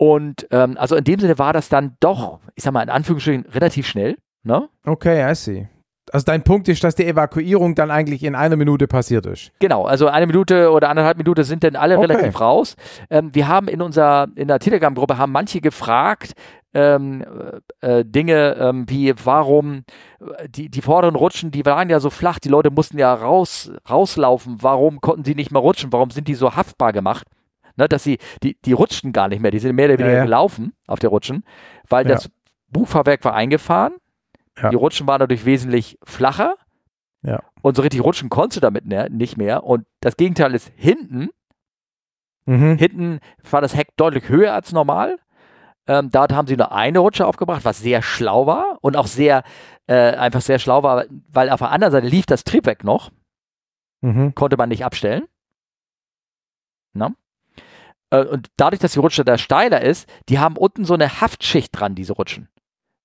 Und 0.01 0.47
ähm, 0.49 0.77
also 0.79 0.95
in 0.95 1.03
dem 1.03 1.19
Sinne 1.19 1.37
war 1.37 1.53
das 1.53 1.69
dann 1.69 1.95
doch, 1.99 2.39
ich 2.55 2.63
sag 2.63 2.73
mal 2.73 2.81
in 2.81 2.89
Anführungsstrichen, 2.89 3.45
relativ 3.53 3.85
schnell. 3.85 4.17
Ne? 4.41 4.67
Okay, 4.83 5.31
I 5.31 5.35
see. 5.35 5.67
Also 6.11 6.25
dein 6.25 6.41
Punkt 6.43 6.67
ist, 6.69 6.83
dass 6.83 6.95
die 6.95 7.05
Evakuierung 7.05 7.75
dann 7.75 7.91
eigentlich 7.91 8.23
in 8.23 8.33
einer 8.33 8.55
Minute 8.55 8.87
passiert 8.87 9.27
ist. 9.27 9.51
Genau, 9.59 9.85
also 9.85 10.07
eine 10.07 10.25
Minute 10.25 10.71
oder 10.71 10.89
anderthalb 10.89 11.17
Minute 11.17 11.43
sind 11.43 11.63
dann 11.63 11.75
alle 11.75 11.99
Okay. 11.99 12.07
relativ 12.07 12.41
raus. 12.41 12.75
Ähm, 13.11 13.29
wir 13.33 13.47
haben 13.47 13.67
in 13.67 13.79
unserer 13.79 14.27
in 14.33 14.47
der 14.47 14.57
Telegram-Gruppe 14.57 15.19
haben 15.19 15.31
manche 15.31 15.61
gefragt 15.61 16.33
ähm, 16.73 17.23
äh, 17.81 17.99
äh, 17.99 18.03
Dinge 18.03 18.55
ähm, 18.59 18.89
wie 18.89 19.13
warum 19.23 19.83
äh, 20.19 20.49
die 20.49 20.69
die 20.69 20.81
vorderen 20.81 21.15
Rutschen, 21.15 21.51
die 21.51 21.63
waren 21.67 21.91
ja 21.91 21.99
so 21.99 22.09
flach, 22.09 22.39
die 22.39 22.49
Leute 22.49 22.71
mussten 22.71 22.97
ja 22.97 23.13
raus 23.13 23.71
rauslaufen. 23.87 24.63
Warum 24.63 24.99
konnten 24.99 25.25
sie 25.25 25.35
nicht 25.35 25.51
mehr 25.51 25.61
rutschen? 25.61 25.93
Warum 25.93 26.09
sind 26.09 26.27
die 26.27 26.33
so 26.33 26.55
haftbar 26.55 26.91
gemacht? 26.91 27.27
Ne, 27.75 27.87
dass 27.87 28.03
sie 28.03 28.17
die 28.43 28.55
die 28.65 28.73
rutschten 28.73 29.11
gar 29.13 29.27
nicht 29.27 29.41
mehr, 29.41 29.51
die 29.51 29.59
sind 29.59 29.75
mehr 29.75 29.85
oder 29.85 29.97
weniger 29.97 30.11
Ja, 30.11 30.17
ja. 30.19 30.23
gelaufen 30.25 30.73
auf 30.87 30.99
der 30.99 31.09
Rutschen, 31.09 31.43
weil 31.89 32.05
Ja. 32.07 32.15
das 32.15 32.29
Bugfahrwerk 32.69 33.23
war 33.25 33.33
eingefahren. 33.33 33.93
Die 34.71 34.75
Rutschen 34.75 35.07
waren 35.07 35.19
dadurch 35.19 35.45
wesentlich 35.45 35.97
flacher. 36.03 36.55
Ja. 37.23 37.41
Und 37.61 37.75
so 37.75 37.81
richtig 37.81 38.03
rutschen 38.03 38.29
konntest 38.29 38.57
du 38.57 38.61
damit 38.61 38.85
ne, 38.85 39.07
nicht 39.09 39.37
mehr. 39.37 39.63
Und 39.63 39.85
das 40.01 40.17
Gegenteil 40.17 40.53
ist 40.53 40.71
hinten. 40.75 41.29
Mhm. 42.45 42.77
Hinten 42.77 43.19
war 43.49 43.61
das 43.61 43.75
Heck 43.75 43.95
deutlich 43.97 44.27
höher 44.29 44.53
als 44.53 44.71
normal. 44.71 45.17
Ähm, 45.87 46.09
da 46.11 46.27
haben 46.31 46.47
sie 46.47 46.57
nur 46.57 46.71
eine 46.71 46.99
Rutsche 46.99 47.25
aufgebracht, 47.25 47.65
was 47.65 47.79
sehr 47.79 48.01
schlau 48.01 48.45
war 48.45 48.77
und 48.81 48.95
auch 48.97 49.07
sehr, 49.07 49.43
äh, 49.87 50.11
einfach 50.15 50.41
sehr 50.41 50.59
schlau 50.59 50.83
war, 50.83 51.05
weil 51.31 51.49
auf 51.49 51.59
der 51.59 51.71
anderen 51.71 51.91
Seite 51.91 52.07
lief 52.07 52.25
das 52.25 52.43
Triebwerk 52.43 52.83
noch, 52.83 53.11
Mhm. 54.01 54.35
konnte 54.35 54.57
man 54.57 54.69
nicht 54.69 54.85
abstellen. 54.85 55.23
Na? 56.93 57.13
Äh, 58.11 58.25
und 58.25 58.47
dadurch, 58.57 58.79
dass 58.79 58.93
die 58.93 58.99
Rutsche 58.99 59.25
da 59.25 59.37
steiler 59.37 59.81
ist, 59.81 60.07
die 60.29 60.37
haben 60.39 60.55
unten 60.57 60.85
so 60.85 60.93
eine 60.93 61.21
Haftschicht 61.21 61.71
dran, 61.77 61.95
diese 61.95 62.13
Rutschen. 62.13 62.49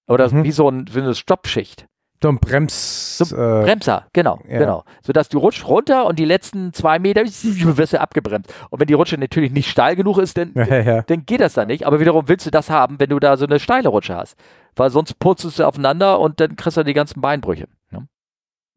Oder 0.07 0.31
Mhm. 0.33 0.45
wie 0.45 0.53
so, 0.53 0.69
ein, 0.69 0.87
wie 0.93 1.01
eine 1.01 1.15
Stoppschicht. 1.15 1.87
So 2.23 2.29
ein 2.31 2.39
Brems. 2.39 3.19
So 3.19 3.25
äh, 3.37 3.63
Bremser, 3.65 4.07
genau, 4.15 4.39
ja. 4.49 4.59
genau. 4.59 4.85
Sodass 5.03 5.29
du 5.29 5.39
rutschst 5.39 5.69
runter 5.69 6.07
und 6.07 6.19
die 6.19 6.25
letzten 6.25 6.73
zwei 6.73 6.99
Meter 6.99 7.23
wirst 7.25 7.93
du 7.93 8.01
abgebremst. 8.01 8.53
Und 8.71 8.81
wenn 8.81 8.87
die 8.87 8.95
Rutsche 8.95 9.19
natürlich 9.19 9.53
nicht 9.53 9.69
steil 9.71 9.97
genug 9.97 10.17
ist, 10.19 10.39
dann, 10.39 10.53
ja, 10.55 10.81
ja. 10.81 11.03
dann 11.03 11.27
geht 11.27 11.41
das 11.41 11.55
da 11.55 11.67
nicht. 11.67 11.87
Aber 11.87 12.01
wiederum 12.01 12.27
willst 12.29 12.47
du 12.47 12.51
das 12.51 12.71
haben, 12.71 12.99
wenn 13.01 13.11
du 13.11 13.19
da 13.19 13.37
so 13.37 13.45
eine 13.47 13.59
steile 13.61 13.91
Rutsche 13.91 14.17
hast. 14.17 14.37
Weil 14.77 14.89
sonst 14.91 15.19
putzt 15.19 15.59
du 15.59 15.65
aufeinander 15.67 16.19
und 16.21 16.41
dann 16.41 16.57
kriegst 16.57 16.77
du 16.79 16.85
die 16.85 16.95
ganzen 16.95 17.21
Beinbrüche. 17.21 17.69
Ne? 17.91 18.09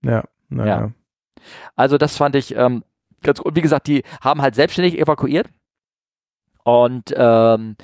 Ja, 0.03 0.23
na, 0.49 0.65
Ja. 0.65 0.80
ja. 0.82 0.91
Also 1.77 1.97
das 1.97 2.17
fand 2.17 2.36
ich 2.36 2.53
ähm, 2.55 2.84
ganz 3.23 3.39
gut. 3.39 3.55
Wie 3.55 3.61
gesagt, 3.61 3.88
die 3.88 4.03
haben 4.21 4.41
halt 4.41 4.55
selbstständig 4.55 4.99
evakuiert. 4.99 5.47
Und 6.64 7.14
ähm, 7.16 7.76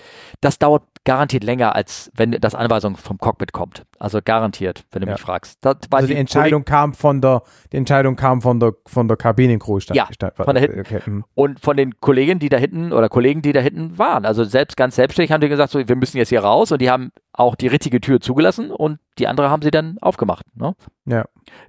das 0.42 0.60
dauert 0.60 0.84
garantiert 1.06 1.44
länger, 1.44 1.76
als 1.76 2.12
wenn 2.16 2.32
das 2.32 2.56
Anweisung 2.56 2.98
vom 2.98 3.20
Cockpit 3.20 3.54
kommt. 3.54 3.84
Also 4.00 4.20
garantiert, 4.26 4.86
wenn 4.92 5.02
du 5.04 5.08
Ja. 5.08 5.14
mich 5.14 5.22
fragst. 5.22 5.60
Das 5.62 5.78
Also 5.92 6.08
die 6.08 6.16
Entscheidung 6.16 6.66
kam 6.66 6.96
von 6.96 7.22
der, 7.22 7.44
die 7.72 7.78
Entscheidung 7.78 8.16
kam 8.16 8.42
von 8.42 8.60
der, 8.60 8.74
von 8.88 9.08
der 9.08 9.16
Kabinencrew. 9.16 9.80
stand- 9.80 9.98
Ja, 9.98 10.08
von 10.36 10.56
da 10.56 10.60
hinten. 10.60 10.80
Okay. 10.80 11.00
hm. 11.04 11.24
Und 11.36 11.60
von 11.60 11.78
den 11.78 12.00
Kollegen, 12.00 12.40
die 12.40 12.50
da 12.50 12.58
hinten 12.58 12.92
oder 12.92 13.08
Kollegen, 13.08 13.44
die 13.44 13.54
da 13.54 13.60
hinten 13.60 14.00
waren. 14.00 14.26
Also 14.26 14.44
selbst 14.44 14.78
ganz 14.78 14.96
selbstständig 14.96 15.32
haben 15.32 15.42
die 15.42 15.50
gesagt, 15.50 15.72
so, 15.72 15.88
wir 15.88 15.96
müssen 15.96 16.18
jetzt 16.18 16.30
hier 16.30 16.44
raus 16.44 16.72
und 16.72 16.82
die 16.82 16.90
haben 16.90 17.12
auch 17.34 17.54
die 17.56 17.68
richtige 17.68 18.02
Tür 18.02 18.20
zugelassen 18.20 18.72
und 18.72 18.98
die 19.20 19.28
andere 19.28 19.50
haben 19.52 19.62
sie 19.62 19.72
dann 19.72 19.98
aufgemacht. 20.02 20.46
Ne? 20.56 20.76
Ja. 21.06 21.26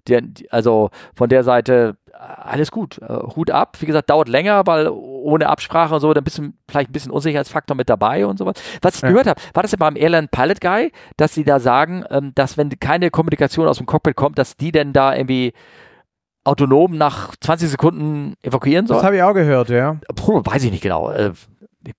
Die, 0.08 0.18
die, 0.32 0.50
also 0.50 0.88
von 1.14 1.28
der 1.28 1.44
Seite 1.44 1.96
äh, 2.10 2.16
alles 2.16 2.70
gut. 2.70 2.98
Äh, 3.02 3.18
Hut 3.36 3.50
ab. 3.50 3.76
Wie 3.80 3.86
gesagt, 3.86 4.08
dauert 4.08 4.28
länger, 4.28 4.66
weil 4.66 4.88
ohne 5.26 5.48
Absprache 5.48 5.94
und 5.94 6.00
so, 6.00 6.14
dann 6.14 6.24
bist 6.24 6.38
du 6.38 6.50
vielleicht 6.70 6.90
ein 6.90 6.92
bisschen 6.92 7.10
Unsicherheitsfaktor 7.12 7.76
mit 7.76 7.88
dabei 7.90 8.26
und 8.26 8.38
sowas. 8.38 8.54
Was 8.82 8.96
ich 8.96 9.02
Ja. 9.02 9.08
gehört 9.08 9.26
habe, 9.26 9.40
war 9.54 9.62
das 9.62 9.72
ja 9.72 9.76
beim 9.78 9.96
Airline 9.96 10.28
Pilot 10.30 10.60
Guy, 10.60 10.92
dass 11.16 11.34
sie 11.34 11.44
da 11.44 11.60
sagen, 11.60 12.04
ähm, 12.10 12.32
dass 12.34 12.56
wenn 12.56 12.70
keine 12.80 13.10
Kommunikation 13.10 13.68
aus 13.68 13.76
dem 13.78 13.86
Cockpit 13.86 14.16
kommt, 14.16 14.38
dass 14.38 14.56
die 14.56 14.72
denn 14.72 14.92
da 14.92 15.14
irgendwie 15.14 15.52
autonom 16.44 16.96
nach 16.96 17.34
20 17.40 17.68
Sekunden 17.70 18.34
evakuieren 18.42 18.86
sollen? 18.86 18.98
Das 18.98 19.04
habe 19.04 19.16
ich 19.16 19.22
auch 19.22 19.34
gehört, 19.34 19.68
ja. 19.68 19.96
Puh, 20.14 20.42
weiß 20.44 20.62
ich 20.64 20.70
nicht 20.70 20.82
genau. 20.82 21.10
Äh, 21.10 21.32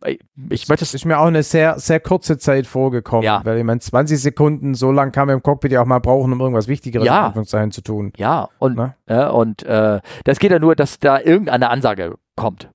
ich, 0.06 0.20
ich 0.50 0.68
möchte 0.68 0.82
Das 0.84 0.90
es. 0.90 0.94
ist 0.96 1.06
mir 1.06 1.18
auch 1.20 1.28
eine 1.28 1.44
sehr, 1.44 1.80
sehr 1.80 2.00
kurze 2.02 2.38
Zeit 2.38 2.68
vorgekommen. 2.68 3.24
Ja. 3.24 3.40
Weil 3.46 3.58
ich 3.58 3.64
meine, 3.64 3.80
20 3.80 4.20
Sekunden, 4.22 4.74
so 4.74 4.92
lang 4.92 5.12
kann 5.14 5.28
man 5.28 5.38
im 5.38 5.44
Cockpit 5.44 5.72
ja 5.72 5.82
auch 5.82 5.86
mal 5.86 6.00
brauchen, 6.00 6.34
um 6.34 6.40
irgendwas 6.42 6.68
Wichtigeres 6.68 7.06
Ja. 7.08 7.20
in 7.20 7.26
Anführungszeichen 7.28 7.72
zu 7.72 7.82
tun. 7.82 8.12
Ja, 8.18 8.50
und, 8.60 8.76
Ne? 8.76 8.96
ja, 9.10 9.30
und 9.30 9.64
äh, 9.64 10.00
das 10.26 10.40
geht 10.40 10.52
ja 10.52 10.60
nur, 10.60 10.76
dass 10.76 11.00
da 11.00 11.20
irgendeine 11.20 11.70
Ansage 11.70 12.16
kommt. 12.36 12.70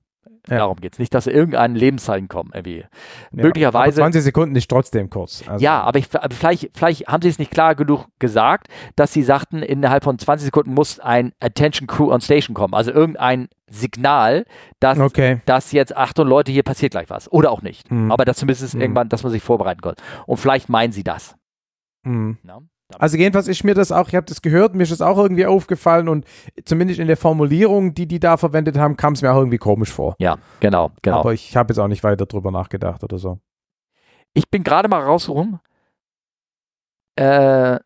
Ja. 0.49 0.57
Darum 0.57 0.75
geht 0.81 0.93
es. 0.93 0.99
Nicht, 0.99 1.13
dass 1.13 1.25
irgendein 1.25 1.73
Lebenszeichen 1.75 2.27
kommt. 2.27 2.53
Irgendwie. 2.53 2.79
Ja. 2.79 2.87
Möglicherweise- 3.31 4.01
Aber 4.01 4.11
20 4.11 4.23
Sekunden 4.23 4.55
ist 4.57 4.69
trotzdem 4.69 5.09
kurz. 5.09 5.43
Also, 5.47 5.63
Ja, 5.63 5.81
aber, 5.81 5.99
ich, 5.99 6.07
vielleicht, 6.31 6.71
vielleicht 6.75 7.07
haben 7.07 7.21
sie 7.21 7.29
es 7.29 7.39
nicht 7.39 7.49
klar 7.51 7.75
genug 7.75 8.07
gesagt, 8.19 8.67
dass 8.97 9.13
sie 9.13 9.23
sagten, 9.23 9.63
innerhalb 9.63 10.03
von 10.03 10.19
20 10.19 10.45
Sekunden 10.45 10.73
muss 10.73 10.99
ein 10.99 11.31
Attention 11.39 11.87
Crew 11.87 12.11
on 12.11 12.19
Station 12.19 12.53
kommen. 12.55 12.73
Also 12.73 12.91
irgendein 12.91 13.47
Signal, 13.69 14.45
dass, 14.81 14.99
Okay. 14.99 15.41
dass 15.45 15.71
jetzt, 15.71 15.95
Achtung 15.95 16.27
Leute, 16.27 16.51
hier 16.51 16.63
passiert 16.63 16.91
gleich 16.91 17.09
was. 17.09 17.31
Oder 17.31 17.49
auch 17.51 17.61
nicht. 17.61 17.89
Mhm. 17.89 18.11
Aber 18.11 18.25
dass 18.25 18.37
zumindest 18.37 18.75
Mhm. 18.75 18.81
irgendwann, 18.81 19.07
dass 19.09 19.23
man 19.23 19.31
sich 19.31 19.41
vorbereiten 19.43 19.79
kann. 19.81 19.95
Und 20.25 20.37
vielleicht 20.37 20.67
meinen 20.67 20.91
sie 20.91 21.03
das. 21.05 21.35
Hm. 22.05 22.37
Ne? 22.43 22.57
Also 22.99 23.17
jedenfalls 23.17 23.47
ist 23.47 23.63
mir 23.63 23.73
das 23.73 23.91
auch, 23.91 24.07
ich 24.07 24.15
habe 24.15 24.25
das 24.25 24.41
gehört, 24.41 24.75
mir 24.75 24.83
ist 24.83 24.91
das 24.91 25.01
auch 25.01 25.17
irgendwie 25.17 25.45
aufgefallen 25.45 26.07
und 26.09 26.25
zumindest 26.65 26.99
in 26.99 27.07
der 27.07 27.17
Formulierung, 27.17 27.93
die 27.93 28.07
die 28.07 28.19
da 28.19 28.37
verwendet 28.37 28.77
haben, 28.77 28.97
kam 28.97 29.13
es 29.13 29.21
mir 29.21 29.31
auch 29.31 29.37
irgendwie 29.37 29.57
komisch 29.57 29.91
vor. 29.91 30.15
Ja, 30.19 30.37
genau, 30.59 30.91
genau. 31.01 31.19
Aber 31.19 31.33
ich 31.33 31.55
habe 31.55 31.71
jetzt 31.73 31.79
auch 31.79 31.87
nicht 31.87 32.03
weiter 32.03 32.25
drüber 32.25 32.51
nachgedacht 32.51 33.03
oder 33.03 33.17
so. 33.17 33.39
ich 34.33 34.49
bin 34.49 34.63
gerade 34.63 34.87
mal 34.89 35.01
rausgekommen. 35.03 35.59
Äh, 37.15 37.79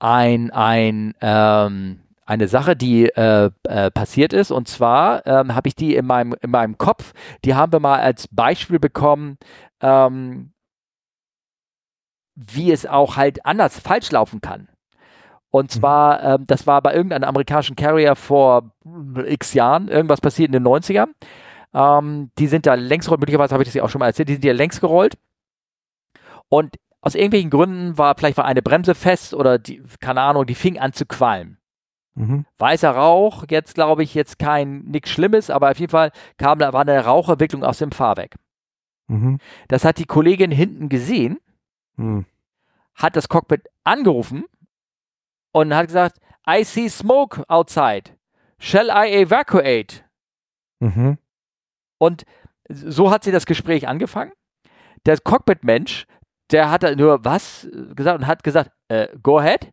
ein, 0.00 0.50
ein, 0.50 1.14
ähm, 1.20 2.00
eine 2.26 2.48
Sache, 2.48 2.74
die 2.76 3.06
äh, 3.08 3.50
äh, 3.64 3.90
passiert 3.90 4.32
ist. 4.32 4.50
Und 4.50 4.68
zwar 4.68 5.26
ähm, 5.26 5.54
habe 5.54 5.68
ich 5.68 5.76
die 5.76 5.94
in 5.94 6.06
meinem, 6.06 6.34
in 6.40 6.50
meinem 6.50 6.78
Kopf, 6.78 7.12
die 7.44 7.54
haben 7.54 7.72
wir 7.72 7.80
mal 7.80 8.00
als 8.00 8.26
Beispiel 8.28 8.78
bekommen, 8.78 9.38
ähm, 9.80 10.51
wie 12.34 12.72
es 12.72 12.86
auch 12.86 13.16
halt 13.16 13.44
anders 13.44 13.78
falsch 13.78 14.10
laufen 14.10 14.40
kann. 14.40 14.68
Und 15.50 15.70
zwar, 15.70 16.22
ähm, 16.22 16.44
das 16.46 16.66
war 16.66 16.80
bei 16.80 16.94
irgendeinem 16.94 17.28
amerikanischen 17.28 17.76
Carrier 17.76 18.16
vor 18.16 18.72
x 19.26 19.52
Jahren, 19.52 19.88
irgendwas 19.88 20.22
passiert 20.22 20.48
in 20.48 20.52
den 20.52 20.66
90ern. 20.66 21.08
Ähm, 21.74 22.30
die 22.38 22.46
sind 22.46 22.66
da 22.66 22.74
längs 22.74 23.04
gerollt, 23.04 23.20
möglicherweise 23.20 23.52
habe 23.52 23.62
ich 23.62 23.68
das 23.68 23.74
ja 23.74 23.82
auch 23.82 23.90
schon 23.90 23.98
mal 23.98 24.06
erzählt, 24.06 24.30
die 24.30 24.34
sind 24.34 24.44
ja 24.44 24.54
längs 24.54 24.80
gerollt. 24.80 25.18
Und 26.48 26.76
aus 27.02 27.14
irgendwelchen 27.14 27.50
Gründen 27.50 27.98
war, 27.98 28.14
vielleicht 28.16 28.38
war 28.38 28.44
eine 28.46 28.62
Bremse 28.62 28.94
fest 28.94 29.34
oder 29.34 29.58
die, 29.58 29.82
keine 30.00 30.22
Ahnung, 30.22 30.46
die 30.46 30.54
fing 30.54 30.78
an 30.78 30.92
zu 30.92 31.04
qualmen. 31.04 31.58
Mhm. 32.14 32.46
Weißer 32.58 32.90
Rauch, 32.90 33.44
jetzt 33.50 33.74
glaube 33.74 34.02
ich, 34.02 34.14
jetzt 34.14 34.38
kein 34.38 34.84
nichts 34.84 35.10
Schlimmes, 35.10 35.50
aber 35.50 35.70
auf 35.70 35.78
jeden 35.78 35.90
Fall 35.90 36.12
kam 36.38 36.58
da 36.58 36.72
war 36.72 36.82
eine 36.82 37.04
Raucherwicklung 37.04 37.64
aus 37.64 37.78
dem 37.78 37.90
Fahrwerk. 37.90 38.36
Mhm. 39.08 39.38
Das 39.68 39.84
hat 39.84 39.98
die 39.98 40.04
Kollegin 40.04 40.50
hinten 40.50 40.88
gesehen, 40.88 41.38
Mhm. 41.96 42.26
hat 42.94 43.16
das 43.16 43.28
Cockpit 43.28 43.68
angerufen 43.84 44.44
und 45.52 45.74
hat 45.74 45.86
gesagt, 45.86 46.18
I 46.48 46.64
see 46.64 46.88
smoke 46.88 47.42
outside. 47.48 48.10
Shall 48.58 48.88
I 48.88 49.12
evacuate? 49.22 50.04
Mhm. 50.80 51.18
Und 51.98 52.24
so 52.68 53.10
hat 53.10 53.24
sie 53.24 53.32
das 53.32 53.46
Gespräch 53.46 53.86
angefangen. 53.88 54.32
Der 55.06 55.18
Cockpit-Mensch, 55.18 56.06
der 56.50 56.70
hat 56.70 56.82
da 56.82 56.94
nur 56.94 57.24
was 57.24 57.68
gesagt 57.94 58.20
und 58.20 58.26
hat 58.26 58.42
gesagt, 58.44 58.70
äh, 58.88 59.08
go 59.22 59.38
ahead. 59.38 59.70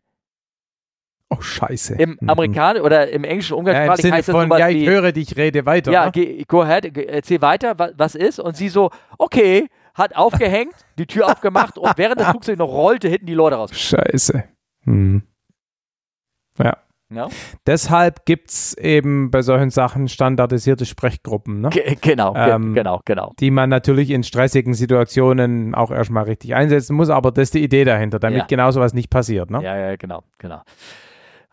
Oh, 1.30 1.40
scheiße. 1.40 1.94
Im 1.94 2.18
Mhm. 2.20 2.28
Amerikanischen 2.30 2.84
oder 2.84 3.08
im 3.10 3.22
englischen 3.22 3.52
ja, 3.54 3.58
Umgangssprachlich 3.58 4.02
Sinne 4.02 4.16
heißt 4.16 4.28
das 4.28 4.34
von, 4.34 4.46
sowas 4.48 4.58
ja, 4.58 4.68
ich 4.68 4.76
wie, 4.82 4.88
höre 4.88 5.12
dich, 5.12 5.36
rede 5.36 5.64
weiter. 5.64 5.92
ja, 5.92 6.10
geh, 6.10 6.44
go 6.48 6.62
ahead, 6.62 6.96
erzähl 6.96 7.40
weiter, 7.40 7.78
was, 7.78 7.92
was 7.96 8.14
ist. 8.16 8.40
Und 8.40 8.56
sie 8.56 8.68
so, 8.68 8.90
okay, 9.18 9.68
hat 9.94 10.14
aufgehängt, 10.16 10.74
die 10.98 11.06
Tür 11.06 11.26
aufgemacht 11.26 11.78
und 11.78 11.92
während 11.96 12.20
das 12.20 12.28
Flugzeug 12.30 12.58
noch 12.58 12.68
rollte, 12.70 13.08
hinten 13.08 13.26
die 13.26 13.34
Leute 13.34 13.56
raus. 13.56 13.70
Scheiße. 13.72 14.44
Mhm. 14.84 15.22
Ja. 16.58 16.76
Ja? 17.12 17.28
Deshalb 17.66 18.24
gibt 18.24 18.50
es 18.50 18.74
eben 18.74 19.32
bei 19.32 19.42
solchen 19.42 19.70
Sachen 19.70 20.06
standardisierte 20.06 20.86
Sprechgruppen, 20.86 21.60
ne? 21.60 21.70
Ge- 21.70 21.96
Genau, 22.00 22.34
ge- 22.34 22.50
Ähm, 22.50 22.72
genau, 22.72 23.00
genau. 23.04 23.32
die 23.40 23.50
man 23.50 23.68
natürlich 23.68 24.10
in 24.10 24.22
stressigen 24.22 24.74
Situationen 24.74 25.74
auch 25.74 25.90
erstmal 25.90 26.24
richtig 26.24 26.54
einsetzen 26.54 26.94
muss, 26.94 27.10
aber 27.10 27.32
das 27.32 27.44
ist 27.48 27.54
die 27.54 27.64
Idee 27.64 27.82
dahinter, 27.82 28.20
damit 28.20 28.38
Ja. 28.38 28.44
genau 28.46 28.70
sowas 28.70 28.94
nicht 28.94 29.10
passiert. 29.10 29.50
Ne? 29.50 29.60
Ja, 29.60 29.76
ja, 29.76 29.96
genau, 29.96 30.22
genau. 30.38 30.62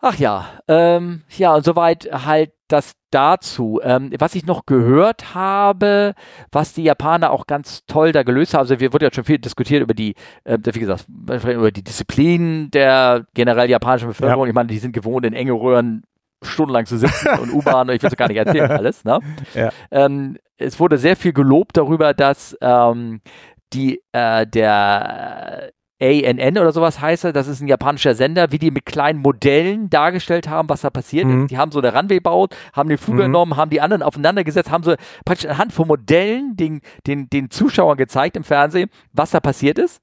Ach 0.00 0.14
ja, 0.16 0.46
ähm, 0.68 1.22
ja, 1.36 1.54
und 1.54 1.64
soweit 1.64 2.08
halt 2.24 2.52
das 2.68 2.92
dazu. 3.10 3.80
Ähm, 3.82 4.12
was 4.18 4.34
ich 4.34 4.46
noch 4.46 4.64
gehört 4.64 5.34
habe, 5.34 6.14
was 6.52 6.74
die 6.74 6.84
Japaner 6.84 7.32
auch 7.32 7.46
ganz 7.46 7.84
toll 7.86 8.12
da 8.12 8.22
gelöst 8.22 8.54
haben, 8.54 8.60
also 8.60 8.78
wir 8.78 8.92
wurde 8.92 9.06
ja 9.06 9.12
schon 9.12 9.24
viel 9.24 9.38
diskutiert 9.38 9.82
über 9.82 9.94
die, 9.94 10.14
äh, 10.44 10.58
wie 10.62 10.80
gesagt, 10.80 11.06
über 11.08 11.72
die 11.72 11.82
Disziplin 11.82 12.70
der 12.70 13.26
generell 13.34 13.68
japanischen 13.68 14.08
Bevölkerung. 14.08 14.46
Ich 14.46 14.54
meine, 14.54 14.68
die 14.68 14.78
sind 14.78 14.92
gewohnt, 14.92 15.26
in 15.26 15.32
enge 15.32 15.52
Röhren 15.52 16.04
stundenlang 16.42 16.86
zu 16.86 16.98
sitzen 16.98 17.28
und 17.40 17.52
U-Bahn 17.52 17.88
und 17.88 17.96
ich 17.96 18.02
will 18.02 18.10
es 18.10 18.16
gar 18.16 18.28
nicht 18.28 18.36
erzählen 18.36 18.70
alles. 18.70 19.04
Ne? 19.04 19.18
Ja. 19.54 19.70
Ähm, 19.90 20.38
es 20.58 20.78
wurde 20.78 20.98
sehr 20.98 21.16
viel 21.16 21.32
gelobt 21.32 21.76
darüber, 21.76 22.14
dass 22.14 22.56
ähm, 22.60 23.20
die, 23.72 24.00
äh, 24.12 24.46
der 24.46 25.72
ANN 26.00 26.58
oder 26.58 26.72
sowas 26.72 27.00
heißt 27.00 27.24
er, 27.24 27.32
das 27.32 27.48
ist 27.48 27.60
ein 27.60 27.66
japanischer 27.66 28.14
Sender, 28.14 28.52
wie 28.52 28.58
die 28.58 28.70
mit 28.70 28.86
kleinen 28.86 29.18
Modellen 29.20 29.90
dargestellt 29.90 30.48
haben, 30.48 30.68
was 30.68 30.82
da 30.82 30.90
passiert 30.90 31.26
Mhm. 31.26 31.42
ist. 31.42 31.50
Die 31.50 31.58
haben 31.58 31.72
so 31.72 31.80
eine 31.80 31.92
Runway 31.94 32.16
gebaut, 32.18 32.54
haben 32.72 32.88
den 32.88 32.98
Flug 32.98 33.16
Mhm. 33.16 33.20
genommen, 33.22 33.56
haben 33.56 33.70
die 33.70 33.80
anderen 33.80 34.02
aufeinander 34.02 34.44
gesetzt, 34.44 34.70
haben 34.70 34.84
so 34.84 34.94
praktisch 35.24 35.50
anhand 35.50 35.72
von 35.72 35.88
Modellen 35.88 36.54
den, 36.56 36.80
den, 37.06 37.28
den 37.28 37.50
Zuschauern 37.50 37.96
gezeigt 37.96 38.36
im 38.36 38.44
Fernsehen, 38.44 38.90
was 39.12 39.30
da 39.32 39.40
passiert 39.40 39.78
ist. 39.78 40.00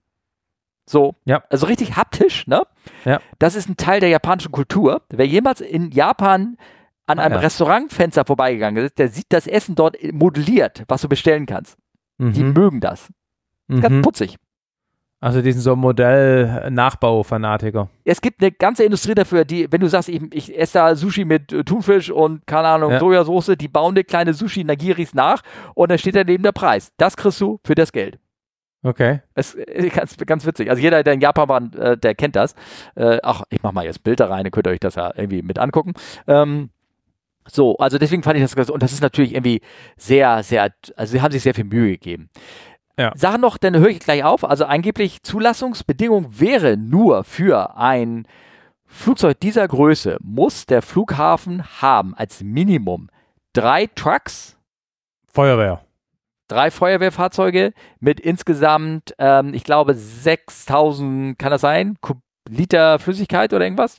So, 0.88 1.16
Ja. 1.26 1.44
also 1.50 1.66
richtig 1.66 1.96
haptisch, 1.96 2.46
ne? 2.46 2.62
Ja. 3.06 3.20
Das 3.40 3.56
ist 3.56 3.70
ein 3.70 3.78
Teil 3.78 4.00
der 4.02 4.10
japanischen 4.10 4.52
Kultur. 4.52 5.02
Wer 5.10 5.26
jemals 5.26 5.62
in 5.62 5.92
Japan 5.92 6.58
an 7.08 7.20
Ah, 7.20 7.24
einem 7.24 7.36
ja. 7.36 7.40
Restaurantfenster 7.40 8.26
vorbeigegangen 8.26 8.84
ist, 8.86 9.00
der 9.00 9.08
sieht 9.08 9.28
das 9.30 9.48
Essen 9.48 9.76
dort 9.76 9.96
modelliert, 10.12 10.84
was 10.88 11.02
du 11.02 11.08
bestellen 11.10 11.46
kannst. 11.46 11.78
Die 12.20 12.44
Mhm. 12.44 12.54
mögen 12.54 12.80
das. 12.82 13.08
Ganz 13.68 13.90
Mhm. 13.96 14.02
putzig. 14.04 14.36
Also 15.22 15.42
die 15.42 15.52
sind 15.52 15.62
so 15.62 15.76
Modell-Nachbau-Fanatiker. 15.76 17.90
Es 18.04 18.22
gibt 18.22 18.42
eine 18.42 18.52
ganze 18.52 18.84
Industrie 18.84 19.16
dafür, 19.16 19.46
die, 19.46 19.72
wenn 19.72 19.82
du 19.82 19.88
sagst, 19.88 20.10
ich, 20.10 20.22
ich 20.34 20.58
esse 20.58 20.74
da 20.74 20.96
Sushi 20.96 21.26
mit 21.26 21.52
äh, 21.52 21.64
Thunfisch 21.64 22.12
und 22.12 22.46
keine 22.46 22.68
Ahnung, 22.68 22.92
Ja. 22.92 23.00
Sojasauce, 23.00 23.52
die 23.58 23.68
bauen 23.68 23.96
eine 23.96 24.04
kleine 24.04 24.34
Sushi-Nagiris 24.34 25.14
nach 25.14 25.42
und 25.74 25.90
dann 25.90 25.98
steht 25.98 26.16
daneben 26.16 26.44
der 26.44 26.52
Preis. 26.52 26.92
Das 26.98 27.18
kriegst 27.18 27.42
du 27.42 27.60
für 27.64 27.76
das 27.76 27.92
Geld. 27.92 28.20
Okay. 28.84 29.22
Das 29.34 29.56
ist 29.56 29.96
ganz, 29.96 30.18
ganz 30.18 30.46
witzig. 30.46 30.70
Also 30.70 30.82
jeder, 30.82 31.02
der 31.02 31.14
in 31.14 31.22
Japan 31.22 31.50
war, 31.50 31.74
äh, 31.76 31.98
der 31.98 32.14
kennt 32.14 32.36
das. 32.36 32.54
Äh, 32.96 33.18
ach, 33.24 33.44
ich 33.50 33.64
mach 33.64 33.72
mal 33.72 33.86
jetzt 33.86 34.04
Bilder 34.04 34.30
rein, 34.30 34.44
dann 34.44 34.52
könnt 34.52 34.68
ihr 34.68 34.72
euch 34.72 34.80
das 34.80 34.96
ja 34.96 35.12
irgendwie 35.16 35.42
mit 35.42 35.58
angucken. 35.58 35.94
Ähm, 36.28 36.70
so, 37.48 37.78
also 37.78 37.98
deswegen 37.98 38.22
fand 38.22 38.38
ich 38.38 38.44
das 38.44 38.56
ganz, 38.56 38.70
und 38.70 38.84
das 38.84 38.92
ist 38.92 39.02
natürlich 39.02 39.34
irgendwie 39.34 39.62
sehr, 39.98 40.44
sehr, 40.44 40.72
also 40.96 41.12
sie 41.12 41.22
haben 41.22 41.32
sich 41.32 41.44
sehr 41.44 41.56
viel 41.56 41.64
Mühe 41.64 41.92
gegeben. 41.92 42.30
Ja. 42.98 43.12
Sache 43.16 43.40
noch, 43.40 43.58
dann 43.58 43.76
höre 43.78 43.90
ich 43.90 44.00
gleich 44.00 44.24
auf. 44.24 44.44
Also 44.44 44.66
angeblich 44.66 45.22
Zulassungsbedingung 45.24 46.40
wäre 46.40 46.78
nur 46.78 47.24
für 47.24 47.76
ein 47.78 48.28
Flugzeug 48.86 49.40
dieser 49.42 49.68
Größe 49.68 50.18
muss 50.22 50.66
der 50.66 50.82
Flughafen 50.82 51.64
haben 51.82 52.14
als 52.16 52.42
Minimum 52.42 53.10
drei 53.54 53.88
Trucks, 53.88 54.58
Feuerwehr. 55.28 55.82
drei 56.48 56.72
Feuerwehrfahrzeuge 56.72 57.74
mit 58.00 58.20
insgesamt, 58.22 59.14
ähm, 59.18 59.54
ich 59.54 59.64
glaube, 59.66 59.94
6000, 59.96 61.38
kann 61.38 61.52
das 61.52 61.62
sein? 61.62 61.98
Kub 62.02 62.20
Liter 62.48 63.00
Flüssigkeit 63.00 63.54
oder 63.54 63.66
irgendwas? 63.66 63.98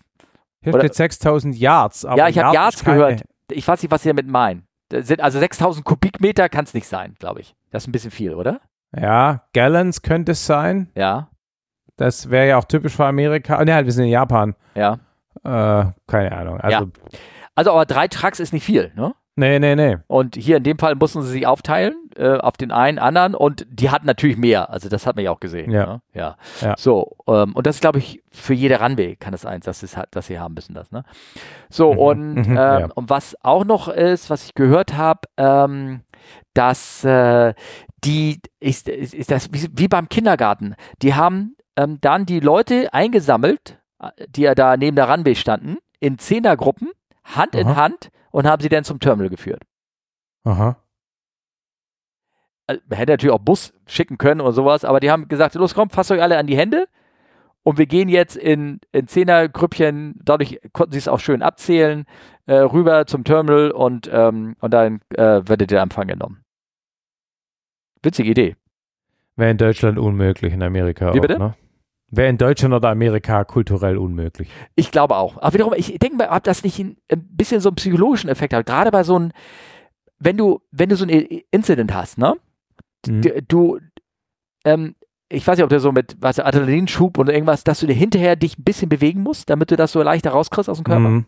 Oder- 0.64 0.78
steht 0.80 0.94
6000 0.94 1.57
Yards. 1.57 2.05
Aber 2.05 2.16
ja, 2.16 2.28
ich 2.28 2.38
habe 2.38 2.47
Yard 2.47 2.55
Yards 2.55 2.84
keine- 2.84 2.97
gehört. 2.99 3.22
Ich 3.51 3.66
weiß 3.66 3.82
nicht, 3.82 3.90
was 3.90 4.03
sie 4.03 4.09
damit 4.09 4.28
meinen. 4.28 4.66
Also 5.18 5.38
6000 5.40 5.84
Kubikmeter 5.84 6.49
kann 6.49 6.64
es 6.64 6.72
nicht 6.74 6.86
sein, 6.86 7.14
glaube 7.18 7.40
ich. 7.40 7.55
Das 7.70 7.82
ist 7.82 7.88
ein 7.88 7.92
bisschen 7.92 8.11
viel, 8.12 8.34
oder? 8.34 8.61
Ja, 8.95 9.43
Gallons 9.55 10.03
könnte 10.03 10.32
es 10.32 10.47
sein. 10.47 10.91
Ja, 10.95 11.28
Das 11.97 12.28
wäre 12.30 12.49
ja 12.49 12.59
auch 12.59 12.64
typisch 12.64 12.95
für 12.97 13.07
Amerika. 13.07 13.62
Ne, 13.64 13.74
halt, 13.74 13.87
wir 13.87 13.93
sind 13.93 14.05
in 14.05 14.11
Japan. 14.11 14.55
ja. 14.74 14.99
Äh, 15.45 15.93
keine 16.07 16.32
Ahnung. 16.32 16.59
Also, 16.61 16.91
Also, 17.55 17.70
aber 17.72 17.84
drei 17.84 18.09
Trucks 18.09 18.41
ist 18.41 18.53
nicht 18.55 18.64
viel, 18.64 18.91
ne? 18.97 19.14
nee, 19.37 19.59
nee, 19.59 19.76
nee. 19.76 19.99
Und 20.07 20.34
hier 20.34 20.57
in 20.57 20.62
dem 20.62 20.78
Fall 20.78 20.95
mussten 20.95 21.20
sie 21.22 21.28
sich 21.30 21.47
aufteilen 21.47 21.95
äh, 22.16 22.39
auf 22.39 22.57
den 22.57 22.72
einen 22.72 22.99
anderen 22.99 23.34
und 23.34 23.66
die 23.70 23.91
hatten 23.91 24.07
natürlich 24.07 24.39
mehr. 24.39 24.70
Also 24.70 24.89
das 24.89 25.07
hat 25.07 25.14
man 25.16 25.26
ja 25.26 25.30
auch 25.30 25.39
gesehen. 25.41 25.70
Ja. 25.70 25.87
Ne? 25.87 26.01
ja. 26.14 26.37
Ja. 26.62 26.74
So, 26.78 27.16
ähm, 27.28 27.55
und 27.55 27.66
das 27.66 27.76
ist, 27.76 27.80
glaube 27.82 27.99
ich, 27.99 28.22
für 28.32 28.55
jede 28.55 28.80
Runway 28.80 29.14
kann 29.16 29.32
das 29.32 29.45
eins, 29.45 29.66
dass 29.66 29.84
dass 30.11 30.26
sie 30.26 30.39
haben 30.41 30.55
müssen 30.55 30.72
das. 30.74 30.91
Ne? 30.91 31.05
So, 31.68 31.93
Mhm. 31.93 31.99
und, 31.99 32.34
Mhm, 32.34 32.51
ähm, 32.53 32.57
ja. 32.57 32.89
und 32.95 33.11
was 33.11 33.37
auch 33.45 33.66
noch 33.66 33.89
ist, 33.89 34.30
was 34.30 34.47
ich 34.47 34.55
gehört 34.55 34.97
habe, 34.97 35.20
ähm, 35.37 36.01
dass 36.55 37.05
äh, 37.05 37.53
die, 38.05 38.40
ist, 38.61 38.88
ist, 38.88 39.14
ist 39.14 39.30
das 39.30 39.53
wie, 39.53 39.68
wie 39.72 39.88
beim 39.88 40.09
Kindergarten, 40.09 40.74
die 41.03 41.14
haben 41.14 41.57
ähm, 41.76 41.99
dann 42.01 42.26
die 42.26 42.40
Leute 42.40 42.92
eingesammelt, 42.92 43.80
äh, 44.01 44.11
die 44.28 44.42
ja 44.42 44.55
da 44.55 44.76
neben 44.76 44.97
der 44.97 45.11
Runway 45.11 45.34
standen, 45.34 45.78
in 46.01 46.18
Zehnergruppen, 46.18 46.90
Hand 47.24 47.55
in 47.55 47.68
Aha. 47.68 47.76
Hand 47.76 48.11
und 48.30 48.47
haben 48.47 48.62
sie 48.62 48.68
dann 48.68 48.84
zum 48.84 49.01
Terminal 49.01 49.30
geführt. 49.30 49.62
Aha. 50.44 50.76
also, 52.66 52.80
man 52.88 52.99
hätte 52.99 53.12
natürlich 53.12 53.34
auch 53.34 53.40
Bus 53.40 53.72
schicken 53.86 54.18
können 54.18 54.40
oder 54.40 54.53
sowas, 54.53 54.84
aber 54.84 55.01
die 55.01 55.11
haben 55.11 55.28
gesagt, 55.28 55.55
los 55.55 55.74
komm, 55.74 55.90
fasst 55.90 56.11
euch 56.12 56.22
alle 56.22 56.38
an 56.38 56.47
die 56.47 56.57
Hände 56.57 56.86
und 57.62 57.78
wir 57.78 57.86
gehen 57.86 58.09
jetzt 58.09 58.36
in, 58.36 58.80
in 58.92 59.09
Zehnergrüppchen, 59.09 60.20
dadurch 60.22 60.61
konnten 60.72 60.92
sie 60.92 60.99
es 60.99 61.09
auch 61.09 61.18
schön 61.18 61.42
abzählen, 61.42 62.05
äh, 62.47 62.55
rüber 62.55 63.07
zum 63.07 63.24
Terminal 63.24 63.72
und, 63.72 64.09
ähm, 64.12 64.55
und 64.61 64.72
dann 64.72 65.01
äh, 65.14 65.42
werdet 65.49 65.72
ihr 65.72 65.80
Empfang 65.80 66.07
genommen. 66.07 66.45
Witzige 68.07 68.30
Idee. 68.30 68.57
Wäre 69.36 69.50
in 69.50 69.59
Deutschland 69.59 69.98
unmöglich, 69.98 70.52
in 70.52 70.62
Amerika 70.62 71.12
Wie 71.12 71.18
auch, 71.18 71.22
bitte? 71.22 71.38
ne? 71.38 71.54
Wäre 72.11 72.28
in 72.28 72.38
Deutschland 72.38 72.72
oder 72.72 72.88
Amerika 72.88 73.44
kulturell 73.44 73.98
unmöglich. 73.98 74.48
Ich 74.76 74.92
glaube 74.92 75.16
auch. 75.16 75.38
Aber 75.38 75.52
wiederum, 75.52 75.74
ich 75.76 75.98
denke 75.98 76.16
mal, 76.16 76.28
ob 76.28 76.44
das 76.44 76.62
nicht 76.62 76.78
ein, 76.78 76.96
bisschen 77.11 77.61
so 77.61 77.68
einen 77.68 77.76
psychologischen 77.76 78.30
Effekt 78.30 78.54
hat. 78.54 78.64
Gerade 78.64 78.92
bei 78.92 79.02
so 79.02 79.16
einem, 79.16 79.32
wenn 80.18 80.36
du, 80.36 80.61
wenn 80.70 80.88
du 80.88 80.96
so 80.96 81.04
ein 81.04 81.11
Incident 81.50 81.92
hast, 81.92 82.16
ne? 82.16 82.36
Mhm. 83.07 83.22
Du, 83.48 83.80
ähm, 84.64 84.94
ich 85.28 85.46
weiß 85.46 85.59
nicht, 85.59 85.64
ob 85.64 85.70
du 85.70 85.80
so 85.80 85.90
mit 85.90 86.16
was, 86.20 86.38
Adrenalinschub 86.38 87.18
oder 87.18 87.34
irgendwas, 87.34 87.64
dass 87.64 87.80
du 87.80 87.86
dir 87.88 87.94
hinterher 87.94 88.36
dich 88.36 88.57
ein 88.59 88.64
bisschen 88.64 88.88
bewegen 88.88 89.22
musst, 89.22 89.50
damit 89.50 89.72
du 89.72 89.76
das 89.76 89.90
so 89.92 90.00
leichter 90.02 90.30
rauskriegst 90.30 90.70
aus 90.70 90.78
dem 90.78 90.84
Körper. 90.84 91.09
Mhm. 91.09 91.26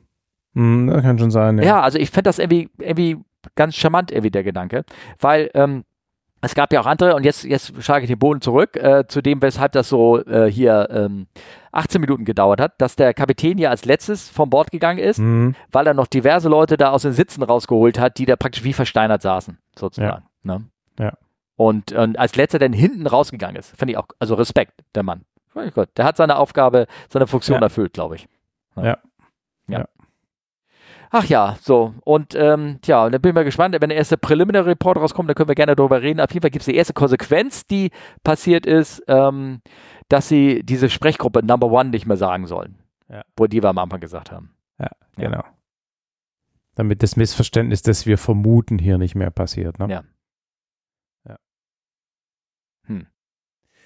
Mhm, 0.54 0.86
das 0.86 1.02
kann 1.02 1.18
schon 1.18 1.30
sein, 1.32 1.58
ja. 1.58 1.64
Ja, 1.64 1.80
also 1.82 1.98
ich 1.98 2.10
fände 2.10 2.28
das 2.28 2.38
irgendwie, 2.38 2.70
irgendwie 2.78 3.18
ganz 3.56 3.74
charmant, 3.74 4.12
irgendwie 4.12 4.30
der 4.30 4.44
Gedanke. 4.44 4.84
Weil 5.18 5.50
ähm, 5.54 5.84
es 6.40 6.54
gab 6.54 6.72
ja 6.72 6.80
auch 6.80 6.86
andere, 6.86 7.14
und 7.16 7.24
jetzt, 7.24 7.44
jetzt 7.44 7.72
schlage 7.82 8.04
ich 8.04 8.10
den 8.10 8.18
Boden 8.18 8.40
zurück, 8.40 8.76
äh, 8.76 9.06
zu 9.08 9.22
dem, 9.22 9.42
weshalb 9.42 9.72
das 9.72 9.88
so 9.88 10.24
äh, 10.24 10.50
hier 10.50 10.88
ähm, 10.90 11.26
18 11.72 12.00
Minuten 12.00 12.24
gedauert 12.24 12.60
hat, 12.60 12.80
dass 12.80 12.96
der 12.96 13.12
Kapitän 13.14 13.58
ja 13.58 13.70
als 13.70 13.84
letztes 13.84 14.28
vom 14.30 14.48
Bord 14.50 14.70
gegangen 14.70 14.98
ist, 15.00 15.18
Mhm. 15.18 15.54
weil 15.72 15.86
er 15.86 15.94
noch 15.94 16.06
diverse 16.06 16.48
Leute 16.48 16.76
da 16.76 16.90
aus 16.90 17.02
den 17.02 17.12
Sitzen 17.12 17.42
rausgeholt 17.42 17.98
hat, 17.98 18.18
die 18.18 18.26
da 18.26 18.36
praktisch 18.36 18.64
wie 18.64 18.72
versteinert 18.72 19.22
saßen, 19.22 19.58
sozusagen. 19.76 20.24
Ne? 20.44 20.64
Ja. 20.98 21.12
Und, 21.56 21.90
und 21.92 22.18
als 22.18 22.36
letzter 22.36 22.58
dann 22.60 22.72
hinten 22.72 23.06
rausgegangen 23.06 23.56
ist, 23.56 23.76
finde 23.76 23.92
ich 23.92 23.98
auch, 23.98 24.06
also 24.20 24.34
Respekt, 24.36 24.74
der 24.94 25.02
Mann. 25.02 25.22
Mein 25.54 25.72
Gott, 25.72 25.88
der 25.96 26.04
hat 26.04 26.16
seine 26.16 26.36
Aufgabe, 26.36 26.86
seine 27.08 27.26
Funktion 27.26 27.56
Ja. 27.58 27.62
erfüllt, 27.62 27.92
glaube 27.94 28.14
ich. 28.14 28.28
Ja. 28.76 28.84
ja. 28.84 28.98
Ja. 29.66 29.84
Ach 31.10 31.24
ja, 31.24 31.56
so. 31.60 31.94
Und 32.04 32.34
ähm, 32.34 32.78
tja, 32.82 33.04
und 33.04 33.12
dann 33.12 33.20
bin 33.20 33.30
ich 33.30 33.34
mal 33.34 33.44
gespannt, 33.44 33.76
wenn 33.78 33.88
der 33.88 33.98
erste 33.98 34.18
Preliminary 34.18 34.70
Report 34.70 34.98
rauskommt, 34.98 35.28
dann 35.28 35.34
können 35.34 35.48
wir 35.48 35.54
gerne 35.54 35.74
darüber 35.74 36.02
reden. 36.02 36.20
Auf 36.20 36.30
jeden 36.32 36.42
Fall 36.42 36.50
gibt 36.50 36.62
es 36.62 36.66
die 36.66 36.74
erste 36.74 36.92
Konsequenz, 36.92 37.66
die 37.66 37.90
passiert 38.24 38.66
ist, 38.66 39.02
ähm, 39.08 39.60
dass 40.08 40.28
sie 40.28 40.62
diese 40.64 40.90
Sprechgruppe 40.90 41.44
Number 41.44 41.70
One 41.70 41.90
nicht 41.90 42.06
mehr 42.06 42.16
sagen 42.16 42.46
sollen. 42.46 42.78
Ja. 43.08 43.22
Wo 43.36 43.46
die 43.46 43.62
wir 43.62 43.70
am 43.70 43.78
Anfang 43.78 44.00
gesagt 44.00 44.30
haben. 44.30 44.54
Ja, 44.78 44.90
genau. 45.16 45.44
Damit 46.74 47.02
das 47.02 47.16
Missverständnis, 47.16 47.82
das 47.82 48.06
wir 48.06 48.18
vermuten, 48.18 48.78
hier 48.78 48.98
nicht 48.98 49.14
mehr 49.14 49.30
passiert. 49.30 49.78
Ne? 49.78 49.88
Ja. 49.90 50.02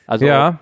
Also, 0.07 0.27
ja, 0.27 0.59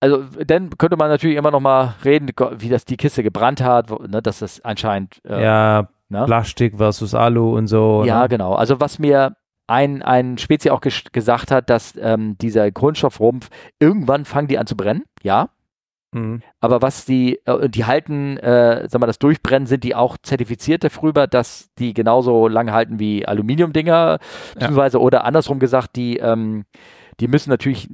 also 0.00 0.24
dann 0.46 0.70
könnte 0.78 0.96
man 0.96 1.08
natürlich 1.08 1.36
immer 1.36 1.50
noch 1.50 1.60
mal 1.60 1.94
reden, 2.04 2.28
wie 2.58 2.68
das 2.68 2.84
die 2.84 2.96
Kiste 2.96 3.22
gebrannt 3.22 3.62
hat, 3.62 3.90
wo, 3.90 3.96
ne, 3.96 4.22
dass 4.22 4.40
das 4.40 4.64
anscheinend 4.64 5.20
äh, 5.24 5.42
ja, 5.42 5.88
ne? 6.08 6.24
Plastik 6.24 6.78
versus 6.78 7.14
Alu 7.14 7.56
und 7.56 7.66
so. 7.66 8.02
Ja, 8.04 8.22
ne? 8.22 8.28
genau. 8.28 8.54
Also 8.54 8.80
was 8.80 8.98
mir 8.98 9.36
ein, 9.66 10.02
ein 10.02 10.36
Spezi 10.38 10.70
auch 10.70 10.80
ges 10.80 11.04
gesagt 11.12 11.50
hat, 11.50 11.70
dass 11.70 11.94
ähm, 12.00 12.36
dieser 12.38 12.70
Grundstoffrumpf, 12.70 13.48
irgendwann 13.78 14.24
fangen 14.24 14.48
die 14.48 14.58
an 14.58 14.66
zu 14.66 14.76
brennen, 14.76 15.04
ja. 15.22 15.50
Mhm. 16.12 16.42
Aber 16.60 16.82
was 16.82 17.04
die, 17.04 17.38
äh, 17.46 17.68
die 17.68 17.84
halten, 17.84 18.36
äh, 18.38 18.88
sag 18.88 19.00
mal, 19.00 19.06
das 19.06 19.20
Durchbrennen 19.20 19.66
sind 19.66 19.84
die 19.84 19.94
auch 19.94 20.16
zertifiziert 20.18 20.82
darüber, 20.82 21.28
dass 21.28 21.70
die 21.78 21.94
genauso 21.94 22.48
lange 22.48 22.72
halten 22.72 22.98
wie 22.98 23.26
Aluminiumdinger, 23.26 24.18
beziehungsweise 24.54 25.00
oder 25.00 25.24
andersrum 25.24 25.60
gesagt, 25.60 25.94
die, 25.94 26.16
ähm, 26.16 26.64
die 27.20 27.28
müssen 27.28 27.50
natürlich, 27.50 27.88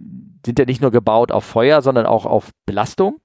sind 0.47 0.59
ja 0.59 0.65
nicht 0.65 0.81
nur 0.81 0.91
gebaut 0.91 1.31
auf 1.33 1.45
Feuer, 1.45 1.83
sondern 1.83 2.07
auch 2.07 2.25
auf 2.27 2.51
Belastung. 2.65 3.21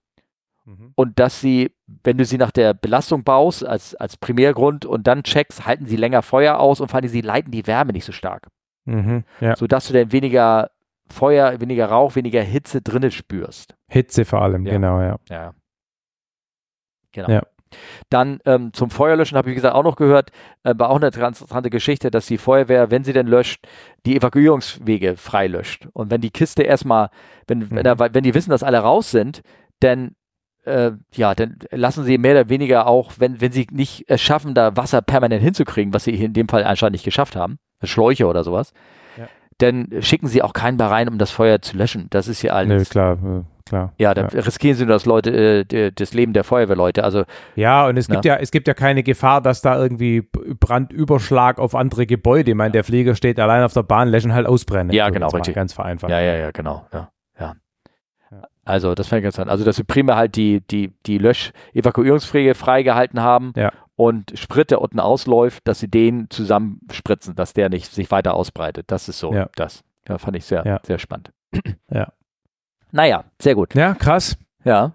Mhm. 0.65 0.91
Und 0.95 1.19
dass 1.19 1.39
sie, 1.41 1.71
wenn 2.03 2.17
du 2.17 2.25
sie 2.25 2.37
nach 2.37 2.51
der 2.51 2.73
Belastung 2.73 3.23
baust, 3.23 3.65
als, 3.65 3.95
als 3.95 4.17
Primärgrund 4.17 4.85
und 4.85 5.07
dann 5.07 5.23
checkst, 5.23 5.65
halten 5.65 5.85
sie 5.85 5.95
länger 5.95 6.21
Feuer 6.21 6.59
aus 6.59 6.79
und 6.81 6.89
vor 6.89 6.99
allem 6.99 7.09
sie 7.09 7.21
leiten 7.21 7.51
die 7.51 7.65
Wärme 7.65 7.93
nicht 7.93 8.05
so 8.05 8.11
stark. 8.11 8.47
Mhm. 8.85 9.23
Ja. 9.39 9.55
Sodass 9.55 9.87
du 9.87 9.93
dann 9.93 10.11
weniger 10.11 10.69
Feuer, 11.09 11.59
weniger 11.59 11.87
Rauch, 11.87 12.15
weniger 12.15 12.41
Hitze 12.41 12.81
drinnen 12.81 13.11
spürst. 13.11 13.75
Hitze 13.87 14.23
vor 14.25 14.41
allem, 14.41 14.65
Ja. 14.65 14.73
genau, 14.73 15.01
ja. 15.01 15.17
Ja. 15.29 15.53
Genau. 17.11 17.29
Ja. 17.29 17.43
Dann 18.09 18.39
ähm, 18.45 18.73
zum 18.73 18.89
Feuerlöschen 18.89 19.37
habe 19.37 19.49
ich, 19.49 19.51
wie 19.51 19.55
gesagt, 19.55 19.75
auch 19.75 19.83
noch 19.83 19.95
gehört, 19.95 20.31
äh, 20.63 20.73
war 20.77 20.89
auch 20.89 20.97
eine 20.97 21.07
interessante 21.07 21.69
Geschichte, 21.69 22.11
dass 22.11 22.25
die 22.25 22.37
Feuerwehr, 22.37 22.91
wenn 22.91 23.03
sie 23.03 23.13
denn 23.13 23.27
löscht, 23.27 23.65
die 24.05 24.15
Evakuierungswege 24.17 25.17
freilöscht. 25.17 25.87
Und 25.93 26.11
wenn 26.11 26.21
die 26.21 26.31
Kiste 26.31 26.63
erstmal, 26.63 27.09
wenn, 27.47 27.69
wenn, 27.71 27.79
Mhm. 27.79 27.83
da, 27.83 27.99
wenn 27.99 28.23
die 28.23 28.33
wissen, 28.33 28.49
dass 28.51 28.63
alle 28.63 28.79
raus 28.79 29.11
sind, 29.11 29.41
dann, 29.79 30.11
äh, 30.65 30.91
ja, 31.13 31.33
dann 31.33 31.57
lassen 31.71 32.03
sie 32.03 32.17
mehr 32.17 32.33
oder 32.33 32.49
weniger 32.49 32.87
auch, 32.87 33.13
wenn, 33.17 33.41
wenn 33.41 33.51
sie 33.51 33.67
nicht 33.71 34.05
es 34.07 34.21
schaffen, 34.21 34.53
da 34.53 34.75
Wasser 34.77 35.01
permanent 35.01 35.41
hinzukriegen, 35.41 35.93
was 35.93 36.03
sie 36.03 36.15
hier 36.15 36.27
in 36.27 36.33
dem 36.33 36.47
Fall 36.47 36.63
anscheinend 36.63 36.93
nicht 36.93 37.05
geschafft 37.05 37.35
haben, 37.35 37.57
Schläuche 37.83 38.27
oder 38.27 38.43
sowas, 38.43 38.73
Ja. 39.17 39.27
dann 39.57 39.87
schicken 40.01 40.27
sie 40.27 40.43
auch 40.43 40.53
keinen 40.53 40.77
mehr 40.77 40.91
rein, 40.91 41.09
um 41.09 41.17
das 41.17 41.31
Feuer 41.31 41.61
zu 41.61 41.77
löschen. 41.77 42.07
Das 42.11 42.27
ist 42.27 42.41
ja 42.43 42.53
alles. 42.53 42.89
klar, 42.91 43.13
äh, 43.23 43.41
klar. 43.71 43.93
Ja, 43.97 44.13
dann 44.13 44.27
riskieren 44.27 44.75
sie 44.77 44.85
nur 44.85 44.93
das 44.93 45.05
Leute, 45.05 45.65
äh, 45.71 45.91
das 45.91 46.13
Leben 46.13 46.33
der 46.33 46.43
Feuerwehrleute. 46.43 47.03
Also 47.03 47.23
Ja, 47.55 47.87
und 47.87 47.97
es 47.97 48.07
Ja. 48.07 48.13
gibt 48.13 48.25
ja, 48.25 48.35
es 48.35 48.51
gibt 48.51 48.67
ja 48.67 48.73
keine 48.75 49.01
Gefahr, 49.03 49.41
dass 49.41 49.61
da 49.61 49.81
irgendwie 49.81 50.21
Brandüberschlag 50.59 51.57
auf 51.59 51.73
andere 51.75 52.05
Gebäude. 52.05 52.51
Ich 52.51 52.57
meine, 52.57 52.71
der 52.71 52.83
Flieger 52.83 53.15
steht 53.15 53.39
allein 53.39 53.63
auf 53.63 53.73
der 53.73 53.83
Bahn, 53.83 54.07
lässt 54.09 54.27
halt 54.29 54.45
ausbrennen. 54.47 54.93
Ja, 54.93 55.09
genau, 55.09 55.29
richtig. 55.29 55.55
Ganz 55.55 55.73
vereinfacht. 55.73 56.11
Ja, 56.11 56.19
ja, 56.19 56.35
ja, 56.35 56.51
genau. 56.51 56.85
Ja, 56.93 57.09
ja. 57.39 57.55
Ja. 58.31 58.41
Also, 58.65 58.93
das 58.95 59.07
fand 59.07 59.19
ich 59.19 59.23
ganz 59.23 59.35
interessant. 59.35 59.51
Also, 59.51 59.65
dass 59.65 59.75
sie 59.77 59.83
primär 59.83 60.15
halt 60.15 60.35
die, 60.35 60.61
die, 60.61 60.93
die 61.07 61.17
Lösch-Evakuierungswege 61.17 62.55
freigehalten 62.55 63.21
haben 63.21 63.53
Ja. 63.55 63.71
und 63.95 64.31
Sprit, 64.37 64.71
der 64.71 64.81
unten 64.81 64.99
ausläuft, 64.99 65.67
dass 65.67 65.79
sie 65.79 65.89
den 65.89 66.29
zusammenspritzen, 66.29 67.35
dass 67.35 67.53
der 67.53 67.69
nicht 67.69 67.91
sich 67.91 68.11
weiter 68.11 68.33
ausbreitet. 68.33 68.85
Das 68.89 69.09
ist 69.09 69.19
so 69.19 69.33
Ja. 69.33 69.49
das. 69.55 69.83
Ja, 70.07 70.17
fand 70.17 70.35
ich 70.37 70.45
sehr, 70.45 70.63
Ja. 70.65 70.79
sehr 70.83 70.99
spannend. 70.99 71.31
Ja. 71.91 72.11
Naja, 72.91 73.23
sehr 73.41 73.55
gut. 73.55 73.73
Ja, 73.75 73.93
krass. 73.93 74.37
Ja. 74.63 74.93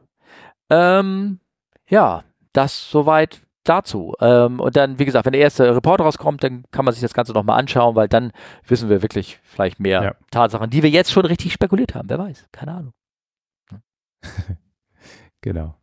Ähm, 0.70 1.40
ja, 1.88 2.24
das 2.52 2.90
soweit 2.90 3.40
dazu. 3.64 4.14
Ähm, 4.20 4.60
und 4.60 4.76
dann, 4.76 4.98
wie 4.98 5.04
gesagt, 5.04 5.26
wenn 5.26 5.32
der 5.32 5.42
erste 5.42 5.74
Report 5.74 6.00
rauskommt, 6.00 6.42
dann 6.44 6.64
kann 6.70 6.84
man 6.84 6.94
sich 6.94 7.00
das 7.00 7.14
Ganze 7.14 7.32
nochmal 7.32 7.58
anschauen, 7.58 7.96
weil 7.96 8.08
dann 8.08 8.32
wissen 8.66 8.88
wir 8.88 9.02
wirklich 9.02 9.38
vielleicht 9.42 9.80
mehr 9.80 10.02
Ja. 10.02 10.14
Tatsachen, 10.30 10.70
die 10.70 10.82
wir 10.82 10.90
jetzt 10.90 11.10
schon 11.10 11.26
richtig 11.26 11.52
spekuliert 11.52 11.94
haben. 11.94 12.08
Wer 12.08 12.18
weiß, 12.18 12.46
keine 12.52 12.72
Ahnung. 12.72 12.92
Genau. 15.42 15.76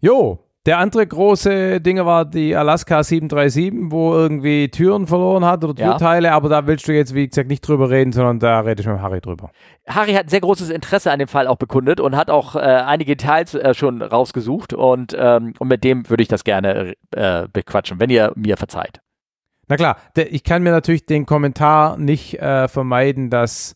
Jo, 0.00 0.40
der 0.66 0.78
andere 0.78 1.06
große 1.06 1.80
Dinge 1.80 2.06
war 2.06 2.24
die 2.24 2.54
Alaska 2.54 3.02
737, 3.02 3.90
wo 3.90 4.14
irgendwie 4.14 4.68
Türen 4.68 5.06
verloren 5.06 5.44
hat 5.44 5.64
oder 5.64 5.80
Ja. 5.80 5.90
Türteile, 5.92 6.32
aber 6.32 6.48
da 6.48 6.66
willst 6.66 6.86
du 6.86 6.92
jetzt, 6.92 7.14
wie 7.14 7.26
gesagt, 7.26 7.48
nicht 7.48 7.66
drüber 7.66 7.90
reden, 7.90 8.12
sondern 8.12 8.38
da 8.38 8.60
rede 8.60 8.80
ich 8.80 8.86
mit 8.86 9.00
Harry 9.00 9.20
drüber. 9.20 9.50
Harry 9.88 10.12
hat 10.12 10.26
ein 10.26 10.28
sehr 10.28 10.40
großes 10.40 10.70
Interesse 10.70 11.10
an 11.10 11.18
dem 11.18 11.26
Fall 11.28 11.46
auch 11.48 11.56
bekundet 11.56 11.98
und 11.98 12.14
hat 12.16 12.30
auch 12.30 12.54
äh, 12.54 12.60
einige 12.60 13.16
Details 13.16 13.54
äh, 13.54 13.74
schon 13.74 14.02
rausgesucht 14.02 14.72
und, 14.72 15.16
ähm, 15.18 15.54
und 15.58 15.68
mit 15.68 15.82
dem 15.82 16.08
würde 16.08 16.22
ich 16.22 16.28
das 16.28 16.44
gerne 16.44 16.94
äh, 17.10 17.48
bequatschen, 17.52 17.98
wenn 17.98 18.10
ihr 18.10 18.32
mir 18.36 18.56
verzeiht. 18.56 19.00
Na 19.68 19.76
klar, 19.76 19.96
ich 20.16 20.44
kann 20.44 20.62
mir 20.62 20.70
natürlich 20.70 21.06
den 21.06 21.26
Kommentar 21.26 21.96
nicht 21.96 22.38
äh, 22.40 22.68
vermeiden, 22.68 23.30
dass 23.30 23.74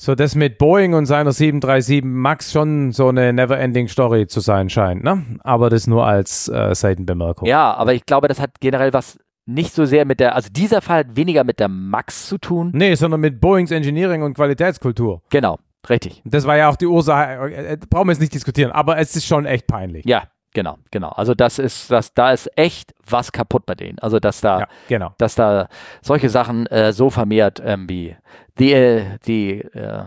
so 0.00 0.14
das 0.14 0.36
mit 0.36 0.58
Boeing 0.58 0.94
und 0.94 1.06
seiner 1.06 1.32
737 1.32 2.04
Max 2.04 2.52
schon 2.52 2.92
so 2.92 3.08
eine 3.08 3.32
Never-Ending 3.32 3.88
Story 3.88 4.28
zu 4.28 4.38
sein 4.38 4.70
scheint, 4.70 5.02
ne? 5.02 5.24
Aber 5.40 5.70
das 5.70 5.88
nur 5.88 6.06
als 6.06 6.48
äh, 6.48 6.72
Seitenbemerkung. 6.72 7.48
Ja, 7.48 7.74
aber 7.74 7.94
ich 7.94 8.06
glaube, 8.06 8.28
das 8.28 8.40
hat 8.40 8.60
generell 8.60 8.92
was 8.92 9.18
nicht 9.44 9.74
so 9.74 9.86
sehr 9.86 10.04
mit 10.04 10.20
der, 10.20 10.36
also 10.36 10.50
dieser 10.52 10.82
Fall 10.82 11.00
hat 11.00 11.16
weniger 11.16 11.42
mit 11.42 11.58
der 11.58 11.68
Max 11.68 12.28
zu 12.28 12.38
tun. 12.38 12.70
Nee, 12.74 12.94
sondern 12.94 13.20
mit 13.20 13.40
Boeings 13.40 13.72
Engineering 13.72 14.22
und 14.22 14.34
Qualitätskultur. 14.34 15.22
Genau, 15.30 15.58
richtig. 15.90 16.22
Das 16.24 16.46
war 16.46 16.56
ja 16.56 16.68
auch 16.68 16.76
die 16.76 16.86
Ursache, 16.86 17.50
äh, 17.50 17.72
äh, 17.72 17.76
brauchen 17.90 18.06
wir 18.06 18.12
jetzt 18.12 18.20
nicht 18.20 18.34
diskutieren, 18.34 18.70
aber 18.70 18.98
es 18.98 19.16
ist 19.16 19.26
schon 19.26 19.46
echt 19.46 19.66
peinlich. 19.66 20.04
Ja, 20.06 20.28
genau, 20.52 20.78
genau. 20.90 21.08
Also 21.10 21.34
das 21.34 21.58
ist, 21.58 21.90
das, 21.90 22.14
da 22.14 22.32
ist 22.32 22.50
echt 22.56 22.94
was 23.08 23.32
kaputt 23.32 23.66
bei 23.66 23.74
denen. 23.74 23.98
Also 23.98 24.18
dass 24.20 24.40
da, 24.40 24.60
Ja, 24.60 24.68
genau. 24.88 25.14
dass 25.18 25.34
da 25.34 25.68
solche 26.02 26.28
Sachen 26.28 26.66
äh, 26.66 26.92
so 26.92 27.10
vermehrt 27.10 27.60
ähm, 27.64 27.88
wie 27.88 28.16
die, 28.58 28.72
äh, 28.72 29.18
die, 29.26 29.60
äh, 29.60 30.04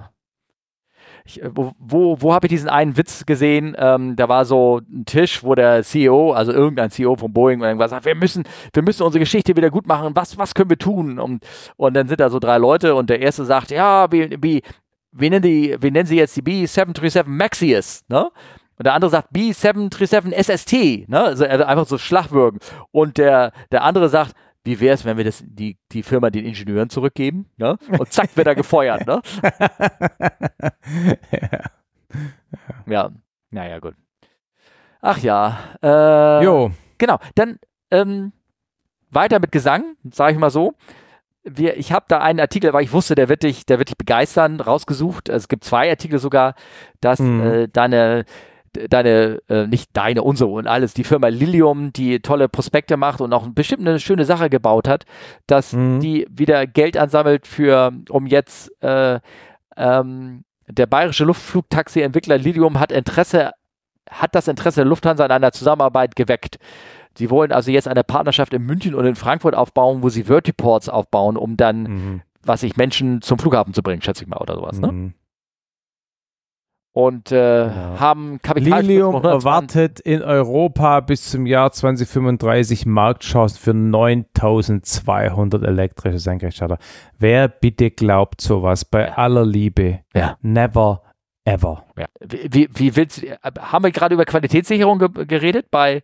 ich, 1.25 1.41
äh, 1.41 1.49
wo, 1.53 1.71
wo, 1.77 2.21
wo 2.21 2.33
habe 2.33 2.47
ich 2.47 2.51
diesen 2.51 2.69
einen 2.69 2.97
Witz 2.97 3.25
gesehen? 3.25 3.75
Ähm, 3.77 4.15
da 4.15 4.27
war 4.29 4.45
so 4.45 4.81
ein 4.89 5.05
Tisch, 5.05 5.43
wo 5.43 5.55
der 5.55 5.83
CEO, 5.83 6.33
also 6.33 6.51
irgendein 6.51 6.91
CEO 6.91 7.15
von 7.15 7.31
Boeing, 7.33 7.61
irgendwas 7.61 7.91
sagt, 7.91 8.05
wir 8.05 8.15
müssen, 8.15 8.43
wir 8.73 8.83
müssen 8.83 9.03
unsere 9.03 9.19
Geschichte 9.19 9.55
wieder 9.55 9.69
gut 9.69 9.87
machen. 9.87 10.15
Was, 10.15 10.37
was 10.37 10.53
können 10.53 10.69
wir 10.69 10.77
tun? 10.77 11.19
Und, 11.19 11.45
und 11.77 11.93
dann 11.93 12.07
sind 12.07 12.19
da 12.19 12.29
so 12.29 12.39
drei 12.39 12.57
Leute 12.57 12.95
und 12.95 13.09
der 13.09 13.21
erste 13.21 13.45
sagt, 13.45 13.71
ja, 13.71 14.11
wie, 14.11 14.37
wie, 14.41 14.61
wie 15.11 15.29
nennen 15.29 15.43
die, 15.43 15.77
wie 15.79 15.91
nennen 15.91 16.07
sie 16.07 16.17
jetzt 16.17 16.35
die 16.37 16.41
B737 16.41 17.23
Maxius, 17.25 18.03
ne? 18.07 18.29
Und 18.81 18.85
der 18.85 18.95
andere 18.95 19.11
sagt 19.11 19.29
B737 19.31 20.33
SST, 20.33 21.07
ne? 21.07 21.21
Also 21.21 21.45
also 21.45 21.65
einfach 21.65 21.85
so 21.85 21.99
Schlagwürgen. 21.99 22.59
Und 22.89 23.19
der, 23.19 23.51
der 23.71 23.83
andere 23.83 24.09
sagt, 24.09 24.33
wie 24.63 24.79
wäre 24.79 24.95
es, 24.95 25.05
wenn 25.05 25.17
wir 25.17 25.23
das, 25.23 25.43
die, 25.45 25.77
die 25.91 26.01
Firma 26.01 26.31
den 26.31 26.45
Ingenieuren 26.45 26.89
zurückgeben? 26.89 27.45
Ne? 27.57 27.77
Und 27.99 28.11
zack, 28.11 28.35
wird 28.35 28.47
er 28.47 28.55
gefeuert. 28.55 29.05
Ne? 29.05 29.21
ja, 32.87 33.11
naja, 33.51 33.77
gut. 33.77 33.93
Ach 34.99 35.19
ja. 35.19 35.59
Äh, 35.83 36.43
Jo, 36.43 36.71
Genau, 36.97 37.19
dann 37.35 37.59
ähm, 37.91 38.31
weiter 39.11 39.39
mit 39.39 39.51
Gesang, 39.51 39.95
sage 40.11 40.33
ich 40.33 40.39
mal 40.39 40.49
so. 40.49 40.73
Wir, 41.43 41.77
ich 41.77 41.91
habe 41.91 42.05
da 42.07 42.17
einen 42.17 42.39
Artikel, 42.39 42.73
weil 42.73 42.83
ich 42.83 42.93
wusste, 42.93 43.13
der 43.13 43.29
wird 43.29 43.43
dich, 43.43 43.67
der 43.67 43.77
wird 43.77 43.89
dich 43.89 43.97
begeistern, 43.97 44.59
rausgesucht. 44.59 45.29
Es 45.29 45.47
gibt 45.47 45.65
zwei 45.65 45.87
Artikel 45.91 46.17
sogar, 46.17 46.55
dass 46.99 47.19
Mhm. 47.19 47.43
äh, 47.43 47.67
deine, 47.67 48.25
deine, 48.89 49.41
äh, 49.49 49.67
nicht 49.67 49.89
deine, 49.93 50.23
unsere 50.23 50.49
und 50.49 50.67
alles, 50.67 50.93
die 50.93 51.03
Firma 51.03 51.27
Lilium, 51.27 51.93
die 51.93 52.19
tolle 52.19 52.49
Prospekte 52.49 52.97
macht 52.97 53.21
und 53.21 53.33
auch 53.33 53.47
bestimmt 53.49 53.87
eine 53.87 53.99
schöne 53.99 54.25
Sache 54.25 54.49
gebaut 54.49 54.87
hat, 54.87 55.05
dass 55.47 55.73
Mhm. 55.73 55.99
die 55.99 56.27
wieder 56.29 56.67
Geld 56.67 56.97
ansammelt 56.97 57.47
für, 57.47 57.91
um 58.09 58.27
jetzt 58.27 58.71
äh, 58.81 59.19
ähm, 59.77 60.43
der 60.67 60.85
bayerische 60.85 61.25
Luftflugtaxi-Entwickler 61.25 62.37
Lilium 62.37 62.79
hat 62.79 62.91
Interesse, 62.91 63.51
hat 64.09 64.35
das 64.35 64.47
Interesse 64.47 64.81
der 64.81 64.85
Lufthansa 64.85 65.25
an 65.25 65.31
einer 65.31 65.51
Zusammenarbeit 65.51 66.15
geweckt. 66.15 66.57
Sie 67.17 67.29
wollen 67.29 67.51
also 67.51 67.71
jetzt 67.71 67.87
eine 67.87 68.03
Partnerschaft 68.03 68.53
in 68.53 68.63
München 68.63 68.95
und 68.95 69.05
in 69.05 69.15
Frankfurt 69.15 69.55
aufbauen, 69.55 70.01
wo 70.01 70.09
sie 70.09 70.25
Vertiports 70.25 70.87
aufbauen, 70.87 71.35
um 71.35 71.57
dann, 71.57 71.83
mhm. 71.83 72.21
was 72.43 72.63
ich, 72.63 72.77
Menschen 72.77 73.21
zum 73.21 73.37
Flughafen 73.37 73.73
zu 73.73 73.83
bringen, 73.83 74.01
schätze 74.01 74.23
ich 74.23 74.29
mal, 74.29 74.37
oder 74.37 74.55
sowas. 74.55 74.79
Ne? 74.79 74.91
Mhm. 74.91 75.13
Und 76.93 77.31
äh, 77.31 77.67
Ja. 77.67 77.99
haben 77.99 78.41
Kapital 78.41 78.81
Lilium 78.81 79.13
von 79.13 79.25
120 79.25 79.45
erwartet 79.45 79.99
in 80.01 80.21
Europa 80.21 80.99
bis 80.99 81.29
zum 81.29 81.45
Jahr 81.45 81.71
2035 81.71 82.85
Marktchancen 82.85 83.57
für 83.59 83.73
9200 83.73 85.63
elektrische 85.63 86.19
Senkrechtstarter. 86.19 86.77
Wer 87.17 87.47
bitte 87.47 87.91
glaubt 87.91 88.41
sowas? 88.41 88.83
Bei 88.83 89.07
Ja. 89.07 89.13
aller 89.13 89.45
Liebe. 89.45 89.99
Ja. 90.13 90.37
Never 90.41 91.01
ever. 91.45 91.85
Ja. 91.97 92.05
Wie, 92.19 92.69
wie, 92.73 92.95
willst 92.95 93.23
du, 93.23 93.27
haben 93.59 93.83
wir 93.85 93.91
gerade 93.91 94.13
über 94.15 94.25
Qualitätssicherung 94.25 94.99
ge 94.99 95.25
geredet 95.25 95.71
bei, 95.71 96.03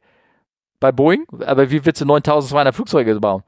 bei 0.79 0.91
Boeing? 0.93 1.25
Aber 1.45 1.69
wie 1.69 1.85
willst 1.85 2.01
du 2.01 2.05
9200 2.05 2.73
Flugzeuge 2.73 3.19
bauen? 3.19 3.43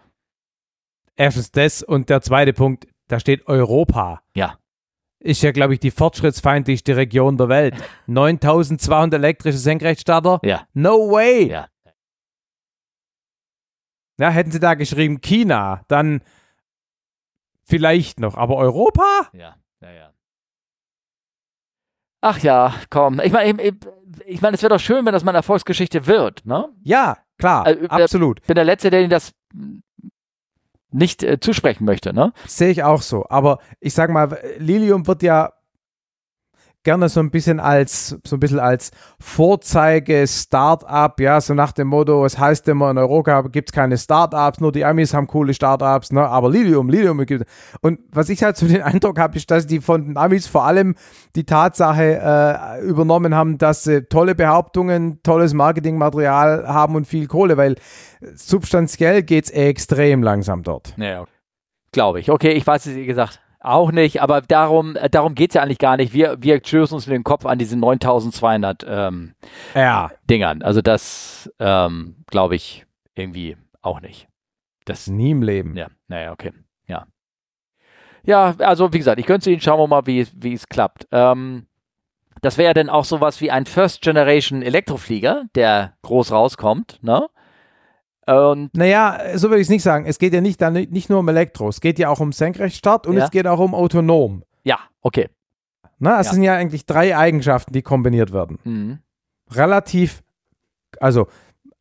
Erstens 1.16 1.52
das 1.52 1.84
und 1.84 2.10
der 2.10 2.22
zweite 2.22 2.54
Punkt, 2.54 2.88
da 3.08 3.20
steht 3.20 3.48
Europa. 3.48 4.22
Ja. 4.36 4.59
Ist 5.22 5.42
ja, 5.42 5.52
glaube 5.52 5.74
ich, 5.74 5.80
die 5.80 5.92
fortschrittsfeindlichste 5.92 6.96
Region 6.96 7.38
der 7.38 7.50
Welt. 7.50 7.76
9200 8.08 9.14
elektrische 9.20 9.58
Senkrechtstarter? 9.58 10.40
Ja. 10.44 10.68
No 10.74 11.12
way! 11.12 11.50
Ja. 11.50 11.68
Ja, 14.18 14.30
hätten 14.32 14.52
sie 14.52 14.60
da 14.60 14.74
geschrieben 14.74 15.22
China, 15.22 15.84
dann 15.88 16.22
vielleicht 17.64 18.20
noch, 18.20 18.36
aber 18.36 18.58
Europa? 18.58 19.30
Ja, 19.32 19.56
ja, 19.82 19.92
ja. 19.92 20.14
Ach 22.22 22.40
ja, 22.40 22.74
komm. 22.90 23.22
Ich 23.22 23.32
meine, 23.32 23.62
ich, 23.62 23.74
ich 24.26 24.42
mein, 24.42 24.54
es 24.54 24.62
wäre 24.62 24.74
doch 24.74 24.80
schön, 24.82 25.06
wenn 25.06 25.14
das 25.14 25.24
mal 25.24 25.32
eine 25.32 25.38
Erfolgsgeschichte 25.38 26.06
wird, 26.06 26.46
ne? 26.46 26.68
Ja, 26.84 27.18
klar, 27.38 27.66
Also, 27.66 27.88
absolut. 27.88 28.42
Ich 28.42 28.48
bin 28.48 28.56
der 28.56 28.66
Letzte, 28.66 28.90
der 28.90 29.00
Ihnen 29.02 29.10
das 29.10 29.32
nicht 30.92 31.24
äh, 31.24 31.40
zusprechen 31.40 31.86
möchte, 31.86 32.14
ne? 32.14 32.34
Sehe 32.48 32.70
ich 32.70 32.84
auch 32.84 33.02
so. 33.02 33.26
Aber 33.30 33.60
ich 33.80 33.94
sag 33.94 34.10
mal, 34.10 34.38
Lilium 34.58 35.08
wird 35.08 35.24
ja 35.24 35.54
gerne 36.84 37.10
so 37.10 37.20
ein 37.20 37.30
bisschen 37.30 37.60
als 37.60 38.18
so 38.24 38.36
ein 38.36 38.40
bisschen 38.40 38.60
als 38.60 38.92
Vorzeige 39.20 40.26
Startup, 40.28 41.20
ja, 41.20 41.42
so 41.42 41.54
nach 41.54 41.72
dem 41.72 41.88
Motto, 41.88 42.26
es 42.26 42.38
heißt 42.38 42.68
immer 42.70 42.90
in 42.90 42.98
Europa 42.98 43.42
gibt 43.42 43.70
es 43.70 43.74
keine 43.74 43.98
Startups, 43.98 44.60
nur 44.62 44.72
die 44.72 44.86
Amis 44.86 45.14
haben 45.14 45.28
coole 45.28 45.54
Startups, 45.54 46.12
ne, 46.12 46.28
aber 46.28 46.50
Lilium, 46.50 46.90
Lilium 46.90 47.26
gibt 47.26 47.46
und 47.82 48.00
was 48.12 48.30
ich 48.30 48.44
halt 48.44 48.58
so 48.58 48.68
den 48.68 48.82
Eindruck 48.82 49.20
habe, 49.20 49.38
ist, 49.38 49.52
dass 49.52 49.68
die 49.68 49.82
von 49.82 50.06
den 50.06 50.18
Amis 50.18 50.48
vor 50.48 50.64
allem 50.64 50.96
die 51.36 51.46
Tatsache 51.46 52.20
äh, 52.82 52.82
übernommen 52.86 53.36
haben, 53.36 53.58
dass 53.58 53.84
sie 53.84 54.04
tolle 54.04 54.36
Behauptungen, 54.36 55.22
tolles 55.24 55.54
Marketingmaterial 55.54 56.68
haben 56.68 56.96
und 56.96 57.06
viel 57.06 57.28
Kohle, 57.28 57.58
weil 57.58 57.76
substanziell 58.36 59.24
geht 59.24 59.46
es 59.46 59.52
extrem 59.52 60.24
langsam 60.24 60.64
dort. 60.64 60.94
Ja, 60.98 61.26
glaube 61.92 62.20
ich. 62.20 62.32
Okay, 62.32 62.52
ich 62.52 62.66
weiß 62.66 62.86
es, 62.86 62.96
wie 62.96 63.06
gesagt, 63.06 63.42
auch 63.62 63.92
nicht, 63.92 64.22
aber 64.22 64.42
darum, 64.42 64.96
äh, 64.96 65.10
darum 65.10 65.36
geht 65.36 65.52
es 65.52 65.56
ja 65.56 65.62
eigentlich 65.64 65.80
gar 65.80 65.98
nicht. 65.98 66.14
Wir, 66.14 66.38
wir 66.42 66.58
stößen 66.64 66.96
uns 66.96 67.08
mit 67.08 67.16
dem 67.16 67.24
Kopf 67.24 67.46
an 67.46 67.60
diese 67.60 67.78
9200 67.78 68.86
ähm, 68.88 69.36
Ja. 69.76 70.12
Dingern. 70.30 70.62
Also 70.62 70.82
das 70.82 71.52
ähm, 71.60 72.16
glaube 72.28 72.56
ich 72.56 72.86
irgendwie 73.16 73.58
auch 73.82 74.00
nicht. 74.02 74.28
Das, 74.86 75.08
Nie 75.08 75.32
im 75.32 75.42
Leben. 75.44 75.76
ja, 75.76 75.88
naja, 76.08 76.32
okay. 76.32 76.52
Ja. 76.88 77.06
Ja, 78.24 78.56
also 78.60 78.92
wie 78.94 78.98
gesagt, 78.98 79.20
ich 79.20 79.26
könnte 79.26 79.50
Ihnen 79.52 79.62
schauen 79.62 79.80
wir 79.80 79.88
mal, 79.88 80.06
wie, 80.06 80.20
es- 80.22 80.34
wie 80.36 80.54
es 80.54 80.68
klappt. 80.68 81.08
Ähm, 81.12 81.68
das 82.42 82.58
wäre 82.58 82.68
ja 82.70 82.74
dann 82.74 82.90
auch 82.90 83.06
sowas 83.06 83.42
wie 83.42 83.52
ein 83.52 83.66
First 83.66 84.02
Generation 84.02 84.62
Elektroflieger, 84.62 85.44
der 85.56 85.94
groß 86.04 86.32
rauskommt, 86.32 87.00
ne? 87.02 87.28
Und 88.30 88.70
Naja, 88.76 89.20
so 89.36 89.50
würde 89.50 89.62
ich 89.62 89.66
es 89.66 89.70
nicht 89.70 89.84
sagen. 89.84 90.06
Es 90.06 90.20
geht 90.20 90.34
ja 90.34 90.42
nicht, 90.42 90.62
dann 90.62 90.74
nicht 90.74 91.10
nur 91.10 91.20
um 91.20 91.28
Elektro, 91.30 91.68
es 91.70 91.82
geht 91.82 91.98
ja 92.00 92.10
auch 92.10 92.20
um 92.20 92.32
Senkrechtstart 92.32 93.08
und 93.08 93.18
Ja. 93.18 93.26
es 93.26 93.32
geht 93.32 93.48
auch 93.48 93.60
um 93.60 93.74
autonom. 93.74 94.44
ja, 94.64 94.78
okay. 95.02 95.30
Na, 95.98 96.20
es 96.20 96.28
Ja. 96.28 96.34
sind 96.34 96.44
ja 96.44 96.54
eigentlich 96.56 96.86
drei 96.86 97.18
Eigenschaften, 97.18 97.74
die 97.74 97.82
kombiniert 97.82 98.32
werden. 98.32 98.58
Mhm. 98.64 99.00
Relativ, 99.52 100.22
also 101.00 101.28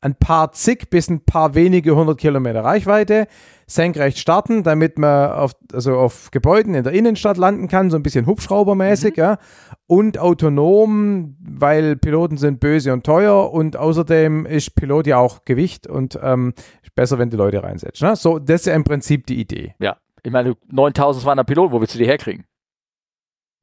ein 0.00 0.14
paar 0.14 0.52
zig 0.52 0.90
bis 0.90 1.08
ein 1.10 1.24
paar 1.24 1.54
wenige 1.54 1.96
hundert 1.96 2.18
Kilometer 2.18 2.62
Reichweite, 2.62 3.26
senkrecht 3.66 4.18
starten, 4.18 4.62
damit 4.62 4.98
man 4.98 5.32
auf, 5.32 5.52
also 5.72 5.96
auf 5.98 6.30
Gebäuden 6.30 6.74
in 6.74 6.84
der 6.84 6.92
Innenstadt 6.92 7.36
landen 7.36 7.68
kann, 7.68 7.90
so 7.90 7.96
ein 7.96 8.02
bisschen 8.02 8.26
Hubschraubermäßig, 8.26 9.16
Mhm. 9.16 9.20
ja. 9.22 9.38
Und 9.86 10.18
autonom, 10.18 11.36
weil 11.40 11.96
Piloten 11.96 12.36
sind 12.36 12.60
böse 12.60 12.92
und 12.92 13.04
teuer 13.04 13.52
und 13.52 13.76
außerdem 13.76 14.46
ist 14.46 14.74
Pilot 14.74 15.06
ja 15.06 15.18
auch 15.18 15.44
Gewicht 15.44 15.86
und 15.86 16.18
ähm, 16.22 16.52
ist 16.82 16.94
besser, 16.94 17.18
wenn 17.18 17.30
die 17.30 17.36
Leute 17.36 17.62
reinsetzt. 17.62 18.02
Ne? 18.02 18.14
So, 18.14 18.38
das 18.38 18.60
ist 18.60 18.66
ja 18.66 18.74
im 18.74 18.84
Prinzip 18.84 19.26
die 19.26 19.40
Idee. 19.40 19.74
Ja. 19.78 19.96
Ich 20.22 20.32
meine, 20.32 20.56
9200 20.70 21.46
Piloten, 21.46 21.72
wo 21.72 21.80
willst 21.80 21.94
du 21.94 21.98
die 21.98 22.06
herkriegen? 22.06 22.44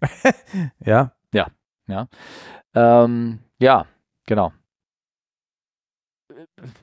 Ja. 1.87 2.07
Ähm, 2.73 3.39
ja, 3.59 3.85
genau. 4.25 4.51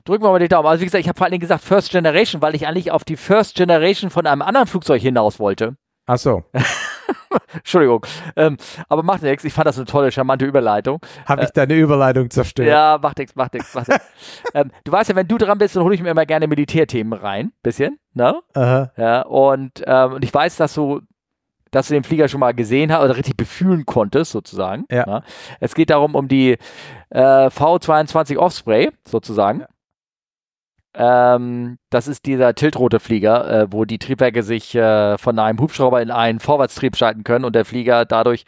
Drücken 0.05 0.23
wir 0.23 0.31
mal 0.31 0.39
die 0.39 0.47
Daumen. 0.47 0.67
Also 0.67 0.81
wie 0.81 0.85
gesagt, 0.85 1.01
ich 1.01 1.07
habe 1.07 1.17
vor 1.17 1.25
allen 1.25 1.31
Dingen 1.31 1.41
gesagt 1.41 1.63
First 1.63 1.91
Generation, 1.91 2.41
weil 2.41 2.55
ich 2.55 2.67
eigentlich 2.67 2.91
auf 2.91 3.03
die 3.03 3.17
First 3.17 3.55
Generation 3.55 4.09
von 4.09 4.27
einem 4.27 4.41
anderen 4.41 4.67
Flugzeug 4.67 5.01
hinaus 5.01 5.39
wollte. 5.39 5.75
Ach 6.05 6.17
so. 6.17 6.43
Entschuldigung. 7.53 8.05
Ähm, 8.35 8.57
aber 8.89 9.03
macht 9.03 9.23
nichts. 9.23 9.43
Ich 9.43 9.53
fand 9.53 9.67
das 9.67 9.77
eine 9.77 9.85
tolle, 9.85 10.11
charmante 10.11 10.45
Überleitung. 10.45 10.99
Habe 11.25 11.43
ich 11.43 11.49
deine 11.51 11.75
Überleitung 11.75 12.29
zerstört? 12.29 12.67
Ja, 12.67 12.99
macht 13.01 13.17
nichts, 13.17 13.35
macht 13.35 13.53
nichts, 13.53 13.73
macht 13.73 13.87
nichts. 13.87 14.05
ähm, 14.53 14.71
du 14.83 14.91
weißt 14.91 15.09
ja, 15.09 15.15
wenn 15.15 15.27
du 15.27 15.37
dran 15.37 15.57
bist, 15.57 15.75
dann 15.75 15.83
hole 15.83 15.95
ich 15.95 16.01
mir 16.01 16.11
immer 16.11 16.25
gerne 16.25 16.47
Militärthemen 16.47 17.17
rein. 17.17 17.53
Bisschen, 17.63 17.99
ne? 18.13 18.39
Aha. 18.53 18.91
Ja, 18.97 19.21
und, 19.21 19.83
ähm, 19.85 20.13
und 20.13 20.23
ich 20.23 20.33
weiß, 20.33 20.57
dass 20.57 20.73
du, 20.73 21.01
dass 21.73 21.87
du 21.89 21.93
den 21.95 22.03
Flieger 22.03 22.27
schon 22.29 22.39
mal 22.39 22.53
gesehen 22.53 22.91
hast 22.93 23.03
oder 23.03 23.17
richtig 23.17 23.35
befühlen 23.37 23.85
konntest, 23.85 24.31
sozusagen. 24.31 24.85
Ja. 24.89 25.05
Ne? 25.05 25.23
Es 25.59 25.75
geht 25.75 25.89
darum, 25.89 26.15
um 26.15 26.27
die 26.27 26.57
äh, 27.09 27.19
V22 27.47 28.37
Osprey, 28.37 28.91
sozusagen. 29.07 29.65
Ähm, 30.95 31.77
das 31.89 32.07
ist 32.07 32.25
dieser 32.27 32.53
tiltrote 32.53 32.99
Flieger, 32.99 33.49
äh, 33.63 33.67
wo 33.71 33.83
die 33.85 33.97
Triebwerke 33.97 34.43
sich 34.43 34.75
äh, 34.75 35.17
von 35.17 35.39
einem 35.39 35.59
Hubschrauber 35.59 36.01
in 36.01 36.11
einen 36.11 36.39
Vorwärtstrieb 36.39 36.95
schalten 36.95 37.23
können 37.23 37.45
und 37.45 37.55
der 37.55 37.65
Flieger 37.65 38.05
dadurch 38.05 38.45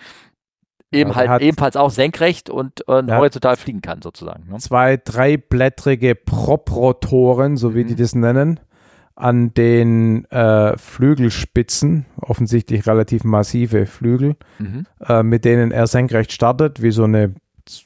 eben 0.92 1.10
der 1.10 1.16
halt 1.16 1.30
hat- 1.30 1.42
ebenfalls 1.42 1.76
auch 1.76 1.90
senkrecht 1.90 2.52
und, 2.52 2.82
und 2.82 3.12
horizontal 3.12 3.56
fliegen 3.56 3.82
kann, 3.82 4.04
sozusagen. 4.04 4.48
Ne? 4.52 4.58
Zwei 4.60 4.98
dreiblättrige 4.98 6.14
Proprotoren, 6.14 7.58
so 7.58 7.74
wie 7.74 7.84
Mhm. 7.84 7.88
die 7.88 7.96
das 7.96 8.14
nennen, 8.14 8.60
an 9.16 9.54
den 9.54 10.26
äh, 10.26 10.78
Flügelspitzen, 10.78 12.06
offensichtlich 12.22 12.86
relativ 12.86 13.24
massive 13.24 13.86
Flügel, 13.86 14.36
Mhm. 14.60 14.86
äh, 15.00 15.24
mit 15.24 15.46
denen 15.46 15.72
er 15.72 15.88
senkrecht 15.88 16.32
startet, 16.32 16.82
wie 16.82 16.92
so 16.92 17.04
eine 17.06 17.34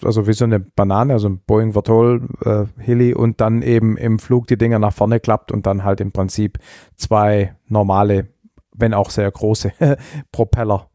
also 0.03 0.27
wie 0.27 0.33
so 0.33 0.43
eine 0.43 0.59
Banane, 0.59 1.13
also 1.13 1.29
ein 1.29 1.39
Boeing 1.39 1.71
Vertol 1.71 2.27
äh, 2.43 2.65
Heli 2.81 3.13
und 3.13 3.39
dann 3.39 3.61
eben 3.61 3.95
im 3.95 4.19
Flug 4.19 4.47
die 4.47 4.57
Dinger 4.57 4.77
nach 4.77 4.91
vorne 4.91 5.21
klappt 5.21 5.53
und 5.53 5.65
dann 5.65 5.85
halt 5.85 6.01
im 6.01 6.11
Prinzip 6.11 6.57
zwei 6.97 7.55
normale, 7.67 8.27
wenn 8.75 8.93
auch 8.93 9.09
sehr 9.09 9.31
große 9.31 9.71
Propeller, 10.33 10.89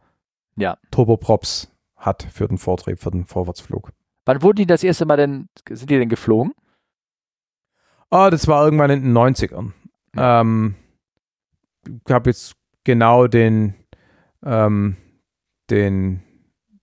Ja. 0.56 0.76
Turboprops 0.90 1.70
hat 1.96 2.26
für 2.30 2.46
den 2.46 2.58
Vortrieb, 2.58 2.98
für 3.00 3.10
den 3.10 3.24
Vorwärtsflug. 3.24 3.90
Wann 4.26 4.42
wurden 4.42 4.56
die 4.56 4.66
das 4.66 4.84
erste 4.84 5.06
Mal 5.06 5.16
denn, 5.16 5.48
sind 5.70 5.88
die 5.88 5.96
denn 5.98 6.10
geflogen? 6.10 6.52
Ah, 8.10 8.28
das 8.28 8.46
war 8.48 8.62
irgendwann 8.64 8.90
in 8.90 9.02
den 9.02 9.12
90ern. 9.16 9.72
Ähm, 10.16 10.74
ich 11.86 12.12
habe 12.12 12.30
jetzt 12.30 12.54
genau 12.84 13.26
den, 13.26 13.74
ähm, 14.44 14.96
den, 15.70 16.22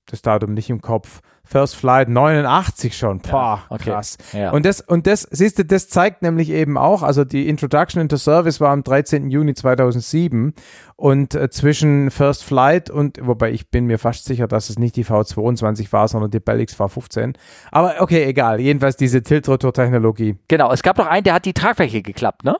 das 0.06 0.22
Datum 0.22 0.54
nicht 0.54 0.70
im 0.70 0.82
Kopf. 0.82 1.22
First 1.44 1.76
Flight 1.76 2.08
89 2.08 2.98
schon. 2.98 3.20
Boah, 3.20 3.64
okay. 3.70 3.92
krass. 3.92 4.18
Ja. 4.32 4.52
Und 4.52 4.66
das, 4.66 4.80
und 4.80 5.06
das, 5.06 5.28
siehst 5.32 5.60
du, 5.60 5.66
das 5.66 5.90
zeigt 5.90 6.22
nämlich 6.22 6.50
eben 6.50 6.78
auch, 6.78 7.04
also 7.04 7.26
die 7.26 7.50
Introduction 7.50 8.02
into 8.02 8.16
Service 8.16 8.62
war 8.62 8.72
am 8.72 8.84
13. 8.84 9.30
Juni 9.30 9.54
2007 9.54 10.54
und 10.96 11.36
äh, 11.36 11.50
zwischen 11.50 12.10
First 12.10 12.46
Flight 12.46 12.90
und, 12.90 13.20
wobei 13.22 13.52
ich 13.52 13.70
bin 13.70 13.86
mir 13.86 14.00
fast 14.00 14.26
sicher, 14.26 14.48
dass 14.48 14.70
es 14.70 14.80
nicht 14.80 14.96
die 14.96 15.04
V22 15.04 15.92
war, 15.92 16.08
sondern 16.08 16.32
die 16.32 16.40
Bell 16.40 16.62
XV15. 16.62 17.36
Aber 17.70 17.96
okay, 18.00 18.24
egal. 18.24 18.62
Jedenfalls 18.62 18.96
diese 18.96 19.22
Tiltrotor-Technologie. 19.22 20.38
Genau, 20.48 20.72
es 20.72 20.84
gab 20.84 20.98
noch 20.98 21.08
einen, 21.08 21.26
der 21.26 21.34
hat 21.34 21.46
die 21.46 21.54
Tragfläche 21.54 22.02
geklappt, 22.02 22.46
ne? 22.46 22.56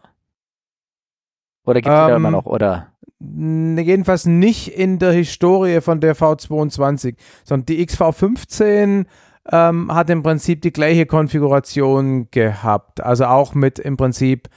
Oder 1.66 1.82
gibt 1.82 1.88
es 1.88 1.94
da 1.98 2.10
Ähm, 2.10 2.16
immer 2.16 2.32
noch? 2.32 2.46
Oder? 2.46 2.88
Jedenfalls 3.20 4.26
nicht 4.26 4.70
in 4.76 4.98
der 4.98 5.12
Historie 5.12 5.80
von 5.82 6.00
der 6.00 6.16
V22, 6.16 7.16
sondern 7.44 7.66
die 7.68 7.86
XV15 7.86 9.06
ähm, 9.52 9.94
hat 9.94 10.10
im 10.10 10.24
Prinzip 10.24 10.62
die 10.64 10.74
gleiche 10.74 11.06
Konfiguration 11.06 12.30
gehabt. 12.32 13.02
Also 13.02 13.26
auch 13.26 13.54
mit 13.54 13.78
im 13.80 13.96
Prinzip, 13.98 14.50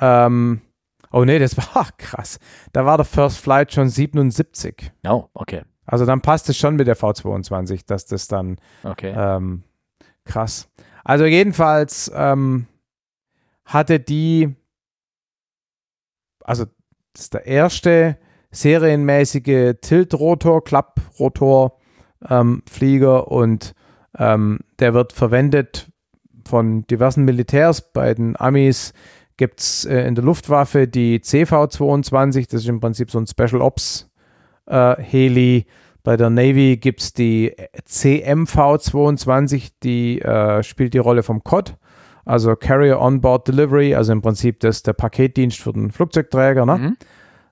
ähm, 0.00 0.60
oh 1.12 1.24
nee, 1.24 1.38
das 1.38 1.56
war 1.74 1.88
krass. 1.96 2.40
Da 2.72 2.84
war 2.84 2.96
der 2.96 3.04
First 3.06 3.38
Flight 3.38 3.72
schon 3.72 3.88
77. 3.88 4.92
Oh, 5.06 5.26
okay. 5.34 5.62
Also 5.86 6.04
dann 6.04 6.20
passt 6.20 6.48
es 6.50 6.56
schon 6.56 6.76
mit 6.76 6.86
der 6.86 6.96
V22, 6.96 7.86
dass 7.86 8.04
das 8.06 8.26
dann 8.28 8.56
Okay. 8.84 9.14
ähm, 9.16 9.62
krass. 10.24 10.68
Also 11.04 11.24
jedenfalls 11.24 12.10
ähm, 12.14 12.66
hatte 13.64 13.98
die, 14.00 14.54
also 16.48 16.64
das 17.12 17.24
ist 17.24 17.34
der 17.34 17.46
erste 17.46 18.16
serienmäßige 18.50 19.74
Tiltrotor, 19.80 20.64
Klapprotor 20.64 21.78
ähm, 22.28 22.62
Flieger 22.68 23.30
und 23.30 23.74
ähm, 24.18 24.60
der 24.78 24.94
wird 24.94 25.12
verwendet 25.12 25.90
von 26.46 26.86
diversen 26.86 27.24
Militärs. 27.24 27.92
Bei 27.92 28.14
den 28.14 28.34
Amis 28.40 28.94
gibt 29.36 29.60
es 29.60 29.84
äh, 29.84 30.06
in 30.06 30.14
der 30.14 30.24
Luftwaffe 30.24 30.88
die 30.88 31.20
CV-22, 31.20 32.50
das 32.50 32.62
ist 32.62 32.68
im 32.68 32.80
Prinzip 32.80 33.10
so 33.10 33.18
ein 33.18 33.26
Special 33.26 33.60
Ops 33.60 34.08
äh, 34.66 34.96
Heli. 35.02 35.66
Bei 36.02 36.16
der 36.16 36.30
Navy 36.30 36.78
gibt 36.78 37.00
es 37.02 37.12
die 37.12 37.54
CMV-22, 37.86 39.72
die 39.82 40.22
äh, 40.22 40.62
spielt 40.62 40.94
die 40.94 40.98
Rolle 40.98 41.22
vom 41.22 41.44
COD, 41.44 41.76
also 42.28 42.54
Carrier 42.56 43.00
Onboard 43.00 43.48
Delivery, 43.48 43.94
also 43.94 44.12
im 44.12 44.20
Prinzip 44.20 44.60
das 44.60 44.82
der 44.82 44.92
Paketdienst 44.92 45.60
für 45.60 45.72
den 45.72 45.90
Flugzeugträger, 45.90 46.66
ne? 46.66 46.78
Mhm. 46.78 46.96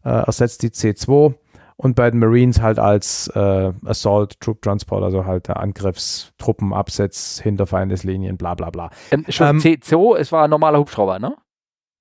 äh, 0.04 0.10
ersetzt 0.10 0.62
die 0.62 0.68
C2 0.68 1.34
und 1.76 1.96
bei 1.96 2.10
den 2.10 2.20
Marines 2.20 2.60
halt 2.60 2.78
als 2.78 3.28
äh, 3.34 3.72
Assault 3.86 4.38
Troop 4.40 4.60
Transport, 4.60 5.02
also 5.02 5.24
halt 5.24 5.48
der 5.48 5.60
Angriffstruppenabsatz 5.60 7.40
hinter 7.42 7.66
Feindeslinien, 7.66 8.36
bla 8.36 8.54
bla 8.54 8.70
bla. 8.70 8.90
Ähm, 9.10 9.24
schon 9.28 9.46
ähm, 9.46 9.58
C2, 9.58 10.18
es 10.18 10.30
war 10.30 10.44
ein 10.44 10.50
normaler 10.50 10.78
Hubschrauber, 10.78 11.18
ne? 11.18 11.34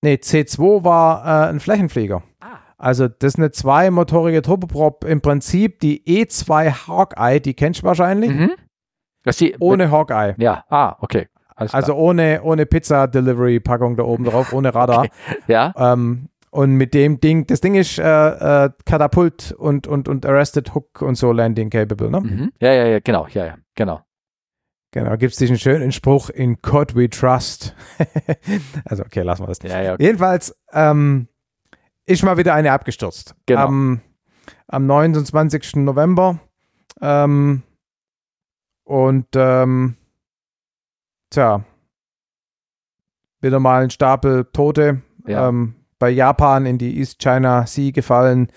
Nee, 0.01 0.15
C2 0.15 0.83
war 0.83 1.25
äh, 1.25 1.49
ein 1.49 1.61
Flächenflieger. 1.61 2.23
Ah. 2.41 2.57
Also 2.77 3.07
das 3.07 3.33
ist 3.33 3.39
eine 3.39 3.51
zweimotorige 3.51 4.41
Turboprop, 4.41 5.05
im 5.05 5.21
Prinzip 5.21 5.79
die 5.79 6.03
E2 6.05 6.87
Hawkeye, 6.87 7.39
die 7.39 7.53
kennst 7.53 7.81
du 7.81 7.85
wahrscheinlich, 7.85 8.31
Mhm. 8.31 8.51
Die, 9.39 9.55
ohne 9.59 9.89
Hawkeye. 9.89 10.35
Ja, 10.37 10.65
ah, 10.69 10.97
okay. 10.99 11.27
Also 11.55 11.95
ohne, 11.95 12.41
ohne 12.43 12.65
Pizza-Delivery-Packung 12.65 13.95
da 13.95 14.03
oben 14.03 14.25
drauf, 14.25 14.51
ohne 14.53 14.75
Radar. 14.75 15.07
ja, 15.47 15.73
Ähm, 15.77 16.29
und 16.51 16.71
mit 16.71 16.93
dem 16.93 17.19
Ding, 17.19 17.47
das 17.47 17.59
Ding 17.59 17.75
ist 17.75 17.99
äh, 17.99 18.03
äh, 18.65 18.69
Katapult 18.85 19.51
und, 19.57 19.87
und, 19.87 20.07
und 20.07 20.25
Arrested 20.25 20.73
Hook 20.73 21.01
und 21.01 21.15
so 21.15 21.33
Landing 21.33 21.69
capable, 21.69 22.09
ne? 22.09 22.21
mhm. 22.21 22.51
ja, 22.61 22.71
ja, 22.71 22.85
ja, 22.85 22.99
genau, 22.99 23.27
ja, 23.27 23.45
ja, 23.45 23.55
genau. 23.75 24.01
Genau, 24.91 25.17
gibt 25.17 25.33
es 25.33 25.37
diesen 25.37 25.59
schönen 25.59 25.91
Spruch, 25.91 26.29
in 26.29 26.55
God 26.61 26.95
we 26.95 27.09
trust. 27.09 27.75
also 28.85 29.03
okay, 29.03 29.23
lassen 29.23 29.43
wir 29.43 29.47
das. 29.47 29.59
Ja, 29.63 29.81
ja, 29.81 29.97
Jedenfalls 29.99 30.57
ähm, 30.71 31.27
ist 32.05 32.23
mal 32.23 32.37
wieder 32.37 32.53
eine 32.53 32.71
abgestürzt. 32.71 33.35
Genau. 33.45 33.65
Am, 33.65 34.01
am 34.67 34.85
29. 34.85 35.75
November. 35.75 36.39
Ähm, 37.01 37.63
und 38.85 39.27
ähm, 39.35 39.97
tja, 41.35 41.63
wieder 43.41 43.59
mal 43.59 43.83
ein 43.83 43.89
Stapel 43.89 44.45
Tote. 44.51 45.01
Ja. 45.27 45.49
Ähm, 45.49 45.75
bei 45.97 46.09
Japan 46.09 46.65
in 46.65 46.77
die 46.77 46.97
East 46.99 47.19
China 47.19 47.65
Sea 47.67 47.91
gefallen. 47.91 48.49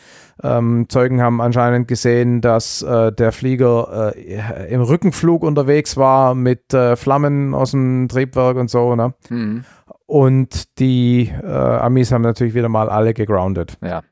Ähm, 0.43 0.87
Zeugen 0.89 1.23
haben 1.23 1.41
anscheinend 1.41 1.87
gesehen, 1.89 2.41
dass 2.41 2.83
äh, 2.83 3.13
der 3.13 3.33
Flieger 3.33 4.13
äh, 4.17 4.73
im 4.73 4.81
Rückenflug 4.81 5.43
unterwegs 5.43 5.97
war 5.97 6.35
mit 6.35 6.75
äh, 6.75 6.97
Flammen 6.97 7.55
aus 7.55 7.71
dem 7.73 8.09
Triebwerk 8.09 8.57
und 8.57 8.71
so. 8.71 8.97
Ne? 8.97 9.15
Mhm. 9.29 9.65
Und 10.07 10.79
die 10.79 11.33
äh, 11.43 11.47
Amis 11.47 12.13
haben 12.13 12.23
natürlich 12.23 12.55
wieder 12.55 12.69
mal 12.69 12.89
alle 12.89 13.15
gegroundet. 13.15 13.79
Ja. 13.83 14.03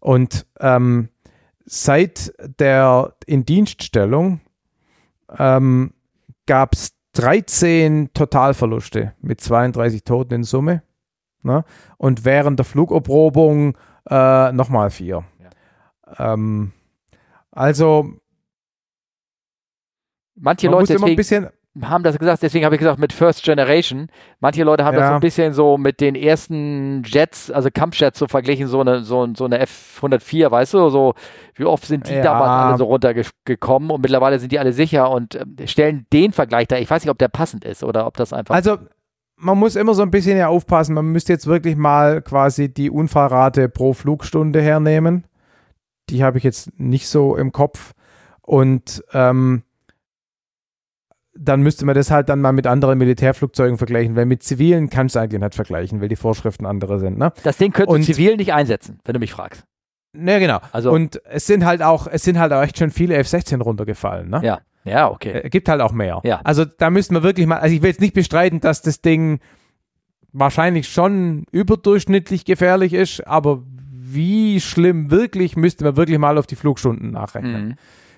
Und 0.00 0.46
ähm, 0.60 1.08
seit 1.64 2.32
der 2.58 3.14
Indienststellung 3.26 4.40
ähm, 5.38 5.92
gab 6.46 6.74
es 6.74 6.99
13 7.12 8.10
Totalverluste 8.14 9.14
mit 9.20 9.40
32 9.40 10.04
Toten 10.04 10.34
in 10.34 10.44
Summe. 10.44 10.82
Ne? 11.42 11.64
Und 11.96 12.24
während 12.24 12.58
der 12.58 12.64
Flugerprobung 12.64 13.76
äh, 14.08 14.52
nochmal 14.52 14.90
vier. 14.90 15.24
Ähm, 16.18 16.72
also, 17.50 18.12
Manche 20.34 20.68
man 20.70 20.80
muss 20.80 20.88
Leute 20.88 20.98
immer 20.98 21.08
ein 21.08 21.16
bisschen. 21.16 21.48
Haben 21.82 22.02
das 22.02 22.18
gesagt, 22.18 22.42
deswegen 22.42 22.64
habe 22.64 22.74
ich 22.74 22.80
gesagt 22.80 22.98
mit 22.98 23.12
First 23.12 23.44
Generation. 23.44 24.08
Manche 24.40 24.64
Leute 24.64 24.84
haben 24.84 24.96
das 24.96 25.02
Ja. 25.04 25.08
so 25.10 25.14
ein 25.14 25.20
bisschen 25.20 25.52
so 25.52 25.78
mit 25.78 26.00
den 26.00 26.16
ersten 26.16 27.02
Jets, 27.04 27.50
also 27.50 27.68
Kampfjets 27.72 28.18
so 28.18 28.26
verglichen, 28.26 28.66
so 28.66 28.80
eine, 28.80 29.04
so, 29.04 29.28
so 29.36 29.44
eine 29.44 29.60
F-104, 29.60 30.50
weißt 30.50 30.74
du, 30.74 30.88
so 30.90 31.14
wie 31.54 31.64
oft 31.64 31.84
sind 31.86 32.08
die 32.08 32.14
Ja. 32.14 32.22
damals 32.22 32.50
alle 32.50 32.76
so 32.78 32.84
runtergekommen 32.86 33.90
und 33.90 34.00
mittlerweile 34.02 34.38
sind 34.40 34.50
die 34.50 34.58
alle 34.58 34.72
sicher 34.72 35.10
und 35.10 35.36
ähm, 35.36 35.54
stellen 35.66 36.06
den 36.12 36.32
Vergleich 36.32 36.66
da. 36.66 36.76
Ich 36.76 36.90
weiß 36.90 37.04
nicht, 37.04 37.10
ob 37.10 37.18
der 37.18 37.28
passend 37.28 37.64
ist 37.64 37.84
oder 37.84 38.06
ob 38.06 38.16
das 38.16 38.32
einfach. 38.32 38.54
Also, 38.54 38.78
man 39.36 39.56
muss 39.56 39.76
immer 39.76 39.94
so 39.94 40.02
ein 40.02 40.10
bisschen 40.10 40.36
ja 40.36 40.48
aufpassen. 40.48 40.94
Man 40.94 41.06
müsste 41.06 41.32
jetzt 41.32 41.46
wirklich 41.46 41.76
mal 41.76 42.20
quasi 42.20 42.68
die 42.72 42.90
Unfallrate 42.90 43.68
pro 43.68 43.92
Flugstunde 43.94 44.60
hernehmen. 44.60 45.24
Die 46.10 46.24
habe 46.24 46.36
ich 46.38 46.44
jetzt 46.44 46.78
nicht 46.78 47.08
so 47.08 47.36
im 47.36 47.52
Kopf. 47.52 47.92
Und 48.42 49.02
ähm, 49.12 49.62
dann 51.42 51.62
müsste 51.62 51.86
man 51.86 51.94
das 51.94 52.10
halt 52.10 52.28
dann 52.28 52.40
mal 52.40 52.52
mit 52.52 52.66
anderen 52.66 52.98
Militärflugzeugen 52.98 53.78
vergleichen, 53.78 54.14
weil 54.14 54.26
mit 54.26 54.42
zivilen 54.42 54.90
kannst 54.90 55.14
du 55.14 55.20
eigentlich 55.20 55.40
nicht 55.40 55.54
vergleichen, 55.54 56.00
weil 56.00 56.08
die 56.08 56.16
Vorschriften 56.16 56.66
andere 56.66 56.98
sind. 56.98 57.18
Ne? 57.18 57.32
das 57.42 57.56
Ding 57.56 57.74
und- 57.86 58.06
du 58.06 58.12
zivil 58.12 58.36
nicht 58.36 58.52
einsetzen, 58.52 58.98
wenn 59.04 59.14
du 59.14 59.20
mich 59.20 59.32
fragst. 59.32 59.64
Ne, 60.12 60.40
genau. 60.40 60.58
Also, 60.72 60.90
Und 60.90 61.22
es 61.24 61.46
sind 61.46 61.64
halt 61.64 61.82
auch, 61.82 62.06
es 62.08 62.24
sind 62.24 62.38
halt 62.38 62.52
auch 62.52 62.62
echt 62.62 62.78
schon 62.78 62.90
viele 62.90 63.14
F-16 63.14 63.62
runtergefallen. 63.62 64.28
Ne? 64.28 64.40
ja, 64.42 64.58
ja, 64.84 65.10
okay. 65.10 65.30
Äh, 65.30 65.48
gibt 65.50 65.68
halt 65.68 65.80
auch 65.80 65.92
mehr. 65.92 66.20
Ja. 66.24 66.40
Also 66.42 66.64
da 66.64 66.90
müssten 66.90 67.14
wir 67.14 67.22
wirklich 67.22 67.46
mal, 67.46 67.58
also 67.58 67.74
ich 67.74 67.80
will 67.82 67.90
jetzt 67.90 68.00
nicht 68.00 68.14
bestreiten, 68.14 68.60
dass 68.60 68.82
das 68.82 69.00
Ding 69.00 69.38
wahrscheinlich 70.32 70.88
schon 70.88 71.44
überdurchschnittlich 71.52 72.44
gefährlich 72.44 72.92
ist, 72.92 73.26
aber 73.26 73.62
wie 73.92 74.60
schlimm 74.60 75.10
wirklich, 75.10 75.56
müsste 75.56 75.84
man 75.84 75.96
wirklich 75.96 76.18
mal 76.18 76.38
auf 76.38 76.46
die 76.46 76.56
Flugstunden 76.56 77.12
nachrechnen. 77.12 77.68
Mhm. 77.68 77.74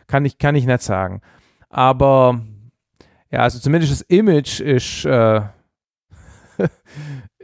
Kann, 0.07 0.25
ich, 0.25 0.39
kann 0.39 0.55
ich 0.55 0.67
nicht 0.67 0.83
sagen. 0.83 1.21
Aber 1.69 2.41
ja, 3.33 3.41
also 3.41 3.59
zumindest 3.59 3.93
das 3.93 4.01
Image 4.03 4.61
ist, 4.61 5.05
äh, 5.07 5.41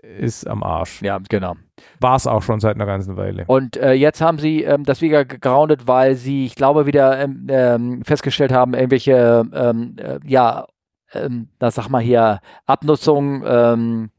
ist 0.02 0.46
am 0.46 0.62
Arsch. 0.62 1.02
Ja, 1.02 1.18
genau. 1.28 1.54
War 2.00 2.16
es 2.16 2.26
auch 2.26 2.42
schon 2.42 2.60
seit 2.60 2.74
einer 2.74 2.86
ganzen 2.86 3.16
Weile. 3.16 3.44
Und 3.46 3.76
äh, 3.76 3.92
jetzt 3.92 4.20
haben 4.20 4.38
sie 4.38 4.64
ähm, 4.64 4.84
das 4.84 5.00
wieder 5.00 5.24
gegroundet, 5.24 5.86
weil 5.86 6.14
sie, 6.14 6.44
ich 6.44 6.54
glaube, 6.54 6.86
wieder 6.86 7.18
ähm, 7.18 7.46
ähm, 7.48 8.04
festgestellt 8.04 8.52
haben, 8.52 8.74
irgendwelche, 8.74 9.44
ähm, 9.52 9.96
äh, 9.98 10.18
ja, 10.24 10.66
ähm, 11.14 11.48
das 11.58 11.76
sag 11.76 11.88
mal 11.88 12.02
hier, 12.02 12.40
Abnutzung, 12.66 13.42
ähm, 13.46 14.10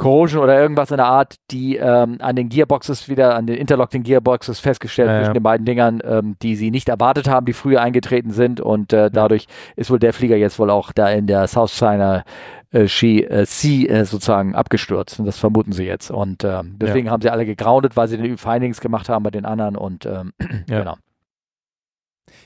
Corrosion 0.00 0.42
oder 0.42 0.58
irgendwas 0.58 0.90
in 0.90 0.96
der 0.96 1.06
Art, 1.06 1.34
die 1.50 1.76
ähm, 1.76 2.16
an 2.20 2.34
den 2.34 2.48
Gearboxes 2.48 3.10
wieder, 3.10 3.34
an 3.36 3.46
den 3.46 3.56
Interlocking 3.56 4.02
Gearboxes 4.02 4.58
festgestellt 4.58 5.08
Ja, 5.08 5.14
ja. 5.14 5.20
zwischen 5.20 5.34
den 5.34 5.42
beiden 5.42 5.66
Dingern, 5.66 6.00
ähm, 6.02 6.36
die 6.40 6.56
sie 6.56 6.70
nicht 6.70 6.88
erwartet 6.88 7.28
haben, 7.28 7.44
die 7.44 7.52
früher 7.52 7.82
eingetreten 7.82 8.30
sind. 8.30 8.62
Und 8.62 8.94
äh, 8.94 9.10
dadurch 9.10 9.46
ist 9.76 9.90
wohl 9.90 9.98
der 9.98 10.14
Flieger 10.14 10.36
jetzt 10.36 10.58
wohl 10.58 10.70
auch 10.70 10.92
da 10.92 11.10
in 11.10 11.26
der 11.26 11.46
South 11.48 11.72
China 11.76 12.24
äh, 12.70 12.86
Sea, 12.86 13.28
äh, 13.28 13.44
sea 13.44 13.90
äh, 13.90 14.04
sozusagen 14.06 14.54
abgestürzt. 14.54 15.20
Und 15.20 15.26
das 15.26 15.36
vermuten 15.38 15.72
sie 15.72 15.84
jetzt. 15.84 16.10
Und 16.10 16.44
ähm, 16.44 16.76
deswegen 16.78 17.10
haben 17.10 17.20
sie 17.20 17.28
alle 17.28 17.44
gegroundet, 17.44 17.94
weil 17.94 18.08
sie 18.08 18.16
den 18.16 18.38
Findings 18.38 18.80
gemacht 18.80 19.10
haben 19.10 19.22
bei 19.22 19.30
den 19.30 19.44
anderen. 19.44 19.76
Und 19.76 20.06
ähm, 20.06 20.32
Ja. 20.66 20.78
genau. 20.78 20.96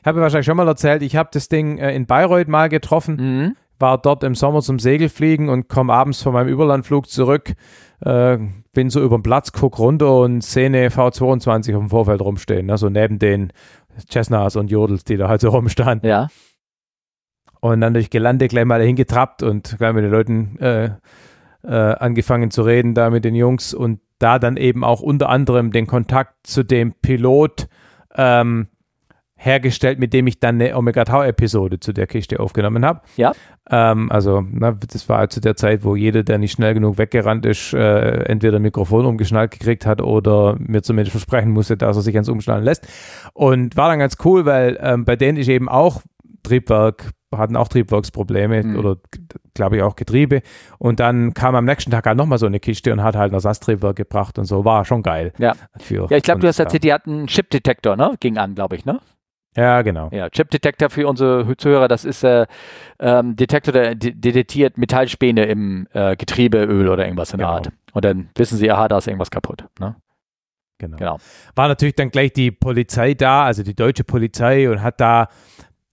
Ich 0.01 0.07
habe 0.07 0.21
wahrscheinlich 0.21 0.47
schon 0.47 0.57
mal 0.57 0.67
erzählt, 0.67 1.03
ich 1.03 1.15
habe 1.15 1.29
das 1.33 1.49
Ding 1.49 1.79
äh, 1.79 1.95
in 1.95 2.07
Bayreuth 2.07 2.49
mal 2.49 2.69
getroffen. 2.69 3.17
Mhm. 3.17 3.57
War 3.85 3.99
dort 3.99 4.25
im 4.25 4.35
Sommer 4.35 4.63
zum 4.63 4.79
Segelfliegen 4.79 5.51
und 5.51 5.69
komme 5.69 5.93
abends 5.93 6.23
von 6.23 6.33
meinem 6.33 6.49
Überlandflug 6.49 7.07
zurück, 7.07 7.53
äh, 8.01 8.39
bin 8.73 8.89
so 8.89 9.03
über 9.03 9.19
den 9.19 9.23
Platz, 9.23 9.53
guck 9.53 9.79
runter 9.79 10.21
und 10.21 10.43
sehe 10.43 10.67
eine 10.67 10.89
V22 10.89 11.75
auf 11.75 11.81
dem 11.81 11.91
Vorfeld 11.91 12.23
rumstehen, 12.23 12.65
ne, 12.65 12.79
so 12.79 12.89
neben 12.89 13.19
den 13.19 13.53
Cessnas 14.11 14.57
und 14.57 14.71
Jodels, 14.71 15.05
die 15.05 15.19
da 15.19 15.29
halt 15.29 15.43
so 15.43 15.51
rumstanden. 15.51 16.09
Ja. 16.09 16.29
Und 17.61 17.83
dann 17.83 17.93
durch 17.93 18.09
Gelande 18.09 18.49
gleich 18.49 18.65
mal 18.65 18.79
dahin 18.79 18.97
getrappt 18.97 19.43
und 19.43 19.77
gleich 19.77 19.93
mit 19.93 20.03
den 20.03 20.11
Leuten 20.11 20.59
äh, 20.61 20.91
äh, 21.63 21.69
angefangen 21.69 22.51
zu 22.51 22.63
reden, 22.63 22.95
da 22.95 23.11
mit 23.11 23.27
den 23.27 23.35
Jungs 23.35 23.75
und 23.75 24.01
da 24.19 24.39
dann 24.39 24.57
eben 24.57 24.83
auch 24.83 25.03
unter 25.03 25.29
anderem 25.29 25.73
den 25.73 25.87
Kontakt 25.87 26.47
zu 26.47 26.63
dem 26.63 26.95
Pilot 27.03 27.69
ähm, 28.17 28.69
hergestellt, 29.45 29.99
mit 29.99 30.13
dem 30.13 30.27
ich 30.27 30.41
dann 30.41 30.61
eine 30.61 30.77
Omega-Tau-Episode 30.77 31.81
zu 31.81 31.93
der 31.93 32.07
Kiste 32.07 32.41
aufgenommen 32.41 32.85
habe. 32.85 33.01
Ja. 33.17 33.33
Ähm, 33.71 34.11
also, 34.11 34.43
na, 34.51 34.73
das 34.73 35.09
war 35.09 35.29
zu 35.29 35.41
der 35.41 35.57
Zeit, 35.57 35.85
wo 35.85 35.97
jeder, 35.97 36.23
der 36.23 36.39
nicht 36.39 36.53
schnell 36.53 36.75
genug 36.75 36.99
weggerannt 36.99 37.47
ist, 37.47 37.73
äh, 37.75 38.25
entweder 38.25 38.57
ein 38.57 38.63
Mikrofon 38.63 39.07
umgeschnallt 39.07 39.51
gekriegt 39.51 39.87
hat 39.87 40.01
oder 40.01 40.57
mir 40.59 40.83
zumindest 40.83 41.13
versprechen 41.13 41.51
musste, 41.51 41.77
dass 41.77 41.97
er 41.97 42.03
sich 42.03 42.15
ans 42.15 42.29
Umschnallen 42.29 42.65
lässt. 42.65 42.87
Und 43.33 43.77
war 43.77 43.89
dann 43.89 43.99
ganz 43.99 44.17
cool, 44.25 44.45
weil 44.47 44.79
ähm, 44.81 45.05
bei 45.05 45.17
denen 45.17 45.39
ist 45.39 45.49
eben 45.49 45.69
auch 45.69 46.03
Triebwerk, 46.43 47.11
hatten 47.35 47.57
auch 47.57 47.69
Triebwerksprobleme 47.69 48.63
Mhm. 48.63 48.77
oder 48.79 48.97
glaube 49.55 49.77
ich 49.77 49.83
auch 49.83 49.97
Getriebe. 49.97 50.43
Und 50.79 51.01
dann 51.01 51.33
kam 51.35 51.55
am 51.55 51.65
nächsten 51.65 51.91
Tag 51.91 52.07
halt 52.07 52.17
nochmal 52.19 52.39
so 52.39 52.47
eine 52.47 52.61
Kiste 52.61 52.93
und 52.93 53.03
hat 53.03 53.17
halt 53.17 53.33
ein 53.33 53.35
Ersatztriebwerk 53.35 53.97
gebracht 53.97 54.39
und 54.39 54.45
so. 54.45 54.65
War 54.65 54.85
schon 54.85 55.03
geil. 55.03 55.33
Ja. 55.39 55.55
Ja, 56.11 56.17
ich 56.17 56.23
glaube, 56.23 56.41
du 56.41 56.49
hast 56.49 56.59
erzählt, 56.59 56.85
die 56.85 56.93
hatten 56.93 57.11
einen 57.11 57.27
Chip-Detektor, 57.27 57.97
ne? 57.97 58.15
Ging 58.21 58.37
an, 58.37 58.55
glaube 58.55 58.77
ich, 58.77 58.85
ne? 58.85 59.01
Ja, 59.57 59.83
genau. 59.83 60.09
Ja, 60.13 60.29
Chip-Detektor 60.31 60.91
für 60.91 61.07
unsere 61.07 61.57
Zuhörer, 61.57 61.87
das 61.89 62.05
ist 62.05 62.25
äh, 62.25 62.47
ähm, 62.99 63.37
Detektor, 63.37 63.73
der 63.73 63.95
de 63.95 64.13
detektiert 64.13 64.79
Metallspäne 64.79 65.45
im 65.45 65.87
äh, 65.93 66.17
Getriebeöl 66.17 66.89
oder 66.89 67.05
irgendwas 67.05 67.33
in 67.33 67.39
der 67.39 67.47
Genau. 67.47 67.57
Art. 67.59 67.69
Und 67.93 68.05
dann 68.05 68.31
wissen 68.35 68.59
sie, 68.59 68.71
aha, 68.71 68.89
da 68.89 68.99
ist 68.99 69.07
irgendwas 69.07 69.31
kaputt. 69.31 69.65
Ne? 69.79 69.95
Genau. 70.79 70.97
Genau. 70.97 71.19
War 71.55 71.69
natürlich 71.69 71.95
dann 71.95 72.11
gleich 72.11 72.33
die 72.33 72.51
Polizei 72.51 73.15
da, 73.15 73.45
also 73.45 73.63
die 73.63 73.75
deutsche 73.75 74.03
Polizei 74.03 74.69
und 74.69 74.83
hat 74.83 75.01
da 75.01 75.29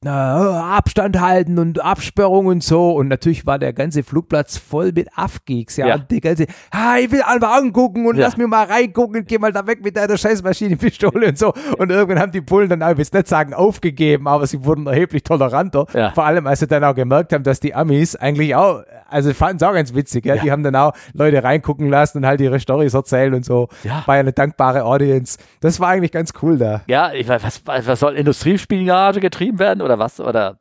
äh, 0.06 0.10
Abstand 0.10 1.20
halten 1.20 1.60
und 1.60 1.80
Absperrung 1.84 2.48
und 2.48 2.64
so. 2.64 2.92
Und 2.92 3.08
natürlich 3.08 3.46
war 3.46 3.60
der 3.60 3.72
ganze 3.74 4.04
Flugplatz 4.04 4.58
voll 4.58 4.92
mit 4.94 5.10
Afgeeks. 5.16 5.78
Ja, 5.78 5.88
Ja. 5.88 5.96
Und 5.96 6.10
die 6.10 6.22
ganze, 6.22 6.48
ha, 6.74 6.98
ich 6.98 7.12
will 7.12 7.22
einfach 7.22 7.56
angucken 7.58 8.08
und 8.08 8.16
Ja. 8.18 8.26
lass 8.26 8.38
mir 8.38 8.48
mal 8.48 8.66
reingucken 8.66 9.18
und 9.22 9.28
geh 9.28 9.38
mal 9.38 9.52
da 9.52 9.66
weg 9.68 9.84
mit 9.84 9.96
deiner 9.98 10.18
Scheißmaschinenpistole 10.18 11.28
und 11.30 11.38
so. 11.38 11.54
Und 11.78 11.92
irgendwann 11.92 12.20
haben 12.20 12.32
die 12.32 12.42
Bullen 12.42 12.70
dann, 12.70 12.82
ich 12.82 12.88
will 12.88 12.98
jetzt 13.00 13.14
nicht 13.14 13.28
sagen, 13.28 13.54
aufgegeben, 13.54 14.28
aber 14.28 14.48
sie 14.48 14.64
wurden 14.66 14.88
erheblich 14.88 15.24
toleranter. 15.24 15.86
Ja. 15.94 16.12
Vor 16.12 16.26
allem, 16.26 16.48
als 16.48 16.60
sie 16.62 16.68
dann 16.68 16.84
auch 16.84 16.96
gemerkt 16.96 17.34
haben, 17.34 17.44
dass 17.44 17.60
die 17.60 17.74
Amis 17.76 18.16
eigentlich 18.16 18.56
auch, 18.56 18.82
also 19.12 19.34
fanden 19.34 19.58
es 19.58 19.64
auch 19.64 19.74
ganz 19.74 19.94
witzig, 19.94 20.26
ja? 20.26 20.36
Ja. 20.36 20.42
die 20.44 20.52
haben 20.52 20.64
dann 20.64 20.76
auch 20.76 20.94
Leute 21.14 21.44
reingucken 21.44 21.90
lassen 21.90 22.20
und 22.20 22.26
halt 22.26 22.42
ihre 22.42 22.60
Storys 22.60 22.94
erzählen 22.94 23.34
und 23.34 23.46
so. 23.46 23.68
Ja. 23.84 24.04
War 24.06 24.16
ja 24.16 24.22
eine 24.22 24.34
dankbare 24.34 24.84
Audience. 24.86 25.38
Das 25.60 25.80
war 25.80 25.90
eigentlich 25.90 26.12
ganz 26.12 26.34
cool 26.42 26.58
da. 26.58 26.82
Ja, 26.88 27.12
ich 27.14 27.28
weiß, 27.28 27.44
was, 27.44 27.88
was 27.88 28.00
soll 28.00 28.16
Industriespionage 28.16 29.20
getrieben 29.20 29.60
werden 29.60 29.82
oder 29.82 30.00
was? 30.00 30.20
Oder 30.20 30.58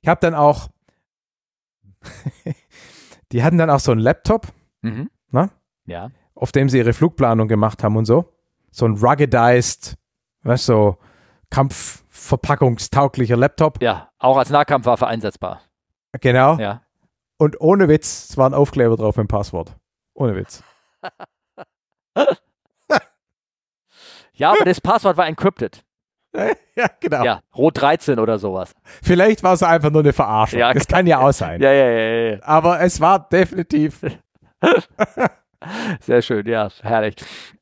Ich 0.00 0.08
habe 0.08 0.20
dann 0.20 0.34
auch, 0.34 0.68
die 3.32 3.42
hatten 3.42 3.58
dann 3.58 3.70
auch 3.70 3.80
so 3.80 3.92
einen 3.92 4.00
Laptop 4.00 4.46
mhm. 4.82 5.10
Na? 5.30 5.50
Ja. 5.86 6.10
auf 6.34 6.52
dem 6.52 6.68
sie 6.68 6.78
ihre 6.78 6.92
Flugplanung 6.92 7.48
gemacht 7.48 7.82
haben 7.82 7.96
und 7.96 8.04
so. 8.04 8.32
So 8.70 8.86
ein 8.86 8.96
ruggedized, 8.96 9.96
weißt 10.42 10.68
du, 10.68 10.72
so 10.72 10.96
kampfverpackungstauglicher 11.50 13.36
Laptop. 13.36 13.82
Ja, 13.82 14.10
auch 14.18 14.36
als 14.36 14.50
Nahkampfwaffe 14.50 15.06
einsetzbar. 15.06 15.62
Genau. 16.20 16.56
Ja. 16.58 16.82
Und 17.38 17.60
ohne 17.60 17.88
Witz, 17.88 18.30
es 18.30 18.36
war 18.36 18.48
ein 18.48 18.54
Aufkleber 18.54 18.96
drauf 18.96 19.16
mit 19.16 19.24
dem 19.24 19.28
Passwort. 19.28 19.76
Ohne 20.14 20.34
Witz. 20.36 20.62
Ja, 24.38 24.52
aber 24.52 24.64
das 24.64 24.80
Passwort 24.80 25.16
war 25.16 25.26
encrypted. 25.26 25.84
ja, 26.76 26.86
genau. 27.00 27.24
Ja, 27.24 27.40
Rot 27.56 27.80
13 27.80 28.18
oder 28.18 28.38
sowas. 28.38 28.72
Vielleicht 29.02 29.42
war 29.42 29.54
es 29.54 29.62
einfach 29.62 29.90
nur 29.90 30.02
eine 30.02 30.12
Verarschung. 30.12 30.60
Ja, 30.60 30.72
das 30.72 30.86
kann 30.86 31.06
ja 31.06 31.18
auch 31.18 31.32
sein. 31.32 31.60
Ja, 31.60 31.72
ja, 31.72 31.88
ja, 31.88 32.30
ja. 32.34 32.38
Aber 32.42 32.80
es 32.80 33.00
war 33.00 33.28
definitiv. 33.28 34.00
Sehr 36.00 36.22
schön, 36.22 36.46
ja, 36.46 36.68
herrlich. 36.82 37.16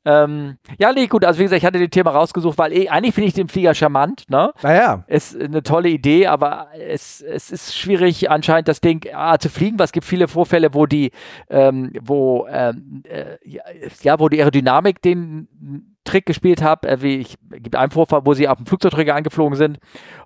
Ähm, 0.05 0.57
ja, 0.77 0.93
nee, 0.93 1.07
gut, 1.07 1.25
also 1.25 1.39
wie 1.39 1.43
gesagt, 1.43 1.59
ich 1.61 1.65
hatte 1.65 1.79
das 1.79 1.89
Thema 1.89 2.11
rausgesucht, 2.11 2.57
weil 2.57 2.71
eh, 2.73 2.89
eigentlich 2.89 3.15
finde 3.15 3.27
ich 3.29 3.33
den 3.33 3.49
Flieger 3.49 3.73
charmant, 3.73 4.29
ne? 4.29 4.51
Naja. 4.61 5.03
Ist 5.07 5.39
eine 5.39 5.63
tolle 5.63 5.89
Idee, 5.89 6.27
aber 6.27 6.67
es, 6.73 7.21
es 7.21 7.51
ist 7.51 7.75
schwierig, 7.75 8.29
anscheinend 8.29 8.67
das 8.67 8.81
Ding 8.81 9.05
ah, 9.13 9.37
zu 9.37 9.49
fliegen, 9.49 9.79
weil 9.79 9.85
es 9.85 9.91
gibt 9.91 10.05
viele 10.05 10.27
Vorfälle, 10.27 10.73
wo 10.73 10.85
die, 10.85 11.11
ähm, 11.49 11.91
wo, 12.01 12.47
ähm, 12.49 13.03
äh, 13.07 13.37
ja, 14.01 14.19
wo 14.19 14.29
die 14.29 14.39
Aerodynamik 14.39 15.01
den 15.01 15.96
Trick 16.07 16.25
gespielt 16.25 16.61
habe, 16.63 16.87
äh, 16.87 17.01
wie 17.01 17.17
ich 17.17 17.35
gibt 17.49 17.75
einen 17.75 17.91
Vorfall, 17.91 18.21
wo 18.25 18.33
sie 18.33 18.47
auf 18.47 18.57
dem 18.57 18.65
Flugzeugträger 18.65 19.13
angeflogen 19.15 19.55
sind 19.57 19.77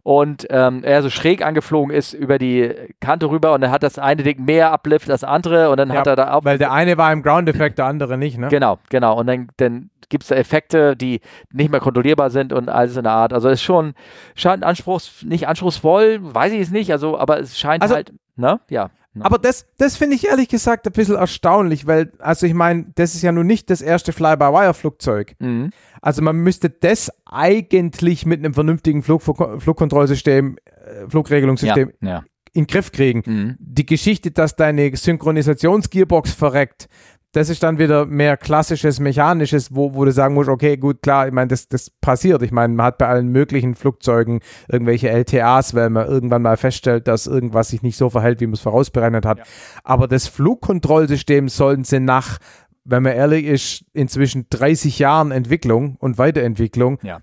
und 0.03 0.47
ähm, 0.49 0.83
er 0.83 1.01
so 1.01 1.09
schräg 1.09 1.43
angeflogen 1.45 1.93
ist 1.93 2.13
über 2.13 2.37
die 2.37 2.71
Kante 2.99 3.29
rüber 3.29 3.53
und 3.53 3.61
dann 3.61 3.71
hat 3.71 3.83
das 3.83 3.99
eine 3.99 4.23
Ding 4.23 4.45
mehr 4.45 4.71
Uplift 4.71 5.09
als 5.09 5.21
das 5.21 5.29
andere 5.29 5.69
und 5.69 5.77
dann 5.77 5.89
Ja, 5.89 5.95
hat 5.99 6.07
er 6.07 6.15
da 6.15 6.33
auch 6.33 6.45
Weil 6.45 6.57
der 6.57 6.71
eine 6.71 6.97
war 6.97 7.11
im 7.11 7.23
Ground-Effekt, 7.23 7.77
der 7.77 7.85
andere 7.85 8.17
nicht, 8.17 8.37
ne? 8.37 8.47
Genau, 8.49 8.79
genau. 8.89 9.19
Und 9.19 9.27
dann, 9.27 9.49
dann 9.57 9.89
gibt 10.09 10.23
es 10.23 10.29
da 10.29 10.35
Effekte, 10.35 10.95
die 10.95 11.21
nicht 11.51 11.71
mehr 11.71 11.79
kontrollierbar 11.79 12.29
sind 12.29 12.53
und 12.53 12.69
alles 12.69 12.97
in 12.97 13.03
der 13.03 13.13
Art. 13.13 13.33
Also 13.33 13.47
es 13.49 13.55
ist 13.59 13.63
schon, 13.63 13.93
scheint 14.35 14.63
anspruchs, 14.63 15.23
nicht 15.23 15.47
anspruchsvoll, 15.47 16.19
weiß 16.21 16.51
ich 16.53 16.61
es 16.61 16.71
nicht, 16.71 16.91
also, 16.91 17.17
aber 17.17 17.39
es 17.39 17.57
scheint 17.57 17.81
Also- 17.81 17.95
halt, 17.95 18.13
ne? 18.35 18.59
Ja. 18.69 18.89
Aber 19.19 19.37
das, 19.37 19.65
das 19.77 19.97
finde 19.97 20.15
ich 20.15 20.27
ehrlich 20.27 20.47
gesagt 20.47 20.87
ein 20.87 20.93
bisschen 20.93 21.15
erstaunlich, 21.15 21.85
weil, 21.85 22.13
also 22.19 22.45
ich 22.45 22.53
meine, 22.53 22.85
das 22.95 23.13
ist 23.13 23.21
ja 23.23 23.31
nun 23.31 23.45
nicht 23.45 23.69
das 23.69 23.81
erste 23.81 24.13
Fly-by-Wire-Flugzeug. 24.13 25.35
Mhm. 25.39 25.71
Also 26.01 26.21
man 26.21 26.37
müsste 26.37 26.69
das 26.69 27.11
eigentlich 27.25 28.25
mit 28.25 28.39
einem 28.39 28.53
vernünftigen 28.53 29.03
Flug, 29.03 29.21
Flugkontrollsystem, 29.21 30.57
äh, 30.65 31.09
Flugregelungssystem 31.09 31.91
Ja, 32.01 32.07
ja. 32.09 32.23
in 32.53 32.63
den 32.63 32.67
Griff 32.67 32.91
kriegen. 32.93 33.23
Mhm. 33.25 33.55
Die 33.59 33.85
Geschichte, 33.85 34.31
dass 34.31 34.55
deine 34.55 34.95
Synchronisationsgearbox 34.95 36.33
verreckt, 36.33 36.87
das 37.33 37.49
ist 37.49 37.63
dann 37.63 37.77
wieder 37.79 38.05
mehr 38.05 38.35
klassisches, 38.35 38.99
mechanisches, 38.99 39.73
wo, 39.73 39.93
wo 39.93 40.03
du 40.03 40.11
sagen 40.11 40.33
musst, 40.33 40.49
okay, 40.49 40.75
gut, 40.75 41.01
klar, 41.01 41.27
ich 41.27 41.33
meine, 41.33 41.47
das, 41.47 41.67
das 41.69 41.89
passiert. 41.89 42.41
Ich 42.41 42.51
meine, 42.51 42.73
man 42.73 42.87
hat 42.87 42.97
bei 42.97 43.07
allen 43.07 43.29
möglichen 43.29 43.75
Flugzeugen 43.75 44.41
irgendwelche 44.67 45.09
LTAs, 45.09 45.73
weil 45.73 45.89
man 45.89 46.07
irgendwann 46.07 46.41
mal 46.41 46.57
feststellt, 46.57 47.07
dass 47.07 47.27
irgendwas 47.27 47.69
sich 47.69 47.83
nicht 47.83 47.95
so 47.95 48.09
verhält, 48.09 48.41
wie 48.41 48.47
man 48.47 48.55
es 48.55 48.59
vorausberechnet 48.59 49.25
hat. 49.25 49.39
Aber 49.83 50.07
das 50.09 50.27
Flugkontrollsystem 50.27 51.47
sollten 51.47 51.85
sie 51.85 52.01
nach, 52.01 52.37
wenn 52.83 53.03
man 53.03 53.13
ehrlich 53.13 53.45
ist, 53.45 53.85
inzwischen 53.93 54.47
30 54.49 54.99
Jahren 54.99 55.31
Entwicklung 55.31 55.95
und 55.97 56.17
Weiterentwicklung, 56.17 56.99
Ja. 57.01 57.21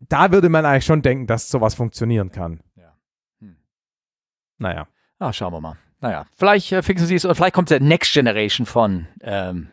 da 0.00 0.32
würde 0.32 0.48
man 0.48 0.64
eigentlich 0.66 0.84
schon 0.84 1.02
denken, 1.02 1.26
dass 1.28 1.48
sowas 1.48 1.74
funktionieren 1.76 2.32
kann. 2.32 2.60
Ja. 2.74 2.92
Hm. 3.40 3.56
Naja. 4.58 4.88
Ah, 5.20 5.32
schauen 5.32 5.52
wir 5.52 5.60
mal. 5.60 5.76
Naja, 6.06 6.24
vielleicht 6.36 6.70
äh, 6.70 6.82
fixen 6.82 7.08
sie 7.08 7.16
es 7.16 7.24
oder 7.24 7.34
vielleicht 7.34 7.54
kommt 7.54 7.70
der 7.70 7.80
Next 7.80 8.12
Generation 8.12 8.64
von. 8.64 9.08
Ähm, 9.22 9.70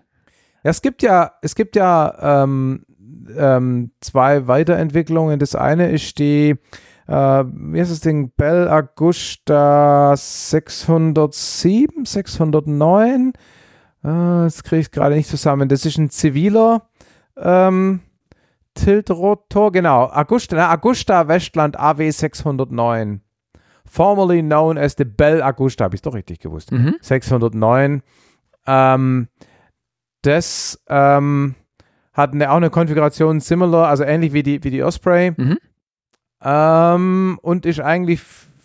Ja, 0.63 0.71
es 0.71 0.81
gibt 0.81 1.03
ja, 1.03 1.33
es 1.43 1.53
gibt 1.53 1.75
ja 1.75 2.41
ähm, 2.43 2.85
ähm, 3.37 3.91
zwei 4.01 4.47
Weiterentwicklungen. 4.47 5.37
Das 5.37 5.53
eine 5.55 5.91
ist 5.91 6.17
die, 6.17 6.55
äh, 7.07 7.13
wie 7.13 7.79
heißt 7.79 7.91
das 7.91 7.99
Ding? 7.99 8.31
Bell 8.35 8.67
Augusta 8.67 10.15
607, 10.17 12.05
609. 12.05 13.29
Äh, 13.29 13.33
das 14.01 14.63
kriege 14.63 14.81
ich 14.81 14.89
gerade 14.89 15.13
nicht 15.13 15.29
zusammen. 15.29 15.69
Das 15.69 15.85
ist 15.85 15.99
ein 15.99 16.09
ziviler 16.09 16.89
ähm, 17.37 17.99
Tiltrotor, 18.73 19.71
genau. 19.71 20.09
Augusta, 20.11 20.73
Augusta 20.73 21.27
Westland 21.27 21.79
AW 21.79 22.09
609. 22.09 23.21
Formerly 23.85 24.41
known 24.41 24.77
as 24.77 24.95
the 24.97 25.05
Bell 25.05 25.41
Augusta, 25.41 25.85
habe 25.85 25.95
ich 25.95 26.01
doch 26.01 26.13
richtig 26.13 26.39
gewusst. 26.39 26.71
mhm. 26.71 26.95
609. 27.01 28.01
Ähm, 28.65 29.27
das 30.21 30.81
ähm, 30.87 31.55
hat 32.13 32.33
eine, 32.33 32.51
auch 32.51 32.57
eine 32.57 32.69
Konfiguration 32.69 33.39
similar, 33.39 33.89
also 33.89 34.03
ähnlich 34.03 34.33
wie 34.33 34.43
die, 34.43 34.63
wie 34.63 34.71
die 34.71 34.83
Osprey. 34.83 35.33
Mhm. 35.35 35.57
Ähm, 36.41 37.39
und 37.41 37.65
ist 37.65 37.79
eigentlich, 37.79 38.21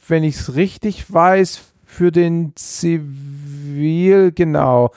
wenn 0.07 0.25
ich 0.25 0.37
es 0.37 0.55
richtig 0.55 1.13
weiß, 1.13 1.73
für 1.85 2.13
den 2.13 2.53
Zivil, 2.55 4.31
genau, 4.33 4.93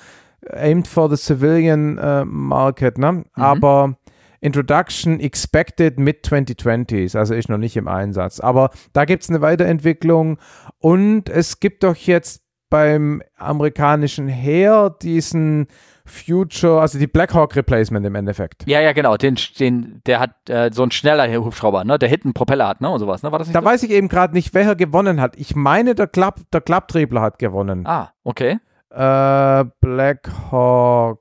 aimed 0.49 0.88
for 0.88 1.10
the 1.10 1.15
civilian 1.15 1.98
äh, 1.98 2.26
market, 2.26 2.98
ne? 2.98 3.23
Aber 3.34 3.95
Introduction 4.42 5.20
expected 5.20 6.00
mid 6.00 6.26
2020s, 6.26 7.18
also 7.18 7.34
ist 7.36 7.48
noch 7.50 7.58
nicht 7.58 7.78
im 7.78 7.88
Einsatz. 7.88 8.40
Aber 8.40 8.72
da 8.94 9.06
gibt 9.06 9.24
es 9.24 9.30
eine 9.30 9.42
Weiterentwicklung 9.42 10.38
und 10.80 11.30
es 11.30 11.60
gibt 11.60 11.84
doch 11.84 11.96
jetzt 11.96 12.42
beim 12.70 13.22
amerikanischen 13.38 14.28
Heer 14.28 14.96
diesen 15.02 15.68
Future, 16.06 16.82
also 16.82 16.98
die 16.98 17.08
Black 17.08 17.34
Hawk 17.34 17.56
Replacement 17.56 18.06
im 18.06 18.16
Endeffekt. 18.16 18.64
Ja, 18.68 18.82
ja, 18.82 18.92
genau. 18.94 19.18
Den, 19.18 19.38
den, 19.60 20.02
der 20.06 20.20
hat 20.20 20.50
äh, 20.50 20.72
so 20.74 20.82
einen 20.82 20.92
schneller 20.92 21.32
Hubschrauber, 21.44 21.84
ne? 21.84 22.00
Der 22.00 22.10
hinten 22.10 22.30
einen 22.30 22.34
Propeller 22.34 22.68
hat, 22.68 22.82
ne? 22.82 22.90
Und 22.90 23.00
sowas, 23.00 23.24
ne? 23.24 23.32
War 23.32 23.40
das 23.40 23.48
nicht 23.48 23.56
Da 23.56 23.60
so? 23.62 23.66
weiß 23.66 23.84
ich 23.84 23.92
eben 23.92 24.08
gerade 24.08 24.34
nicht, 24.34 24.54
welcher 24.54 24.76
gewonnen 24.76 25.22
hat. 25.22 25.36
Ich 25.36 25.56
meine, 25.56 25.94
der, 25.96 26.08
Klapp, 26.08 26.40
der 26.52 26.62
Klapptriebler 26.62 27.22
hat 27.22 27.40
gewonnen. 27.40 27.86
Ah, 27.86 28.10
okay. 28.24 28.58
Äh, 28.90 29.66
Black 29.80 30.30
Hawk 30.52 31.20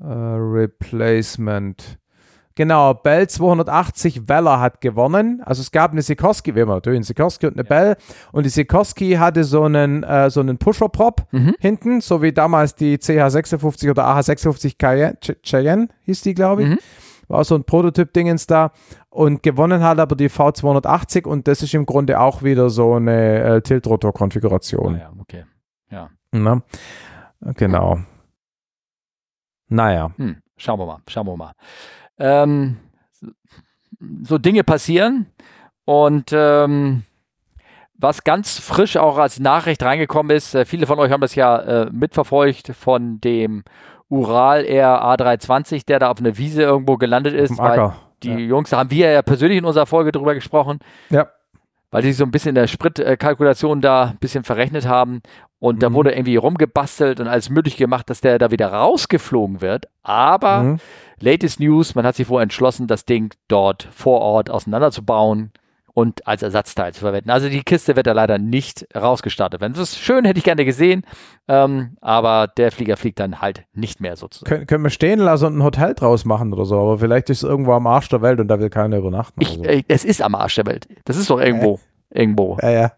äh, 0.00 0.04
Replacement. 0.06 1.98
Genau, 2.58 2.94
Bell 2.94 3.28
280 3.28 4.28
Weller 4.30 4.60
hat 4.60 4.80
gewonnen. 4.80 5.42
Also 5.44 5.60
es 5.60 5.70
gab 5.70 5.92
eine 5.92 6.00
Sikorsky, 6.00 6.54
wie 6.54 6.60
immer, 6.60 6.76
natürlich 6.76 6.96
eine 6.98 7.04
Sikorsky 7.04 7.46
und 7.46 7.52
eine 7.52 7.64
Bell. 7.64 7.96
Und 8.32 8.46
die 8.46 8.50
Sikorsky 8.50 9.12
hatte 9.16 9.44
so 9.44 9.64
einen, 9.64 10.02
äh, 10.04 10.30
so 10.30 10.40
einen 10.40 10.56
Pusher-Prop 10.56 11.26
Mhm. 11.32 11.54
hinten, 11.58 12.00
so 12.00 12.22
wie 12.22 12.32
damals 12.32 12.74
die 12.74 12.96
CH56 12.96 13.90
oder 13.90 14.06
AH56 14.06 14.78
Cayenne, 14.78 15.18
Ch- 15.22 15.36
Cheyenne 15.42 15.88
hieß 16.04 16.22
die, 16.22 16.32
glaube 16.32 16.62
ich. 16.62 16.68
Mhm. 16.70 16.78
War 17.28 17.44
so 17.44 17.56
ein 17.56 17.64
Prototyp-Dingens 17.64 18.46
da. 18.46 18.70
Und 19.10 19.42
gewonnen 19.42 19.82
hat 19.82 19.98
aber 19.98 20.16
die 20.16 20.30
V280 20.30 21.26
und 21.26 21.48
das 21.48 21.60
ist 21.62 21.74
im 21.74 21.84
Grunde 21.84 22.20
auch 22.20 22.42
wieder 22.42 22.70
so 22.70 22.94
eine 22.94 23.40
äh, 23.42 23.60
Tiltrotor-Konfiguration. 23.60 24.94
Ah, 24.94 24.98
ja, 24.98 25.10
okay. 25.20 25.44
Ja. 25.90 26.08
Ne? 26.32 26.62
Genau. 27.56 27.98
Naja. 29.68 30.10
Hm, 30.16 30.36
schauen 30.56 30.78
wir 30.78 30.86
mal, 30.86 30.98
schauen 31.08 31.26
wir 31.26 31.36
mal. 31.36 31.52
Ähm, 32.18 32.76
so 34.22 34.38
Dinge 34.38 34.64
passieren 34.64 35.26
und 35.84 36.30
ähm, 36.32 37.02
was 37.98 38.24
ganz 38.24 38.58
frisch 38.58 38.96
auch 38.96 39.16
als 39.18 39.40
Nachricht 39.40 39.82
reingekommen 39.82 40.36
ist, 40.36 40.54
äh, 40.54 40.64
viele 40.64 40.86
von 40.86 40.98
euch 40.98 41.10
haben 41.10 41.20
das 41.22 41.34
ja 41.34 41.58
äh, 41.58 41.90
mitverfolgt 41.90 42.72
von 42.78 43.20
dem 43.20 43.64
Ural 44.08 44.64
Air 44.64 45.02
A320, 45.02 45.86
der 45.86 45.98
da 45.98 46.10
auf 46.10 46.18
einer 46.18 46.36
Wiese 46.36 46.62
irgendwo 46.62 46.96
gelandet 46.96 47.34
ist, 47.34 47.58
weil 47.58 47.92
die 48.22 48.30
Ja. 48.30 48.36
Jungs, 48.38 48.70
da 48.70 48.78
haben 48.78 48.90
wir 48.90 49.10
ja 49.10 49.22
persönlich 49.22 49.58
in 49.58 49.64
unserer 49.64 49.86
Folge 49.86 50.12
drüber 50.12 50.34
gesprochen, 50.34 50.78
Ja. 51.10 51.26
weil 51.90 52.02
die 52.02 52.08
sich 52.08 52.16
so 52.18 52.24
ein 52.24 52.30
bisschen 52.30 52.50
in 52.50 52.54
der 52.56 52.66
Spritkalkulation 52.66 53.80
da 53.80 54.10
ein 54.10 54.18
bisschen 54.18 54.44
verrechnet 54.44 54.86
haben. 54.86 55.22
Und 55.66 55.82
da 55.82 55.90
Mhm. 55.90 55.94
wurde 55.94 56.12
irgendwie 56.12 56.36
rumgebastelt 56.36 57.18
und 57.20 57.26
alles 57.28 57.50
möglich 57.50 57.76
gemacht, 57.76 58.08
dass 58.08 58.20
der 58.20 58.38
da 58.38 58.50
wieder 58.50 58.68
rausgeflogen 58.72 59.60
wird. 59.60 59.88
Aber 60.02 60.62
Mhm. 60.62 60.76
latest 61.20 61.60
News, 61.60 61.94
man 61.94 62.06
hat 62.06 62.14
sich 62.16 62.28
wohl 62.28 62.40
entschlossen, 62.42 62.86
das 62.86 63.04
Ding 63.04 63.34
dort 63.48 63.88
vor 63.92 64.20
Ort 64.20 64.48
auseinanderzubauen 64.50 65.50
und 65.92 66.26
als 66.26 66.42
Ersatzteil 66.42 66.92
zu 66.92 67.00
verwenden. 67.00 67.30
Also 67.30 67.48
die 67.48 67.62
Kiste 67.62 67.96
wird 67.96 68.06
da 68.06 68.12
leider 68.12 68.36
nicht 68.38 68.86
rausgestartet 68.94 69.60
werden. 69.62 69.72
Das 69.72 69.82
ist 69.94 69.98
schön, 69.98 70.24
hätte 70.26 70.38
ich 70.38 70.44
gerne 70.44 70.64
gesehen, 70.66 71.02
ähm, 71.48 71.96
aber 72.02 72.48
der 72.56 72.70
Flieger 72.70 72.96
fliegt 72.98 73.18
dann 73.18 73.40
halt 73.40 73.64
nicht 73.72 74.00
mehr 74.00 74.16
sozusagen. 74.16 74.48
Können, 74.48 74.66
können 74.66 74.84
wir 74.84 74.90
stehen 74.90 75.18
lassen 75.18 75.46
und 75.46 75.58
ein 75.58 75.62
Hotel 75.64 75.94
draus 75.94 76.24
machen 76.26 76.52
oder 76.52 76.66
so, 76.66 76.78
aber 76.78 76.98
vielleicht 76.98 77.30
ist 77.30 77.42
es 77.42 77.48
irgendwo 77.48 77.72
am 77.72 77.86
Arsch 77.86 78.08
der 78.10 78.20
Welt 78.22 78.38
und 78.40 78.48
da 78.48 78.60
will 78.60 78.68
keiner 78.70 78.98
übernachten. 78.98 79.40
Ich, 79.40 79.48
so. 79.54 79.62
äh, 79.64 79.82
es 79.88 80.04
ist 80.04 80.20
am 80.22 80.34
Arsch 80.34 80.54
der 80.56 80.66
Welt. 80.66 80.86
Das 81.06 81.16
ist 81.16 81.30
doch 81.30 81.40
irgendwo. 81.40 81.80
Irgendwo. 82.10 82.56
ja, 82.62 82.70
ja. 82.70 82.92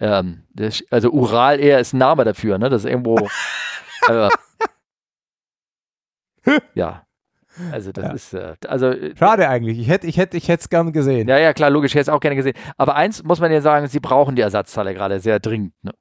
Ähm, 0.00 0.44
das, 0.54 0.82
also 0.90 1.10
Ural 1.10 1.58
Air 1.60 1.80
ist 1.80 1.92
ein 1.92 1.98
Name 1.98 2.24
dafür, 2.24 2.58
ne? 2.58 2.68
Das 2.70 2.84
ist 2.84 2.90
irgendwo. 2.90 3.16
äh, 4.08 4.28
ja. 6.74 7.04
Also 7.72 7.90
das 7.90 8.04
Ja. 8.04 8.12
ist, 8.12 8.34
äh, 8.34 8.54
also 8.68 8.86
äh, 8.90 9.16
Schade 9.16 9.48
eigentlich. 9.48 9.78
Ich 9.80 9.88
hätte 9.88 10.06
ich 10.06 10.16
hätte, 10.16 10.36
ich 10.36 10.48
es 10.48 10.68
gern 10.68 10.92
gesehen. 10.92 11.26
ja, 11.28 11.38
ja, 11.38 11.52
klar, 11.52 11.70
logisch, 11.70 11.90
ich 11.92 11.96
hätte 11.96 12.02
es 12.02 12.08
auch 12.14 12.20
gerne 12.20 12.36
gesehen. 12.36 12.54
Aber 12.76 12.94
eins 12.94 13.24
muss 13.24 13.40
man 13.40 13.50
ja 13.50 13.60
sagen, 13.60 13.88
sie 13.88 13.98
brauchen 14.00 14.36
die 14.36 14.42
Ersatzteile 14.42 14.94
gerade 14.94 15.18
sehr 15.18 15.40
dringend. 15.40 15.74
Ne? 15.82 15.92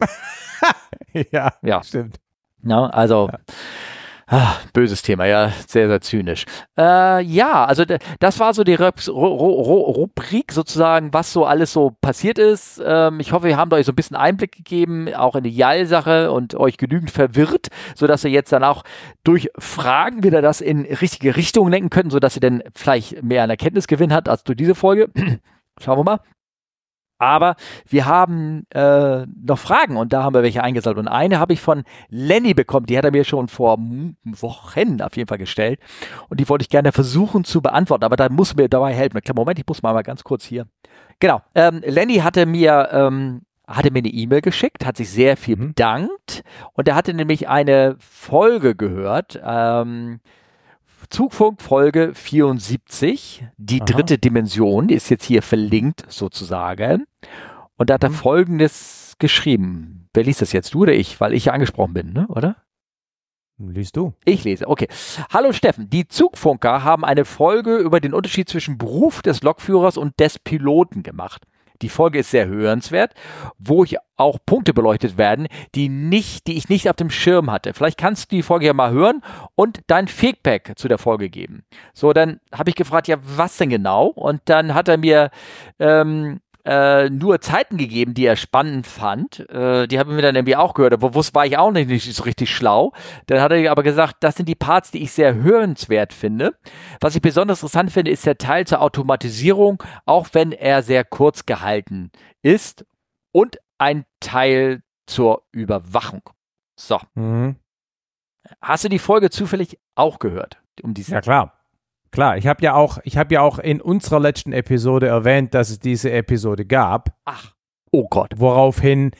ja, 1.31 1.53
Ja. 1.63 1.81
stimmt. 1.83 2.17
Ja, 2.63 2.85
also, 2.87 3.29
Ah, 4.29 4.55
böses 4.73 5.03
Thema, 5.03 5.25
ja, 5.25 5.53
sehr, 5.67 5.87
sehr 5.87 6.01
zynisch. 6.01 6.43
Äh, 6.77 7.23
ja, 7.23 7.63
also 7.63 7.85
das 8.19 8.39
war 8.41 8.53
so 8.53 8.65
die 8.65 8.75
Ru 8.75 8.89
Ru 9.07 9.79
Rubrik 9.79 10.51
sozusagen, 10.51 11.13
was 11.13 11.31
so 11.31 11.45
alles 11.45 11.71
so 11.71 11.95
passiert 12.01 12.37
ist. 12.37 12.81
Ähm, 12.85 13.21
ich 13.21 13.31
hoffe, 13.31 13.47
wir 13.47 13.55
haben 13.55 13.71
euch 13.71 13.85
so 13.85 13.93
ein 13.93 13.95
bisschen 13.95 14.17
Einblick 14.17 14.51
gegeben, 14.51 15.13
auch 15.15 15.37
in 15.37 15.45
die 15.45 15.55
Jal-Sache 15.55 16.29
und 16.33 16.55
euch 16.55 16.75
genügend 16.75 17.09
verwirrt, 17.09 17.67
sodass 17.95 18.25
ihr 18.25 18.31
jetzt 18.31 18.51
dann 18.51 18.65
auch 18.65 18.83
durch 19.23 19.49
Fragen 19.57 20.23
wieder 20.23 20.41
das 20.41 20.59
in 20.59 20.81
richtige 20.81 21.37
Richtungen 21.37 21.71
lenken 21.71 21.89
könnt, 21.89 22.11
sodass 22.11 22.35
ihr 22.35 22.41
dann 22.41 22.63
vielleicht 22.75 23.23
mehr 23.23 23.43
an 23.43 23.49
Erkenntnisgewinn 23.49 24.11
habt 24.11 24.27
als 24.27 24.43
durch 24.43 24.57
diese 24.57 24.75
Folge. 24.75 25.09
Schauen 25.79 25.99
wir 25.99 26.03
mal. 26.03 26.19
Aber 27.17 27.55
wir 27.87 28.05
haben 28.05 28.65
äh, 28.69 29.25
noch 29.25 29.57
Fragen 29.57 29.97
und 29.97 30.13
da 30.13 30.23
haben 30.23 30.33
wir 30.33 30.43
welche 30.43 30.63
eingesammelt. 30.63 30.99
Und 30.99 31.07
eine 31.07 31.39
habe 31.39 31.53
ich 31.53 31.61
von 31.61 31.83
Lenny 32.09 32.53
bekommen, 32.53 32.85
die 32.85 32.97
hat 32.97 33.05
er 33.05 33.11
mir 33.11 33.23
schon 33.23 33.47
vor 33.47 33.77
Wochen 34.23 35.01
auf 35.01 35.15
jeden 35.15 35.27
Fall 35.27 35.37
gestellt. 35.37 35.79
Und 36.29 36.39
die 36.39 36.47
wollte 36.49 36.63
ich 36.63 36.69
gerne 36.69 36.91
versuchen 36.91 37.43
zu 37.43 37.61
beantworten, 37.61 38.03
aber 38.03 38.15
da 38.15 38.29
muss 38.29 38.55
mir 38.55 38.69
dabei 38.69 38.93
helfen. 38.93 39.19
Moment, 39.35 39.59
ich 39.59 39.67
muss 39.67 39.81
mal, 39.81 39.93
mal 39.93 40.03
ganz 40.03 40.23
kurz 40.23 40.45
hier. 40.45 40.67
Genau, 41.19 41.41
ähm, 41.55 41.81
Lenny 41.83 42.17
hatte 42.17 42.45
mir, 42.45 42.89
ähm, 42.91 43.41
hatte 43.67 43.91
mir 43.91 43.99
eine 43.99 44.09
E-Mail 44.09 44.41
geschickt, 44.41 44.85
hat 44.85 44.97
sich 44.97 45.09
sehr 45.09 45.35
viel 45.35 45.57
mhm. 45.57 45.69
bedankt 45.69 46.43
und 46.73 46.87
er 46.87 46.95
hatte 46.95 47.13
nämlich 47.13 47.49
eine 47.49 47.95
Folge 47.99 48.75
gehört. 48.75 49.39
Ähm, 49.43 50.19
Zugfunk 51.09 51.61
Folge 51.61 52.13
74, 52.13 53.45
die 53.57 53.81
Aha. 53.81 53.85
dritte 53.85 54.17
Dimension, 54.17 54.87
die 54.87 54.95
ist 54.95 55.09
jetzt 55.09 55.25
hier 55.25 55.41
verlinkt 55.41 56.05
sozusagen. 56.09 57.05
Und 57.77 57.89
da 57.89 57.95
hat 57.95 58.03
er 58.03 58.09
mhm. 58.09 58.15
folgendes 58.15 59.15
geschrieben. 59.19 60.09
Wer 60.13 60.23
liest 60.23 60.41
das 60.41 60.51
jetzt? 60.51 60.73
Du 60.73 60.81
oder 60.81 60.93
ich? 60.93 61.19
Weil 61.21 61.33
ich 61.33 61.45
ja 61.45 61.53
angesprochen 61.53 61.93
bin, 61.93 62.13
ne? 62.13 62.27
oder? 62.27 62.57
Liest 63.59 63.97
du? 63.97 64.13
Ich 64.23 64.43
lese, 64.43 64.67
okay. 64.67 64.87
Hallo 65.31 65.51
Steffen, 65.51 65.89
die 65.89 66.07
Zugfunker 66.07 66.83
haben 66.83 67.03
eine 67.03 67.25
Folge 67.25 67.77
über 67.77 67.99
den 67.99 68.13
Unterschied 68.13 68.47
zwischen 68.47 68.77
Beruf 68.77 69.23
des 69.23 69.41
Lokführers 69.41 69.97
und 69.97 70.19
des 70.19 70.37
Piloten 70.37 71.01
gemacht. 71.01 71.43
Die 71.81 71.89
Folge 71.89 72.19
ist 72.19 72.31
sehr 72.31 72.47
hörenswert, 72.47 73.13
wo 73.57 73.83
ich 73.83 73.97
auch 74.17 74.39
Punkte 74.45 74.73
beleuchtet 74.73 75.17
werden, 75.17 75.47
die 75.75 75.89
nicht, 75.89 76.47
die 76.47 76.57
ich 76.57 76.69
nicht 76.69 76.89
auf 76.89 76.95
dem 76.95 77.09
Schirm 77.09 77.51
hatte. 77.51 77.73
Vielleicht 77.73 77.99
kannst 77.99 78.31
du 78.31 78.35
die 78.35 78.43
Folge 78.43 78.65
ja 78.65 78.73
mal 78.73 78.91
hören 78.91 79.21
und 79.55 79.81
dein 79.87 80.07
Feedback 80.07 80.73
zu 80.75 80.87
der 80.87 80.97
Folge 80.97 81.29
geben. 81.29 81.63
So, 81.93 82.13
dann 82.13 82.39
habe 82.51 82.69
ich 82.69 82.75
gefragt, 82.75 83.07
ja, 83.07 83.17
was 83.21 83.57
denn 83.57 83.69
genau? 83.69 84.07
Und 84.07 84.41
dann 84.45 84.73
hat 84.73 84.87
er 84.87 84.97
mir 84.97 85.29
ähm, 85.79 86.39
äh, 86.67 87.09
nur 87.09 87.39
Zeiten 87.39 87.77
gegeben, 87.77 88.13
die 88.13 88.25
er 88.25 88.35
spannend 88.35 88.85
fand. 88.87 89.49
Äh, 89.49 89.87
die 89.87 89.99
haben 89.99 90.13
wir 90.13 90.21
dann 90.21 90.35
irgendwie 90.35 90.57
auch 90.57 90.73
gehört. 90.73 90.93
Aber 90.93 91.11
bewusst 91.11 91.33
war 91.33 91.45
ich 91.45 91.57
auch 91.57 91.71
nicht, 91.71 91.87
nicht 91.87 92.13
so 92.13 92.23
richtig 92.23 92.53
schlau. 92.53 92.91
Dann 93.27 93.39
hat 93.39 93.53
er 93.53 93.71
aber 93.71 93.83
gesagt, 93.83 94.17
das 94.19 94.35
sind 94.35 94.49
die 94.49 94.55
Parts, 94.55 94.91
die 94.91 95.01
ich 95.01 95.13
sehr 95.13 95.35
hörenswert 95.35 96.11
finde. 96.11 96.55
Was 96.99 97.15
ich 97.15 97.21
besonders 97.21 97.59
interessant 97.59 97.91
finde, 97.91 98.11
ist 98.11 98.25
der 98.25 98.37
Teil 98.37 98.67
zur 98.67 98.81
Automatisierung, 98.81 99.81
auch 100.05 100.27
wenn 100.33 100.51
er 100.51 100.83
sehr 100.83 101.05
kurz 101.05 101.45
gehalten 101.45 102.11
ist. 102.41 102.85
Und 103.31 103.57
ein 103.77 104.03
Teil 104.19 104.81
zur 105.05 105.43
Überwachung. 105.53 106.23
So. 106.77 106.99
Mhm. 107.15 107.55
Hast 108.61 108.83
du 108.83 108.89
die 108.89 108.99
Folge 108.99 109.29
zufällig 109.29 109.79
auch 109.95 110.19
gehört? 110.19 110.61
Um 110.83 110.93
diese 110.93 111.13
ja, 111.13 111.21
klar. 111.21 111.56
Klar, 112.17 112.35
ich 112.35 112.47
habe 112.47 112.63
ja 112.63 112.73
auch, 112.73 112.97
ich 113.03 113.15
habe 113.15 113.35
ja 113.35 113.41
auch 113.41 113.59
in 113.59 113.79
unserer 113.79 114.19
letzten 114.19 114.51
Episode 114.51 115.05
erwähnt, 115.05 115.53
dass 115.53 115.69
es 115.69 115.77
diese 115.77 116.11
Episode 116.11 116.65
gab. 116.65 117.15
Ach, 117.25 117.53
oh 117.91 118.07
Gott. 118.09 118.31
Woraufhin 118.37 119.11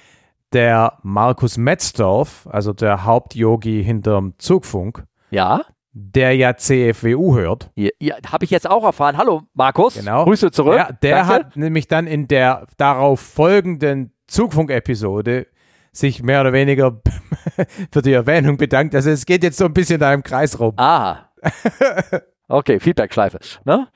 der 0.51 0.97
Markus 1.03 1.57
Metzdorf, 1.57 2.47
also 2.49 2.73
der 2.73 3.05
Hauptyogi 3.05 3.83
hinterm 3.83 4.33
Zugfunk, 4.39 5.05
ja, 5.29 5.61
der 5.91 6.35
ja 6.35 6.57
CFWU 6.57 7.35
hört. 7.35 7.69
Ja, 7.75 7.91
ja 7.99 8.15
habe 8.31 8.45
ich 8.45 8.49
jetzt 8.49 8.67
auch 8.67 8.83
erfahren. 8.83 9.15
Hallo 9.15 9.43
Markus, 9.53 9.93
genau. 9.93 10.23
Grüße 10.23 10.49
zurück. 10.49 10.77
Ja, 10.77 10.91
der 10.91 11.17
Danke. 11.17 11.33
hat 11.33 11.55
nämlich 11.55 11.87
dann 11.87 12.07
in 12.07 12.27
der 12.27 12.65
darauf 12.77 13.19
folgenden 13.19 14.11
Zugfunk-Episode 14.25 15.45
sich 15.91 16.23
mehr 16.23 16.41
oder 16.41 16.51
weniger 16.51 16.99
für 17.91 18.01
die 18.01 18.13
Erwähnung 18.13 18.57
bedankt. 18.57 18.95
Also 18.95 19.11
es 19.11 19.27
geht 19.27 19.43
jetzt 19.43 19.59
so 19.59 19.65
ein 19.65 19.73
bisschen 19.73 19.99
da 19.99 20.11
im 20.15 20.23
Kreis 20.23 20.59
rum. 20.59 20.73
Ah. 20.77 21.29
Okay, 22.47 22.79
Feedback-Schleife. 22.79 23.39
Ne? 23.65 23.87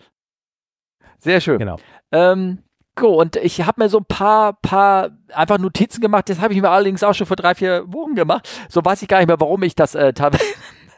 Sehr 1.20 1.40
schön. 1.40 1.60
Genau. 1.60 1.78
Ähm, 2.12 2.64
Go, 2.96 3.20
und 3.22 3.38
ich 3.38 3.62
habe 3.62 3.82
mir 3.82 3.90
so 3.90 4.00
ein 4.00 4.06
paar, 4.06 4.54
paar 4.62 5.12
einfach 5.34 5.58
Notizen 5.58 6.02
gemacht. 6.02 6.28
Das 6.28 6.42
habe 6.42 6.54
ich 6.54 6.62
mir 6.62 6.70
allerdings 6.70 7.04
auch 7.04 7.14
schon 7.14 7.26
vor 7.26 7.38
drei, 7.38 7.56
vier 7.56 7.86
Wochen 7.88 8.16
gemacht. 8.16 8.50
So 8.68 8.84
weiß 8.84 9.02
ich 9.02 9.08
gar 9.08 9.20
nicht 9.20 9.28
mehr, 9.28 9.40
warum 9.40 9.64
ich 9.64 9.76
das 9.76 9.96
äh, 9.96 10.12
teilweise 10.12 10.44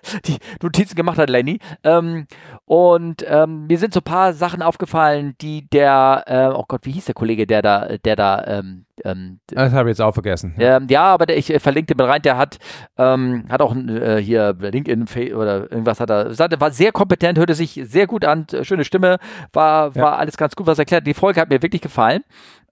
die 0.25 0.37
Notizen 0.61 0.95
gemacht 0.95 1.17
hat, 1.17 1.29
Lenny. 1.29 1.59
Ähm, 1.83 2.27
und 2.65 3.25
ähm, 3.27 3.67
mir 3.67 3.77
sind 3.77 3.93
so 3.93 3.99
ein 3.99 4.03
paar 4.03 4.33
Sachen 4.33 4.61
aufgefallen, 4.61 5.35
die 5.41 5.69
der, 5.69 6.23
äh, 6.27 6.47
oh 6.55 6.65
Gott, 6.67 6.81
wie 6.83 6.91
hieß 6.91 7.05
der 7.05 7.15
Kollege, 7.15 7.47
der 7.47 7.61
da, 7.61 7.97
der 7.97 8.15
da, 8.15 8.43
ähm, 8.45 8.85
ähm 9.03 9.39
das 9.47 9.73
habe 9.73 9.89
ich 9.89 9.97
jetzt 9.97 10.01
auch 10.01 10.13
vergessen. 10.13 10.55
Ähm, 10.57 10.87
ja, 10.89 11.03
aber 11.03 11.25
der, 11.25 11.37
ich 11.37 11.53
äh, 11.53 11.59
verlinke 11.59 11.95
den 11.95 12.05
rein, 12.05 12.21
der 12.21 12.37
hat, 12.37 12.57
ähm, 12.97 13.45
hat 13.49 13.61
auch 13.61 13.75
äh, 13.75 14.21
hier 14.21 14.55
LinkedIn 14.59 15.33
oder 15.33 15.71
irgendwas 15.71 15.99
hat 15.99 16.09
er, 16.09 16.29
war 16.59 16.71
sehr 16.71 16.91
kompetent, 16.91 17.37
hörte 17.37 17.55
sich 17.55 17.79
sehr 17.83 18.07
gut 18.07 18.25
an, 18.25 18.47
schöne 18.61 18.85
Stimme, 18.85 19.17
war, 19.51 19.95
war 19.95 20.11
ja. 20.11 20.15
alles 20.15 20.37
ganz 20.37 20.55
gut, 20.55 20.67
was 20.67 20.77
er 20.77 20.83
erklärt. 20.83 21.07
Die 21.07 21.13
Folge 21.13 21.41
hat 21.41 21.49
mir 21.49 21.61
wirklich 21.61 21.81
gefallen. 21.81 22.23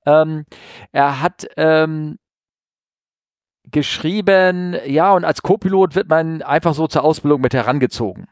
Ähm, 0.05 0.45
er 0.91 1.21
hat 1.21 1.47
ähm, 1.57 2.17
geschrieben, 3.69 4.75
ja, 4.85 5.13
und 5.13 5.25
als 5.25 5.41
Co-Pilot 5.41 5.95
wird 5.95 6.09
man 6.09 6.41
einfach 6.41 6.73
so 6.73 6.87
zur 6.87 7.03
Ausbildung 7.03 7.41
mit 7.41 7.53
herangezogen. 7.53 8.27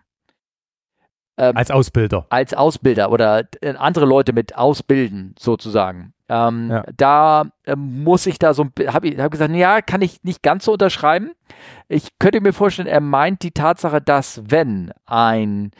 Ähm, 1.37 1.55
als 1.55 1.71
Ausbilder. 1.71 2.25
Als 2.29 2.53
Ausbilder 2.53 3.11
oder 3.11 3.45
äh, 3.61 3.73
andere 3.75 4.05
Leute 4.05 4.33
mit 4.33 4.57
ausbilden, 4.57 5.35
sozusagen. 5.39 6.13
Ähm, 6.27 6.69
ja. 6.69 6.83
Da 6.97 7.45
äh, 7.65 7.75
muss 7.75 8.25
ich 8.25 8.39
da 8.39 8.53
so, 8.53 8.65
habe 8.87 9.07
ich 9.07 9.17
hab 9.17 9.31
gesagt, 9.31 9.53
ja, 9.55 9.81
kann 9.81 10.01
ich 10.01 10.23
nicht 10.23 10.43
ganz 10.43 10.65
so 10.65 10.73
unterschreiben. 10.73 11.31
Ich 11.87 12.19
könnte 12.19 12.41
mir 12.41 12.53
vorstellen, 12.53 12.87
er 12.89 12.99
meint 12.99 13.41
die 13.41 13.51
Tatsache, 13.51 14.01
dass 14.01 14.43
wenn 14.47 14.91
ein 15.05 15.71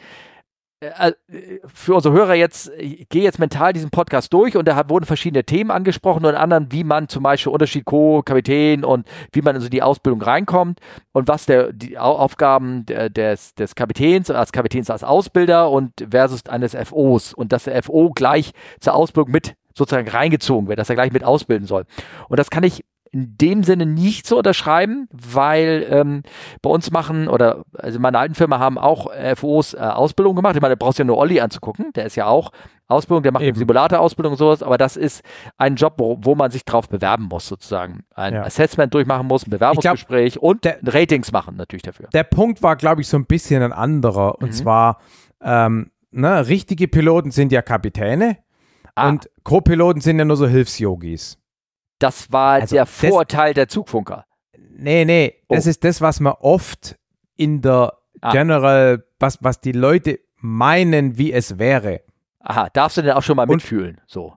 für 1.74 1.94
unsere 1.94 2.14
Hörer 2.14 2.34
jetzt, 2.34 2.70
ich 2.78 3.06
gehe 3.10 3.22
jetzt 3.22 3.38
mental 3.38 3.74
diesen 3.74 3.90
Podcast 3.90 4.32
durch 4.32 4.56
und 4.56 4.66
da 4.66 4.88
wurden 4.88 5.04
verschiedene 5.04 5.44
Themen 5.44 5.70
angesprochen 5.70 6.24
und 6.24 6.34
anderen, 6.34 6.72
wie 6.72 6.84
man 6.84 7.08
zum 7.08 7.22
Beispiel 7.22 7.52
Unterschied 7.52 7.84
Co-Kapitän 7.84 8.82
und 8.82 9.06
wie 9.32 9.42
man 9.42 9.56
also 9.56 9.68
die 9.68 9.82
Ausbildung 9.82 10.22
reinkommt 10.22 10.80
und 11.12 11.28
was 11.28 11.44
der, 11.44 11.74
die 11.74 11.98
Aufgaben 11.98 12.86
des, 12.86 13.54
des 13.54 13.74
Kapitäns 13.74 14.30
als 14.30 14.52
Kapitäns 14.52 14.88
als 14.88 15.04
Ausbilder 15.04 15.70
und 15.70 15.92
versus 16.10 16.46
eines 16.46 16.74
FOs 16.74 17.34
und 17.34 17.52
dass 17.52 17.64
der 17.64 17.82
FO 17.82 18.10
gleich 18.10 18.52
zur 18.80 18.94
Ausbildung 18.94 19.32
mit 19.32 19.54
sozusagen 19.76 20.08
reingezogen 20.08 20.68
wird, 20.68 20.78
dass 20.78 20.88
er 20.88 20.94
gleich 20.94 21.12
mit 21.12 21.24
ausbilden 21.24 21.66
soll. 21.66 21.84
Und 22.28 22.38
das 22.38 22.48
kann 22.48 22.64
ich 22.64 22.84
in 23.12 23.36
dem 23.38 23.64
Sinne 23.64 23.86
nicht 23.86 24.26
so 24.26 24.38
unterschreiben, 24.38 25.08
weil 25.10 25.86
ähm, 25.90 26.22
bei 26.62 26.70
uns 26.70 26.90
machen 26.92 27.28
oder 27.28 27.64
also 27.74 27.98
meine 27.98 28.18
alten 28.18 28.34
Firma 28.34 28.58
haben 28.58 28.78
auch 28.78 29.08
FOs 29.34 29.74
äh, 29.74 29.78
Ausbildung 29.78 30.36
gemacht. 30.36 30.54
Ich 30.54 30.62
meine, 30.62 30.76
du 30.76 30.78
brauchst 30.78 30.98
ja 30.98 31.04
nur 31.04 31.18
Olli 31.18 31.40
anzugucken, 31.40 31.92
der 31.94 32.06
ist 32.06 32.16
ja 32.16 32.26
auch 32.26 32.52
Ausbildung, 32.90 33.22
der 33.22 33.32
macht 33.32 33.44
Eben. 33.44 33.56
Simulator-Ausbildung 33.56 34.32
und 34.32 34.38
sowas, 34.38 34.62
aber 34.62 34.76
das 34.76 34.96
ist 34.96 35.22
ein 35.58 35.76
Job, 35.76 35.94
wo, 35.98 36.18
wo 36.22 36.34
man 36.34 36.50
sich 36.50 36.64
drauf 36.64 36.88
bewerben 36.88 37.24
muss, 37.30 37.46
sozusagen. 37.46 38.04
Ein 38.14 38.34
ja. 38.34 38.42
Assessment 38.42 38.92
durchmachen 38.92 39.26
muss, 39.26 39.46
ein 39.46 39.50
Bewerbungsgespräch 39.50 40.34
glaub, 40.34 40.44
und 40.44 40.64
der, 40.64 40.78
Ratings 40.84 41.32
machen 41.32 41.56
natürlich 41.56 41.82
dafür. 41.82 42.08
Der 42.12 42.24
Punkt 42.24 42.62
war, 42.62 42.76
glaube 42.76 43.00
ich, 43.00 43.08
so 43.08 43.16
ein 43.16 43.26
bisschen 43.26 43.62
ein 43.62 43.72
anderer. 43.72 44.40
Und 44.40 44.48
mhm. 44.48 44.52
zwar, 44.52 44.98
ähm, 45.40 45.90
ne, 46.10 46.48
richtige 46.48 46.88
Piloten 46.88 47.30
sind 47.30 47.52
ja 47.52 47.62
Kapitäne 47.62 48.38
ah. 48.94 49.08
und 49.08 49.30
Co-Piloten 49.44 50.00
sind 50.00 50.18
ja 50.18 50.24
nur 50.24 50.36
so 50.36 50.46
Hilfsyogis. 50.46 51.39
Das 52.00 52.32
war 52.32 52.54
also 52.54 52.74
der 52.74 52.86
Vorteil 52.86 53.54
der 53.54 53.68
Zugfunker. 53.68 54.26
Nee, 54.76 55.04
nee, 55.04 55.34
oh. 55.48 55.54
das 55.54 55.66
ist 55.66 55.84
das, 55.84 56.00
was 56.00 56.18
man 56.18 56.32
oft 56.40 56.96
in 57.36 57.60
der 57.60 57.92
ah. 58.20 58.32
General, 58.32 59.04
was, 59.18 59.38
was 59.42 59.60
die 59.60 59.72
Leute 59.72 60.18
meinen, 60.36 61.18
wie 61.18 61.32
es 61.32 61.58
wäre. 61.58 62.00
Aha, 62.40 62.70
darfst 62.72 62.96
du 62.96 63.02
denn 63.02 63.12
auch 63.12 63.22
schon 63.22 63.36
mal 63.36 63.46
mitfühlen? 63.46 63.96
Und, 63.96 64.02
so. 64.06 64.34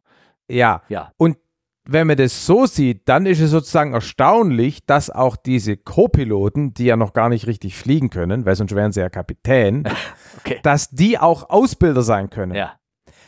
Ja. 0.50 0.84
ja. 0.90 1.12
Und 1.18 1.38
wenn 1.86 2.08
man 2.08 2.18
das 2.18 2.46
so 2.46 2.66
sieht, 2.66 3.08
dann 3.10 3.26
ist 3.26 3.40
es 3.40 3.52
sozusagen 3.52 3.94
erstaunlich, 3.94 4.86
dass 4.86 5.10
auch 5.10 5.36
diese 5.36 5.78
Co-Piloten, 5.78 6.74
die 6.74 6.86
ja 6.86 6.98
noch 6.98 7.14
gar 7.14 7.30
nicht 7.30 7.48
richtig 7.48 7.76
fliegen 7.76 8.10
können, 8.10 8.46
weil 8.46 8.56
sonst 8.56 8.76
wären 8.76 8.92
sie 8.92 9.02
ja 9.02 9.10
Kapitän, 9.10 9.84
okay. 10.40 10.60
dass 10.64 10.90
die 10.90 11.18
auch 11.20 11.50
Ausbilder 11.50 12.02
sein 12.02 12.30
können. 12.30 12.56
Ja. 12.56 12.74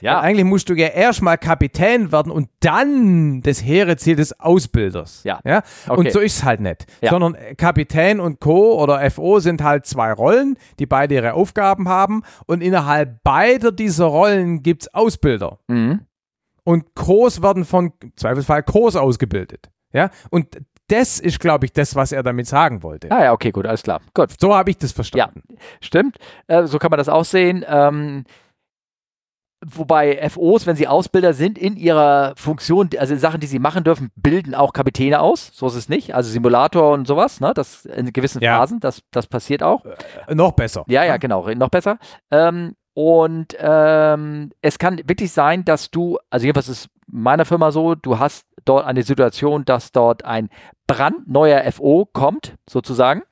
Ja. 0.01 0.15
Weil 0.17 0.29
eigentlich 0.29 0.45
musst 0.45 0.69
du 0.69 0.73
ja 0.73 0.87
erstmal 0.87 1.37
Kapitän 1.37 2.11
werden 2.11 2.31
und 2.31 2.49
dann 2.59 3.41
das 3.41 3.63
hehre 3.63 3.97
Ziel 3.97 4.15
des 4.15 4.39
Ausbilders. 4.39 5.23
Ja. 5.23 5.39
ja? 5.43 5.61
Okay. 5.87 5.99
Und 5.99 6.11
so 6.11 6.19
ist 6.19 6.37
es 6.37 6.43
halt 6.43 6.59
nicht. 6.59 6.85
Ja. 7.01 7.11
Sondern 7.11 7.37
Kapitän 7.57 8.19
und 8.19 8.39
Co. 8.39 8.81
oder 8.81 9.09
FO 9.11 9.39
sind 9.39 9.63
halt 9.63 9.85
zwei 9.85 10.11
Rollen, 10.11 10.57
die 10.79 10.85
beide 10.85 11.15
ihre 11.15 11.33
Aufgaben 11.33 11.89
haben. 11.89 12.23
Und 12.45 12.61
innerhalb 12.61 13.23
beider 13.23 13.71
dieser 13.71 14.05
Rollen 14.05 14.63
gibt 14.63 14.83
es 14.83 14.93
Ausbilder. 14.93 15.59
Mhm. 15.67 16.01
Und 16.63 16.95
Co's 16.95 17.41
werden 17.41 17.63
von 17.63 17.93
Zweifelsfall 18.15 18.63
Co's 18.63 18.95
ausgebildet. 18.95 19.69
Ja. 19.93 20.09
Und 20.29 20.57
das 20.87 21.19
ist, 21.19 21.39
glaube 21.39 21.65
ich, 21.65 21.73
das, 21.73 21.95
was 21.95 22.11
er 22.11 22.21
damit 22.21 22.47
sagen 22.47 22.83
wollte. 22.83 23.11
Ah 23.11 23.23
ja, 23.23 23.33
okay, 23.33 23.51
gut, 23.51 23.65
alles 23.65 23.83
klar. 23.83 24.01
Gut. 24.13 24.29
So 24.39 24.53
habe 24.53 24.69
ich 24.69 24.77
das 24.77 24.91
verstanden. 24.91 25.41
Ja, 25.49 25.57
stimmt. 25.81 26.17
Äh, 26.47 26.65
so 26.65 26.77
kann 26.77 26.91
man 26.91 26.99
das 26.99 27.09
auch 27.09 27.25
sehen. 27.25 27.65
Ähm, 27.67 28.25
wobei 29.73 30.29
FOs, 30.29 30.67
wenn 30.67 30.75
sie 30.75 30.87
Ausbilder 30.87 31.33
sind, 31.33 31.57
in 31.57 31.75
ihrer 31.77 32.33
Funktion, 32.35 32.89
also 32.97 33.15
Sachen, 33.15 33.39
die 33.39 33.47
sie 33.47 33.59
machen 33.59 33.83
dürfen, 33.83 34.11
bilden 34.15 34.53
auch 34.53 34.73
Kapitäne 34.73 35.19
aus. 35.19 35.51
So 35.53 35.67
ist 35.67 35.75
es 35.75 35.89
nicht. 35.89 36.13
Also 36.15 36.29
Simulator 36.29 36.93
und 36.93 37.07
sowas, 37.07 37.39
ne? 37.39 37.53
Das 37.53 37.85
in 37.85 38.11
gewissen 38.13 38.41
Ja. 38.41 38.57
Phasen, 38.57 38.79
das, 38.79 39.01
das 39.11 39.27
passiert 39.27 39.63
auch. 39.63 39.83
Äh, 40.27 40.35
noch 40.35 40.51
besser. 40.51 40.83
Ja, 40.87 41.03
ja, 41.03 41.17
genau, 41.17 41.49
noch 41.49 41.69
besser. 41.69 41.97
Ähm, 42.31 42.75
und 42.93 43.55
ähm, 43.59 44.51
es 44.61 44.79
kann 44.79 44.99
wirklich 45.05 45.31
sein, 45.31 45.65
dass 45.65 45.91
du, 45.91 46.17
also 46.29 46.45
jedenfalls 46.45 46.69
ist 46.69 46.89
meiner 47.07 47.45
Firma 47.45 47.71
so, 47.71 47.95
du 47.95 48.19
hast 48.19 48.45
dort 48.63 48.85
eine 48.85 49.03
Situation, 49.03 49.65
dass 49.65 49.91
dort 49.91 50.23
ein 50.23 50.49
brandneuer 50.87 51.69
FO 51.71 52.07
kommt, 52.11 52.55
sozusagen, 52.69 53.23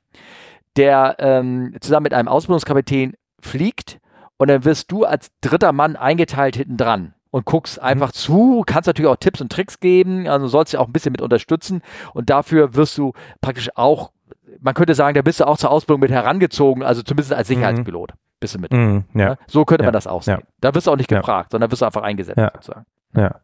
der 0.76 1.16
ähm, 1.20 1.76
zusammen 1.80 2.04
mit 2.04 2.14
einem 2.14 2.28
Ausbildungskapitän 2.28 3.14
fliegt 3.40 4.00
und 4.38 4.48
dann 4.50 4.66
wirst 4.66 4.92
du 4.92 5.06
als 5.06 5.32
dritter 5.42 5.72
Mann 5.74 5.96
eingeteilt 5.96 6.56
hinten 6.56 6.78
dran 6.78 7.14
und 7.32 7.46
guckst 7.46 7.82
einfach 7.82 8.12
zu, 8.12 8.64
kannst 8.66 8.88
natürlich 8.88 9.10
auch 9.10 9.16
Tipps 9.18 9.42
und 9.42 9.52
Tricks 9.52 9.80
geben, 9.80 10.28
also 10.28 10.48
sollst 10.48 10.74
ja 10.74 10.80
auch 10.80 10.88
ein 10.88 10.94
bisschen 10.94 11.12
mit 11.12 11.22
unterstützen 11.22 11.82
und 12.14 12.30
dafür 12.30 12.76
wirst 12.76 12.98
du 12.98 13.14
praktisch 13.42 13.70
auch, 13.76 14.12
man 14.60 14.74
könnte 14.74 14.94
sagen, 14.96 15.16
da 15.16 15.22
bist 15.22 15.40
du 15.40 15.48
auch 15.48 15.58
zur 15.58 15.72
Ausbildung 15.72 16.02
mit 16.02 16.12
herangezogen, 16.12 16.84
also 16.84 17.02
zumindest 17.02 17.34
als 17.34 17.48
Sicherheitspilot 17.48 18.14
bist 18.40 18.56
du 18.56 18.60
mit. 18.60 18.72
Mhm, 18.74 19.06
ja. 19.14 19.30
Ne? 19.30 19.38
So 19.48 19.66
könnte 19.66 19.84
Ja. 19.84 19.88
man 19.88 19.94
das 19.94 20.06
auch 20.06 20.22
sehen. 20.22 20.40
Ja. 20.42 20.48
Da 20.62 20.76
wirst 20.76 20.88
du 20.88 20.92
auch 20.92 20.98
nicht 20.98 21.08
gefragt, 21.10 21.52
sondern 21.52 21.72
wirst 21.72 21.82
du 21.82 21.86
einfach 21.86 22.04
eingesetzt. 22.04 22.40
Sozusagen. 22.56 22.86
Ja. 23.16 23.40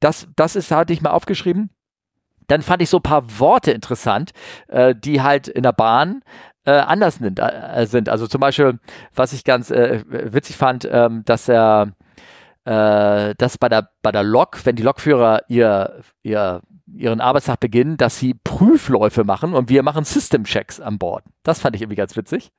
Das, 0.00 0.28
das 0.36 0.56
ist, 0.56 0.70
hatte 0.70 0.92
ich 0.92 1.00
mal 1.02 1.10
aufgeschrieben. 1.10 1.70
Dann 2.48 2.62
fand 2.62 2.80
ich 2.82 2.88
so 2.90 2.98
ein 2.98 3.02
paar 3.02 3.38
Worte 3.38 3.72
interessant, 3.72 4.30
äh, 4.68 4.94
die 4.94 5.20
halt 5.22 5.48
in 5.48 5.62
der 5.62 5.72
Bahn 5.72 6.22
äh, 6.68 6.80
anders 6.80 7.16
sind, 7.16 7.38
äh, 7.40 7.86
sind. 7.86 8.08
Also 8.08 8.26
zum 8.26 8.40
Beispiel, 8.40 8.78
was 9.14 9.32
ich 9.32 9.44
ganz 9.44 9.70
äh, 9.70 10.02
witzig 10.08 10.56
fand, 10.56 10.88
ähm, 10.90 11.22
dass 11.24 11.48
er 11.48 11.92
äh, 12.64 13.34
dass 13.38 13.56
bei 13.58 13.68
der, 13.68 13.88
bei 14.02 14.12
der 14.12 14.22
Lok, 14.22 14.64
wenn 14.64 14.76
die 14.76 14.82
Lokführer 14.82 15.42
ihr, 15.48 16.00
ihr, 16.22 16.60
ihren 16.92 17.20
Arbeitstag 17.20 17.60
beginnen, 17.60 17.96
dass 17.96 18.18
sie 18.18 18.34
Prüfläufe 18.34 19.24
machen 19.24 19.54
und 19.54 19.68
wir 19.70 19.82
machen 19.82 20.04
System-Checks 20.04 20.80
an 20.80 20.98
Bord. 20.98 21.24
Das 21.42 21.60
fand 21.60 21.76
ich 21.76 21.82
irgendwie 21.82 21.96
ganz 21.96 22.16
witzig. 22.16 22.52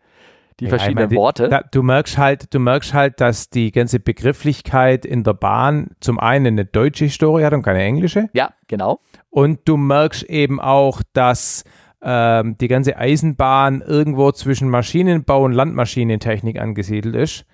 Die 0.60 0.65
Ja, 0.65 0.69
verschiedenen 0.72 0.95
meine, 0.95 1.07
die- 1.10 1.15
Worte. 1.15 1.48
Da, 1.49 1.61
du 1.61 1.84
merkst 1.84 2.18
halt, 2.18 2.53
du 2.53 2.60
merkst 2.60 2.94
halt, 2.94 3.22
dass 3.22 3.49
die 3.49 3.72
ganze 3.72 3.99
Begrifflichkeit 3.99 5.06
in 5.06 5.23
der 5.23 5.34
Bahn 5.34 5.91
zum 6.02 6.19
einen 6.19 6.48
eine 6.48 6.65
deutsche 6.65 7.06
Historie 7.06 7.45
hat 7.45 7.53
und 7.53 7.61
keine 7.61 7.81
englische. 7.84 8.30
ja, 8.34 8.49
genau. 8.68 8.99
Und 9.30 9.60
du 9.65 9.77
merkst 9.77 10.23
eben 10.23 10.60
auch, 10.60 11.02
dass 11.14 11.64
ähm, 12.01 12.57
die 12.57 12.67
ganze 12.67 12.97
Eisenbahn 12.97 13.81
irgendwo 13.81 14.31
zwischen 14.31 14.69
Maschinenbau 14.69 15.43
und 15.43 15.53
Landmaschinentechnik 15.53 16.59
angesiedelt 16.59 17.15
ist. 17.15 17.45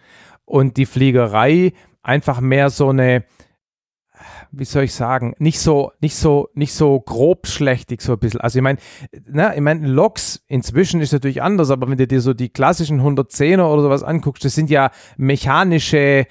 Und 0.46 0.78
die 0.78 0.86
Fliegerei 0.86 1.74
einfach 2.04 2.40
mehr 2.40 2.70
so 2.70 2.90
eine, 2.90 3.24
wie 4.52 4.66
soll 4.66 4.84
ich 4.84 4.94
sagen, 4.94 5.34
nicht 5.40 5.60
so, 5.60 5.92
nicht 6.00 6.16
so, 6.16 6.50
nicht 6.54 6.74
so 6.74 7.00
grobschlächtig 7.00 8.02
so 8.02 8.14
ein 8.14 8.20
bisschen. 8.20 8.42
Also 8.42 8.60
ich 8.60 8.64
meine, 8.64 8.78
ich 9.12 9.62
meine, 9.62 9.88
Loks 9.88 10.44
inzwischen 10.48 11.02
ist 11.02 11.12
natürlich 11.14 11.42
anders, 11.42 11.72
aber 11.72 11.90
wenn 11.90 11.98
du 11.98 12.08
dir 12.08 12.22
so 12.22 12.34
die 12.34 12.50
klassischen 12.50 13.02
110er 13.02 13.64
oder 13.66 13.82
sowas 13.82 14.04
anguckst, 14.04 14.46
das 14.46 14.54
sind 14.54 14.70
ja 14.70 14.92
mechanische 15.18 15.98
äh, 15.98 16.26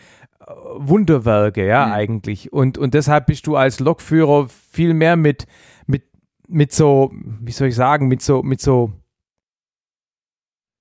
Wunderwerke, 0.77 1.67
ja, 1.67 1.87
Mhm. 1.87 1.93
eigentlich. 1.93 2.53
Und, 2.53 2.79
und 2.79 2.95
deshalb 2.95 3.27
bist 3.27 3.47
du 3.47 3.57
als 3.57 3.81
Lokführer 3.81 4.47
viel 4.49 4.95
mehr 4.95 5.17
mit, 5.17 5.47
mit, 6.49 6.73
so, 6.73 7.11
wie 7.13 7.53
soll 7.53 7.69
ich 7.69 7.75
sagen, 7.75 8.09
mit 8.09 8.23
so, 8.23 8.43
mit 8.43 8.61
so, 8.61 8.93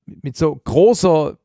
mit 0.05 0.35
so 0.35 0.55
großer, 0.55 1.37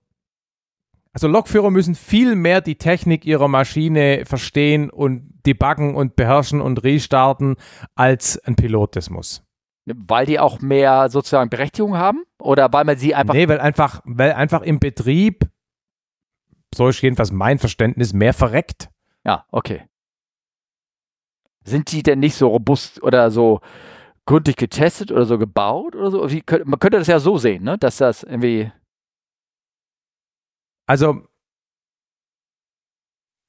also 1.13 1.29
Lokführer 1.29 1.71
müssen 1.71 1.95
viel 1.95 2.35
mehr 2.35 2.61
die 2.61 2.77
Technik 2.77 3.25
ihrer 3.25 3.49
Maschine 3.49 4.25
verstehen 4.25 4.91
und 4.91 5.33
debuggen 5.47 5.95
und 5.95 6.17
beherrschen 6.17 6.61
und 6.61 6.83
restarten, 6.85 7.57
als 7.95 8.39
ein 8.45 8.57
Pilot 8.57 8.97
das 8.97 9.11
muss. 9.11 9.45
Weil 9.87 10.27
die 10.27 10.39
auch 10.39 10.61
mehr 10.61 11.09
sozusagen 11.09 11.49
Berechtigung 11.49 11.97
haben? 11.97 12.25
Oder 12.39 12.73
weil 12.73 12.85
man 12.85 12.99
sie 12.99 13.15
einfach. 13.15 13.35
nee, 13.35 13.49
weil 13.49 13.61
einfach, 13.61 14.03
weil 14.05 14.33
einfach 14.33 14.63
im 14.63 14.79
Betrieb, 14.79 15.49
so 16.75 16.89
ist 16.89 17.01
jedenfalls 17.01 17.33
mein 17.33 17.59
Verständnis, 17.59 18.13
mehr 18.13 18.35
verreckt. 18.35 18.91
Ja, 19.25 19.47
okay. 19.51 19.87
Sind 21.65 21.91
die 21.93 22.03
denn 22.03 22.21
nicht 22.21 22.35
so 22.35 22.49
robust 22.49 23.03
oder 23.03 23.31
so 23.31 23.61
gründlich 24.29 24.57
getestet 24.57 25.11
oder 25.11 25.25
so 25.25 25.39
gebaut 25.39 25.97
oder 25.97 26.11
so? 26.11 26.31
Wie, 26.31 26.45
man 26.65 26.79
könnte 26.79 26.99
das 26.99 27.07
ja 27.07 27.19
so 27.19 27.39
sehen, 27.39 27.65
ne? 27.65 27.79
Dass 27.79 27.97
das 27.97 28.23
irgendwie. 28.23 28.71
Also, 30.87 31.27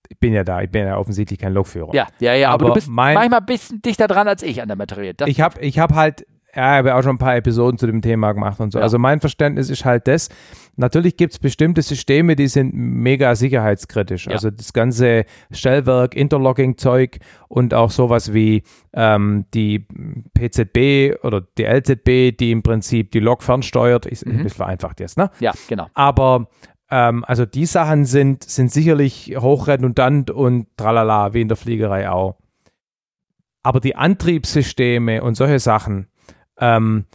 ich 0.07 0.17
bin 0.19 0.33
ja 0.33 0.43
da, 0.43 0.61
ich 0.61 0.71
bin 0.71 0.85
ja 0.85 0.97
offensichtlich 0.97 1.37
kein 1.37 1.53
Lokführer. 1.53 1.93
Ja, 1.93 2.07
ja, 2.19 2.33
ja, 2.33 2.49
aber, 2.51 2.65
Aber 2.65 2.67
du 2.69 2.73
bist 2.75 2.87
mein- 2.87 3.15
manchmal 3.15 3.41
ein 3.41 3.45
bisschen 3.45 3.81
dichter 3.81 4.07
dran 4.07 4.27
als 4.27 4.41
ich 4.41 4.61
an 4.61 4.67
der 4.69 4.77
Materie. 4.77 5.13
Das, 5.13 5.29
ich 5.29 5.41
habe 5.41 5.59
ich 5.61 5.79
hab 5.79 5.93
halt, 5.93 6.25
ja, 6.59 6.73
ich 6.73 6.77
habe 6.79 6.95
auch 6.95 7.01
schon 7.03 7.15
ein 7.15 7.19
paar 7.19 7.37
Episoden 7.37 7.77
zu 7.77 7.87
dem 7.87 8.01
Thema 8.01 8.33
gemacht 8.33 8.59
und 8.59 8.71
so. 8.71 8.79
Ja. 8.79 8.83
Also 8.83 8.99
mein 8.99 9.21
Verständnis 9.21 9.69
ist 9.69 9.85
halt 9.85 10.07
das, 10.07 10.27
natürlich 10.75 11.15
gibt 11.15 11.31
es 11.33 11.39
bestimmte 11.39 11.81
Systeme, 11.81 12.35
die 12.35 12.47
sind 12.47 12.73
mega 12.73 13.33
sicherheitskritisch. 13.35 14.25
Ja. 14.25 14.33
Also 14.33 14.51
das 14.51 14.73
ganze 14.73 15.23
Stellwerk, 15.51 16.15
Interlocking-Zeug 16.15 17.19
und 17.47 17.73
auch 17.73 17.91
sowas 17.91 18.33
wie 18.33 18.63
ähm, 18.93 19.45
die 19.53 19.87
PZB 20.33 21.23
oder 21.23 21.41
die 21.57 21.63
LZB, 21.63 22.37
die 22.37 22.51
im 22.51 22.61
Prinzip 22.61 23.11
die 23.11 23.19
Lok 23.19 23.41
fernsteuert, 23.41 24.05
ist 24.05 24.25
Mhm. 24.25 24.31
ein 24.33 24.43
bisschen 24.43 24.57
vereinfacht 24.57 24.99
jetzt, 24.99 25.17
ne? 25.17 25.31
ja, 25.39 25.53
genau. 25.69 25.87
Aber 25.93 26.49
ähm, 26.91 27.23
also 27.25 27.45
die 27.45 27.65
Sachen 27.67 28.03
sind, 28.03 28.43
sind 28.43 28.69
sicherlich 28.71 29.33
hochredundant 29.37 30.29
und 30.29 30.67
tralala, 30.75 31.33
wie 31.33 31.41
in 31.41 31.47
der 31.47 31.55
Fliegerei 31.55 32.09
auch. 32.09 32.35
Aber 33.63 33.79
die 33.79 33.95
Antriebssysteme 33.95 35.21
und 35.21 35.35
solche 35.35 35.59
Sachen, 35.59 36.07
ähm, 36.59 37.05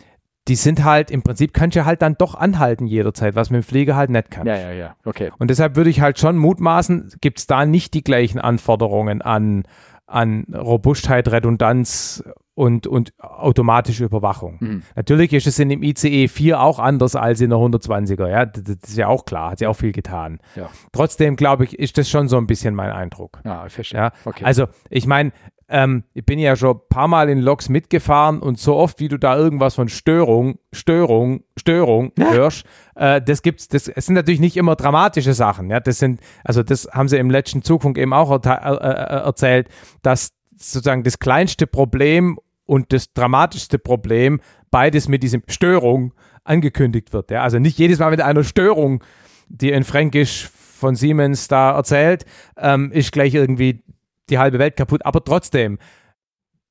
die 0.49 0.57
sind 0.57 0.85
halt, 0.85 1.11
im 1.11 1.23
Prinzip 1.23 1.55
kannst 1.55 1.77
du 1.77 1.85
halt 1.85 2.03
dann 2.03 2.17
doch 2.19 2.35
anhalten 2.35 2.87
jederzeit, 2.87 3.35
was 3.35 3.51
mit 3.51 3.63
dem 3.63 3.67
Flieger 3.67 3.97
halt 3.97 4.11
nicht 4.11 4.31
kann. 4.31 4.47
Ja, 4.47 4.57
ja, 4.57 4.73
ja. 4.73 4.97
Okay. 5.05 5.31
Und 5.39 5.49
deshalb 5.49 5.77
würde 5.77 5.91
ich 5.91 6.01
halt 6.01 6.19
schon 6.19 6.37
mutmaßen, 6.37 7.15
gibt 7.21 7.39
es 7.39 7.47
da 7.47 7.65
nicht 7.65 7.95
die 7.95 8.05
gleichen 8.05 8.39
Anforderungen 8.39 9.23
an, 9.23 9.65
an 10.07 10.45
Robustheit, 10.55 11.31
Redundanz 11.31 12.23
und, 12.55 12.87
und 12.87 13.15
automatische 13.19 14.05
Überwachung. 14.05 14.59
Mhm. 14.61 14.83
Natürlich 14.95 15.33
ist 15.33 15.47
es 15.47 15.59
in 15.59 15.71
dem 15.71 15.83
ICE 15.83 16.29
4 16.29 16.61
auch 16.61 16.79
anders 16.79 17.17
als 17.17 17.41
in 17.41 17.51
der 17.51 17.59
120er, 17.59 18.29
ja, 18.29 18.47
das, 18.47 18.63
ist 18.63 18.97
ja 18.97 19.09
auch 19.09 19.25
klar, 19.25 19.53
hat 19.53 19.59
sie 19.59 19.67
auch 19.67 19.75
viel 19.75 19.93
getan. 19.93 20.39
Ja. 20.55 20.69
Trotzdem, 20.93 21.37
glaube 21.37 21.65
ich, 21.65 21.79
ist 21.79 21.99
das 21.99 22.09
schon 22.09 22.29
so 22.29 22.37
ein 22.37 22.47
bisschen 22.47 22.75
mein 22.75 22.93
Eindruck. 22.93 23.41
Ja, 23.45 23.67
ich 23.67 23.73
verstehe. 23.73 24.01
Ja, 24.01 24.13
Okay. 24.25 24.45
Also, 24.45 24.67
ich 24.89 25.07
meine, 25.07 25.33
ähm, 25.69 26.05
ich 26.13 26.25
bin 26.25 26.39
ja 26.39 26.57
schon 26.57 26.77
ein 26.77 26.81
paar 26.89 27.09
Mal 27.09 27.29
in 27.29 27.41
Loks 27.41 27.69
mitgefahren 27.69 28.41
und 28.41 28.59
so 28.59 28.77
oft, 28.77 29.01
wie 29.01 29.09
du 29.09 29.19
da 29.19 29.37
irgendwas 29.37 29.75
von 29.75 29.89
Störung, 29.89 30.59
Störung, 30.73 31.43
Störung 31.57 32.13
hörst, 32.19 32.65
äh, 32.97 33.21
das 33.23 33.43
gibt's, 33.43 33.69
das 33.69 33.89
es 33.89 34.07
sind 34.07 34.15
natürlich 34.15 34.41
nicht 34.41 34.57
immer 34.57 34.77
dramatische 34.77 35.35
Sachen, 35.35 35.71
ja, 35.71 35.81
das 35.81 35.99
sind, 35.99 36.21
also 36.45 36.63
das 36.63 36.89
haben 36.93 37.09
sie 37.09 37.17
im 37.17 37.31
letzten 37.31 37.63
Zugfunk 37.63 37.99
eben 37.99 38.13
auch 38.13 38.31
erte- 38.31 38.61
äh, 38.63 38.89
äh, 38.89 39.25
erzählt, 39.25 39.69
dass 40.03 40.33
sozusagen 40.57 41.03
das 41.03 41.19
kleinste 41.19 41.67
Problem 41.67 42.39
und 42.67 42.93
das 42.93 43.13
dramatischste 43.13 43.79
Problem 43.79 44.41
beides 44.71 45.09
mit 45.09 45.23
diesem 45.23 45.43
Störung 45.49 46.15
angekündigt 46.45 47.13
wird, 47.13 47.31
ja, 47.31 47.43
also 47.43 47.59
nicht 47.59 47.79
jedes 47.79 47.99
Mal 47.99 48.11
mit 48.11 48.21
einer 48.21 48.45
Störung, 48.45 49.03
die 49.49 49.71
in 49.71 49.85
Fränkisch 49.85 50.49
von 50.49 50.97
Siemens 50.97 51.49
da 51.49 51.75
erzählt, 51.77 52.27
ähm, 52.59 52.93
ist 52.93 53.13
gleich 53.13 53.35
irgendwie 53.35 53.83
die 54.31 54.39
halbe 54.39 54.59
Welt 54.59 54.77
kaputt. 54.77 55.05
Aber 55.05 55.23
trotzdem, 55.25 55.79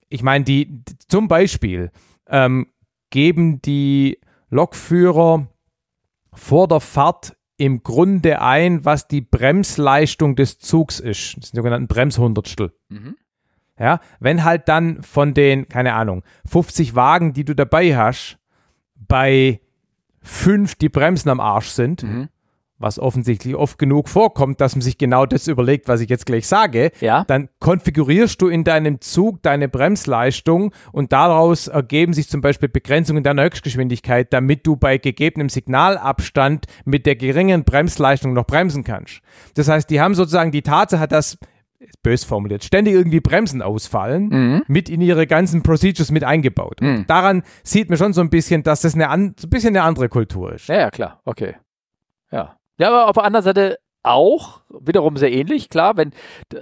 ich 0.09 0.23
meine, 0.23 0.43
die 0.45 0.83
zum 1.07 1.27
Beispiel 1.27 1.91
ähm, 2.27 2.67
geben 3.09 3.61
die 3.61 4.19
Lokführer 4.49 5.47
vor 6.33 6.67
der 6.67 6.79
Fahrt 6.79 7.35
im 7.57 7.83
Grunde 7.83 8.41
ein, 8.41 8.83
was 8.85 9.07
die 9.07 9.21
Bremsleistung 9.21 10.35
des 10.35 10.57
Zugs 10.57 10.99
ist. 10.99 11.37
Das 11.37 11.49
sind 11.49 11.55
sogenannten 11.55 11.87
Bremshundertstel. 11.87 12.73
Mhm. 12.89 13.15
Ja, 13.79 13.99
wenn 14.19 14.43
halt 14.43 14.67
dann 14.69 15.01
von 15.01 15.33
den, 15.33 15.67
keine 15.67 15.93
Ahnung, 15.93 16.23
50 16.45 16.95
Wagen, 16.95 17.33
die 17.33 17.43
du 17.45 17.55
dabei 17.55 17.95
hast, 17.95 18.37
bei 18.95 19.61
fünf 20.21 20.75
die 20.75 20.89
Bremsen 20.89 21.29
am 21.29 21.39
Arsch 21.39 21.67
sind, 21.69 22.03
Mhm. 22.03 22.29
Was 22.83 22.99
offensichtlich 22.99 23.55
oft 23.55 23.79
genug 23.79 24.07
vorkommt, 24.09 24.61
dass 24.61 24.75
man 24.75 24.81
sich 24.81 24.99
genau 24.99 25.25
das 25.25 25.47
überlegt, 25.47 25.87
was 25.87 26.01
ich 26.01 26.09
jetzt 26.09 26.25
gleich 26.27 26.45
sage, 26.47 26.91
Ja. 26.99 27.23
dann 27.25 27.49
konfigurierst 27.59 28.39
du 28.41 28.47
in 28.49 28.63
deinem 28.63 29.01
Zug 29.01 29.41
deine 29.41 29.67
Bremsleistung 29.69 30.71
und 30.91 31.11
daraus 31.11 31.67
ergeben 31.67 32.13
sich 32.13 32.29
zum 32.29 32.41
Beispiel 32.41 32.69
Begrenzungen 32.69 33.23
deiner 33.23 33.43
Höchstgeschwindigkeit, 33.45 34.31
damit 34.31 34.67
du 34.67 34.75
bei 34.75 34.97
gegebenem 34.99 35.49
Signalabstand 35.49 36.65
mit 36.85 37.05
der 37.05 37.15
geringen 37.15 37.63
Bremsleistung 37.63 38.33
noch 38.33 38.45
bremsen 38.45 38.83
kannst. 38.83 39.21
Das 39.55 39.67
heißt, 39.69 39.89
die 39.89 40.01
haben 40.01 40.13
sozusagen 40.15 40.51
die 40.51 40.61
Tatsache, 40.61 41.07
dass 41.07 41.37
bös 42.01 42.23
formuliert, 42.23 42.63
ständig 42.63 42.93
irgendwie 42.93 43.19
Bremsen 43.19 43.61
ausfallen, 43.61 44.29
Mhm. 44.29 44.63
mit 44.67 44.87
in 44.89 45.01
ihre 45.01 45.27
ganzen 45.27 45.63
Procedures 45.63 46.11
mit 46.11 46.23
eingebaut. 46.23 46.79
Mhm. 46.81 47.05
daran 47.07 47.43
sieht 47.63 47.89
man 47.89 47.97
schon 47.97 48.13
so 48.13 48.21
ein 48.21 48.29
bisschen, 48.29 48.63
dass 48.63 48.81
das 48.81 48.93
eine 48.95 49.09
an, 49.09 49.35
so 49.37 49.47
ein 49.47 49.49
bisschen 49.49 49.69
eine 49.75 49.83
andere 49.83 50.07
Kultur 50.09 50.53
ist. 50.53 50.67
Ja, 50.69 50.75
ja, 50.79 50.91
klar, 50.91 51.19
okay. 51.25 51.55
Ja. 52.31 52.55
Ja, 52.77 52.87
aber 52.89 53.07
auf 53.07 53.13
der 53.13 53.23
anderen 53.23 53.43
Seite 53.43 53.77
auch, 54.05 54.61
wiederum 54.69 55.15
sehr 55.15 55.31
ähnlich, 55.31 55.69
klar, 55.69 55.95
wenn 55.95 56.11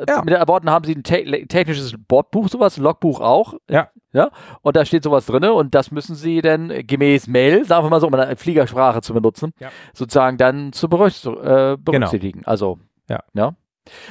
Ja. 0.08 0.22
mit 0.24 0.32
den 0.34 0.48
Worten 0.48 0.70
haben 0.70 0.86
sie 0.86 0.94
ein 0.94 1.02
te 1.04 1.24
technisches 1.48 1.96
Bordbuch, 2.08 2.50
sowas, 2.50 2.78
ein 2.78 2.84
Logbuch 2.84 3.20
auch. 3.20 3.56
Ja. 3.70 3.90
Ja, 4.14 4.30
und 4.62 4.76
da 4.76 4.84
steht 4.86 5.04
sowas 5.04 5.26
drin 5.26 5.46
und 5.46 5.74
das 5.74 5.90
müssen 5.90 6.16
sie 6.16 6.42
dann 6.42 6.86
gemäß 6.86 7.28
Mail, 7.28 7.64
sagen 7.66 7.86
wir 7.86 7.90
mal 7.90 8.02
so, 8.02 8.08
um 8.08 8.14
eine 8.14 8.36
Fliegersprache 8.36 9.02
zu 9.02 9.14
benutzen, 9.14 9.54
Ja. 9.60 9.70
sozusagen 9.94 10.38
dann 10.38 10.74
zu 10.74 10.90
berücks 10.90 11.26
äh, 11.26 11.78
berücksichtigen. 11.80 12.42
Also, 12.46 12.78
Ja. 13.10 13.20
ja. 13.34 13.54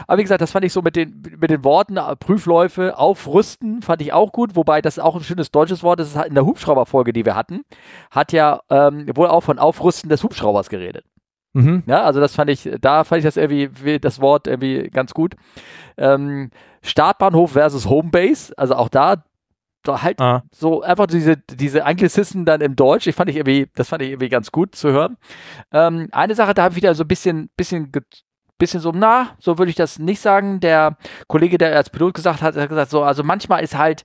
Aber 0.08 0.18
wie 0.18 0.22
gesagt, 0.22 0.40
das 0.40 0.50
fand 0.50 0.64
ich 0.64 0.72
so 0.72 0.80
mit 0.82 0.96
den, 0.96 1.22
mit 1.38 1.50
den 1.50 1.62
Worten 1.62 1.98
äh, 1.98 2.16
Prüfläufe, 2.16 2.98
aufrüsten, 2.98 3.82
fand 3.82 4.00
ich 4.02 4.12
auch 4.12 4.32
gut, 4.32 4.56
wobei 4.56 4.80
das 4.82 4.98
auch 4.98 5.14
ein 5.14 5.22
schönes 5.22 5.50
deutsches 5.52 5.82
Wort 5.84 6.00
ist. 6.00 6.16
In 6.16 6.34
der 6.34 6.46
Hubschrauberfolge, 6.46 7.12
die 7.12 7.24
wir 7.26 7.36
hatten, 7.36 7.60
hat 8.10 8.32
ja 8.32 8.60
ähm, 8.70 9.06
wohl 9.14 9.28
auch 9.28 9.42
von 9.42 9.58
Aufrüsten 9.60 10.08
des 10.08 10.24
Hubschraubers 10.24 10.68
geredet. 10.70 11.04
Mhm. 11.52 11.82
Ja, 11.86 12.02
also 12.04 12.20
das 12.20 12.34
fand 12.34 12.50
ich, 12.50 12.68
da 12.80 13.04
fand 13.04 13.18
ich 13.20 13.24
das 13.24 13.36
irgendwie, 13.36 13.70
wie- 13.82 13.98
das 13.98 14.20
Wort 14.20 14.46
irgendwie 14.46 14.88
ganz 14.90 15.12
gut. 15.14 15.34
Ähm, 15.96 16.50
Startbahnhof 16.82 17.52
versus 17.52 17.86
Homebase, 17.88 18.52
also 18.56 18.74
auch 18.76 18.88
da, 18.88 19.24
da 19.82 20.02
halt 20.02 20.20
Ah. 20.20 20.42
so 20.52 20.82
einfach 20.82 21.06
diese, 21.06 21.36
diese 21.36 21.84
Anglizisten 21.84 22.44
dann 22.44 22.60
im 22.60 22.76
Deutsch, 22.76 23.06
ich 23.06 23.14
fand 23.14 23.30
ich 23.30 23.36
irgendwie, 23.36 23.68
das 23.74 23.88
fand 23.88 24.02
ich 24.02 24.10
irgendwie 24.10 24.28
ganz 24.28 24.52
gut 24.52 24.74
zu 24.74 24.90
hören. 24.90 25.16
Ähm, 25.72 26.08
eine 26.12 26.34
Sache, 26.34 26.54
da 26.54 26.62
habe 26.64 26.72
ich 26.72 26.76
wieder 26.76 26.94
so 26.94 27.04
ein 27.04 27.08
bisschen, 27.08 27.50
bisschen, 27.56 27.90
bisschen 28.58 28.80
so, 28.80 28.92
na, 28.94 29.30
so 29.38 29.58
würde 29.58 29.70
ich 29.70 29.76
das 29.76 29.98
nicht 29.98 30.20
sagen. 30.20 30.60
Der 30.60 30.96
Kollege, 31.28 31.56
der 31.58 31.74
als 31.76 31.90
Pilot 31.90 32.14
gesagt 32.14 32.42
hat, 32.42 32.56
hat 32.56 32.68
gesagt, 32.68 32.90
so, 32.90 33.02
also 33.02 33.24
manchmal 33.24 33.62
ist 33.64 33.76
halt, 33.76 34.04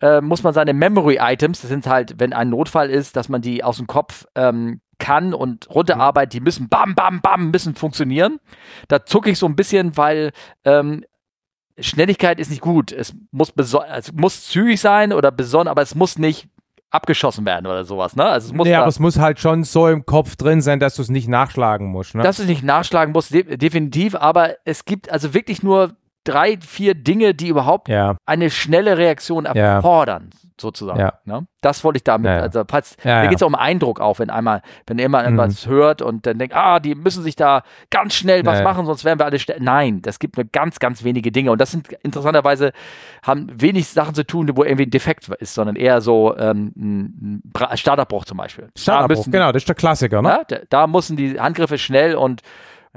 äh, 0.00 0.20
muss 0.20 0.42
man 0.44 0.54
seine 0.54 0.72
Memory-Items, 0.74 1.60
das 1.60 1.70
sind 1.70 1.86
halt, 1.86 2.14
wenn 2.20 2.32
ein 2.32 2.48
Notfall 2.50 2.88
ist, 2.90 3.16
dass 3.16 3.28
man 3.28 3.42
die 3.42 3.64
aus 3.64 3.78
dem 3.78 3.86
Kopf 3.88 4.26
ähm, 4.36 4.80
kann 4.98 5.34
und 5.34 5.68
runterarbeitet, 5.70 6.32
die 6.34 6.40
müssen 6.40 6.68
bam, 6.68 6.94
bam, 6.94 7.20
bam, 7.20 7.50
müssen 7.50 7.74
funktionieren. 7.74 8.38
Da 8.88 9.04
zucke 9.04 9.30
ich 9.30 9.38
so 9.38 9.46
ein 9.46 9.56
bisschen, 9.56 9.96
weil 9.96 10.32
ähm, 10.64 11.04
Schnelligkeit 11.78 12.40
ist 12.40 12.50
nicht 12.50 12.62
gut. 12.62 12.92
Es 12.92 13.14
muss, 13.30 13.54
beso- 13.54 13.84
es 13.84 14.12
muss 14.12 14.46
zügig 14.48 14.80
sein 14.80 15.12
oder 15.12 15.30
besonnen, 15.30 15.68
aber 15.68 15.82
es 15.82 15.94
muss 15.94 16.18
nicht 16.18 16.48
abgeschossen 16.90 17.44
werden 17.44 17.66
oder 17.66 17.84
sowas. 17.84 18.16
Ne? 18.16 18.24
Also 18.24 18.46
es 18.48 18.52
muss 18.54 18.66
ja, 18.68 18.74
da- 18.76 18.80
aber 18.82 18.88
es 18.88 18.98
muss 18.98 19.18
halt 19.18 19.38
schon 19.38 19.64
so 19.64 19.88
im 19.88 20.06
Kopf 20.06 20.36
drin 20.36 20.62
sein, 20.62 20.80
dass 20.80 20.94
du 20.96 21.02
es 21.02 21.10
nicht 21.10 21.28
nachschlagen 21.28 21.88
musst. 21.88 22.14
Ne? 22.14 22.22
dass 22.22 22.38
es 22.38 22.46
nicht 22.46 22.62
nachschlagen 22.62 23.12
muss, 23.12 23.28
de 23.28 23.56
definitiv, 23.58 24.14
aber 24.14 24.54
es 24.64 24.86
gibt 24.86 25.10
also 25.10 25.34
wirklich 25.34 25.62
nur 25.62 25.94
drei, 26.26 26.58
vier 26.60 26.94
Dinge, 26.94 27.34
die 27.34 27.48
überhaupt 27.48 27.88
ja, 27.88 28.16
eine 28.26 28.50
schnelle 28.50 28.98
Reaktion 28.98 29.44
Ja. 29.46 29.76
erfordern, 29.76 30.30
sozusagen. 30.60 30.98
Ja. 31.00 31.14
Ne? 31.24 31.46
Das 31.60 31.84
wollte 31.84 31.98
ich 31.98 32.04
damit. 32.04 32.26
Ja, 32.26 32.36
ja. 32.36 32.42
Also 32.42 32.60
Ja, 32.60 32.64
mir 33.04 33.10
ja. 33.24 33.26
geht 33.26 33.36
es 33.36 33.42
um 33.42 33.54
Eindruck 33.54 34.00
auch, 34.00 34.18
wenn 34.18 34.30
einmal, 34.30 34.62
wenn 34.86 34.98
immer 34.98 35.28
Mhm. 35.28 35.38
etwas 35.38 35.66
hört 35.66 36.02
und 36.02 36.26
dann 36.26 36.38
denkt, 36.38 36.54
ah, 36.54 36.80
die 36.80 36.94
müssen 36.94 37.22
sich 37.22 37.36
da 37.36 37.62
ganz 37.90 38.14
schnell 38.14 38.44
was 38.46 38.54
Ja, 38.54 38.58
ja. 38.60 38.64
machen, 38.64 38.86
sonst 38.86 39.04
wären 39.04 39.18
wir 39.18 39.24
alle 39.26 39.38
schnell. 39.38 39.58
Nein, 39.60 40.02
das 40.02 40.18
gibt 40.18 40.36
nur 40.36 40.46
ganz, 40.50 40.78
ganz 40.78 41.04
wenige 41.04 41.30
Dinge. 41.32 41.50
Und 41.52 41.60
das 41.60 41.70
sind 41.70 41.92
interessanterweise, 42.02 42.72
haben 43.22 43.48
wenig 43.54 43.88
Sachen 43.88 44.14
zu 44.14 44.24
tun, 44.26 44.50
wo 44.54 44.64
irgendwie 44.64 44.86
ein 44.86 44.90
Defekt 44.90 45.28
ist, 45.28 45.54
sondern 45.54 45.76
eher 45.76 46.00
so 46.00 46.36
ähm, 46.36 46.72
ein 46.76 47.42
Starterbruch 47.74 48.24
zum 48.24 48.38
Beispiel. 48.38 48.64
Da 48.74 48.80
Starterbruch, 48.80 49.16
müssen- 49.18 49.32
genau, 49.32 49.52
das 49.52 49.62
ist 49.62 49.68
der 49.68 49.74
Klassiker. 49.76 50.22
Ne? 50.22 50.28
ja, 50.28 50.44
da, 50.48 50.56
da 50.68 50.86
müssen 50.86 51.16
die 51.16 51.38
Handgriffe 51.40 51.78
schnell 51.78 52.14
und, 52.14 52.42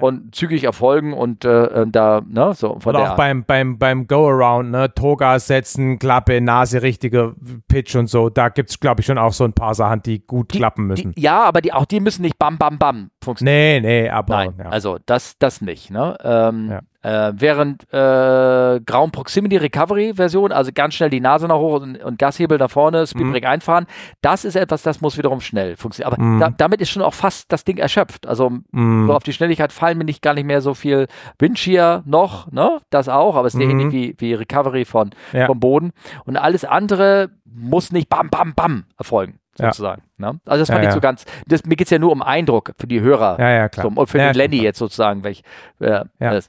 und 0.01 0.33
zügig 0.35 0.63
erfolgen 0.63 1.13
und 1.13 1.45
äh, 1.45 1.65
äh, 1.65 1.85
da, 1.87 2.21
ne, 2.27 2.53
so 2.53 2.79
von 2.79 2.95
Oder 2.95 3.03
der 3.03 3.13
auch 3.13 3.17
beim, 3.17 3.43
beim, 3.43 3.77
beim 3.77 4.07
Go-Around, 4.07 4.71
ne? 4.71 4.93
Toga 4.93 5.39
setzen, 5.39 5.99
Klappe, 5.99 6.41
Nase, 6.41 6.81
richtiger 6.81 7.33
Pitch 7.67 7.95
und 7.95 8.07
so. 8.07 8.29
Da 8.29 8.49
gibt 8.49 8.69
es, 8.69 8.79
glaube 8.79 9.01
ich, 9.01 9.05
schon 9.05 9.17
auch 9.17 9.33
so 9.33 9.43
ein 9.43 9.53
paar 9.53 9.75
Sachen, 9.75 10.01
die 10.03 10.25
gut 10.25 10.49
klappen 10.49 10.87
müssen. 10.87 11.13
die, 11.13 11.21
Ja, 11.21 11.43
aber 11.43 11.61
die, 11.61 11.73
auch 11.73 11.85
die 11.85 11.99
müssen 11.99 12.21
nicht 12.21 12.37
bam, 12.37 12.57
bam, 12.57 12.77
bam 12.77 13.11
funktionieren. 13.23 13.81
nee, 13.83 14.01
nee, 14.03 14.09
aber. 14.09 14.35
Nein, 14.35 14.53
ja. 14.57 14.69
also 14.69 14.97
das, 15.05 15.37
das 15.37 15.61
nicht. 15.61 15.91
Ne? 15.91 16.17
Ähm, 16.23 16.69
Ja. 16.69 16.79
Äh, 17.01 17.31
während 17.35 17.83
äh, 17.93 18.79
Ground 18.85 19.13
Proximity 19.13 19.57
Recovery 19.57 20.13
Version, 20.15 20.51
also 20.51 20.71
ganz 20.73 20.95
schnell 20.95 21.09
die 21.09 21.21
Nase 21.21 21.47
nach 21.47 21.57
hoch 21.57 21.81
und, 21.81 22.03
und 22.03 22.19
Gashebel 22.19 22.57
nach 22.57 22.69
vorne, 22.69 23.07
Speedbrake 23.07 23.47
einfahren, 23.47 23.85
das 24.21 24.43
ist 24.45 24.55
etwas, 24.55 24.83
das 24.83 24.99
muss 25.01 25.17
wiederum 25.17 25.39
schnell 25.41 25.77
funktionieren. 25.77 26.13
Aber 26.13 26.21
Mhm. 26.23 26.39
da, 26.39 26.49
damit 26.49 26.81
ist 26.81 26.89
schon 26.89 27.01
auch 27.03 27.13
fast 27.13 27.51
das 27.51 27.63
Ding 27.63 27.77
erschöpft. 27.77 28.27
Also 28.27 28.49
Mm, 28.71 29.07
so 29.07 29.13
auf 29.13 29.23
die 29.23 29.33
Schnelligkeit 29.33 29.71
fallen 29.71 29.97
mir 29.97 30.03
nicht 30.03 30.21
gar 30.21 30.33
nicht 30.33 30.45
mehr 30.45 30.61
so 30.61 30.73
viel 30.73 31.07
Windshear 31.39 32.03
noch, 32.05 32.51
ne? 32.51 32.79
Das 32.89 33.07
auch, 33.09 33.35
aber 33.35 33.47
es 33.47 33.53
ist 33.55 33.59
ja 33.61 33.65
Mhm. 33.67 33.79
ähnlich 33.79 33.91
wie, 33.93 34.15
wie 34.19 34.33
Recovery 34.33 34.85
von, 34.85 35.11
Ja. 35.33 35.45
vom 35.45 35.59
Boden. 35.59 35.91
Und 36.25 36.37
alles 36.37 36.65
andere 36.65 37.29
muss 37.45 37.91
nicht 37.91 38.09
bam, 38.09 38.29
bam, 38.29 38.53
bam 38.55 38.85
erfolgen, 38.97 39.39
Ja. 39.59 39.67
sozusagen. 39.67 40.01
Ne? 40.17 40.39
Also 40.45 40.61
das 40.61 40.69
fand 40.69 40.83
Ja, 40.83 40.89
ich 40.89 40.93
so 40.93 40.97
ja. 40.97 41.01
ganz, 41.01 41.25
das, 41.47 41.63
mir 41.65 41.75
geht 41.75 41.87
es 41.87 41.91
ja 41.91 41.99
nur 41.99 42.11
um 42.11 42.21
Eindruck 42.21 42.73
für 42.77 42.87
die 42.87 43.01
Hörer. 43.01 43.39
ja, 43.39 43.49
ja, 43.49 43.69
klar. 43.69 43.91
So, 43.93 44.01
und 44.01 44.07
für 44.07 44.17
ja, 44.17 44.31
den 44.31 44.37
Lenny 44.37 44.57
klar. 44.57 44.65
jetzt 44.65 44.79
sozusagen. 44.79 45.23
Welch, 45.23 45.43
äh, 45.79 46.05
Ja. 46.19 46.39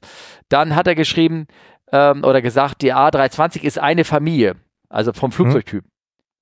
Dann 0.48 0.74
hat 0.74 0.86
er 0.86 0.94
geschrieben 0.94 1.46
ähm, 1.92 2.24
oder 2.24 2.42
gesagt, 2.42 2.82
die 2.82 2.94
A320 2.94 3.62
ist 3.62 3.78
eine 3.78 4.04
Familie, 4.04 4.56
also 4.88 5.12
vom 5.12 5.32
Flugzeugtyp. 5.32 5.84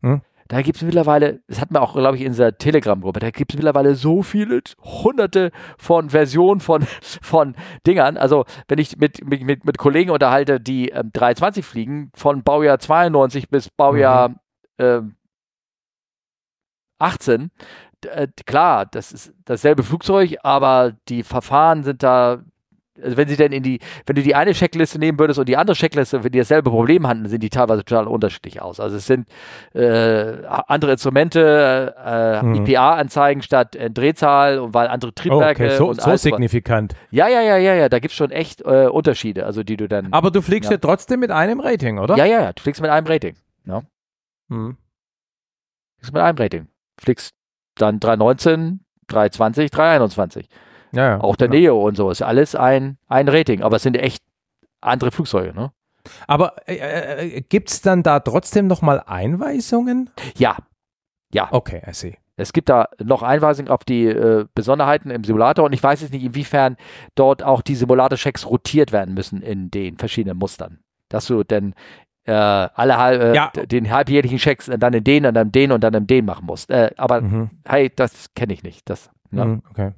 Hm. 0.03 0.23
Da 0.49 0.62
gibt 0.62 0.78
es 0.78 0.82
mittlerweile, 0.82 1.40
das 1.47 1.61
hat 1.61 1.70
man 1.70 1.82
auch, 1.82 1.93
glaube 1.93 2.16
ich, 2.16 2.23
in 2.23 2.32
dieser 2.32 2.57
Telegram-Gruppe, 2.57 3.20
da 3.20 3.31
gibt 3.31 3.53
es 3.53 3.57
mittlerweile 3.57 3.95
so 3.95 4.23
viele, 4.23 4.62
hunderte 4.82 5.51
von 5.77 6.09
Versionen 6.09 6.61
von, 6.61 6.82
von 7.20 7.55
Dingern. 7.86 8.16
Also, 8.16 8.47
wenn 8.66 8.78
ich 8.78 8.97
mit, 8.97 9.23
mit, 9.28 9.65
mit, 9.65 9.77
Kollegen 9.77 10.11
unterhalte, 10.11 10.59
die 10.59 10.89
ähm, 10.89 11.11
320 11.12 11.65
fliegen, 11.66 12.11
von 12.15 12.43
Baujahr 12.43 12.78
92 12.78 13.51
bis 13.51 13.69
Baujahr 13.69 14.36
ähm, 14.78 15.16
18, 16.99 17.51
d- 18.05 18.09
äh, 18.09 18.29
klar, 18.47 18.87
das 18.87 19.12
ist 19.12 19.33
dasselbe 19.45 19.83
Flugzeug, 19.83 20.37
aber 20.43 20.93
die 21.09 21.23
Verfahren 21.23 21.83
sind 21.85 22.03
da, 22.03 22.43
also 23.01 23.16
wenn 23.16 23.29
sie 23.29 23.37
denn 23.37 23.53
in 23.53 23.62
die, 23.62 23.79
wenn 24.07 24.16
du 24.16 24.23
die 24.25 24.35
eine 24.35 24.53
Checkliste 24.55 24.99
nehmen 24.99 25.20
würdest 25.20 25.39
und 25.39 25.49
die 25.49 25.57
andere 25.57 25.77
Checkliste, 25.77 26.25
wenn 26.25 26.33
die 26.33 26.39
dasselbe 26.39 26.69
Problem 26.70 27.07
hatten, 27.07 27.29
sind 27.29 27.45
die 27.45 27.49
teilweise 27.49 27.85
total 27.85 28.09
unterschiedlich 28.09 28.61
aus. 28.61 28.81
Also 28.81 28.97
es 28.97 29.07
sind 29.07 29.29
äh, 29.73 30.45
andere 30.66 30.91
Instrumente, 30.93 31.95
äh, 32.05 32.43
Mhm. 32.43 32.55
IPA-Anzeigen 32.66 33.43
statt 33.43 33.77
äh, 33.77 33.89
Drehzahl 33.89 34.59
und 34.59 34.75
weil 34.75 34.89
andere 34.89 35.11
Oh, 35.11 35.15
Triebwerke 35.15 35.65
okay, 35.66 35.77
so, 35.77 35.89
und 35.91 36.01
so 36.01 36.16
signifikant. 36.16 36.97
Ja, 37.12 37.29
ja, 37.29 37.41
ja, 37.41 37.57
ja, 37.57 37.75
ja, 37.75 37.89
da 37.89 38.01
gibt 38.01 38.11
es 38.11 38.16
schon 38.16 38.33
echt 38.33 38.62
äh, 38.62 38.89
Unterschiede, 38.89 39.47
also 39.47 39.62
die 39.62 39.77
du 39.77 39.87
dann. 39.87 40.12
Aber 40.12 40.33
du 40.33 40.43
fliegst 40.43 40.70
ja. 40.70 40.75
Ja. 40.75 40.81
trotzdem 40.81 41.20
mit 41.20 41.31
einem 41.31 41.61
Rating, 41.61 41.99
oder? 42.01 42.16
ja, 42.16 42.25
ja, 42.25 42.41
ja, 42.43 42.53
du 42.53 42.61
fliegst 42.61 42.81
mit 42.83 42.91
einem 42.91 43.07
Rating. 43.07 43.37
Hm. 44.51 44.77
Fliegst 45.99 46.12
mit 46.15 46.23
einem 46.23 46.39
Rating. 46.39 46.66
Fliegst 47.01 47.35
dann 47.77 48.01
319, 48.01 48.81
320, 49.07 49.70
321. 49.70 50.49
ja, 50.93 51.11
ja. 51.11 51.20
Auch 51.20 51.37
der 51.37 51.49
genau. 51.49 51.61
Neo 51.61 51.87
und 51.87 51.97
so 51.97 52.11
ist 52.11 52.23
alles 52.23 52.55
ein, 52.55 52.99
ein 53.07 53.29
Rating, 53.29 53.62
aber 53.62 53.77
es 53.77 53.83
sind 53.83 53.97
echt 53.97 54.23
andere 54.81 55.11
Flugzeuge, 55.11 55.55
ne? 55.55 55.73
Aber 56.27 56.57
äh, 56.69 57.37
äh, 57.37 57.41
gibt 57.43 57.70
es 57.70 57.83
dann 57.83 58.03
da 58.03 58.20
trotzdem 58.20 58.66
nochmal 58.66 59.03
Einweisungen? 59.07 60.11
Ja, 60.37 60.57
ja. 61.33 61.49
Okay, 61.51 61.83
I 61.87 61.93
see. 61.93 62.19
Es 62.37 62.53
gibt 62.53 62.69
da 62.69 62.89
noch 63.03 63.23
Einweisungen 63.23 63.70
auf 63.70 63.85
die 63.85 64.07
äh, 64.07 64.47
Besonderheiten 64.55 65.11
im 65.11 65.25
Simulator 65.25 65.65
und 65.65 65.73
ich 65.73 65.83
weiß 65.83 66.03
jetzt 66.03 66.12
nicht, 66.12 66.23
inwiefern 66.23 66.77
dort 67.16 67.43
auch 67.43 67.62
die 67.62 67.75
Simulator-Checks 67.75 68.47
rotiert 68.47 68.93
werden 68.93 69.15
müssen 69.15 69.43
in 69.43 69.70
den 69.70 69.99
verschiedenen 69.99 70.39
Mustern. 70.39 70.79
Dass 71.09 71.27
du 71.27 71.43
denn 71.43 71.75
äh, 72.29 72.33
alle 72.33 72.99
halb, 72.99 73.23
äh, 73.23 73.35
Ja. 73.35 73.49
den 73.51 73.91
halbjährlichen 73.91 74.39
Checks 74.39 74.71
dann 74.79 74.93
in 74.93 75.03
den 75.03 75.25
und 75.27 75.35
dann 75.35 75.47
in 75.49 75.53
den 75.53 75.73
und 75.73 75.83
dann 75.83 75.95
in 75.95 76.07
den 76.07 76.25
machen 76.27 76.45
musst. 76.47 76.71
Äh, 76.71 76.91
aber 76.97 77.23
Mhm. 77.23 77.51
hey, 77.67 77.91
das 77.95 78.35
kenne 78.35 78.53
ich 78.53 78.63
nicht. 78.63 78.89
Das, 78.91 79.11
ne? 79.31 79.45
Mhm, 79.45 79.63
okay. 79.71 79.93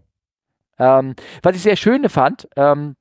Ähm, 0.79 1.15
was 1.43 1.57
ich 1.57 1.63
sehr 1.63 1.77
schön 1.77 2.09
fand, 2.09 2.49
ähm, 2.57 2.95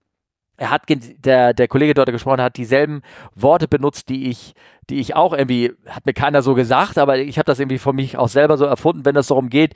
er 0.58 0.72
hat 0.72 0.84
der, 0.90 1.54
der 1.54 1.68
Kollege 1.70 1.94
dort 1.94 2.08
der 2.08 2.14
gesprochen 2.14 2.42
hat 2.42 2.58
dieselben 2.58 3.02
Worte 3.36 3.68
benutzt, 3.70 4.10
die 4.10 4.30
ich, 4.30 4.54
die 4.90 5.00
ich 5.00 5.16
auch 5.16 5.34
irgendwie, 5.34 5.74
hat 5.88 6.06
mir 6.06 6.14
keiner 6.14 6.42
so 6.42 6.56
gesagt, 6.56 6.98
aber 6.98 7.18
ich 7.18 7.38
habe 7.38 7.46
das 7.46 7.60
irgendwie 7.60 7.78
von 7.78 7.96
mich 7.96 8.18
auch 8.18 8.28
selber 8.28 8.58
so 8.58 8.66
erfunden, 8.66 9.06
wenn 9.06 9.16
es 9.16 9.28
darum 9.28 9.50
geht, 9.50 9.74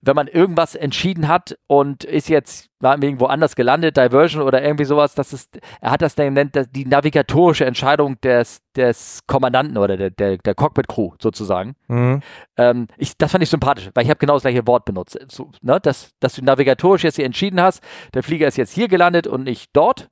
wenn 0.00 0.14
man 0.16 0.26
irgendwas 0.28 0.74
entschieden 0.74 1.28
hat 1.28 1.56
und 1.66 2.04
ist 2.04 2.28
jetzt 2.28 2.68
irgendwo 2.82 3.26
anders 3.26 3.56
gelandet, 3.56 3.96
Diversion 3.96 4.42
oder 4.42 4.62
irgendwie 4.62 4.84
sowas, 4.84 5.14
das 5.14 5.32
ist, 5.32 5.58
er 5.80 5.90
hat 5.90 6.02
das 6.02 6.14
dann 6.14 6.50
das- 6.52 6.70
die 6.70 6.84
navigatorische 6.84 7.64
Entscheidung 7.64 8.20
des, 8.20 8.60
des 8.76 9.20
Kommandanten 9.26 9.78
oder 9.78 9.96
der, 9.96 10.10
der, 10.10 10.36
der 10.38 10.54
Cockpit-Crew 10.54 11.12
sozusagen. 11.20 11.74
Mhm. 11.88 12.20
Ähm, 12.56 12.86
ich, 12.98 13.16
das 13.16 13.32
fand 13.32 13.42
ich 13.42 13.50
sympathisch, 13.50 13.90
weil 13.94 14.04
ich 14.04 14.10
habe 14.10 14.18
genau 14.18 14.34
das 14.34 14.42
gleiche 14.42 14.66
Wort 14.66 14.84
benutzt. 14.84 15.18
So, 15.28 15.50
ne, 15.62 15.80
dass, 15.80 16.10
dass 16.20 16.34
du 16.34 16.44
navigatorisch 16.44 17.02
jetzt 17.04 17.16
hier 17.16 17.24
entschieden 17.24 17.60
hast, 17.60 17.82
der 18.14 18.22
Flieger 18.22 18.46
ist 18.46 18.56
jetzt 18.58 18.72
hier 18.74 18.88
gelandet 18.88 19.26
und 19.26 19.44
nicht 19.44 19.70
dort. 19.72 20.08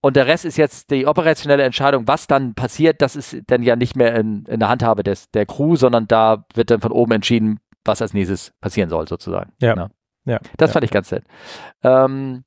Und 0.00 0.16
der 0.16 0.26
Rest 0.26 0.44
ist 0.44 0.56
jetzt 0.56 0.90
die 0.90 1.06
operationelle 1.06 1.64
Entscheidung, 1.64 2.06
was 2.06 2.26
dann 2.26 2.54
passiert, 2.54 3.02
das 3.02 3.16
ist 3.16 3.36
dann 3.48 3.62
ja 3.62 3.74
nicht 3.74 3.96
mehr 3.96 4.14
in, 4.14 4.44
in 4.46 4.60
der 4.60 4.68
Handhabe 4.68 5.02
des, 5.02 5.30
der 5.30 5.44
Crew, 5.44 5.74
sondern 5.76 6.06
da 6.06 6.44
wird 6.54 6.70
dann 6.70 6.80
von 6.80 6.92
oben 6.92 7.12
entschieden, 7.12 7.58
was 7.84 8.00
als 8.00 8.14
nächstes 8.14 8.52
passieren 8.60 8.90
soll, 8.90 9.08
sozusagen. 9.08 9.52
Ja. 9.60 9.74
Ne? 9.74 9.90
Ja. 10.24 10.38
Das 10.56 10.70
ja. 10.70 10.72
fand 10.74 10.84
ich 10.84 10.90
ganz 10.90 11.10
nett. 11.10 11.24
Ähm, 11.82 12.44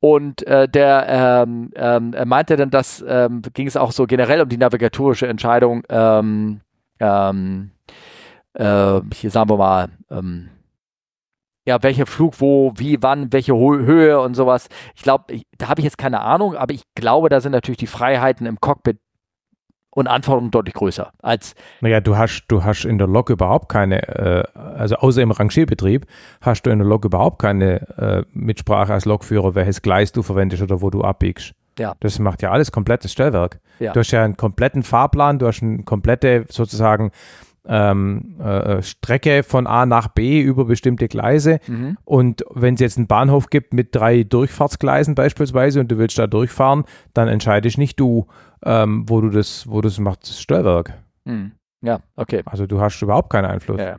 und 0.00 0.46
äh, 0.46 0.66
der 0.66 1.44
ähm, 1.46 1.70
ähm, 1.76 2.14
er 2.14 2.24
meinte 2.24 2.56
dann, 2.56 2.70
dass 2.70 3.04
ähm, 3.06 3.42
ging 3.52 3.66
es 3.66 3.76
auch 3.76 3.92
so 3.92 4.06
generell 4.06 4.40
um 4.40 4.48
die 4.48 4.56
navigatorische 4.56 5.28
Entscheidung, 5.28 5.82
ähm, 5.90 6.62
ähm, 6.98 7.72
äh, 8.54 9.00
hier 9.14 9.30
sagen 9.30 9.50
wir 9.50 9.58
mal, 9.58 9.90
ähm, 10.10 10.48
ja, 11.66 11.82
welcher 11.82 12.06
Flug, 12.06 12.40
wo, 12.40 12.72
wie, 12.76 13.02
wann, 13.02 13.32
welche 13.32 13.54
Höhe 13.54 14.20
und 14.20 14.34
sowas. 14.34 14.68
Ich 14.94 15.02
glaube, 15.02 15.40
da 15.58 15.68
habe 15.68 15.80
ich 15.80 15.84
jetzt 15.84 15.98
keine 15.98 16.20
Ahnung, 16.20 16.56
aber 16.56 16.72
ich 16.72 16.82
glaube, 16.94 17.28
da 17.28 17.40
sind 17.40 17.52
natürlich 17.52 17.78
die 17.78 17.86
Freiheiten 17.86 18.46
im 18.46 18.60
Cockpit 18.60 18.98
und 19.90 20.06
Anforderungen 20.06 20.50
deutlich 20.50 20.74
größer 20.74 21.12
als. 21.20 21.54
Naja, 21.80 22.00
du 22.00 22.16
hast, 22.16 22.44
du 22.48 22.64
hast 22.64 22.84
in 22.84 22.98
der 22.98 23.08
Lok 23.08 23.30
überhaupt 23.30 23.68
keine, 23.68 24.08
äh, 24.08 24.44
also 24.54 24.96
außer 24.96 25.20
im 25.20 25.32
Rangierbetrieb, 25.32 26.06
hast 26.40 26.62
du 26.62 26.70
in 26.70 26.78
der 26.78 26.88
Lok 26.88 27.04
überhaupt 27.04 27.40
keine 27.40 27.88
äh, 27.98 28.24
Mitsprache 28.32 28.92
als 28.92 29.04
Lokführer, 29.04 29.54
welches 29.54 29.82
Gleis 29.82 30.12
du 30.12 30.22
verwendest 30.22 30.62
oder 30.62 30.80
wo 30.80 30.90
du 30.90 31.02
abbiegst. 31.02 31.52
Ja. 31.78 31.94
Das 32.00 32.18
macht 32.18 32.42
ja 32.42 32.50
alles 32.50 32.72
komplettes 32.72 33.12
Stellwerk. 33.12 33.60
Ja. 33.78 33.92
Du 33.92 34.00
hast 34.00 34.10
ja 34.10 34.24
einen 34.24 34.36
kompletten 34.36 34.82
Fahrplan, 34.82 35.38
du 35.38 35.46
hast 35.46 35.62
eine 35.62 35.82
komplette 35.82 36.44
sozusagen 36.48 37.10
ähm, 37.66 38.40
äh, 38.40 38.82
Strecke 38.82 39.42
von 39.42 39.66
A 39.66 39.86
nach 39.86 40.08
B 40.08 40.40
über 40.40 40.64
bestimmte 40.64 41.08
Gleise. 41.08 41.60
Mhm. 41.66 41.98
Und 42.04 42.44
wenn 42.54 42.74
es 42.74 42.80
jetzt 42.80 42.98
einen 42.98 43.06
Bahnhof 43.06 43.50
gibt 43.50 43.74
mit 43.74 43.94
drei 43.94 44.22
Durchfahrtsgleisen 44.22 45.14
beispielsweise 45.14 45.80
und 45.80 45.90
du 45.90 45.98
willst 45.98 46.18
da 46.18 46.26
durchfahren, 46.26 46.84
dann 47.14 47.28
entscheidest 47.28 47.78
nicht 47.78 48.00
du, 48.00 48.26
ähm, 48.64 49.04
wo 49.08 49.20
du 49.20 49.30
das, 49.30 49.66
wo 49.68 49.80
du 49.80 49.88
das 49.88 49.98
machst, 49.98 50.22
das 50.22 50.40
Steuerwerk. 50.40 50.94
Mhm. 51.24 51.52
Ja, 51.82 52.00
okay. 52.16 52.42
Also 52.46 52.66
du 52.66 52.80
hast 52.80 53.00
überhaupt 53.00 53.30
keinen 53.30 53.46
Einfluss. 53.46 53.80
Ja, 53.80 53.96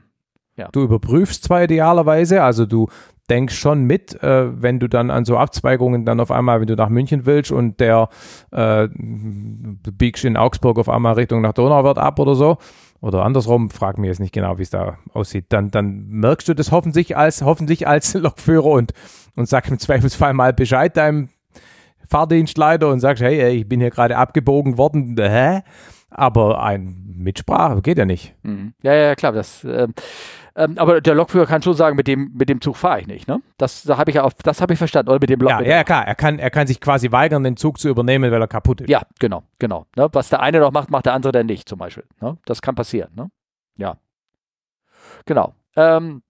ja. 0.56 0.70
Du 0.72 0.84
überprüfst 0.84 1.44
zwar 1.44 1.64
idealerweise, 1.64 2.44
also 2.44 2.66
du 2.66 2.88
denkst 3.30 3.56
schon 3.56 3.86
mit, 3.86 4.22
äh, 4.22 4.62
wenn 4.62 4.80
du 4.80 4.90
dann 4.90 5.10
an 5.10 5.24
so 5.24 5.38
Abzweigungen 5.38 6.06
dann 6.06 6.20
auf 6.20 6.32
einmal, 6.32 6.60
wenn 6.60 6.68
du 6.68 6.76
nach 6.76 6.90
München 6.90 7.26
willst 7.26 7.52
und 7.52 7.80
der 7.80 8.10
äh, 8.52 8.90
biegst 8.94 10.26
in 10.26 10.36
Augsburg 10.36 10.78
auf 10.78 10.90
einmal 10.90 11.14
Richtung 11.14 11.42
nach 11.42 11.54
Donauwörth 11.54 11.98
ab 11.98 12.20
oder 12.20 12.36
so, 12.36 12.58
oder 13.02 13.24
andersrum, 13.26 13.70
frag 13.70 13.98
mir 13.98 14.08
jetzt 14.08 14.20
nicht 14.20 14.34
genau, 14.34 14.58
wie 14.58 14.64
es 14.64 14.70
da 14.70 14.98
aussieht, 15.14 15.46
dann, 15.50 15.72
dann 15.72 16.08
merkst 16.08 16.48
du 16.48 16.54
das 16.54 16.72
hoffentlich 16.72 17.18
als, 17.18 17.42
hoffentlich 17.42 17.88
als 17.88 18.14
Lokführer 18.16 18.66
und, 18.66 18.94
und 19.36 19.50
sag 19.50 19.68
im 19.70 19.80
Zweifelsfall 19.80 20.34
mal 20.34 20.54
Bescheid 20.54 20.96
deinem 20.96 21.30
Fahrdienstleiter 22.08 22.90
und 22.90 23.00
sagst, 23.00 23.24
hey, 23.24 23.50
ich 23.50 23.68
bin 23.68 23.80
hier 23.80 23.90
gerade 23.90 24.18
abgebogen 24.18 24.78
worden, 24.78 25.16
hä? 25.18 25.62
Aber 26.10 26.62
ein 26.62 27.16
Mitsprache 27.16 27.82
geht 27.82 27.98
ja 27.98 28.06
nicht. 28.06 28.36
Mhm. 28.44 28.74
Ja, 28.84 28.94
ja, 28.94 29.16
klar, 29.16 29.32
das, 29.32 29.64
ähm, 29.64 29.94
ähm, 30.56 30.78
aber 30.78 31.00
der 31.02 31.16
Lokführer 31.16 31.46
kann 31.46 31.62
schon 31.62 31.74
sagen, 31.74 31.96
mit 31.96 32.08
dem, 32.08 32.32
mit 32.34 32.50
dem 32.50 32.60
Zug 32.60 32.76
fahre 32.76 33.00
ich 33.00 33.08
nicht, 33.08 33.28
ne? 33.28 33.42
Das 33.58 33.84
da 33.84 33.98
habe 33.98 34.12
ich 34.12 34.16
ja 34.16 34.24
auch, 34.24 34.34
das 34.34 34.62
habe 34.62 34.74
ich 34.74 34.80
verstanden, 34.80 35.10
oder 35.10 35.20
mit 35.20 35.30
dem 35.30 35.40
Lok. 35.40 35.52
Ja, 35.52 35.62
ja, 35.62 35.84
klar, 35.84 36.06
er 36.06 36.16
kann, 36.16 36.40
er 36.40 36.50
kann 36.50 36.68
sich 36.68 36.82
quasi 36.82 37.12
weigern, 37.12 37.44
den 37.44 37.56
Zug 37.58 37.80
zu 37.80 37.88
übernehmen, 37.88 38.32
weil 38.32 38.42
er 38.42 38.48
kaputt 38.48 38.82
ist. 38.82 38.90
Ja, 38.90 39.04
genau, 39.20 39.44
genau. 39.60 39.86
Ne? 39.96 40.10
Was 40.12 40.30
der 40.30 40.42
eine 40.42 40.60
noch 40.60 40.72
macht, 40.72 40.90
macht 40.90 41.06
der 41.06 41.14
andere 41.14 41.32
dann 41.32 41.46
nicht, 41.46 41.70
zum 41.70 41.80
Beispiel. 41.80 42.04
Ne? 42.20 42.38
Das 42.46 42.62
kann 42.62 42.76
passieren, 42.76 43.12
ne? 43.16 43.30
Ja. 43.78 43.98
Genau. 45.26 45.56
Ähm, 45.76 46.22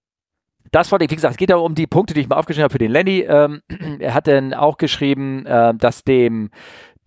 das 0.72 0.91
wollte 0.91 1.06
ich, 1.06 1.11
wie 1.11 1.15
gesagt, 1.15 1.34
es 1.34 1.38
geht 1.38 1.49
ja 1.49 1.57
um 1.57 1.76
die 1.76 1.88
Punkte, 1.88 2.14
die 2.14 2.22
ich 2.22 2.30
mal 2.30 2.38
aufgeschrieben 2.38 2.64
habe 2.65 2.72
für 2.72 2.77
den 2.77 2.91
Lenny. 2.91 3.22
Ähm, 3.22 3.61
er 3.99 4.14
hat 4.14 4.27
dann 4.27 4.53
auch 4.53 4.77
geschrieben, 4.77 5.45
äh, 5.45 5.73
dass 5.73 6.03
dem, 6.03 6.52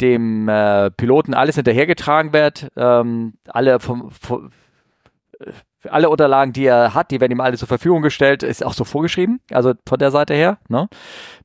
dem 0.00 0.48
äh, 0.48 0.90
Piloten 0.90 1.34
alles 1.34 1.54
hinterhergetragen 1.54 2.32
wird. 2.32 2.68
Ähm, 2.76 3.34
alle 3.46 3.78
vom, 3.80 4.10
vom 4.10 4.50
alle 5.90 6.08
Unterlagen, 6.08 6.52
die 6.52 6.66
er 6.66 6.94
hat, 6.94 7.10
die 7.10 7.20
werden 7.20 7.32
ihm 7.32 7.40
alle 7.40 7.56
zur 7.56 7.68
Verfügung 7.68 8.02
gestellt, 8.02 8.42
ist 8.42 8.64
auch 8.64 8.74
so 8.74 8.84
vorgeschrieben, 8.84 9.40
also 9.50 9.74
von 9.86 9.98
der 9.98 10.10
Seite 10.10 10.34
her, 10.34 10.58
ne? 10.68 10.88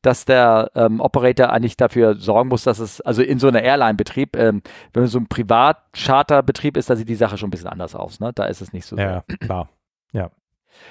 dass 0.01 0.25
der 0.25 0.71
ähm, 0.75 0.99
Operator 0.99 1.49
eigentlich 1.51 1.77
dafür 1.77 2.15
sorgen 2.15 2.49
muss, 2.49 2.63
dass 2.63 2.79
es, 2.79 3.01
also 3.01 3.21
in 3.21 3.39
so 3.39 3.47
einer 3.47 3.61
Airline-Betrieb, 3.61 4.35
ähm, 4.35 4.61
wenn 4.93 5.07
so 5.07 5.19
ein 5.19 5.27
Privat-Charter-Betrieb 5.27 6.77
ist, 6.77 6.89
da 6.89 6.95
sieht 6.95 7.09
die 7.09 7.15
Sache 7.15 7.37
schon 7.37 7.47
ein 7.47 7.51
bisschen 7.51 7.69
anders 7.69 7.95
aus, 7.95 8.19
ne? 8.19 8.31
da 8.33 8.45
ist 8.45 8.61
es 8.61 8.73
nicht 8.73 8.85
so. 8.85 8.97
Ja, 8.97 9.23
klar. 9.39 9.69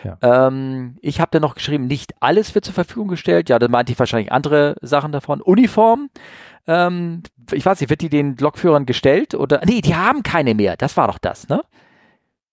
Ja. 0.05 0.19
Ähm, 0.23 0.97
ich 1.01 1.21
habe 1.21 1.31
dann 1.33 1.43
noch 1.43 1.55
geschrieben, 1.55 1.87
nicht 1.87 2.15
alles 2.21 2.55
wird 2.55 2.65
zur 2.65 2.75
Verfügung 2.75 3.09
gestellt. 3.09 3.49
Ja, 3.49 3.59
da 3.59 3.69
meinte 3.69 3.93
ich 3.93 3.99
wahrscheinlich 3.99 4.33
andere 4.33 4.77
Sachen 4.81 5.13
davon. 5.13 5.41
Uniform, 5.41 6.11
ähm, 6.67 7.23
ich 7.53 7.65
weiß 7.65 7.81
nicht, 7.81 7.91
wird 7.91 8.03
die 8.03 8.09
den 8.09 8.37
Lokführern 8.37 8.87
gestellt 8.87 9.35
oder? 9.35 9.63
Nee, 9.65 9.81
die 9.81 9.97
haben 9.97 10.23
keine 10.23 10.55
mehr. 10.55 10.77
Das 10.77 10.97
war 10.97 11.09
doch 11.09 11.19
das, 11.19 11.49
ne? 11.49 11.63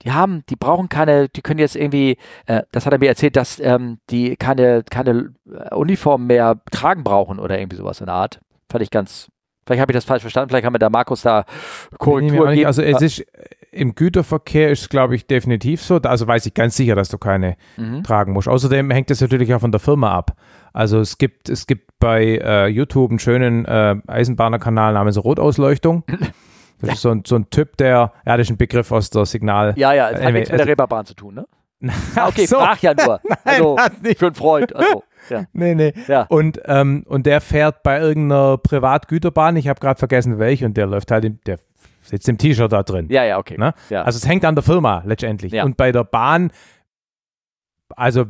Die 0.02 0.12
haben, 0.12 0.44
die 0.50 0.56
brauchen 0.56 0.90
keine, 0.90 1.30
die 1.30 1.42
können 1.42 1.60
jetzt 1.60 1.76
irgendwie, 1.76 2.18
äh, 2.46 2.64
das 2.72 2.86
hat 2.86 2.94
er 2.94 3.00
mir 3.00 3.10
erzählt, 3.10 3.36
dass 3.36 3.60
ähm, 3.60 4.00
die 4.10 4.36
keine, 4.36 4.84
keine 4.90 5.34
Uniform 5.72 6.28
mehr 6.28 6.60
tragen 6.72 7.04
brauchen 7.04 7.40
oder 7.40 7.58
irgendwie 7.60 7.78
sowas 7.78 8.02
in 8.02 8.08
der 8.08 8.16
Art. 8.16 8.42
Fand 8.70 8.84
ich 8.84 8.92
ganz, 8.92 9.30
vielleicht 9.66 9.82
habe 9.82 9.92
ich 9.92 9.96
das 9.96 10.06
falsch 10.06 10.22
verstanden, 10.22 10.50
vielleicht 10.50 10.66
haben 10.66 10.74
wir 10.74 10.80
da 10.80 10.90
Markus 10.90 11.22
da 11.22 11.46
Korrektur 11.98 12.48
gegeben. 12.48 12.68
Also 12.68 12.82
es 12.82 13.02
ist 13.02 13.26
im 13.72 13.94
Güterverkehr 13.96 14.72
ist 14.72 14.82
es, 14.82 14.90
glaube 14.90 15.16
ich, 15.16 15.28
definitiv 15.28 15.82
so. 15.82 15.98
Also 15.98 16.28
weiß 16.28 16.46
ich 16.46 16.54
ganz 16.54 16.78
sicher, 16.78 16.96
dass 16.96 17.10
du 17.10 17.18
keine 17.18 17.58
Mhm. 17.78 18.04
tragen 18.04 18.32
musst. 18.32 18.48
Außerdem 18.48 18.90
hängt 18.92 19.12
es 19.12 19.22
natürlich 19.22 19.54
auch 19.54 19.60
von 19.60 19.72
der 19.72 19.82
Firma 19.82 20.14
ab. 20.14 20.36
Also 20.72 21.00
es 21.00 21.18
gibt, 21.18 21.50
es 21.50 21.68
gibt 21.68 21.92
bei 22.00 22.40
äh, 22.42 22.68
YouTube 22.68 23.10
einen 23.10 23.20
schönen 23.20 23.66
äh, 23.66 23.96
Eisenbahnerkanal 24.08 24.94
namens 24.94 25.22
Rotausleuchtung. 25.24 26.04
Das 26.86 26.96
ist 26.96 27.02
so 27.02 27.12
ein, 27.12 27.24
so 27.26 27.36
ein 27.36 27.50
Typ, 27.50 27.78
der, 27.78 28.14
ja, 28.26 28.38
das 28.38 28.48
ist 28.48 28.52
ein 28.52 28.58
Begriff 28.58 28.92
aus 28.92 29.10
der 29.10 29.26
Signal. 29.26 29.74
Ja, 29.78 29.94
ja, 29.94 30.10
es 30.10 30.16
hat 30.16 30.22
Anyway, 30.22 30.34
nichts 30.40 30.50
mit 30.52 30.60
der 30.60 30.64
also- 30.66 30.70
Reeperbahn 30.72 31.06
zu 31.06 31.14
tun, 31.14 31.36
ne? 31.36 31.46
Ach 32.16 32.30
Okay, 32.30 32.46
so. 32.46 32.58
frag 32.58 32.82
ja 32.82 32.94
nur. 32.94 33.20
Also, 33.44 33.78
hat 33.78 34.02
nicht. 34.02 34.18
für 34.20 34.28
einen 34.28 34.36
Freund. 34.36 34.76
Also, 34.76 35.04
ja. 35.30 35.44
Nee, 35.54 35.76
nee. 35.76 35.94
Ja. 36.08 36.24
Und, 36.30 36.62
ähm, 36.66 37.04
und 37.08 37.26
der 37.26 37.42
fährt 37.42 37.84
bei 37.84 38.00
irgendeiner 38.00 38.58
Privatgüterbahn, 38.58 39.56
ich 39.58 39.68
habe 39.68 39.80
gerade 39.80 40.00
vergessen 40.00 40.40
welche, 40.40 40.66
und 40.66 40.78
der 40.78 40.88
läuft 40.88 41.12
halt, 41.12 41.26
im, 41.26 41.40
der 41.46 41.60
sitzt 42.02 42.30
im 42.30 42.38
T-Shirt 42.38 42.72
da 42.72 42.84
drin. 42.84 43.08
ja, 43.10 43.24
ja, 43.26 43.38
okay. 43.38 43.58
Ne? 43.58 43.74
Ja. 43.90 44.04
Also 44.04 44.18
es 44.18 44.28
hängt 44.28 44.46
an 44.46 44.56
der 44.56 44.64
Firma 44.64 45.04
letztendlich. 45.06 45.52
Ja. 45.54 45.64
Und 45.64 45.76
bei 45.76 45.92
der 45.92 46.04
Bahn, 46.04 46.52
also 47.96 48.26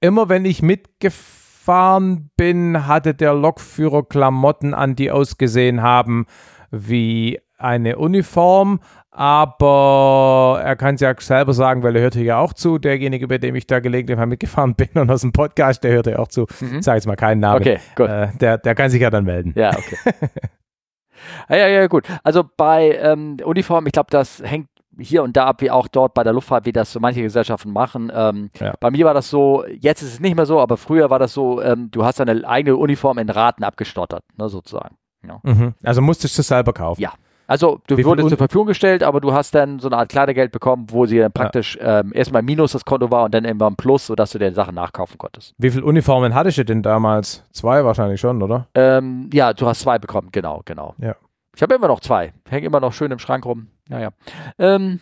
immer 0.00 0.28
wenn 0.28 0.44
ich 0.44 0.62
mitgefahren 0.62 2.30
bin, 2.36 2.86
hatte 2.86 3.14
der 3.14 3.34
Lokführer 3.34 4.04
Klamotten 4.04 4.74
an, 4.74 4.94
die 4.96 5.10
ausgesehen 5.10 5.82
haben 5.82 6.26
wie 6.70 7.40
eine 7.58 7.96
Uniform, 7.96 8.80
aber 9.10 10.60
er 10.62 10.76
kann 10.76 10.96
es 10.96 11.00
ja 11.00 11.14
selber 11.18 11.54
sagen, 11.54 11.82
weil 11.82 11.96
er 11.96 12.02
hört 12.02 12.14
hier 12.14 12.24
ja 12.24 12.38
auch 12.38 12.52
zu, 12.52 12.78
derjenige, 12.78 13.28
bei 13.28 13.38
dem 13.38 13.54
ich 13.54 13.66
da 13.66 13.80
gelegentlich 13.80 14.18
mal 14.18 14.26
mitgefahren 14.26 14.74
bin 14.74 14.88
und 14.94 15.10
aus 15.10 15.22
dem 15.22 15.32
Podcast, 15.32 15.84
der 15.84 15.92
hört 15.92 16.06
ja 16.06 16.18
auch 16.18 16.28
zu. 16.28 16.46
Mhm. 16.60 16.78
Ich 16.78 16.84
sage 16.84 16.96
jetzt 16.98 17.06
mal 17.06 17.16
keinen 17.16 17.40
Namen. 17.40 17.60
Okay, 17.60 17.78
gut. 17.94 18.08
Äh, 18.08 18.28
der, 18.38 18.58
der 18.58 18.74
kann 18.74 18.90
sich 18.90 19.00
ja 19.00 19.10
dann 19.10 19.24
melden. 19.24 19.54
Ja, 19.56 19.70
okay. 19.70 19.96
ja, 21.48 21.56
ja, 21.56 21.68
ja, 21.68 21.86
gut. 21.86 22.04
Also 22.22 22.44
bei 22.56 22.98
ähm, 23.00 23.38
Uniform, 23.42 23.86
ich 23.86 23.92
glaube, 23.92 24.10
das 24.10 24.42
hängt 24.44 24.68
hier 24.98 25.22
und 25.22 25.36
da 25.36 25.46
ab, 25.46 25.60
wie 25.60 25.70
auch 25.70 25.88
dort 25.88 26.14
bei 26.14 26.24
der 26.24 26.32
Luftfahrt, 26.32 26.64
wie 26.64 26.72
das 26.72 26.92
so 26.92 27.00
manche 27.00 27.22
Gesellschaften 27.22 27.70
machen. 27.72 28.10
Ähm, 28.14 28.50
Ja. 28.58 28.74
Bei 28.80 28.90
mir 28.90 29.04
war 29.04 29.14
das 29.14 29.28
so, 29.28 29.64
jetzt 29.66 30.02
ist 30.02 30.14
es 30.14 30.20
nicht 30.20 30.36
mehr 30.36 30.46
so, 30.46 30.60
aber 30.60 30.76
früher 30.76 31.10
war 31.10 31.18
das 31.18 31.32
so, 31.34 31.60
ähm, 31.62 31.90
du 31.90 32.04
hast 32.04 32.18
deine 32.20 32.46
eigene 32.46 32.76
Uniform 32.76 33.18
in 33.18 33.28
Raten 33.28 33.62
abgestottert, 33.64 34.24
ne, 34.38 34.48
sozusagen. 34.48 34.96
Ja. 35.26 35.40
Mhm. 35.42 35.74
Also 35.82 36.00
musstest 36.00 36.38
du 36.38 36.42
selber 36.42 36.72
kaufen. 36.72 37.00
Ja. 37.00 37.12
Also 37.46 37.80
du 37.86 38.02
wurdest 38.04 38.28
zur 38.30 38.38
Verfügung 38.38 38.66
gestellt, 38.66 39.02
aber 39.02 39.20
du 39.20 39.32
hast 39.32 39.54
dann 39.54 39.78
so 39.78 39.88
eine 39.88 39.98
Art 39.98 40.08
Kleidergeld 40.08 40.52
bekommen, 40.52 40.86
wo 40.90 41.06
sie 41.06 41.18
dann 41.18 41.32
praktisch 41.32 41.78
ähm, 41.80 42.12
erstmal 42.14 42.42
minus 42.42 42.72
das 42.72 42.84
Konto 42.84 43.10
war 43.10 43.24
und 43.24 43.34
dann 43.34 43.44
irgendwann 43.44 43.76
plus, 43.76 44.06
sodass 44.06 44.30
du 44.30 44.38
dir 44.38 44.52
Sachen 44.52 44.74
nachkaufen 44.74 45.16
konntest. 45.18 45.54
Wie 45.58 45.70
viele 45.70 45.84
Uniformen 45.84 46.34
hattest 46.34 46.58
du 46.58 46.64
denn 46.64 46.82
damals? 46.82 47.44
Zwei 47.52 47.84
wahrscheinlich 47.84 48.20
schon, 48.20 48.42
oder? 48.42 48.66
Ähm, 48.74 49.30
ja, 49.32 49.52
du 49.52 49.66
hast 49.66 49.80
zwei 49.80 49.98
bekommen, 49.98 50.28
genau, 50.32 50.62
genau. 50.64 50.94
Ja. 50.98 51.14
Ich 51.54 51.62
habe 51.62 51.74
immer 51.74 51.88
noch 51.88 52.00
zwei. 52.00 52.32
Hängen 52.48 52.66
immer 52.66 52.80
noch 52.80 52.92
schön 52.92 53.10
im 53.10 53.18
Schrank 53.18 53.46
rum. 53.46 53.68
Naja. 53.88 54.10
Ähm, 54.58 55.00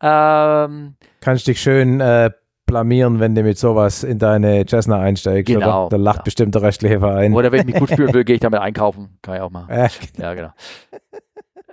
ähm, 0.00 0.94
Kannst 1.20 1.46
dich 1.48 1.60
schön 1.60 2.00
äh, 2.00 2.30
blamieren, 2.66 3.18
wenn 3.18 3.34
du 3.34 3.42
mit 3.42 3.58
sowas 3.58 4.04
in 4.04 4.20
deine 4.20 4.64
Cessna 4.64 5.00
einsteigst. 5.00 5.52
Genau, 5.52 5.86
Oder? 5.86 5.96
Da 5.96 6.02
lacht 6.02 6.18
ja. 6.18 6.22
bestimmt 6.22 6.54
der 6.54 6.62
restliche 6.62 7.00
Verein. 7.00 7.32
oder 7.34 7.50
wenn 7.50 7.60
ich 7.60 7.66
mich 7.66 7.74
gut 7.74 7.90
fühlen 7.90 8.14
will, 8.14 8.22
gehe 8.22 8.36
ich 8.36 8.40
damit 8.40 8.60
einkaufen. 8.60 9.18
Kann 9.22 9.34
ich 9.34 9.40
auch 9.40 9.50
mal. 9.50 9.66
Äh, 9.68 9.88
Ja, 10.18 10.34
genau. 10.34 10.52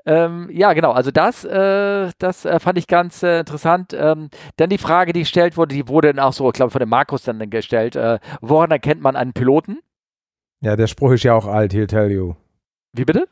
Ähm, 0.06 0.50
ja, 0.52 0.74
genau. 0.74 0.92
Also 0.92 1.12
das, 1.12 1.44
äh, 1.46 2.12
das 2.20 2.46
äh, 2.46 2.60
fand 2.60 2.78
ich 2.78 2.88
ganz 2.88 3.24
äh, 3.24 3.40
interessant. 3.40 3.94
Ähm, 3.94 4.30
dann 4.58 4.70
die 4.70 4.78
Frage, 4.78 5.14
die 5.14 5.22
gestellt 5.22 5.58
wurde, 5.58 5.76
die 5.76 5.88
wurde 5.88 6.14
dann 6.14 6.24
auch 6.24 6.34
so, 6.34 6.48
ich 6.48 6.54
glaube, 6.54 6.72
von 6.72 6.80
dem 6.80 6.90
Markus 6.90 7.24
dann 7.24 7.50
gestellt. 7.50 7.96
Äh, 7.96 8.20
woran 8.42 8.72
erkennt 8.72 9.02
man 9.02 9.16
einen 9.16 9.34
Piloten? 9.34 9.80
ja, 10.62 10.76
der 10.76 10.88
Spruch 10.88 11.12
ist 11.12 11.24
ja 11.24 11.34
auch 11.36 11.46
alt, 11.46 11.74
he'll 11.74 11.88
tell 11.88 12.12
you. 12.12 12.34
Wie 12.94 13.06
bitte? 13.06 13.28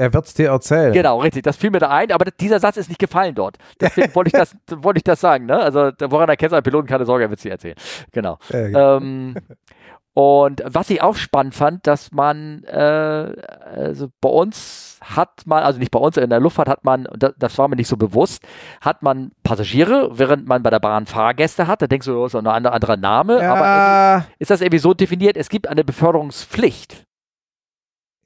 Er 0.00 0.14
wird's 0.14 0.32
dir 0.32 0.50
erzählen. 0.50 0.92
Genau, 0.92 1.20
richtig. 1.20 1.42
Das 1.42 1.56
fiel 1.56 1.70
mir 1.70 1.80
da 1.80 1.90
ein, 1.90 2.12
aber 2.12 2.30
dieser 2.30 2.60
Satz 2.60 2.76
ist 2.76 2.88
nicht 2.88 3.00
gefallen 3.00 3.34
dort. 3.34 3.58
Deswegen 3.80 4.14
wollte 4.14 4.28
ich 4.28 4.32
das, 4.32 4.54
wollte 4.84 4.98
ich 4.98 5.04
das 5.04 5.20
sagen. 5.20 5.46
Ne? 5.46 5.58
Also 5.58 5.90
woran 6.00 6.28
erkennst 6.28 6.52
du 6.52 6.56
einen 6.56 6.62
Piloten? 6.62 6.86
Keine 6.86 7.04
Sorge, 7.04 7.24
er 7.24 7.30
wird 7.30 7.38
es 7.38 7.42
dir 7.42 7.50
erzählen. 7.50 7.74
Genau. 8.12 8.38
Äh, 8.52 8.72
ähm, 8.72 9.34
und 10.14 10.62
was 10.64 10.90
ich 10.90 11.00
auch 11.00 11.14
spannend 11.14 11.54
fand, 11.54 11.86
dass 11.86 12.10
man, 12.10 12.64
äh, 12.64 13.32
also 13.76 14.08
bei 14.20 14.28
uns 14.28 14.98
hat 15.00 15.46
man, 15.46 15.62
also 15.62 15.78
nicht 15.78 15.92
bei 15.92 15.98
uns, 16.00 16.16
in 16.16 16.28
der 16.28 16.40
Luftfahrt 16.40 16.68
hat 16.68 16.84
man, 16.84 17.06
das, 17.16 17.34
das 17.38 17.56
war 17.56 17.68
mir 17.68 17.76
nicht 17.76 17.86
so 17.86 17.96
bewusst, 17.96 18.42
hat 18.80 19.02
man 19.02 19.30
Passagiere, 19.44 20.10
während 20.18 20.48
man 20.48 20.62
bei 20.62 20.70
der 20.70 20.80
Bahn 20.80 21.06
Fahrgäste 21.06 21.68
hat. 21.68 21.82
Da 21.82 21.86
denkst 21.86 22.06
du, 22.06 22.20
das 22.22 22.34
ist 22.34 22.40
ein 22.40 22.46
anderer, 22.48 22.74
anderer 22.74 22.96
Name, 22.96 23.34
aber 23.48 23.64
ja, 23.64 24.26
ist 24.38 24.50
das 24.50 24.60
irgendwie 24.60 24.80
so 24.80 24.92
definiert, 24.92 25.36
es 25.36 25.48
gibt 25.48 25.68
eine 25.68 25.84
Beförderungspflicht. 25.84 27.04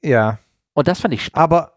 Ja. 0.01 0.39
Und 0.73 0.87
das 0.87 0.99
fand 0.99 1.13
ich 1.13 1.25
spannend. 1.25 1.43
Aber, 1.43 1.73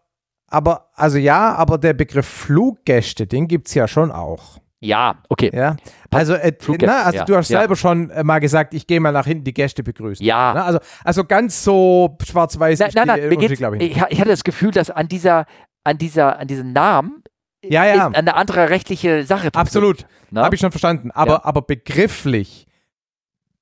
aber, 0.47 0.89
also 0.95 1.19
ja, 1.19 1.53
aber 1.53 1.77
der 1.77 1.93
Begriff 1.93 2.27
Fluggäste, 2.27 3.27
den 3.27 3.47
gibt 3.47 3.67
es 3.67 3.75
ja 3.75 3.87
schon 3.87 4.11
auch. 4.11 4.57
Ja, 4.79 5.15
okay. 5.29 5.49
Ja. 5.53 5.75
Also, 6.11 6.33
äh, 6.33 6.53
na, 6.81 7.03
also 7.03 7.17
ja, 7.19 7.25
du 7.25 7.35
hast 7.35 7.49
ja. 7.49 7.59
selber 7.59 7.75
schon 7.75 8.09
äh, 8.11 8.23
mal 8.23 8.39
gesagt, 8.39 8.73
ich 8.73 8.85
gehe 8.85 8.99
mal 8.99 9.11
nach 9.11 9.25
hinten 9.25 9.43
die 9.43 9.53
Gäste 9.53 9.83
begrüßen. 9.83 10.23
Ja. 10.25 10.53
Na, 10.53 10.65
also, 10.65 10.79
also 11.03 11.23
ganz 11.25 11.63
so 11.63 12.15
schwarz-weiß 12.23 12.79
Nein, 12.79 12.91
nein, 12.93 13.07
nein, 13.07 13.31
ich. 13.31 13.51
ich, 13.51 13.97
ich 14.09 14.19
hatte 14.19 14.29
das 14.29 14.43
Gefühl, 14.43 14.71
dass 14.71 14.91
an 14.91 15.07
dieser, 15.07 15.45
an 15.83 15.97
dieser, 15.97 16.37
an 16.37 16.47
diesem 16.47 16.73
Namen 16.73 17.23
Ja, 17.63 17.85
ja. 17.85 18.07
eine 18.07 18.35
andere 18.35 18.69
rechtliche 18.69 19.23
Sache. 19.23 19.49
Absolut. 19.53 20.05
Ne? 20.29 20.41
Habe 20.41 20.55
ich 20.55 20.61
schon 20.61 20.71
verstanden. 20.71 21.09
Aber, 21.11 21.31
Ja. 21.33 21.45
aber 21.45 21.63
begrifflich 21.63 22.67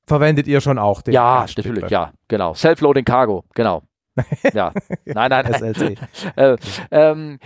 verwendet 0.06 0.48
ihr 0.48 0.60
schon 0.60 0.78
auch 0.78 1.02
den 1.02 1.14
Ja, 1.14 1.46
natürlich, 1.56 1.90
ja, 1.90 2.12
genau. 2.28 2.54
Self-Loading 2.54 3.06
Cargo, 3.06 3.46
genau. 3.54 3.84
Ja, 4.54 4.72
nein, 5.06 5.30
nein, 5.30 5.46
nein. 5.50 5.74
SLC. 5.74 5.98
äh, 6.36 6.58
ähm, 6.92 7.40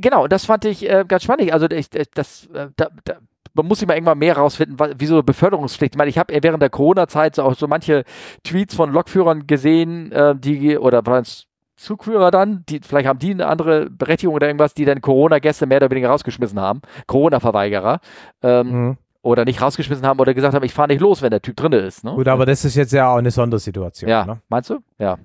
genau, 0.00 0.26
das 0.28 0.44
fand 0.44 0.64
ich 0.64 0.88
äh, 0.88 1.04
ganz 1.08 1.22
spannend. 1.24 1.52
Also 1.52 1.66
ich, 1.70 1.94
äh, 1.94 2.04
das, 2.14 2.46
äh, 2.54 2.68
da, 2.76 2.88
da, 3.04 3.14
man 3.54 3.66
muss 3.66 3.78
sich 3.80 3.88
mal 3.88 3.94
irgendwann 3.94 4.18
mehr 4.18 4.36
rausfinden, 4.36 4.78
wa- 4.78 4.90
wieso 4.96 5.22
Beförderungspflicht. 5.22 5.94
Ich 5.94 5.98
meine, 5.98 6.10
ich 6.10 6.18
habe 6.18 6.32
während 6.42 6.62
der 6.62 6.70
Corona-Zeit 6.70 7.34
so 7.36 7.42
auch 7.42 7.54
so 7.54 7.66
manche 7.66 8.04
Tweets 8.44 8.74
von 8.74 8.92
Lokführern 8.92 9.46
gesehen, 9.46 10.12
äh, 10.12 10.34
die 10.36 10.78
oder 10.78 11.04
waren 11.06 11.22
es 11.22 11.46
Zugführer 11.76 12.30
dann, 12.32 12.64
die 12.68 12.80
vielleicht 12.80 13.06
haben 13.06 13.20
die 13.20 13.30
eine 13.30 13.46
andere 13.46 13.88
Berechtigung 13.88 14.34
oder 14.34 14.48
irgendwas, 14.48 14.74
die 14.74 14.84
dann 14.84 15.00
Corona-Gäste 15.00 15.64
mehr 15.66 15.76
oder 15.78 15.90
weniger 15.90 16.08
rausgeschmissen 16.08 16.58
haben, 16.60 16.82
Corona-Verweigerer. 17.06 18.00
Ähm, 18.42 18.68
Mhm. 18.68 18.96
Oder 19.20 19.44
nicht 19.44 19.60
rausgeschmissen 19.60 20.06
haben 20.06 20.20
oder 20.20 20.32
gesagt 20.32 20.54
haben, 20.54 20.62
ich 20.64 20.72
fahre 20.72 20.88
nicht 20.88 21.00
los, 21.00 21.22
wenn 21.22 21.30
der 21.30 21.42
Typ 21.42 21.56
drin 21.56 21.72
ist. 21.72 22.04
Ne? 22.04 22.12
Gut, 22.14 22.28
aber 22.28 22.46
das 22.46 22.64
ist 22.64 22.76
jetzt 22.76 22.92
ja 22.92 23.10
auch 23.12 23.16
eine 23.18 23.32
Sondersituation. 23.32 24.08
ja, 24.08 24.24
Ne? 24.24 24.40
meinst 24.48 24.70
du? 24.70 24.78
Ja. 24.98 25.18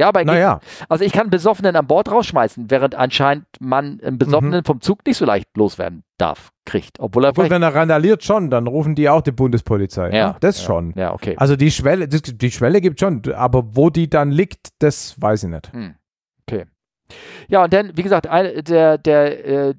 Ja, 0.00 0.08
aber 0.08 0.24
Naja, 0.24 0.60
also 0.88 1.04
ich 1.04 1.12
kann 1.12 1.22
einen 1.22 1.30
Besoffenen 1.30 1.76
an 1.76 1.86
Bord 1.86 2.10
rausschmeißen, 2.10 2.70
während 2.70 2.94
anscheinend 2.94 3.44
man 3.60 4.00
einen 4.02 4.16
Besoffenen 4.16 4.64
vom 4.64 4.80
Zug 4.80 5.04
nicht 5.06 5.18
so 5.18 5.26
leicht 5.26 5.54
loswerden 5.58 6.04
darf, 6.16 6.52
kriegt. 6.64 6.98
Obwohl 6.98 7.24
er 7.24 7.34
vielleicht... 7.34 7.50
wenn 7.50 7.62
er 7.62 7.74
randaliert 7.74 8.24
schon, 8.24 8.48
dann 8.48 8.66
rufen 8.66 8.94
die 8.94 9.10
auch 9.10 9.20
die 9.20 9.32
Bundespolizei. 9.32 10.10
Ja, 10.10 10.28
ne? 10.28 10.36
Das 10.40 10.58
ja. 10.60 10.64
schon. 10.64 10.94
Ja, 10.96 11.12
okay. 11.12 11.34
Also 11.36 11.54
die 11.54 11.70
Schwelle, 11.70 12.08
das, 12.08 12.22
die 12.22 12.50
Schwelle 12.50 12.80
gibt 12.80 12.98
schon, 12.98 13.22
aber 13.34 13.76
wo 13.76 13.90
die 13.90 14.08
dann 14.08 14.30
liegt, 14.30 14.68
das 14.78 15.20
weiß 15.20 15.44
ich 15.44 15.50
nicht. 15.50 15.70
Hm. 15.72 15.94
Okay. 16.48 16.64
Ja, 17.48 17.64
und 17.64 17.72
dann, 17.74 17.94
wie 17.94 18.02
gesagt, 18.02 18.26
ein, 18.26 18.64
der, 18.64 18.96
der 18.96 19.44
äh, 19.44 19.74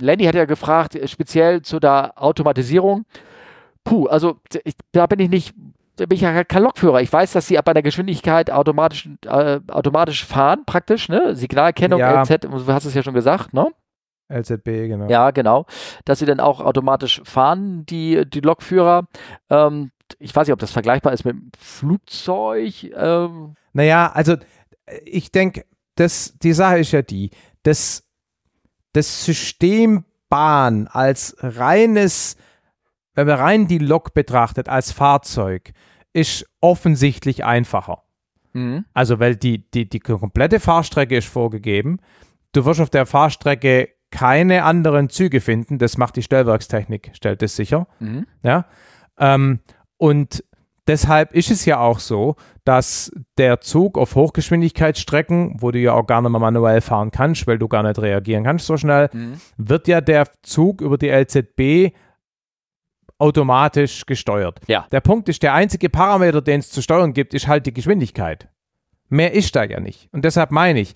Lenny 0.00 0.24
hat 0.24 0.36
ja 0.36 0.44
gefragt, 0.44 0.94
äh, 0.94 1.08
speziell 1.08 1.62
zu 1.62 1.80
der 1.80 2.12
Automatisierung. 2.14 3.06
Puh, 3.82 4.06
also 4.06 4.38
ich, 4.62 4.74
da 4.92 5.06
bin 5.06 5.18
ich 5.18 5.28
nicht, 5.28 5.54
bin 5.96 6.08
ich 6.12 6.20
ja 6.22 6.44
kein 6.44 6.62
Lokführer. 6.62 7.00
Ich 7.00 7.12
weiß, 7.12 7.32
dass 7.32 7.46
sie 7.46 7.58
ab 7.58 7.68
einer 7.68 7.82
Geschwindigkeit 7.82 8.50
automatisch, 8.50 9.08
äh, 9.26 9.60
automatisch 9.68 10.24
fahren, 10.24 10.64
praktisch, 10.66 11.08
ne? 11.08 11.34
Signalkennung, 11.36 12.00
Ja. 12.00 12.22
LZ, 12.22 12.44
du 12.44 12.66
hast 12.72 12.84
es 12.84 12.94
ja 12.94 13.02
schon 13.02 13.14
gesagt, 13.14 13.52
ne? 13.54 13.70
LZB, 14.32 14.88
genau. 14.88 15.08
Ja, 15.08 15.30
genau. 15.30 15.66
Dass 16.04 16.18
sie 16.18 16.26
dann 16.26 16.40
auch 16.40 16.60
automatisch 16.60 17.20
fahren, 17.24 17.84
die, 17.86 18.24
die 18.28 18.40
Lokführer. 18.40 19.06
Ähm, 19.50 19.90
ich 20.18 20.34
weiß 20.34 20.46
nicht, 20.46 20.52
ob 20.52 20.58
das 20.58 20.72
vergleichbar 20.72 21.12
ist 21.12 21.24
mit 21.24 21.34
dem 21.34 21.50
Flugzeug. 21.58 22.84
Ähm, 22.96 23.54
Naja, 23.72 24.10
also 24.12 24.36
ich 25.04 25.30
denke, 25.30 25.64
die 25.98 26.52
Sache 26.52 26.78
ist 26.78 26.92
ja 26.92 27.02
die, 27.02 27.30
das, 27.62 28.04
das 28.92 29.24
System 29.24 30.04
Bahn 30.28 30.88
als 30.88 31.36
reines, 31.40 32.36
wenn 33.14 33.26
man 33.26 33.38
rein 33.38 33.66
die 33.66 33.78
Lok 33.78 34.14
betrachtet, 34.14 34.68
als 34.68 34.92
Fahrzeug, 34.92 35.72
ist 36.12 36.46
offensichtlich 36.60 37.44
einfacher. 37.44 38.02
mhm. 38.52 38.84
Also, 38.94 39.18
weil 39.20 39.36
die, 39.36 39.68
die, 39.70 39.88
die 39.88 40.00
komplette 40.00 40.60
Fahrstrecke 40.60 41.16
ist 41.16 41.28
vorgegeben. 41.28 41.98
Du 42.52 42.64
wirst 42.64 42.80
auf 42.80 42.90
der 42.90 43.06
Fahrstrecke 43.06 43.88
keine 44.10 44.62
anderen 44.62 45.08
Züge 45.10 45.40
finden. 45.40 45.78
Das 45.78 45.98
macht 45.98 46.14
die 46.16 46.22
Stellwerkstechnik, 46.22 47.10
stellt 47.14 47.42
es 47.42 47.56
sicher. 47.56 47.88
Mhm. 47.98 48.26
Ja. 48.44 48.66
Ähm, 49.18 49.58
und 49.96 50.44
deshalb 50.86 51.32
ist 51.32 51.50
es 51.50 51.64
ja 51.64 51.78
auch 51.80 51.98
so, 51.98 52.36
dass 52.64 53.10
der 53.38 53.60
Zug 53.60 53.98
auf 53.98 54.14
Hochgeschwindigkeitsstrecken, 54.14 55.56
wo 55.60 55.70
du 55.70 55.78
ja 55.78 55.92
auch 55.94 56.06
gar 56.06 56.22
nicht 56.22 56.30
mehr 56.30 56.40
manuell 56.40 56.80
fahren 56.80 57.10
kannst, 57.10 57.46
weil 57.46 57.58
du 57.58 57.68
gar 57.68 57.82
nicht 57.82 57.98
reagieren 58.00 58.44
kannst 58.44 58.66
so 58.66 58.76
schnell, 58.76 59.10
Mhm. 59.12 59.34
wird 59.56 59.88
ja 59.88 60.00
der 60.00 60.26
Zug 60.42 60.80
über 60.80 60.96
die 60.98 61.08
LZB 61.10 61.92
automatisch 63.24 64.04
gesteuert. 64.06 64.60
Ja. 64.66 64.86
Der 64.92 65.00
Punkt 65.00 65.28
ist, 65.28 65.42
der 65.42 65.54
einzige 65.54 65.88
Parameter, 65.88 66.42
den 66.42 66.60
es 66.60 66.70
zu 66.70 66.82
steuern 66.82 67.12
gibt, 67.14 67.32
ist 67.34 67.48
halt 67.48 67.64
die 67.66 67.72
Geschwindigkeit. 67.72 68.48
Mehr 69.08 69.32
ist 69.32 69.56
da 69.56 69.64
ja 69.64 69.80
nicht. 69.80 70.08
Und 70.12 70.24
deshalb 70.24 70.50
meine 70.50 70.80
ich, 70.80 70.94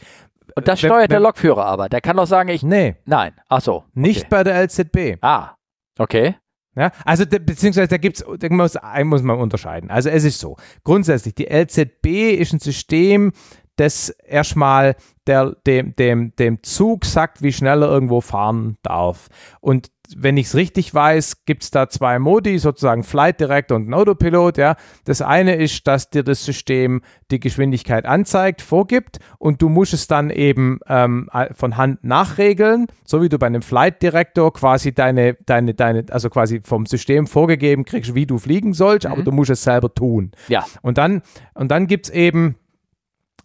Und 0.57 0.67
das 0.67 0.83
Wenn- 0.83 0.89
steuert 0.89 1.11
der 1.11 1.19
wenn- 1.19 1.25
Lokführer 1.25 1.65
aber. 1.67 1.89
Der 1.91 2.01
kann 2.01 2.17
doch 2.17 2.27
sagen, 2.27 2.49
ich. 2.49 2.63
nee, 2.63 2.97
Nein. 3.05 3.33
Ach 3.49 3.61
so. 3.61 3.85
nicht 3.95 4.21
Okay. 4.21 4.29
bei 4.31 4.45
der 4.45 4.55
LZB. 4.63 5.19
Ah. 5.21 5.51
Okay. 5.99 6.37
Ja, 6.75 6.91
also 7.05 7.25
de, 7.25 7.39
beziehungsweise 7.39 7.89
da 7.89 7.97
gibt's, 7.99 8.25
da 8.39 8.49
muss, 8.51 8.77
ein 8.77 9.07
muss 9.09 9.23
man 9.23 9.39
unterscheiden. 9.39 9.91
Also 9.91 10.09
es 10.11 10.25
ist 10.25 10.39
so, 10.41 10.57
grundsätzlich, 10.85 11.35
die 11.35 11.47
LZB 11.49 12.33
ist 12.39 12.53
ein 12.55 12.61
System, 12.61 13.33
das 13.77 14.09
erstmal 14.09 14.97
der, 15.27 15.55
dem, 15.67 15.95
dem, 15.97 16.35
dem 16.37 16.63
Zug 16.63 17.05
sagt, 17.05 17.43
wie 17.43 17.53
schnell 17.53 17.83
er 17.83 17.89
irgendwo 17.91 18.21
fahren 18.21 18.79
darf. 18.83 19.29
Und 19.61 19.91
wenn 20.17 20.37
ich 20.37 20.47
es 20.47 20.55
richtig 20.55 20.95
weiß, 20.95 21.45
gibt 21.45 21.63
es 21.63 21.71
da 21.71 21.89
zwei 21.89 22.19
Modi, 22.19 22.59
sozusagen 22.59 23.03
Flight 23.03 23.41
Director 23.41 23.77
und 23.77 23.89
ein 23.89 23.95
Autopilot. 23.95 24.59
Ja. 24.59 24.77
Das 25.05 25.23
eine 25.23 25.57
ist, 25.57 25.87
dass 25.87 26.11
dir 26.11 26.23
das 26.23 26.45
System 26.45 27.03
die 27.31 27.41
Geschwindigkeit 27.41 28.07
anzeigt, 28.07 28.63
vorgibt 28.63 29.19
und 29.39 29.61
du 29.61 29.69
musst 29.69 29.93
es 29.93 30.07
dann 30.07 30.31
eben 30.31 30.81
ähm, 30.89 31.29
von 31.53 31.77
Hand 31.77 32.05
nachregeln, 32.05 32.87
so 33.05 33.23
wie 33.23 33.29
du 33.29 33.39
bei 33.39 33.47
einem 33.47 33.63
Flight 33.63 34.03
Director 34.03 34.53
quasi 34.53 34.93
deine, 34.93 35.35
deine, 35.47 35.75
deine, 35.75 36.05
also 36.11 36.31
quasi 36.31 36.61
vom 36.63 36.87
System 36.87 37.27
vorgegeben 37.27 37.85
kriegst, 37.85 38.15
wie 38.15 38.27
du 38.27 38.39
fliegen 38.39 38.73
sollst, 38.73 39.07
aber 39.07 39.23
du 39.23 39.33
musst 39.33 39.51
es 39.51 39.63
selber 39.63 39.93
tun. 39.93 40.33
Ja. 40.49 40.65
Und 40.83 40.99
dann, 40.99 41.23
und 41.55 41.71
dann 41.71 41.87
gibt 41.87 42.07
es 42.07 42.13
eben 42.13 42.57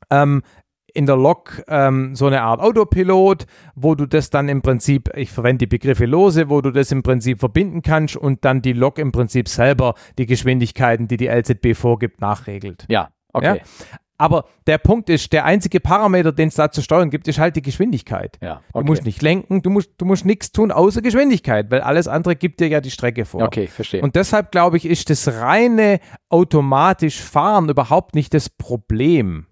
ähm, 0.10 0.44
in 0.94 1.06
der 1.06 1.18
Lok 1.18 1.64
ähm, 1.68 2.16
so 2.16 2.28
eine 2.28 2.42
Art 2.44 2.60
Autopilot, 2.62 3.46
wo 3.76 3.96
du 3.96 4.06
das 4.06 4.30
dann 4.30 4.48
im 4.50 4.62
Prinzip, 4.62 5.10
ich 5.16 5.32
verwende 5.32 5.60
die 5.60 5.68
Begriffe 5.68 6.06
lose, 6.06 6.50
wo 6.50 6.62
du 6.62 6.72
das 6.72 6.92
im 6.92 7.02
Prinzip 7.04 7.40
verbinden 7.40 7.82
kannst 7.82 8.16
und 8.16 8.46
dann 8.46 8.62
die 8.62 8.74
Lok 8.74 9.00
im 9.00 9.12
Prinzip 9.12 9.50
selber 9.50 9.96
die 10.18 10.26
Geschwindigkeiten, 10.26 11.08
die 11.08 11.18
die 11.18 11.28
LZB 11.28 11.76
vorgibt, 11.76 12.22
nachregelt. 12.22 12.86
Ja. 12.90 13.10
Okay. 13.34 13.62
Aber 14.20 14.46
der 14.68 14.78
Punkt 14.78 15.10
ist, 15.10 15.34
der 15.34 15.44
einzige 15.44 15.80
Parameter, 15.80 16.32
den 16.32 16.48
es 16.50 16.56
da 16.56 16.72
zu 16.72 16.82
steuern 16.84 17.10
gibt, 17.10 17.28
ist 17.28 17.40
halt 17.40 17.56
die 17.56 17.64
Geschwindigkeit. 17.64 18.38
Ja. 18.42 18.62
Du 18.72 18.80
Okay. 18.80 18.88
musst 18.88 19.06
nicht 19.06 19.22
lenken, 19.24 19.64
du 19.64 19.72
musst, 19.72 19.90
du 19.98 20.06
musst 20.06 20.24
nichts 20.26 20.52
tun 20.52 20.72
außer 20.72 21.02
Geschwindigkeit, 21.02 21.72
weil 21.72 21.82
alles 21.82 22.08
andere 22.08 22.36
gibt 22.36 22.60
dir 22.60 22.68
ja 22.68 22.80
die 22.80 22.92
Strecke 22.92 23.26
vor. 23.26 23.42
Okay, 23.42 23.66
verstehe. 23.68 24.02
Und 24.04 24.16
deshalb 24.16 24.52
glaube 24.52 24.78
ich, 24.78 24.86
ist 24.86 25.10
das 25.10 25.28
reine 25.28 26.00
automatisch 26.30 27.20
Fahren 27.22 27.68
überhaupt 27.68 28.14
nicht 28.16 28.34
das 28.36 28.50
Problem. 28.50 29.48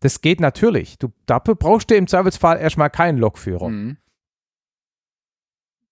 Das 0.00 0.20
geht 0.20 0.40
natürlich. 0.40 0.98
Du, 0.98 1.12
dafür 1.26 1.54
brauchst 1.54 1.90
du 1.90 1.94
im 1.94 2.06
Zweifelsfall 2.06 2.58
erstmal 2.58 2.90
keinen 2.90 3.18
Lokführer. 3.18 3.68
Mhm. 3.68 3.96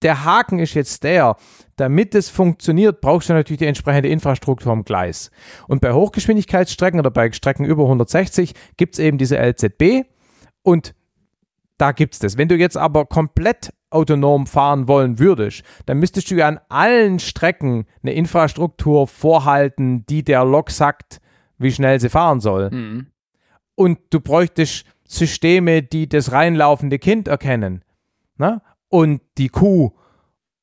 Der 0.02 0.24
Haken 0.24 0.60
ist 0.60 0.74
jetzt 0.74 1.02
der, 1.02 1.36
damit 1.76 2.14
es 2.14 2.28
funktioniert, 2.28 3.01
brauchst 3.01 3.28
du 3.28 3.32
natürlich 3.32 3.59
die 3.59 3.66
entsprechende 3.66 4.09
Infrastruktur 4.09 4.72
am 4.72 4.85
Gleis. 4.85 5.30
Und 5.66 5.80
bei 5.80 5.93
Hochgeschwindigkeitsstrecken 5.93 7.01
oder 7.01 7.10
bei 7.10 7.32
Strecken 7.32 7.64
über 7.64 7.82
160 7.85 8.55
gibt 8.76 8.94
es 8.94 9.01
eben 9.01 9.18
diese 9.18 9.36
LZB 9.36 10.06
und 10.62 10.94
da 11.78 11.93
gibt 11.93 12.14
es 12.14 12.20
das. 12.20 12.39
Wenn 12.39 12.48
du 12.48 12.56
jetzt 12.56 12.76
aber 12.76 13.06
komplett 13.06 13.72
autonom 13.90 14.47
fahren 14.47 14.86
wollen 14.86 15.18
würdest, 15.18 15.62
dann 15.86 15.98
müsstest 15.98 16.30
du 16.30 16.36
ja 16.36 16.48
an 16.48 16.60
allen 16.68 17.18
Strecken 17.18 17.86
eine 18.02 18.12
Infrastruktur 18.12 19.06
vorhalten, 19.06 20.05
die 20.06 20.22
der 20.22 20.44
Lok 20.44 20.70
sagt, 20.70 21.20
wie 21.56 21.72
schnell 21.72 21.98
sie 21.98 22.09
fahren 22.09 22.40
soll. 22.40 22.70
Mhm. 22.70 23.06
Und 23.79 24.01
du 24.11 24.19
bräuchtest 24.19 24.87
Systeme, 25.07 25.85
die 25.85 26.09
das 26.09 26.33
reinlaufende 26.33 26.99
Kind 26.99 27.29
erkennen. 27.29 27.85
Ne? 28.37 28.61
Und 28.89 29.21
die 29.39 29.51
Kuh 29.51 29.93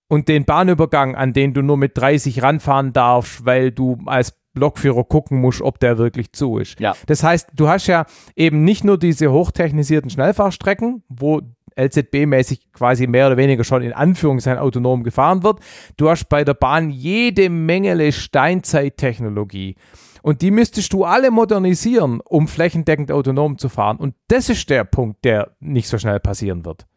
und 0.09 0.27
den 0.27 0.43
Bahnübergang, 0.43 1.15
an 1.15 1.31
den 1.31 1.53
du 1.53 1.61
nur 1.61 1.77
mit 1.77 1.97
30 1.97 2.43
ranfahren 2.43 2.91
darfst, 2.91 3.45
weil 3.45 3.71
du 3.71 3.99
als 4.05 4.37
Lokführer 4.53 5.05
gucken 5.05 5.39
musst, 5.39 5.61
ob 5.61 5.79
der 5.79 5.97
wirklich 5.97 6.33
zu 6.33 6.57
ist. 6.57 6.77
Ja. 6.81 6.93
Das 7.05 7.23
heißt, 7.23 7.51
du 7.55 7.69
hast 7.69 7.87
ja 7.87 8.05
eben 8.35 8.65
nicht 8.65 8.83
nur 8.83 8.97
diese 8.97 9.31
hochtechnisierten 9.31 10.09
Schnellfahrstrecken, 10.09 11.03
wo 11.07 11.39
LZB-mäßig 11.77 12.73
quasi 12.73 13.07
mehr 13.07 13.27
oder 13.27 13.37
weniger 13.37 13.63
schon 13.63 13.81
in 13.81 13.93
Anführungszeichen 13.93 14.59
autonom 14.59 15.03
gefahren 15.03 15.41
wird. 15.43 15.61
Du 15.95 16.09
hast 16.09 16.27
bei 16.27 16.43
der 16.43 16.53
Bahn 16.53 16.89
jede 16.89 17.49
Menge 17.49 18.11
Steinzeittechnologie. 18.11 19.77
Und 20.25 20.41
die 20.41 20.49
müsstest 20.49 20.91
du 20.91 21.03
alle 21.03 21.29
modernisieren, 21.29 22.19
um 22.19 22.47
flächendeckend 22.47 23.11
autonom 23.11 23.59
zu 23.59 23.69
fahren. 23.69 23.97
Und 23.97 24.15
das 24.27 24.49
ist 24.49 24.67
der 24.71 24.83
Punkt, 24.83 25.23
der 25.23 25.51
nicht 25.59 25.87
so 25.87 25.99
schnell 25.99 26.19
passieren 26.19 26.65
wird. 26.65 26.87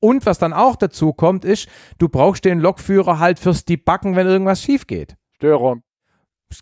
Und 0.00 0.26
was 0.26 0.36
dann 0.40 0.52
auch 0.52 0.74
dazu 0.74 1.12
kommt, 1.12 1.44
ist, 1.44 1.68
du 1.98 2.08
brauchst 2.08 2.44
den 2.44 2.58
Lokführer 2.58 3.20
halt 3.20 3.38
fürs 3.38 3.64
Debuggen, 3.64 4.16
wenn 4.16 4.26
irgendwas 4.26 4.60
schief 4.60 4.88
geht. 4.88 5.14
Störung. 5.36 5.84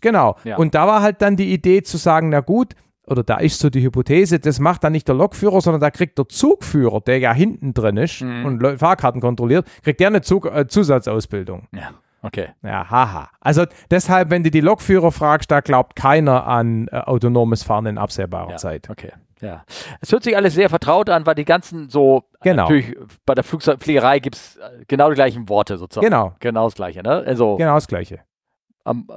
Genau. 0.01 0.35
Ja. 0.43 0.57
Und 0.57 0.75
da 0.75 0.85
war 0.85 1.01
halt 1.01 1.23
dann 1.23 1.35
die 1.35 1.51
Idee 1.51 1.81
zu 1.81 1.97
sagen, 1.97 2.29
na 2.29 2.41
gut, 2.41 2.75
oder 3.07 3.23
da 3.23 3.37
ist 3.37 3.59
so 3.59 3.71
die 3.71 3.81
Hypothese, 3.81 4.37
das 4.39 4.59
macht 4.59 4.83
dann 4.83 4.91
nicht 4.91 5.07
der 5.07 5.15
Lokführer, 5.15 5.61
sondern 5.61 5.81
da 5.81 5.89
kriegt 5.89 6.19
der 6.19 6.29
Zugführer, 6.29 7.01
der 7.01 7.17
ja 7.17 7.33
hinten 7.33 7.73
drin 7.73 7.97
ist 7.97 8.21
Mhm. 8.21 8.45
und 8.45 8.77
Fahrkarten 8.77 9.19
kontrolliert, 9.19 9.67
kriegt 9.83 9.99
der 9.99 10.09
eine 10.09 10.21
Zug 10.21 10.45
äh, 10.45 10.67
Zusatzausbildung. 10.67 11.67
Ja, 11.73 11.89
okay. 12.25 12.49
Ja, 12.63 12.89
haha. 12.89 13.29
Also 13.39 13.65
deshalb, 13.91 14.29
wenn 14.31 14.43
du 14.43 14.51
die 14.51 14.61
Lokführer 14.61 15.11
fragst, 15.11 15.49
da 15.51 15.59
glaubt 15.61 15.95
keiner 15.95 16.47
an 16.47 16.87
äh, 16.91 16.97
autonomes 16.97 17.63
Fahren 17.63 17.85
in 17.85 17.97
absehbarer 17.97 18.51
Ja, 18.51 18.57
Zeit. 18.57 18.89
Okay. 18.89 19.11
Ja. 19.41 19.63
Es 20.01 20.11
hört 20.11 20.23
sich 20.23 20.35
alles 20.35 20.53
sehr 20.55 20.69
vertraut 20.69 21.09
an, 21.09 21.25
weil 21.25 21.35
die 21.35 21.45
ganzen 21.45 21.89
so, 21.89 22.23
Genau. 22.41 22.63
natürlich 22.63 22.95
bei 23.25 23.35
der 23.35 23.43
Flugzeugfliegerei 23.43 24.19
gibt 24.19 24.35
es 24.37 24.57
genau 24.87 25.09
die 25.09 25.15
gleichen 25.15 25.47
Worte 25.49 25.77
sozusagen. 25.77 26.05
Genau, 26.05 26.33
Genau 26.39 26.65
das 26.65 26.75
gleiche, 26.75 27.03
ne? 27.03 27.23
Also 27.25 27.57
genau 27.57 27.75
das 27.75 27.87
Gleiche. 27.87 28.19
am, 28.85 29.07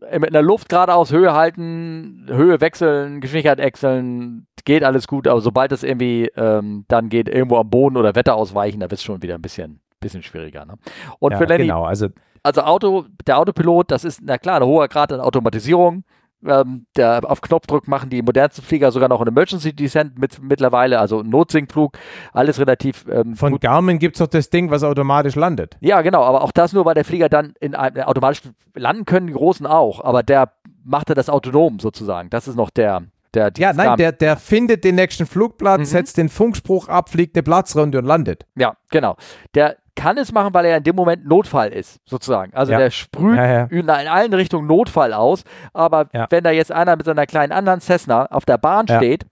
äh, 0.00 0.16
in 0.16 0.32
der 0.32 0.42
Luft 0.42 0.68
geradeaus 0.68 1.10
Höhe 1.12 1.32
halten, 1.34 2.26
Höhe 2.28 2.60
wechseln, 2.60 3.20
Geschwindigkeit 3.20 3.58
wechseln, 3.58 4.46
geht 4.64 4.84
alles 4.84 5.06
gut, 5.08 5.26
aber 5.26 5.40
sobald 5.40 5.72
es 5.72 5.82
irgendwie 5.82 6.30
ähm, 6.36 6.84
dann 6.88 7.08
geht, 7.08 7.28
irgendwo 7.28 7.56
am 7.58 7.68
Boden 7.68 7.96
oder 7.96 8.14
Wetter 8.14 8.36
ausweichen, 8.36 8.80
da 8.80 8.84
wird 8.90 8.98
es 9.00 9.02
schon 9.02 9.22
wieder 9.22 9.34
ein 9.34 9.42
bisschen, 9.42 9.80
bisschen 10.04 10.22
schwieriger. 10.22 10.64
Ne? 10.64 10.74
Und 11.18 11.32
Ja, 11.32 11.38
für 11.38 11.44
Lenny, 11.44 11.64
genau, 11.64 11.84
also 11.84 12.08
also 12.42 12.60
Auto, 12.62 13.06
der 13.26 13.38
Autopilot, 13.38 13.90
das 13.90 14.04
ist, 14.04 14.20
na 14.22 14.36
klar, 14.38 14.56
ein 14.60 14.66
hoher 14.66 14.86
Grad 14.88 15.12
an 15.12 15.20
Automatisierung. 15.20 16.04
Ähm, 16.46 16.84
der, 16.94 17.22
auf 17.26 17.40
Knopfdruck 17.40 17.88
machen 17.88 18.10
die 18.10 18.20
modernsten 18.20 18.62
Flieger 18.62 18.92
sogar 18.92 19.08
noch 19.08 19.18
einen 19.22 19.28
Emergency 19.28 19.72
Descent 19.72 20.18
mit, 20.18 20.42
mittlerweile, 20.42 21.00
also 21.00 21.22
Notsinkflug, 21.22 21.96
alles 22.34 22.60
relativ 22.60 23.06
ähm, 23.10 23.34
von 23.34 23.52
gut. 23.52 23.62
Garmin 23.62 23.98
gibt 23.98 24.16
es 24.16 24.18
doch 24.18 24.26
das 24.26 24.50
Ding, 24.50 24.70
was 24.70 24.82
automatisch 24.84 25.36
landet. 25.36 25.78
Ja, 25.80 26.02
genau, 26.02 26.22
aber 26.22 26.42
auch 26.42 26.52
das 26.52 26.74
nur, 26.74 26.84
weil 26.84 26.92
der 26.92 27.06
Flieger 27.06 27.30
dann 27.30 27.54
in 27.60 27.74
einem, 27.74 28.02
automatisch 28.04 28.42
landen 28.74 29.06
können, 29.06 29.28
die 29.28 29.32
Großen 29.32 29.66
auch, 29.66 30.04
aber 30.04 30.22
der 30.22 30.52
machte 30.84 31.14
das 31.14 31.30
autonom 31.30 31.78
sozusagen. 31.80 32.28
Das 32.28 32.46
ist 32.46 32.56
noch 32.56 32.68
der, 32.68 33.04
der 33.32 33.50
Ja, 33.56 33.72
nein, 33.72 33.96
der, 33.96 34.12
der 34.12 34.36
findet 34.36 34.84
den 34.84 34.96
nächsten 34.96 35.24
Flugplatz, 35.24 35.78
Mhm. 35.80 35.84
setzt 35.86 36.18
den 36.18 36.28
Funkspruch 36.28 36.88
ab, 36.88 37.08
fliegt 37.08 37.36
eine 37.36 37.42
Platzrunde 37.42 37.96
und 37.96 38.04
landet. 38.04 38.44
Ja, 38.54 38.76
genau. 38.90 39.16
Der 39.54 39.76
kann 39.96 40.18
es 40.18 40.32
machen, 40.32 40.52
weil 40.54 40.64
er 40.66 40.76
in 40.78 40.82
dem 40.84 40.96
Moment 40.96 41.26
Notfall 41.26 41.68
ist, 41.72 42.00
sozusagen. 42.04 42.52
Also 42.54 42.72
Ja. 42.72 42.78
der 42.78 42.90
sprüht 42.90 43.36
Ja, 43.36 43.46
ja. 43.46 43.64
in 43.70 43.88
allen 43.90 44.32
Richtungen 44.34 44.66
Notfall 44.66 45.12
aus. 45.12 45.44
Aber 45.72 46.08
wenn 46.30 46.44
da 46.44 46.50
jetzt 46.50 46.72
einer 46.72 46.96
mit 46.96 47.06
seiner 47.06 47.26
kleinen 47.26 47.52
anderen 47.52 47.80
Cessna 47.80 48.26
auf 48.26 48.44
der 48.44 48.58
Bahn 48.58 48.86
steht 48.88 49.26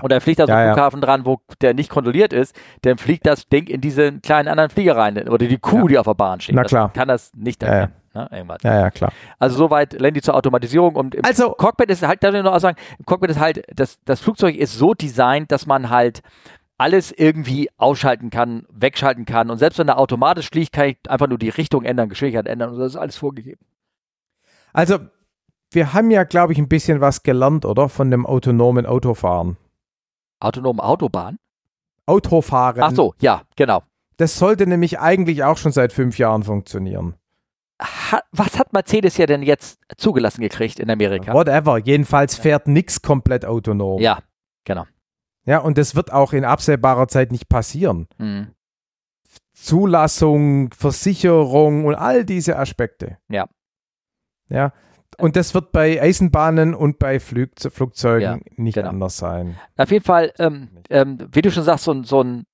und 0.00 0.10
er 0.10 0.20
fliegt 0.20 0.40
da 0.40 0.46
so 0.46 0.52
einen. 0.52 0.72
Flughafen 0.74 1.00
dran, 1.00 1.24
wo 1.26 1.38
der 1.60 1.72
nicht 1.74 1.90
kontrolliert 1.90 2.32
ist, 2.32 2.56
dann 2.82 2.98
fliegt 2.98 3.24
das 3.26 3.46
Ding 3.48 3.68
in 3.68 3.80
diesen 3.80 4.20
kleinen 4.22 4.48
anderen 4.48 4.70
Flieger 4.70 4.96
rein. 4.96 5.28
Oder 5.28 5.46
die 5.46 5.58
Kuh, 5.58 5.86
die 5.86 5.96
auf 5.98 6.06
der 6.06 6.14
Bahn 6.14 6.40
steht. 6.40 6.56
Na 6.56 6.62
Das 6.62 6.70
klar. 6.70 6.92
kann 6.92 7.06
das 7.08 7.32
nicht 7.34 7.62
erkennen. 7.62 7.92
Ne? 8.12 8.28
Ja, 8.64 8.80
ja, 8.80 8.90
klar. 8.90 9.12
Also 9.38 9.56
soweit 9.58 9.92
Landy 10.00 10.22
zur 10.22 10.34
Automatisierung 10.34 10.96
und 10.96 11.14
im 11.14 11.24
Also- 11.24 11.50
Cockpit 11.50 11.90
ist 11.90 12.02
halt, 12.04 12.24
darf 12.24 12.34
ich 12.34 12.42
noch 12.42 12.58
sagen, 12.58 12.76
im 12.98 13.04
Cockpit 13.04 13.30
ist 13.30 13.38
halt, 13.38 13.62
das, 13.74 13.98
das 14.06 14.20
Flugzeug 14.20 14.56
ist 14.56 14.72
so 14.76 14.94
designt, 14.94 15.52
dass 15.52 15.66
man 15.66 15.90
halt 15.90 16.22
alles 16.78 17.12
irgendwie 17.12 17.68
ausschalten 17.78 18.30
kann, 18.30 18.66
wegschalten 18.68 19.24
kann 19.24 19.50
und 19.50 19.58
selbst 19.58 19.78
wenn 19.78 19.88
er 19.88 19.98
automatisch 19.98 20.48
fliegt, 20.48 20.72
kann 20.72 20.88
ich 20.88 20.98
einfach 21.08 21.28
nur 21.28 21.38
die 21.38 21.48
Richtung 21.48 21.84
ändern, 21.84 22.08
Geschwindigkeit 22.08 22.46
ändern 22.46 22.70
und 22.70 22.78
das 22.78 22.92
ist 22.92 22.96
alles 22.96 23.16
vorgegeben. 23.16 23.64
Also, 24.72 24.98
wir 25.70 25.92
haben 25.94 26.10
ja, 26.10 26.24
glaube 26.24 26.52
ich, 26.52 26.58
ein 26.58 26.68
bisschen 26.68 27.00
was 27.00 27.22
gelernt, 27.22 27.64
oder? 27.64 27.88
Von 27.88 28.10
dem 28.10 28.26
autonomen 28.26 28.86
Autofahren. 28.86 29.56
Autonome 30.38 30.82
Autobahn? 30.82 31.38
Autofahren. 32.04 32.82
Ach 32.82 32.92
so, 32.92 33.14
ja, 33.20 33.42
genau. 33.56 33.82
Das 34.18 34.38
sollte 34.38 34.66
nämlich 34.66 34.98
eigentlich 34.98 35.44
auch 35.44 35.56
schon 35.56 35.72
seit 35.72 35.92
fünf 35.92 36.18
Jahren 36.18 36.42
funktionieren. 36.42 37.14
Ha, 37.80 38.20
was 38.32 38.58
hat 38.58 38.72
Mercedes 38.72 39.16
ja 39.18 39.26
denn 39.26 39.42
jetzt 39.42 39.80
zugelassen 39.98 40.40
gekriegt 40.40 40.78
in 40.78 40.90
Amerika? 40.90 41.34
Whatever. 41.34 41.78
Jedenfalls 41.78 42.36
fährt 42.36 42.68
nichts 42.68 43.02
komplett 43.02 43.44
autonom. 43.44 44.00
Ja, 44.00 44.20
genau. 44.64 44.86
Ja, 45.46 45.58
und 45.58 45.78
das 45.78 45.94
wird 45.94 46.12
auch 46.12 46.32
in 46.32 46.44
absehbarer 46.44 47.08
Zeit 47.08 47.32
nicht 47.32 47.48
passieren. 47.48 48.08
Mhm. 48.18 48.48
Zulassung, 49.54 50.70
Versicherung 50.72 51.84
und 51.86 51.94
all 51.94 52.24
diese 52.24 52.58
Aspekte. 52.58 53.18
Ja. 53.28 53.48
Ja. 54.48 54.72
Und 55.18 55.34
das 55.36 55.54
wird 55.54 55.72
bei 55.72 56.00
Eisenbahnen 56.00 56.74
und 56.74 56.98
bei 56.98 57.20
Flugze 57.20 57.70
Flugzeugen 57.70 58.20
Ja, 58.22 58.38
nicht 58.56 58.74
genau. 58.74 58.90
anders 58.90 59.16
sein. 59.16 59.56
Auf 59.76 59.90
jeden 59.90 60.04
Fall, 60.04 60.32
ähm, 60.38 60.68
ähm, 60.90 61.18
wie 61.32 61.40
du 61.42 61.50
schon 61.50 61.62
sagst, 61.62 61.84
so, 61.84 61.92
ein- 61.92 62.04
so 62.04 62.22
ein 62.22 62.44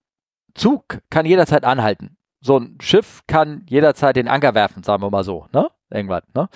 Zug 0.55 1.01
kann 1.11 1.27
jederzeit 1.27 1.65
anhalten. 1.65 2.17
So 2.41 2.59
ein 2.59 2.79
Schiff 2.81 3.23
kann 3.27 3.65
jederzeit 3.69 4.15
den 4.17 4.29
Anker 4.29 4.55
werfen, 4.55 4.83
sagen 4.83 5.03
wir 5.03 5.11
mal 5.11 5.25
so, 5.25 5.47
ne? 5.53 5.69
Irgendwas, 5.93 6.23
ne? 6.35 6.49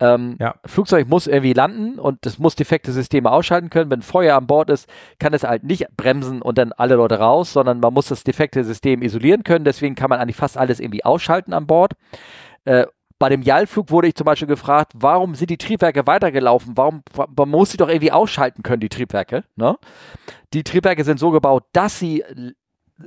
Ähm, 0.00 0.36
Ja. 0.38 0.54
Flugzeug 0.66 1.08
muss 1.08 1.26
irgendwie 1.26 1.52
landen 1.52 1.98
und 1.98 2.24
es 2.26 2.38
muss 2.38 2.54
defekte 2.54 2.92
Systeme 2.92 3.30
ausschalten 3.30 3.70
können. 3.70 3.90
Wenn 3.90 4.02
Feuer 4.02 4.36
an 4.36 4.46
Bord 4.46 4.70
ist, 4.70 4.88
kann 5.18 5.34
es 5.34 5.44
halt 5.44 5.64
nicht 5.64 5.86
bremsen 5.96 6.42
und 6.42 6.58
dann 6.58 6.72
alle 6.72 6.96
Leute 6.96 7.18
raus, 7.18 7.52
sondern 7.52 7.80
man 7.80 7.94
muss 7.94 8.08
das 8.08 8.24
defekte 8.24 8.64
System 8.64 9.02
isolieren 9.02 9.44
können. 9.44 9.64
Deswegen 9.64 9.94
kann 9.94 10.10
man 10.10 10.20
eigentlich 10.20 10.36
fast 10.36 10.58
alles 10.58 10.80
irgendwie 10.80 11.04
ausschalten 11.04 11.52
an 11.52 11.66
Bord. 11.66 11.92
Äh, 12.64 12.86
bei 13.18 13.28
dem 13.28 13.42
JAL-Flug 13.42 13.92
wurde 13.92 14.08
ich 14.08 14.16
zum 14.16 14.24
Beispiel 14.24 14.48
gefragt, 14.48 14.94
warum 14.96 15.36
sind 15.36 15.48
die 15.48 15.56
Triebwerke 15.56 16.08
weitergelaufen? 16.08 16.76
Warum, 16.76 17.02
man 17.36 17.48
muss 17.48 17.70
sie 17.70 17.76
doch 17.76 17.88
irgendwie 17.88 18.10
ausschalten 18.10 18.64
können, 18.64 18.80
die 18.80 18.88
Triebwerke. 18.88 19.44
Ne? 19.54 19.76
Die 20.54 20.64
Triebwerke 20.64 21.04
sind 21.04 21.20
so 21.20 21.30
gebaut, 21.30 21.62
dass 21.72 22.00
sie 22.00 22.24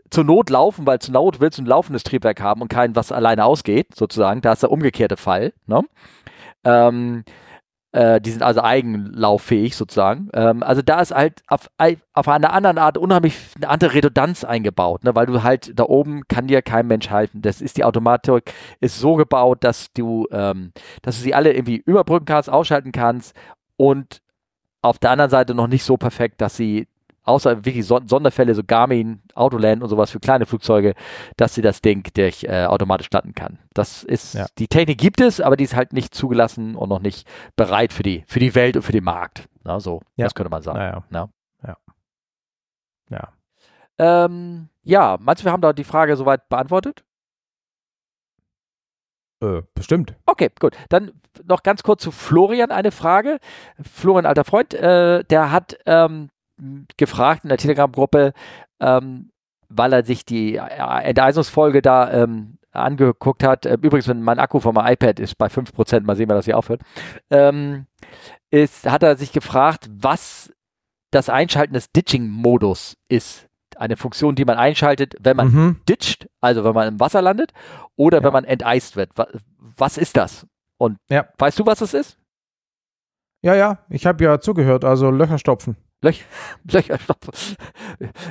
zur 0.10 0.24
Not 0.24 0.50
laufen, 0.50 0.86
weil 0.86 1.00
zur 1.00 1.14
Not 1.14 1.40
willst 1.40 1.58
du 1.58 1.64
ein 1.64 1.68
laufendes 1.68 2.04
Triebwerk 2.04 2.42
haben 2.42 2.62
und 2.62 2.68
kein, 2.68 2.96
was 2.96 3.12
alleine 3.12 3.46
ausgeht, 3.46 3.96
sozusagen. 3.96 4.42
Da 4.42 4.54
ist 4.54 4.64
der 4.64 4.72
umgekehrte 4.72 5.18
Fall. 5.18 5.54
Ne? 5.68 5.84
Ähm, 6.64 7.24
äh, 7.96 8.20
die 8.20 8.32
sind 8.32 8.44
also 8.44 8.62
eigenlauffähig 8.62 9.76
sozusagen. 9.76 10.30
Ähm, 10.34 10.64
also 10.64 10.82
da 10.82 11.00
ist 11.00 11.16
halt 11.16 11.44
auf, 11.48 11.70
auf 12.14 12.28
einer 12.28 12.52
anderen 12.52 12.78
Art 12.78 12.98
unheimlich 12.98 13.38
eine 13.56 13.70
andere 13.70 13.94
Redundanz 13.94 14.44
eingebaut, 14.44 15.06
ne? 15.06 15.16
weil 15.16 15.28
du 15.28 15.44
halt 15.44 15.80
da 15.80 15.84
oben 15.84 16.24
kann 16.28 16.48
dir 16.48 16.62
kein 16.62 16.88
Mensch 16.88 17.10
halten. 17.10 17.42
Das 17.42 17.62
ist 17.62 17.78
die 17.78 17.86
Automatik 17.86 18.54
ist 18.82 19.00
so 19.00 19.16
gebaut, 19.16 19.64
dass 19.64 19.94
du, 19.94 20.28
ähm, 20.32 20.74
dass 21.04 21.16
du 21.16 21.24
sie 21.24 21.34
alle 21.34 21.54
irgendwie 21.54 21.78
überbrücken 21.78 22.26
kannst, 22.26 22.50
ausschalten 22.50 22.92
kannst 22.92 23.34
und 23.78 24.22
auf 24.82 25.00
der 25.00 25.12
anderen 25.12 25.32
Seite 25.32 25.56
noch 25.56 25.68
nicht 25.68 25.86
so 25.86 25.96
perfekt, 25.96 26.42
dass 26.42 26.58
sie 26.58 26.88
außer 27.26 27.66
wirklich 27.66 27.86
Son 27.86 28.08
Sonderfälle, 28.08 28.56
so 28.56 28.64
Garmin, 28.66 29.22
Autoland 29.34 29.84
und 29.84 29.90
sowas 29.90 30.12
für 30.12 30.20
kleine 30.20 30.46
Flugzeuge, 30.46 30.94
dass 31.38 31.56
sie 31.56 31.62
das 31.62 31.82
Ding 31.82 32.08
durch 32.16 32.44
äh, 32.44 32.66
automatisch 32.66 33.10
landen 33.12 33.34
kann. 33.34 33.60
Das 33.74 34.04
ist, 34.04 34.36
Ja. 34.36 34.46
die 34.58 34.68
Technik 34.68 34.98
gibt 35.00 35.20
es, 35.22 35.42
aber 35.42 35.58
die 35.58 35.64
ist 35.64 35.76
halt 35.76 35.94
nicht 35.94 36.14
zugelassen 36.16 36.76
und 36.76 36.90
noch 36.90 37.00
nicht 37.02 37.28
bereit 37.56 37.92
für 37.94 38.04
die, 38.04 38.24
für 38.28 38.40
die 38.40 38.56
Welt 38.56 38.76
und 38.78 38.84
für 38.84 38.92
den 38.92 39.04
Markt. 39.04 39.48
Na, 39.64 39.80
so, 39.80 40.02
Ja. 40.16 40.26
das 40.26 40.36
könnte 40.36 40.50
man 40.52 40.62
sagen. 40.62 40.78
Naja. 40.80 41.04
Ja. 41.12 41.30
Ja. 41.68 41.78
Ja. 43.10 44.26
Ähm, 44.26 44.70
ja, 44.84 45.18
meinst 45.20 45.42
du, 45.42 45.46
wir 45.46 45.52
haben 45.52 45.62
da 45.62 45.74
die 45.74 45.84
Frage 45.84 46.16
soweit 46.18 46.48
beantwortet? 46.50 47.04
Äh, 49.42 49.62
bestimmt. 49.74 50.16
Okay, 50.26 50.50
gut. 50.60 50.76
Dann 50.90 51.12
noch 51.44 51.64
ganz 51.64 51.84
kurz 51.84 52.02
zu 52.02 52.12
Florian 52.12 52.72
eine 52.72 52.92
Frage. 52.92 53.40
Florian, 53.82 54.26
alter 54.26 54.46
Freund, 54.46 54.74
äh, 54.74 55.24
der 55.26 55.52
hat 55.52 55.78
ähm, 55.86 56.30
gefragt 56.98 57.44
in 57.44 57.50
der 57.50 57.58
Telegram-Gruppe, 57.58 58.34
ähm, 58.80 59.32
weil 59.70 59.94
er 59.94 60.06
sich 60.06 60.26
die 60.26 60.56
äh, 60.56 60.60
Enteisungsfolge 61.04 61.82
da 61.82 62.12
ähm, 62.24 62.58
angeguckt 62.72 63.44
hat. 63.44 63.66
Äh, 63.66 63.74
übrigens, 63.82 64.08
wenn 64.08 64.22
mein 64.22 64.40
Akku 64.40 64.60
von 64.60 64.74
meinem 64.76 64.94
iPad 64.94 65.20
ist 65.20 65.38
bei 65.38 65.48
5%, 65.48 66.02
mal 66.02 66.16
sehen, 66.16 66.30
wann 66.30 66.38
das 66.38 66.46
hier 66.46 66.58
aufhört, 66.58 66.82
ähm, 67.30 67.88
ist, 68.52 68.90
hat 68.90 69.04
er 69.04 69.16
sich 69.18 69.32
gefragt, 69.32 69.90
was 69.92 70.54
das 71.12 71.30
Einschalten 71.30 71.74
des 71.74 71.92
Ditching-Modus 71.92 72.98
ist. 73.10 73.48
Eine 73.78 73.98
Funktion, 73.98 74.36
die 74.36 74.46
man 74.46 74.58
einschaltet, 74.58 75.16
wenn 75.20 75.36
man 75.36 75.48
Mhm. 75.52 75.82
ditcht, 75.90 76.28
also 76.42 76.64
wenn 76.64 76.74
man 76.74 76.88
im 76.88 77.00
Wasser 77.00 77.22
landet, 77.22 77.52
oder 77.98 78.20
Ja. 78.20 78.24
wenn 78.24 78.34
man 78.34 78.46
enteist 78.46 78.96
wird. 78.96 79.12
Was, 79.16 79.28
was 79.78 79.98
ist 79.98 80.16
das? 80.16 80.46
Und 80.78 80.98
Ja. 81.10 81.28
weißt 81.38 81.60
du, 81.60 81.66
was 81.66 81.82
es 81.82 81.94
ist? 81.94 82.18
Ja, 83.42 83.54
ja, 83.56 83.80
ich 83.90 84.06
habe 84.06 84.24
ja 84.24 84.40
zugehört, 84.40 84.86
also 84.86 85.12
Löcher 85.12 85.38
stopfen. 85.38 85.76
Löcher 86.72 87.00
stopfen. 87.00 87.56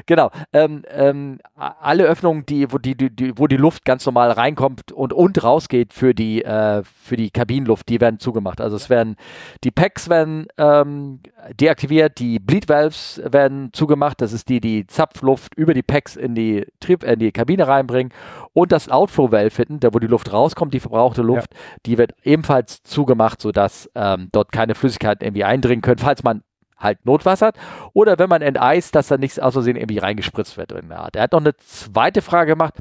genau. 0.06 0.30
Ähm, 0.52 0.82
ähm, 0.88 1.38
alle 1.56 2.04
Öffnungen, 2.04 2.46
die, 2.46 2.70
wo 2.72 2.78
die, 2.78 2.96
die, 2.96 3.38
wo 3.38 3.46
die 3.46 3.56
Luft 3.56 3.84
ganz 3.84 4.04
normal 4.06 4.30
reinkommt 4.30 4.92
und, 4.92 5.12
und 5.12 5.42
rausgeht 5.42 5.92
für 5.92 6.14
die, 6.14 6.44
äh, 6.44 6.82
für 6.84 7.16
die 7.16 7.30
Kabinenluft, 7.30 7.88
die 7.88 8.00
werden 8.00 8.18
zugemacht. 8.18 8.60
Also 8.60 8.76
es 8.76 8.90
werden, 8.90 9.16
die 9.64 9.70
Packs 9.70 10.08
werden 10.08 10.46
ähm, 10.58 11.20
deaktiviert, 11.60 12.18
die 12.18 12.38
Bleed 12.38 12.68
Valves 12.68 13.20
werden 13.24 13.70
zugemacht. 13.72 14.20
Das 14.20 14.32
ist 14.32 14.48
die, 14.48 14.60
die 14.60 14.86
Zapfluft 14.86 15.54
über 15.54 15.74
die 15.74 15.82
Packs 15.82 16.16
in 16.16 16.34
die, 16.34 16.66
Trieb, 16.80 17.04
in 17.04 17.18
die 17.18 17.32
Kabine 17.32 17.68
reinbringen. 17.68 18.12
Und 18.52 18.72
das 18.72 18.88
Outflow 18.88 19.32
Valve 19.32 19.56
hinten, 19.56 19.80
da 19.80 19.92
wo 19.92 19.98
die 19.98 20.06
Luft 20.06 20.32
rauskommt, 20.32 20.74
die 20.74 20.80
verbrauchte 20.80 21.22
Luft, 21.22 21.54
die 21.86 21.98
wird 21.98 22.12
ebenfalls 22.22 22.82
zugemacht, 22.82 23.40
sodass 23.40 23.90
ähm, 23.94 24.28
dort 24.32 24.52
keine 24.52 24.74
Flüssigkeiten 24.74 25.26
irgendwie 25.26 25.44
eindringen 25.44 25.82
können, 25.82 25.98
falls 25.98 26.22
man 26.22 26.42
halt 26.76 27.04
notwassert 27.06 27.56
oder 27.92 28.18
wenn 28.18 28.28
man 28.28 28.42
enteist, 28.42 28.94
dass 28.94 29.08
da 29.08 29.16
nichts 29.16 29.38
aus 29.38 29.54
Versehen 29.54 29.76
irgendwie 29.76 29.98
reingespritzt 29.98 30.56
wird 30.56 30.72
in 30.72 30.88
der 30.88 31.00
Art. 31.00 31.16
Er 31.16 31.22
hat 31.24 31.32
noch 31.32 31.40
eine 31.40 31.56
zweite 31.56 32.22
Frage 32.22 32.52
gemacht, 32.52 32.74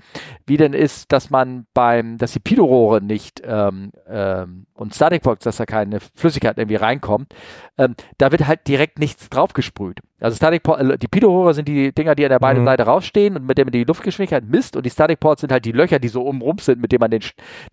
wie 0.46 0.58
denn 0.58 0.74
ist, 0.74 1.12
dass 1.12 1.30
man 1.30 1.66
beim, 1.74 2.18
dass 2.18 2.34
die 2.34 2.40
Pilorohre 2.40 3.02
nicht 3.02 3.42
ähm, 3.46 3.92
ähm, 4.08 4.66
und 4.74 4.96
Staticbox, 4.96 5.44
dass 5.44 5.58
da 5.58 5.66
keine 5.66 6.00
Flüssigkeit 6.00 6.58
irgendwie 6.58 6.76
reinkommt, 6.76 7.34
ähm, 7.78 7.96
da 8.18 8.32
wird 8.32 8.48
halt 8.48 8.68
direkt 8.68 9.00
nichts 9.00 9.30
draufgesprüht. 9.30 10.00
Also 10.20 10.38
Static 10.38 10.68
äh, 10.68 10.98
die 10.98 11.08
Pilorohre 11.08 11.54
sind 11.54 11.68
die 11.68 11.94
Dinger, 11.94 12.16
die 12.16 12.24
an 12.24 12.30
der 12.30 12.40
beiden 12.40 12.64
mhm. 12.64 12.68
Seite 12.68 12.84
rausstehen 12.84 13.36
und 13.36 13.46
mit 13.46 13.58
denen 13.58 13.68
man 13.68 13.74
die 13.74 13.84
Luftgeschwindigkeit 13.84 14.46
misst 14.46 14.76
und 14.76 14.86
die 14.86 14.90
Static 14.90 15.20
Ports 15.20 15.42
sind 15.42 15.52
halt 15.52 15.66
die 15.66 15.72
Löcher, 15.72 16.00
die 16.00 16.08
so 16.08 16.24
umrum 16.24 16.58
sind, 16.60 16.82
mit 16.82 16.92
denen 16.92 17.02
man 17.02 17.12
den, 17.12 17.22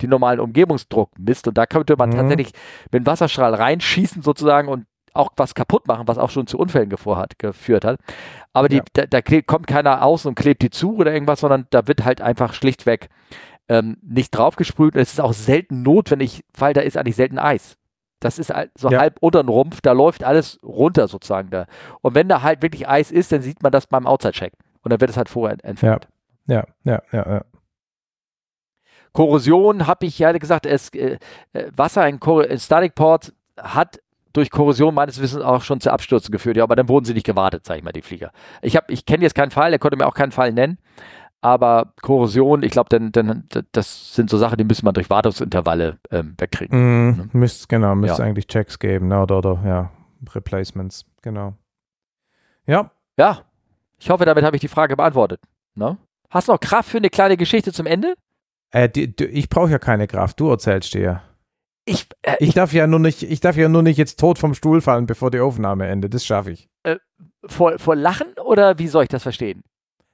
den 0.02 0.10
normalen 0.10 0.40
Umgebungsdruck 0.40 1.10
misst 1.18 1.46
und 1.48 1.56
da 1.56 1.66
könnte 1.66 1.96
man 1.96 2.10
mhm. 2.10 2.16
tatsächlich 2.16 2.52
mit 2.90 3.02
dem 3.02 3.06
Wasserstrahl 3.06 3.54
reinschießen 3.54 4.22
sozusagen 4.22 4.68
und 4.68 4.86
auch 5.14 5.30
was 5.36 5.54
kaputt 5.54 5.86
machen, 5.86 6.08
was 6.08 6.18
auch 6.18 6.30
schon 6.30 6.46
zu 6.46 6.58
Unfällen 6.58 6.90
hat, 6.90 7.38
geführt 7.38 7.84
hat. 7.84 8.00
Aber 8.52 8.68
die, 8.68 8.76
ja. 8.76 8.82
da, 8.92 9.06
da 9.06 9.20
kommt 9.42 9.66
keiner 9.66 10.02
aus 10.02 10.26
und 10.26 10.34
klebt 10.34 10.62
die 10.62 10.70
zu 10.70 10.96
oder 10.96 11.12
irgendwas, 11.12 11.40
sondern 11.40 11.66
da 11.70 11.86
wird 11.86 12.04
halt 12.04 12.20
einfach 12.20 12.54
schlichtweg 12.54 13.08
ähm, 13.68 13.96
nicht 14.02 14.30
draufgesprüht. 14.30 14.94
Und 14.94 15.00
es 15.00 15.12
ist 15.12 15.20
auch 15.20 15.32
selten 15.32 15.82
notwendig, 15.82 16.44
weil 16.56 16.74
da 16.74 16.80
ist 16.80 16.96
eigentlich 16.96 17.16
selten 17.16 17.38
Eis. 17.38 17.76
Das 18.20 18.38
ist 18.38 18.52
so 18.76 18.90
ja. 18.90 18.98
halb 18.98 19.16
unter 19.20 19.42
den 19.42 19.48
Rumpf, 19.48 19.80
da 19.80 19.92
läuft 19.92 20.24
alles 20.24 20.60
runter 20.62 21.08
sozusagen 21.08 21.48
da. 21.50 21.66
Und 22.02 22.14
wenn 22.14 22.28
da 22.28 22.42
halt 22.42 22.62
wirklich 22.62 22.86
Eis 22.86 23.10
ist, 23.10 23.32
dann 23.32 23.40
sieht 23.40 23.62
man 23.62 23.72
das 23.72 23.86
beim 23.86 24.06
Outside-Check. 24.06 24.52
Und 24.82 24.92
dann 24.92 25.00
wird 25.00 25.10
es 25.10 25.16
halt 25.16 25.30
vorher 25.30 25.56
entfernt. 25.62 26.06
Ja, 26.46 26.66
ja, 26.84 26.92
ja, 26.92 27.02
ja. 27.12 27.32
ja. 27.32 27.44
Korrosion 29.12 29.86
habe 29.86 30.06
ich 30.06 30.18
ja 30.18 30.32
gesagt, 30.32 30.66
es, 30.66 30.90
äh, 30.90 31.18
äh 31.52 31.70
Wasser 31.74 32.06
in, 32.06 32.18
in 32.18 32.58
Static 32.58 32.94
Ports 32.94 33.32
hat 33.58 34.00
durch 34.32 34.50
Korrosion 34.50 34.94
meines 34.94 35.20
Wissens 35.20 35.42
auch 35.42 35.62
schon 35.62 35.80
zu 35.80 35.92
Abstürzen 35.92 36.32
geführt. 36.32 36.56
Ja, 36.56 36.64
aber 36.64 36.76
dann 36.76 36.88
wurden 36.88 37.04
sie 37.04 37.14
nicht 37.14 37.26
gewartet, 37.26 37.66
sage 37.66 37.78
ich 37.78 37.84
mal, 37.84 37.92
die 37.92 38.02
Flieger. 38.02 38.32
Ich, 38.62 38.78
ich 38.88 39.06
kenne 39.06 39.22
jetzt 39.22 39.34
keinen 39.34 39.50
Fall, 39.50 39.72
er 39.72 39.78
konnte 39.78 39.96
mir 39.96 40.06
auch 40.06 40.14
keinen 40.14 40.32
Fall 40.32 40.52
nennen. 40.52 40.78
Aber 41.42 41.94
Korrosion, 42.02 42.62
ich 42.62 42.70
glaube, 42.70 42.90
denn, 42.90 43.12
denn, 43.12 43.44
das 43.72 44.14
sind 44.14 44.28
so 44.28 44.36
Sachen, 44.36 44.58
die 44.58 44.64
müssen 44.64 44.84
man 44.84 44.92
durch 44.92 45.08
Wartungsintervalle 45.08 45.98
ähm, 46.10 46.34
wegkriegen. 46.36 46.78
Mm, 46.78 47.16
ne? 47.16 47.28
Müsst, 47.32 47.68
genau, 47.68 47.94
müsste 47.94 48.22
ja. 48.22 48.28
eigentlich 48.28 48.46
Checks 48.46 48.78
geben, 48.78 49.08
ne? 49.08 49.22
oder, 49.22 49.38
oder 49.38 49.58
ja, 49.64 49.90
Replacements, 50.34 51.06
genau. 51.22 51.54
Ja. 52.66 52.90
Ja, 53.16 53.44
ich 53.98 54.10
hoffe, 54.10 54.24
damit 54.24 54.44
habe 54.44 54.56
ich 54.56 54.60
die 54.60 54.68
Frage 54.68 54.96
beantwortet. 54.96 55.40
Ne? 55.74 55.96
Hast 56.30 56.48
du 56.48 56.52
noch 56.52 56.60
Kraft 56.60 56.90
für 56.90 56.98
eine 56.98 57.10
kleine 57.10 57.36
Geschichte 57.36 57.72
zum 57.72 57.86
Ende? 57.86 58.14
Äh, 58.70 58.88
die, 58.88 59.14
die, 59.14 59.24
ich 59.24 59.48
brauche 59.48 59.70
ja 59.70 59.78
keine 59.78 60.06
Kraft, 60.06 60.40
du 60.40 60.50
erzählst 60.50 60.94
dir. 60.94 61.22
Ich, 61.84 62.06
äh, 62.22 62.36
ich, 62.38 62.54
darf 62.54 62.72
ja 62.72 62.86
nur 62.86 63.00
nicht, 63.00 63.22
ich 63.22 63.40
darf 63.40 63.56
ja 63.56 63.68
nur 63.68 63.82
nicht 63.82 63.96
jetzt 63.96 64.18
tot 64.20 64.38
vom 64.38 64.54
Stuhl 64.54 64.80
fallen, 64.80 65.06
bevor 65.06 65.30
die 65.30 65.40
Aufnahme 65.40 65.86
endet. 65.86 66.14
Das 66.14 66.24
schaffe 66.24 66.52
ich. 66.52 66.68
Äh, 66.82 66.96
vor, 67.46 67.78
vor 67.78 67.96
Lachen 67.96 68.28
oder 68.44 68.78
wie 68.78 68.88
soll 68.88 69.04
ich 69.04 69.08
das 69.08 69.22
verstehen? 69.22 69.62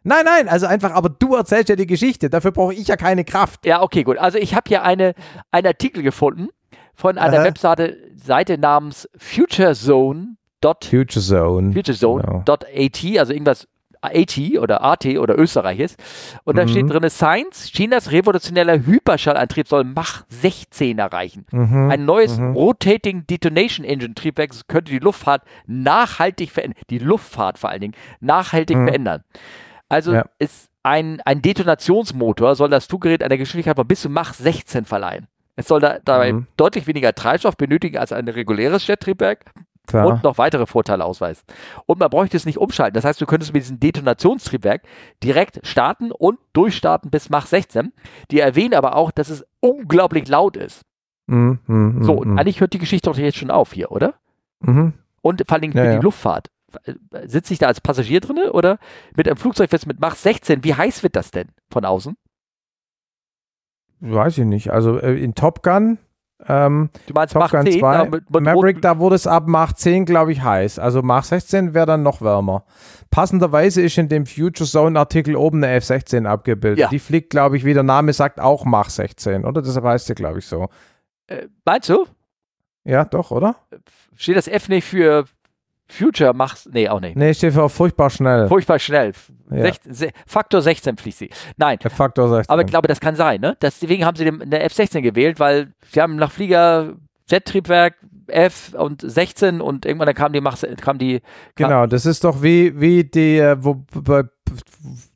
Nein, 0.02 0.24
nein, 0.24 0.48
also 0.48 0.66
einfach, 0.66 0.92
aber 0.92 1.08
du 1.08 1.34
erzählst 1.34 1.68
ja 1.68 1.74
die 1.74 1.86
Geschichte. 1.86 2.30
Dafür 2.30 2.52
brauche 2.52 2.72
ich 2.72 2.86
ja 2.86 2.96
keine 2.96 3.24
Kraft. 3.24 3.66
Ja, 3.66 3.82
okay, 3.82 4.04
gut. 4.04 4.18
Also 4.18 4.38
ich 4.38 4.54
habe 4.54 4.68
hier 4.68 4.84
eine, 4.84 5.14
einen 5.50 5.66
Artikel 5.66 6.04
gefunden 6.04 6.48
von 6.94 7.18
einer 7.18 7.40
äh. 7.40 7.44
Webseite 7.44 7.96
Seite 8.14 8.56
namens 8.56 9.08
futurezone. 9.16 10.36
Futurezone. 10.62 11.72
Futurezone.at, 11.72 13.00
genau. 13.00 13.20
also 13.20 13.32
irgendwas 13.32 13.66
AT 14.00 14.38
oder 14.58 14.82
AT 14.82 15.06
oder 15.06 15.38
Österreich 15.38 15.80
ist. 15.80 16.02
Und 16.44 16.54
mhm. 16.54 16.58
da 16.58 16.68
steht 16.68 16.90
drin, 16.90 17.08
Science, 17.10 17.70
Chinas 17.72 18.12
revolutioneller 18.12 18.84
Hyperschallantrieb 18.84 19.68
soll 19.68 19.84
Mach 19.84 20.24
16 20.28 20.98
erreichen. 20.98 21.46
Mhm. 21.50 21.90
Ein 21.90 22.04
neues 22.04 22.38
mhm. 22.38 22.52
Rotating 22.52 23.26
Detonation 23.26 23.84
Engine 23.84 24.14
Triebwerk 24.14 24.50
könnte 24.68 24.92
die 24.92 24.98
Luftfahrt 24.98 25.42
nachhaltig 25.66 26.50
verändern, 26.50 26.80
die 26.90 26.98
Luftfahrt 26.98 27.58
vor 27.58 27.70
allen 27.70 27.80
Dingen 27.80 27.94
nachhaltig 28.20 28.76
mhm. 28.76 28.86
verändern. 28.86 29.24
Also 29.88 30.14
ja. 30.14 30.24
ist 30.38 30.68
ein, 30.82 31.20
ein 31.24 31.42
Detonationsmotor 31.42 32.54
soll 32.54 32.70
das 32.70 32.86
Fluggerät 32.86 33.22
einer 33.22 33.36
Geschwindigkeit 33.36 33.76
von 33.76 33.86
bis 33.86 34.02
zu 34.02 34.08
Mach 34.08 34.34
16 34.34 34.84
verleihen. 34.84 35.26
Es 35.56 35.68
soll 35.68 35.80
da, 35.80 35.98
dabei 36.04 36.32
mhm. 36.32 36.46
deutlich 36.56 36.86
weniger 36.86 37.14
Treibstoff 37.14 37.56
benötigen 37.56 37.96
als 37.96 38.12
ein 38.12 38.28
reguläres 38.28 38.86
Jettriebwerk 38.86 39.46
Klar. 39.86 40.06
und 40.06 40.22
noch 40.22 40.38
weitere 40.38 40.66
Vorteile 40.66 41.04
ausweisen. 41.04 41.44
Und 41.86 41.98
man 41.98 42.10
bräuchte 42.10 42.36
es 42.36 42.46
nicht 42.46 42.58
umschalten. 42.58 42.94
Das 42.94 43.04
heißt, 43.04 43.20
du 43.20 43.26
könntest 43.26 43.52
mit 43.52 43.62
diesem 43.62 43.80
Detonationstriebwerk 43.80 44.82
direkt 45.22 45.66
starten 45.66 46.12
und 46.12 46.38
durchstarten 46.52 47.10
bis 47.10 47.30
Mach 47.30 47.46
16. 47.46 47.92
Die 48.30 48.40
erwähnen 48.40 48.74
aber 48.74 48.96
auch, 48.96 49.10
dass 49.10 49.30
es 49.30 49.44
unglaublich 49.60 50.28
laut 50.28 50.56
ist. 50.56 50.82
Mhm, 51.26 51.58
mh, 51.66 52.04
so, 52.04 52.14
und 52.14 52.34
mh. 52.34 52.40
eigentlich 52.40 52.60
hört 52.60 52.72
die 52.72 52.78
Geschichte 52.78 53.10
doch 53.10 53.18
jetzt 53.18 53.38
schon 53.38 53.50
auf 53.50 53.72
hier, 53.72 53.90
oder? 53.90 54.14
Mhm. 54.60 54.94
Und 55.22 55.42
vor 55.46 55.56
allem 55.56 55.72
für 55.72 55.78
ja, 55.78 55.84
die 55.86 55.96
ja. 55.96 56.00
Luftfahrt 56.00 56.50
sitze 57.24 57.52
ich 57.52 57.58
da 57.58 57.66
als 57.66 57.80
Passagier 57.80 58.20
drin 58.20 58.38
oder 58.50 58.78
mit 59.16 59.26
einem 59.26 59.36
Flugzeug 59.36 59.72
jetzt 59.72 59.86
mit 59.86 60.00
Mach 60.00 60.14
16? 60.14 60.64
Wie 60.64 60.74
heiß 60.74 61.02
wird 61.02 61.16
das 61.16 61.30
denn 61.30 61.48
von 61.70 61.84
außen? 61.84 62.16
Weiß 64.00 64.38
ich 64.38 64.44
nicht. 64.44 64.70
Also 64.70 64.98
äh, 64.98 65.14
in 65.14 65.34
Top 65.34 65.62
Gun. 65.62 65.98
Ähm, 66.46 66.90
du 67.06 67.14
meinst 67.14 67.32
Top 67.32 67.42
Mach 67.42 67.50
Gun 67.50 67.66
10? 67.66 67.80
2, 67.80 67.96
da 67.96 68.04
mit, 68.04 68.30
mit 68.30 68.42
Maverick, 68.42 68.82
da 68.82 68.98
wurde 68.98 69.16
es 69.16 69.26
ab 69.26 69.44
Mach 69.46 69.72
10, 69.72 70.04
glaube 70.04 70.32
ich, 70.32 70.42
heiß. 70.42 70.78
Also 70.78 71.02
Mach 71.02 71.24
16 71.24 71.72
wäre 71.72 71.86
dann 71.86 72.02
noch 72.02 72.20
wärmer. 72.20 72.64
Passenderweise 73.10 73.80
ist 73.82 73.96
in 73.96 74.08
dem 74.08 74.26
Future 74.26 74.68
Zone 74.68 74.98
Artikel 74.98 75.34
oben 75.34 75.64
eine 75.64 75.74
F-16 75.74 76.26
abgebildet. 76.26 76.78
Ja. 76.78 76.88
Die 76.88 76.98
fliegt, 76.98 77.30
glaube 77.30 77.56
ich, 77.56 77.64
wie 77.64 77.74
der 77.74 77.82
Name 77.82 78.12
sagt, 78.12 78.38
auch 78.38 78.64
Mach 78.64 78.90
16, 78.90 79.44
oder? 79.44 79.62
Deshalb 79.62 79.86
heißt 79.86 80.06
sie, 80.06 80.14
glaube 80.14 80.40
ich, 80.40 80.46
so. 80.46 80.68
Äh, 81.26 81.46
meinst 81.64 81.88
du? 81.88 82.06
Ja, 82.84 83.04
doch, 83.04 83.30
oder? 83.30 83.56
Steht 84.14 84.36
das 84.36 84.46
F 84.46 84.68
nicht 84.68 84.86
für 84.86 85.24
Future 85.88 86.34
machst, 86.34 86.68
nee, 86.72 86.88
auch 86.88 87.00
nicht. 87.00 87.16
Nee, 87.16 87.32
steht 87.32 87.52
für 87.52 87.68
furchtbar 87.68 88.10
schnell. 88.10 88.48
Furchtbar 88.48 88.78
schnell. 88.78 89.12
Ja. 89.50 89.62
16, 89.62 90.10
Faktor 90.26 90.60
16 90.60 90.96
fließt 90.96 91.18
sie. 91.18 91.30
Nein. 91.56 91.78
Der 91.82 91.90
Faktor 91.90 92.28
16. 92.28 92.52
Aber 92.52 92.62
ich 92.62 92.68
glaube, 92.68 92.88
das 92.88 93.00
kann 93.00 93.14
sein, 93.14 93.40
ne? 93.40 93.56
Deswegen 93.62 94.04
haben 94.04 94.16
sie 94.16 94.24
den, 94.24 94.42
eine 94.42 94.66
F16 94.66 95.00
gewählt, 95.00 95.38
weil 95.38 95.72
sie 95.92 96.00
haben 96.00 96.16
nach 96.16 96.32
Flieger 96.32 96.94
Jet-Triebwerk 97.28 97.94
F 98.28 98.74
und 98.74 99.02
16 99.02 99.60
und 99.60 99.86
irgendwann 99.86 100.12
kam 100.14 100.32
die, 100.32 100.40
kam 100.76 100.98
die. 100.98 101.20
Kam 101.54 101.68
genau, 101.68 101.86
das 101.86 102.06
ist 102.06 102.24
doch 102.24 102.42
wie, 102.42 102.78
wie 102.80 103.04
die, 103.04 103.38
äh, 103.38 103.56
wo 103.58 103.84
bei, 103.94 104.24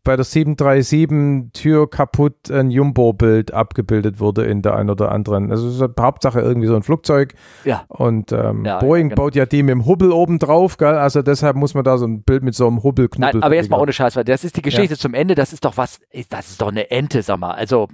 bei 0.02 0.16
der 0.16 0.24
737 0.24 1.52
Tür 1.52 1.88
kaputt 1.90 2.50
ein 2.50 2.70
Jumbo-Bild 2.70 3.52
abgebildet 3.52 4.20
wurde 4.20 4.44
in 4.44 4.62
der 4.62 4.76
einen 4.76 4.90
oder 4.90 5.12
anderen. 5.12 5.50
Also 5.50 5.68
es 5.68 5.80
ist 5.80 6.00
Hauptsache 6.00 6.40
irgendwie 6.40 6.66
so 6.66 6.76
ein 6.76 6.82
Flugzeug. 6.82 7.34
Ja. 7.64 7.84
Und 7.88 8.32
ähm, 8.32 8.64
ja, 8.64 8.78
Boeing 8.78 9.10
ja, 9.10 9.14
genau. 9.14 9.22
baut 9.22 9.34
ja 9.34 9.46
die 9.46 9.62
mit 9.62 9.72
dem 9.72 9.86
Hubbel 9.86 10.12
oben 10.12 10.38
drauf, 10.38 10.76
gell? 10.76 10.94
Also 10.94 11.22
deshalb 11.22 11.56
muss 11.56 11.74
man 11.74 11.84
da 11.84 11.98
so 11.98 12.06
ein 12.06 12.22
Bild 12.22 12.42
mit 12.42 12.54
so 12.54 12.66
einem 12.66 12.82
Hubbelknubbel. 12.82 13.40
Nein, 13.40 13.42
aber 13.42 13.54
jetzt 13.54 13.70
mal 13.70 13.80
ohne 13.80 13.92
Scheiß, 13.92 14.16
weil 14.16 14.24
das 14.24 14.44
ist 14.44 14.56
die 14.56 14.62
Geschichte 14.62 14.96
zum 14.96 15.14
Ende, 15.14 15.34
das 15.34 15.52
ist 15.52 15.64
doch 15.64 15.76
was, 15.76 16.00
das 16.28 16.50
ist 16.50 16.62
doch 16.62 16.68
eine 16.68 16.90
Ente, 16.90 17.22
sag 17.22 17.38
mal. 17.38 17.52
Also 17.52 17.88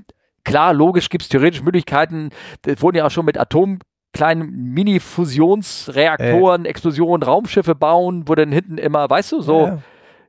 klar, 0.44 0.72
logisch 0.72 1.08
gibt 1.08 1.24
es 1.24 1.28
theoretisch 1.28 1.62
Möglichkeiten, 1.62 2.30
das 2.62 2.80
wurden 2.82 2.96
ja 2.96 3.06
auch 3.06 3.10
schon 3.10 3.26
mit 3.26 3.38
Atom 3.38 3.78
kleinen 4.12 4.72
Mini-Fusionsreaktoren, 4.72 6.64
äh. 6.64 6.68
Explosionen, 6.68 7.22
Raumschiffe 7.22 7.74
bauen, 7.74 8.22
wo 8.26 8.34
dann 8.34 8.50
hinten 8.50 8.78
immer, 8.78 9.10
weißt 9.10 9.32
du, 9.32 9.40
so 9.42 9.66
ja. 9.66 9.78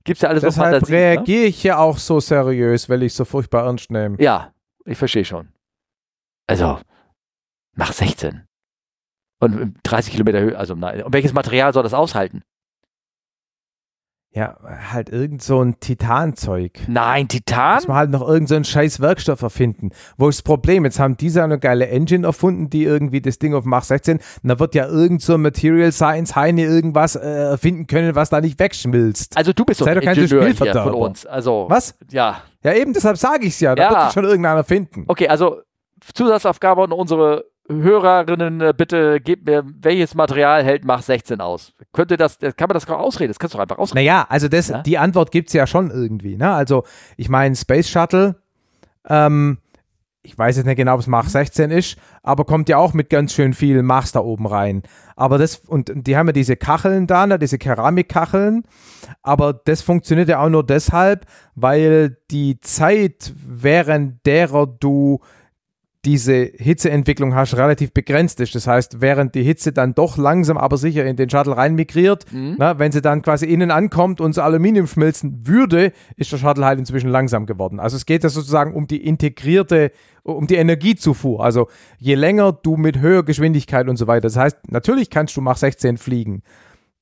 Gibt 0.08 0.18
es 0.18 0.22
ja 0.22 0.30
alles 0.30 0.42
Deshalb 0.42 0.56
so 0.56 0.72
Fantasie, 0.72 0.92
ne? 0.94 0.98
reagiere 0.98 1.42
ne? 1.42 1.48
ich 1.48 1.64
ja 1.64 1.78
auch 1.78 1.98
so 1.98 2.20
seriös, 2.20 2.90
weil 2.90 3.04
ich 3.04 3.14
so 3.14 3.26
furchtbar 3.26 3.66
ernst 3.66 3.92
nehme. 3.92 4.16
Ja, 4.20 4.54
ich 4.86 4.98
verstehe 4.98 5.26
schon. 5.26 5.50
Also, 6.48 6.80
nach 7.76 7.92
16. 7.92 8.48
Und 9.40 9.76
30 9.84 10.14
Kilometer 10.14 10.40
Höhe, 10.40 10.58
also 10.58 10.74
nein. 10.74 11.04
Und 11.04 11.14
welches 11.14 11.34
Material 11.34 11.74
soll 11.74 11.84
das 11.84 11.94
aushalten? 11.94 12.44
Ja, 14.34 14.58
halt 14.92 15.10
irgend 15.10 15.42
so 15.42 15.62
ein 15.62 15.80
Titanzeug. 15.80 16.82
Nein, 16.88 17.28
Titan? 17.28 17.76
Muss 17.76 17.88
man 17.88 17.98
halt 17.98 18.12
noch 18.12 18.28
irgend 18.28 18.50
so 18.50 18.56
einen 18.56 18.66
scheiß 18.66 19.00
Werkstoff 19.00 19.42
erfinden. 19.42 19.90
Wo 20.18 20.30
ist 20.30 20.40
das 20.40 20.44
Problem? 20.44 20.86
Jetzt 20.86 21.00
haben 21.00 21.18
diese 21.18 21.44
eine 21.44 21.58
geile 21.58 21.88
Engine 21.88 22.28
erfunden, 22.28 22.70
die 22.70 22.84
irgendwie 22.84 23.22
das 23.22 23.40
Ding 23.40 23.56
auf 23.56 23.66
Mach 23.66 23.84
16, 23.84 24.18
und 24.18 24.24
da 24.44 24.60
wird 24.60 24.76
ja 24.76 24.86
irgend 24.88 25.22
so 25.24 25.34
ein 25.36 25.42
Material 25.42 25.92
Science 25.92 26.36
Heine 26.36 26.64
irgendwas 26.64 27.16
äh, 27.16 27.28
erfinden 27.28 27.88
können, 27.88 28.14
was 28.16 28.30
da 28.30 28.40
nicht 28.40 28.60
wegschmilzt. 28.60 29.36
Also 29.36 29.54
du 29.54 29.66
bist 29.66 29.82
doch 29.82 29.88
ein 29.88 29.98
Ingenieur 29.98 30.48
hier 30.50 30.74
von 30.74 30.94
uns. 30.94 31.26
Also, 31.26 31.66
was? 31.70 31.96
Ja. 32.12 32.42
Ja, 32.64 32.74
eben 32.74 32.94
deshalb 32.94 33.18
sage 33.18 33.46
ich 33.46 33.54
es 33.54 33.60
ja. 33.60 33.76
Da 33.76 33.84
ja. 33.84 34.04
wird 34.04 34.14
schon 34.14 34.26
irgendeiner 34.26 34.64
finden. 34.64 35.06
Okay, 35.08 35.30
also 35.30 35.62
Zusatzaufgabe 36.14 36.84
an 36.84 36.92
unsere 36.92 37.46
Hörerinnen, 37.70 38.62
äh, 38.62 38.74
bitte 38.76 39.20
gebt 39.20 39.46
mir, 39.46 39.64
welches 39.66 40.16
Material 40.16 40.64
hält 40.64 40.86
Mach 40.86 41.02
16 41.02 41.42
aus? 41.42 41.74
Könnte 41.94 42.18
das, 42.18 42.40
kann 42.40 42.68
man 42.68 42.74
das 42.74 42.88
auch 42.90 43.00
ausreden? 43.00 43.30
Das 43.30 43.40
kannst 43.40 43.54
du 43.54 43.58
doch 43.58 43.64
einfach 43.64 43.78
ausreden. 43.78 44.06
Naja, 44.06 44.26
also 44.30 44.48
das, 44.48 44.70
ja? 44.70 44.82
die 44.82 44.98
Antwort 44.98 45.32
gibt 45.32 45.50
es 45.50 45.54
ja 45.54 45.68
schon 45.68 45.92
irgendwie. 45.92 46.38
Ne? 46.38 46.52
Also, 46.52 46.84
ich 47.18 47.30
meine, 47.30 47.56
Space 47.56 47.90
Shuttle, 47.90 48.36
ähm, 49.08 49.58
ich 50.28 50.38
weiß 50.38 50.58
jetzt 50.58 50.66
nicht 50.66 50.76
genau, 50.76 50.96
ob 50.96 51.00
es 51.00 51.08
Mach 51.08 51.30
16 51.30 51.72
ist, 51.72 51.98
aber 52.22 52.44
kommt 52.44 52.68
ja 52.68 52.78
auch 52.78 52.94
mit 52.94 53.10
ganz 53.10 53.34
schön 53.34 53.54
viel 53.54 53.82
Machs 53.82 54.12
da 54.12 54.20
oben 54.20 54.46
rein. 54.46 54.84
Aber 55.16 55.38
das, 55.38 55.58
und 55.58 55.92
die 55.96 56.18
haben 56.18 56.28
ja 56.28 56.34
diese 56.34 56.58
Kacheln 56.58 57.08
da, 57.08 57.26
ne, 57.26 57.40
diese 57.40 57.58
Keramikkacheln, 57.58 58.64
aber 59.24 59.54
das 59.54 59.82
funktioniert 59.82 60.28
ja 60.28 60.44
auch 60.44 60.50
nur 60.50 60.66
deshalb, 60.66 61.26
weil 61.56 62.18
die 62.30 62.60
Zeit, 62.60 63.34
während 63.46 64.26
derer 64.26 64.68
du 64.68 65.22
diese 66.08 66.50
Hitzeentwicklung 66.56 67.36
hast, 67.36 67.58
relativ 67.58 67.92
begrenzt 67.92 68.40
ist. 68.40 68.56
Das 68.56 68.66
heißt, 68.66 69.02
während 69.02 69.36
die 69.36 69.44
Hitze 69.44 69.74
dann 69.74 69.94
doch 69.94 70.16
langsam, 70.18 70.58
aber 70.58 70.78
sicher 70.78 71.04
in 71.06 71.18
den 71.18 71.30
Shuttle 71.30 71.58
rein 71.58 71.76
migriert, 71.76 72.24
Mhm. 72.32 72.56
na, 72.58 72.80
wenn 72.80 72.94
sie 72.94 73.02
dann 73.02 73.22
quasi 73.22 73.46
innen 73.46 73.72
ankommt 73.72 74.22
und 74.22 74.38
das 74.38 74.42
Aluminium 74.44 74.88
schmelzen 74.88 75.46
würde, 75.46 75.92
ist 76.16 76.32
der 76.32 76.38
Shuttle 76.38 76.66
halt 76.66 76.80
inzwischen 76.80 77.10
langsam 77.10 77.46
geworden. 77.46 77.82
Also 77.82 77.98
es 77.98 78.06
geht 78.06 78.24
ja 78.24 78.30
sozusagen 78.30 78.74
um 78.74 78.88
die 78.88 79.06
integrierte, 79.06 79.92
um 80.24 80.48
die 80.48 80.56
Energiezufuhr. 80.56 81.44
Also 81.44 81.68
je 82.00 82.16
länger 82.16 82.54
du 82.54 82.78
mit 82.78 83.00
höherer 83.00 83.24
Geschwindigkeit 83.24 83.90
und 83.90 83.98
so 83.98 84.08
weiter. 84.08 84.22
Das 84.22 84.38
heißt, 84.38 84.72
natürlich 84.72 85.10
kannst 85.10 85.36
du 85.36 85.42
Mach 85.42 85.58
16 85.58 85.98
fliegen. 85.98 86.42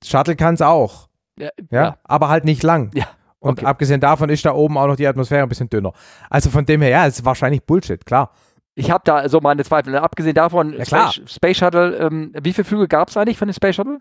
Shuttle 0.03 0.35
kann 0.35 0.55
es 0.55 0.61
auch, 0.63 1.09
Ja, 1.37 1.49
ja, 1.69 1.83
ja. 1.83 1.97
aber 2.05 2.29
halt 2.29 2.43
nicht 2.43 2.63
lang. 2.63 2.89
Ja, 2.95 3.05
Und 3.39 3.59
okay. 3.59 3.65
abgesehen 3.65 4.01
davon 4.01 4.29
ist 4.29 4.43
da 4.45 4.53
oben 4.53 4.77
auch 4.79 4.87
noch 4.87 4.95
die 4.95 5.05
Atmosphäre 5.07 5.43
ein 5.43 5.49
bisschen 5.49 5.69
dünner. 5.69 5.93
Also 6.29 6.49
von 6.49 6.65
dem 6.65 6.81
her, 6.81 6.89
ja, 6.89 7.05
es 7.07 7.19
ist 7.19 7.25
wahrscheinlich 7.25 7.61
Bullshit, 7.63 8.03
klar. 8.03 8.31
Ich 8.77 8.91
habe 8.91 9.03
da 9.05 9.27
so 9.29 9.39
meine 9.39 9.63
Zweifel. 9.63 9.95
Abgesehen 9.97 10.35
davon, 10.35 10.73
Ja. 10.73 10.85
Space, 10.85 11.21
Space 11.33 11.57
Shuttle, 11.57 11.95
ähm, 11.97 12.33
wie 12.41 12.51
viele 12.53 12.65
Flüge 12.65 12.87
gab 12.87 13.09
es 13.09 13.17
eigentlich 13.17 13.37
von 13.37 13.47
dem 13.47 13.53
Space 13.53 13.75
Shuttle? 13.75 13.99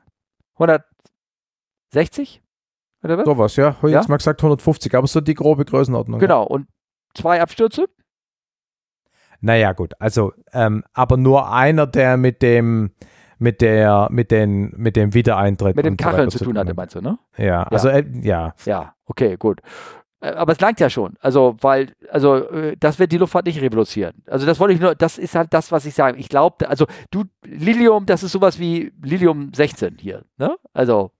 160? 1.92 2.42
Oder 3.02 3.18
was? 3.18 3.24
Sowas, 3.24 3.56
ja. 3.56 3.76
Habe 3.76 3.90
Ja? 3.90 3.98
jetzt 3.98 4.09
mal 4.09 4.16
gesagt 4.16 4.42
150, 4.42 4.94
aber 4.94 5.06
so 5.06 5.20
die 5.20 5.34
grobe 5.34 5.64
Größenordnung. 5.64 6.18
Genau. 6.20 6.44
Und 6.44 6.66
zwei 7.14 7.40
Abstürze? 7.40 7.86
Naja, 9.40 9.72
gut. 9.72 9.92
Also, 10.01 10.32
ähm, 10.52 10.84
aber 10.92 11.16
nur 11.18 11.52
einer, 11.52 11.86
der 11.86 12.16
mit 12.16 12.40
dem, 12.42 12.92
mit 13.38 13.60
der, 13.60 14.09
mit 14.10 14.30
den, 14.30 14.72
mit 14.76 14.96
dem 14.96 15.12
Wiedereintritt. 15.12 15.76
Mit 15.76 15.84
dem 15.84 15.96
so 15.98 16.05
Kacheln 16.05 16.26
weiter 16.28 16.38
zu 16.38 16.44
tun 16.44 16.59
hatte, 16.59 16.72
meinst 16.74 16.94
du, 16.94 17.01
ne? 17.02 17.18
Ja, 17.36 17.64
also, 17.64 17.88
äh, 17.88 18.05
ja. 18.22 18.55
Ja, 18.64 18.94
okay, 19.05 19.36
gut. 19.36 19.60
Äh, 20.24 20.34
Aber 20.34 20.52
es 20.52 20.60
langt 20.60 20.80
ja 20.80 20.88
schon. 20.90 21.14
Also, 21.20 21.56
weil, 21.60 21.92
also, 22.10 22.36
äh, 22.36 22.76
das 22.78 22.98
wird 22.98 23.12
die 23.12 23.18
Luftfahrt 23.18 23.46
nicht 23.46 23.60
revolutionieren. 23.60 24.22
Also, 24.26 24.46
das 24.46 24.59
wollte 24.59 24.74
ich 24.74 24.80
nur, 24.80 24.94
das 24.94 25.18
ist 25.18 25.34
halt 25.34 25.52
das, 25.52 25.70
was 25.70 25.84
ich 25.86 25.94
sage. 25.94 26.18
Ich 26.18 26.28
glaube, 26.28 26.68
also, 26.68 26.86
du, 27.10 27.24
Lilium, 27.44 28.06
das 28.06 28.22
ist 28.22 28.32
sowas 28.32 28.59
wie 28.59 28.92
Lilium 29.02 29.52
16 29.55 29.98
hier, 30.01 30.24
ne? 30.38 30.56
Also, 30.72 31.10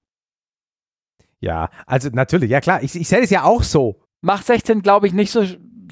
Ja, 1.40 1.68
also 1.86 2.09
natürlich, 2.12 2.51
ja 2.51 2.60
klar. 2.60 2.82
Ich, 2.82 2.94
ich 2.97 3.06
sehe 3.09 3.20
es 3.20 3.31
ja 3.31 3.43
auch 3.44 3.62
so. 3.62 4.01
Mach 4.22 4.40
16 4.43 4.81
glaube 4.81 5.06
ich 5.06 5.12
nicht 5.12 5.31
so, 5.31 5.44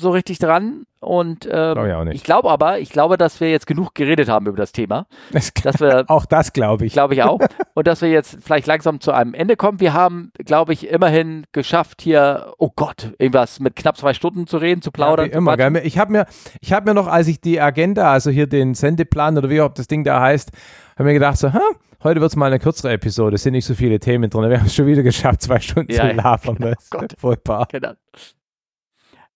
so 0.02 0.10
richtig 0.10 0.38
dran. 0.38 0.84
Und 1.00 1.46
ähm, 1.46 1.74
Glaube 1.74 2.08
ich 2.10 2.16
ich 2.16 2.22
glaube 2.24 2.48
aber, 2.50 2.78
ich 2.78 2.90
glaube, 2.90 3.16
dass 3.16 3.40
wir 3.40 3.50
jetzt 3.50 3.66
genug 3.66 3.94
geredet 3.94 4.28
haben 4.28 4.46
über 4.46 4.56
das 4.58 4.70
Thema. 4.72 5.06
Das, 5.32 5.52
Dass 5.54 5.80
wir, 5.80 6.04
auch 6.08 6.26
das 6.26 6.52
glaube 6.52 6.84
ich. 6.86 6.92
glaube 6.92 7.14
ich 7.14 7.22
auch. 7.22 7.40
Und 7.74 7.86
dass 7.86 8.02
wir 8.02 8.10
jetzt 8.10 8.38
vielleicht 8.40 8.66
langsam 8.66 9.00
zu 9.00 9.10
einem 9.12 9.34
Ende 9.34 9.56
kommen. 9.56 9.80
Wir 9.80 9.94
haben, 9.94 10.30
glaube 10.44 10.72
ich, 10.74 10.88
immerhin 10.88 11.44
geschafft, 11.52 12.02
hier, 12.02 12.52
oh 12.58 12.70
Gott, 12.76 13.14
irgendwas 13.18 13.58
mit 13.58 13.74
knapp 13.74 13.96
zwei 13.96 14.14
Stunden 14.14 14.46
zu 14.46 14.58
reden, 14.58 14.82
zu 14.82 14.92
plaudern. 14.92 15.32
Zu 15.32 15.38
immer, 15.38 15.56
gell? 15.56 15.80
Ich 15.84 15.98
habe 15.98 16.12
mir, 16.12 16.26
ich 16.60 16.72
hab 16.72 16.84
mir 16.84 16.94
noch, 16.94 17.06
als 17.08 17.26
ich 17.26 17.40
die 17.40 17.60
Agenda, 17.60 18.12
also 18.12 18.30
hier 18.30 18.46
den 18.46 18.74
Sendeplan 18.74 19.38
oder 19.38 19.48
wie 19.50 19.60
auch 19.60 19.72
das 19.72 19.88
Ding 19.88 20.04
da 20.04 20.20
heißt, 20.20 20.50
habe 20.96 21.04
mir 21.04 21.14
gedacht, 21.14 21.38
so, 21.38 21.52
ha, 21.52 21.60
heute 22.04 22.20
wird 22.20 22.30
es 22.30 22.36
mal 22.36 22.46
eine 22.46 22.58
kürzere 22.60 22.92
Episode, 22.92 23.34
es 23.36 23.42
sind 23.42 23.52
nicht 23.54 23.64
so 23.64 23.74
viele 23.74 23.98
Themen 23.98 24.30
drin. 24.30 24.50
Wir 24.50 24.58
haben 24.58 24.66
es 24.66 24.74
schon 24.74 24.86
wieder 24.86 25.02
geschafft, 25.02 25.42
zwei 25.42 25.58
Stunden 25.58 25.90
Ja, 25.92 26.10
zu 26.10 26.14
labern. 26.14 26.54
genau. 26.56 26.70
Das 26.70 26.84
ist 26.84 26.90
Gott. 26.90 27.14
Furchtbar. 27.18 27.66
Genau. 27.72 27.92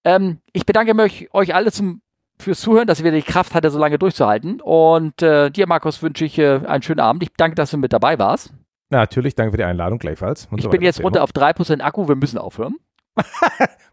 Ähm, 0.07 0.39
ich 0.53 0.65
bedanke 0.65 0.95
mich 0.95 1.35
euch 1.35 1.53
alle 1.55 1.73
zum, 1.73 2.01
fürs 2.39 2.61
Zuhören, 2.61 2.87
dass 2.87 3.01
ihr 3.01 3.05
wieder 3.05 3.17
die 3.17 3.23
Kraft 3.23 3.55
hatte, 3.55 3.71
so 3.71 3.79
lange 3.79 3.99
durchzuhalten. 3.99 4.61
Und 4.61 5.21
äh, 5.21 5.51
dir, 5.51 5.67
Markus, 5.67 6.01
wünsche 6.01 6.25
ich 6.25 6.39
äh, 6.39 6.61
einen 6.65 6.83
schönen 6.83 7.01
Abend. 7.01 7.25
Ich 7.25 7.31
danke, 7.37 7.57
dass 7.57 7.73
du 7.73 7.77
mit 7.77 7.93
dabei 7.93 8.17
warst. 8.19 8.55
Natürlich, 8.91 9.35
danke 9.35 9.51
für 9.51 9.57
die 9.57 9.65
Einladung 9.65 9.99
gleichfalls. 9.99 10.47
Und 10.49 10.59
Ich 10.59 10.65
so 10.65 10.71
bin 10.71 10.81
jetzt 10.81 11.03
runter 11.03 11.25
auf 11.25 11.31
3% 11.31 11.81
Akku, 11.81 12.07
wir 12.07 12.15
müssen 12.15 12.39
aufhören. 12.39 12.77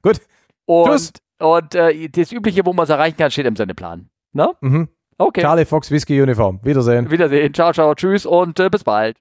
Gut. 0.04 0.22
Und, 0.66 0.92
Tschüss. 0.92 1.14
und 1.40 1.74
äh, 1.74 2.08
das 2.10 2.32
Übliche, 2.32 2.64
wo 2.64 2.74
man 2.74 2.84
es 2.84 2.90
erreichen 2.92 3.18
kann, 3.18 3.32
steht 3.32 3.48
im 3.48 3.56
Sendeplan. 3.56 4.10
Ne? 4.34 4.52
Mhm. 4.62 4.90
Okay. 5.18 5.42
Charlie 5.42 5.66
Fox 5.66 5.90
Whisky 5.90 6.22
Uniform. 6.22 6.60
Wiedersehen. 6.64 7.10
Wiedersehen. 7.10 7.54
Ciao, 7.56 7.74
ciao, 7.74 7.96
tschüss 7.96 8.28
und 8.28 8.60
äh, 8.60 8.70
bis 8.70 8.84
bald. 8.84 9.18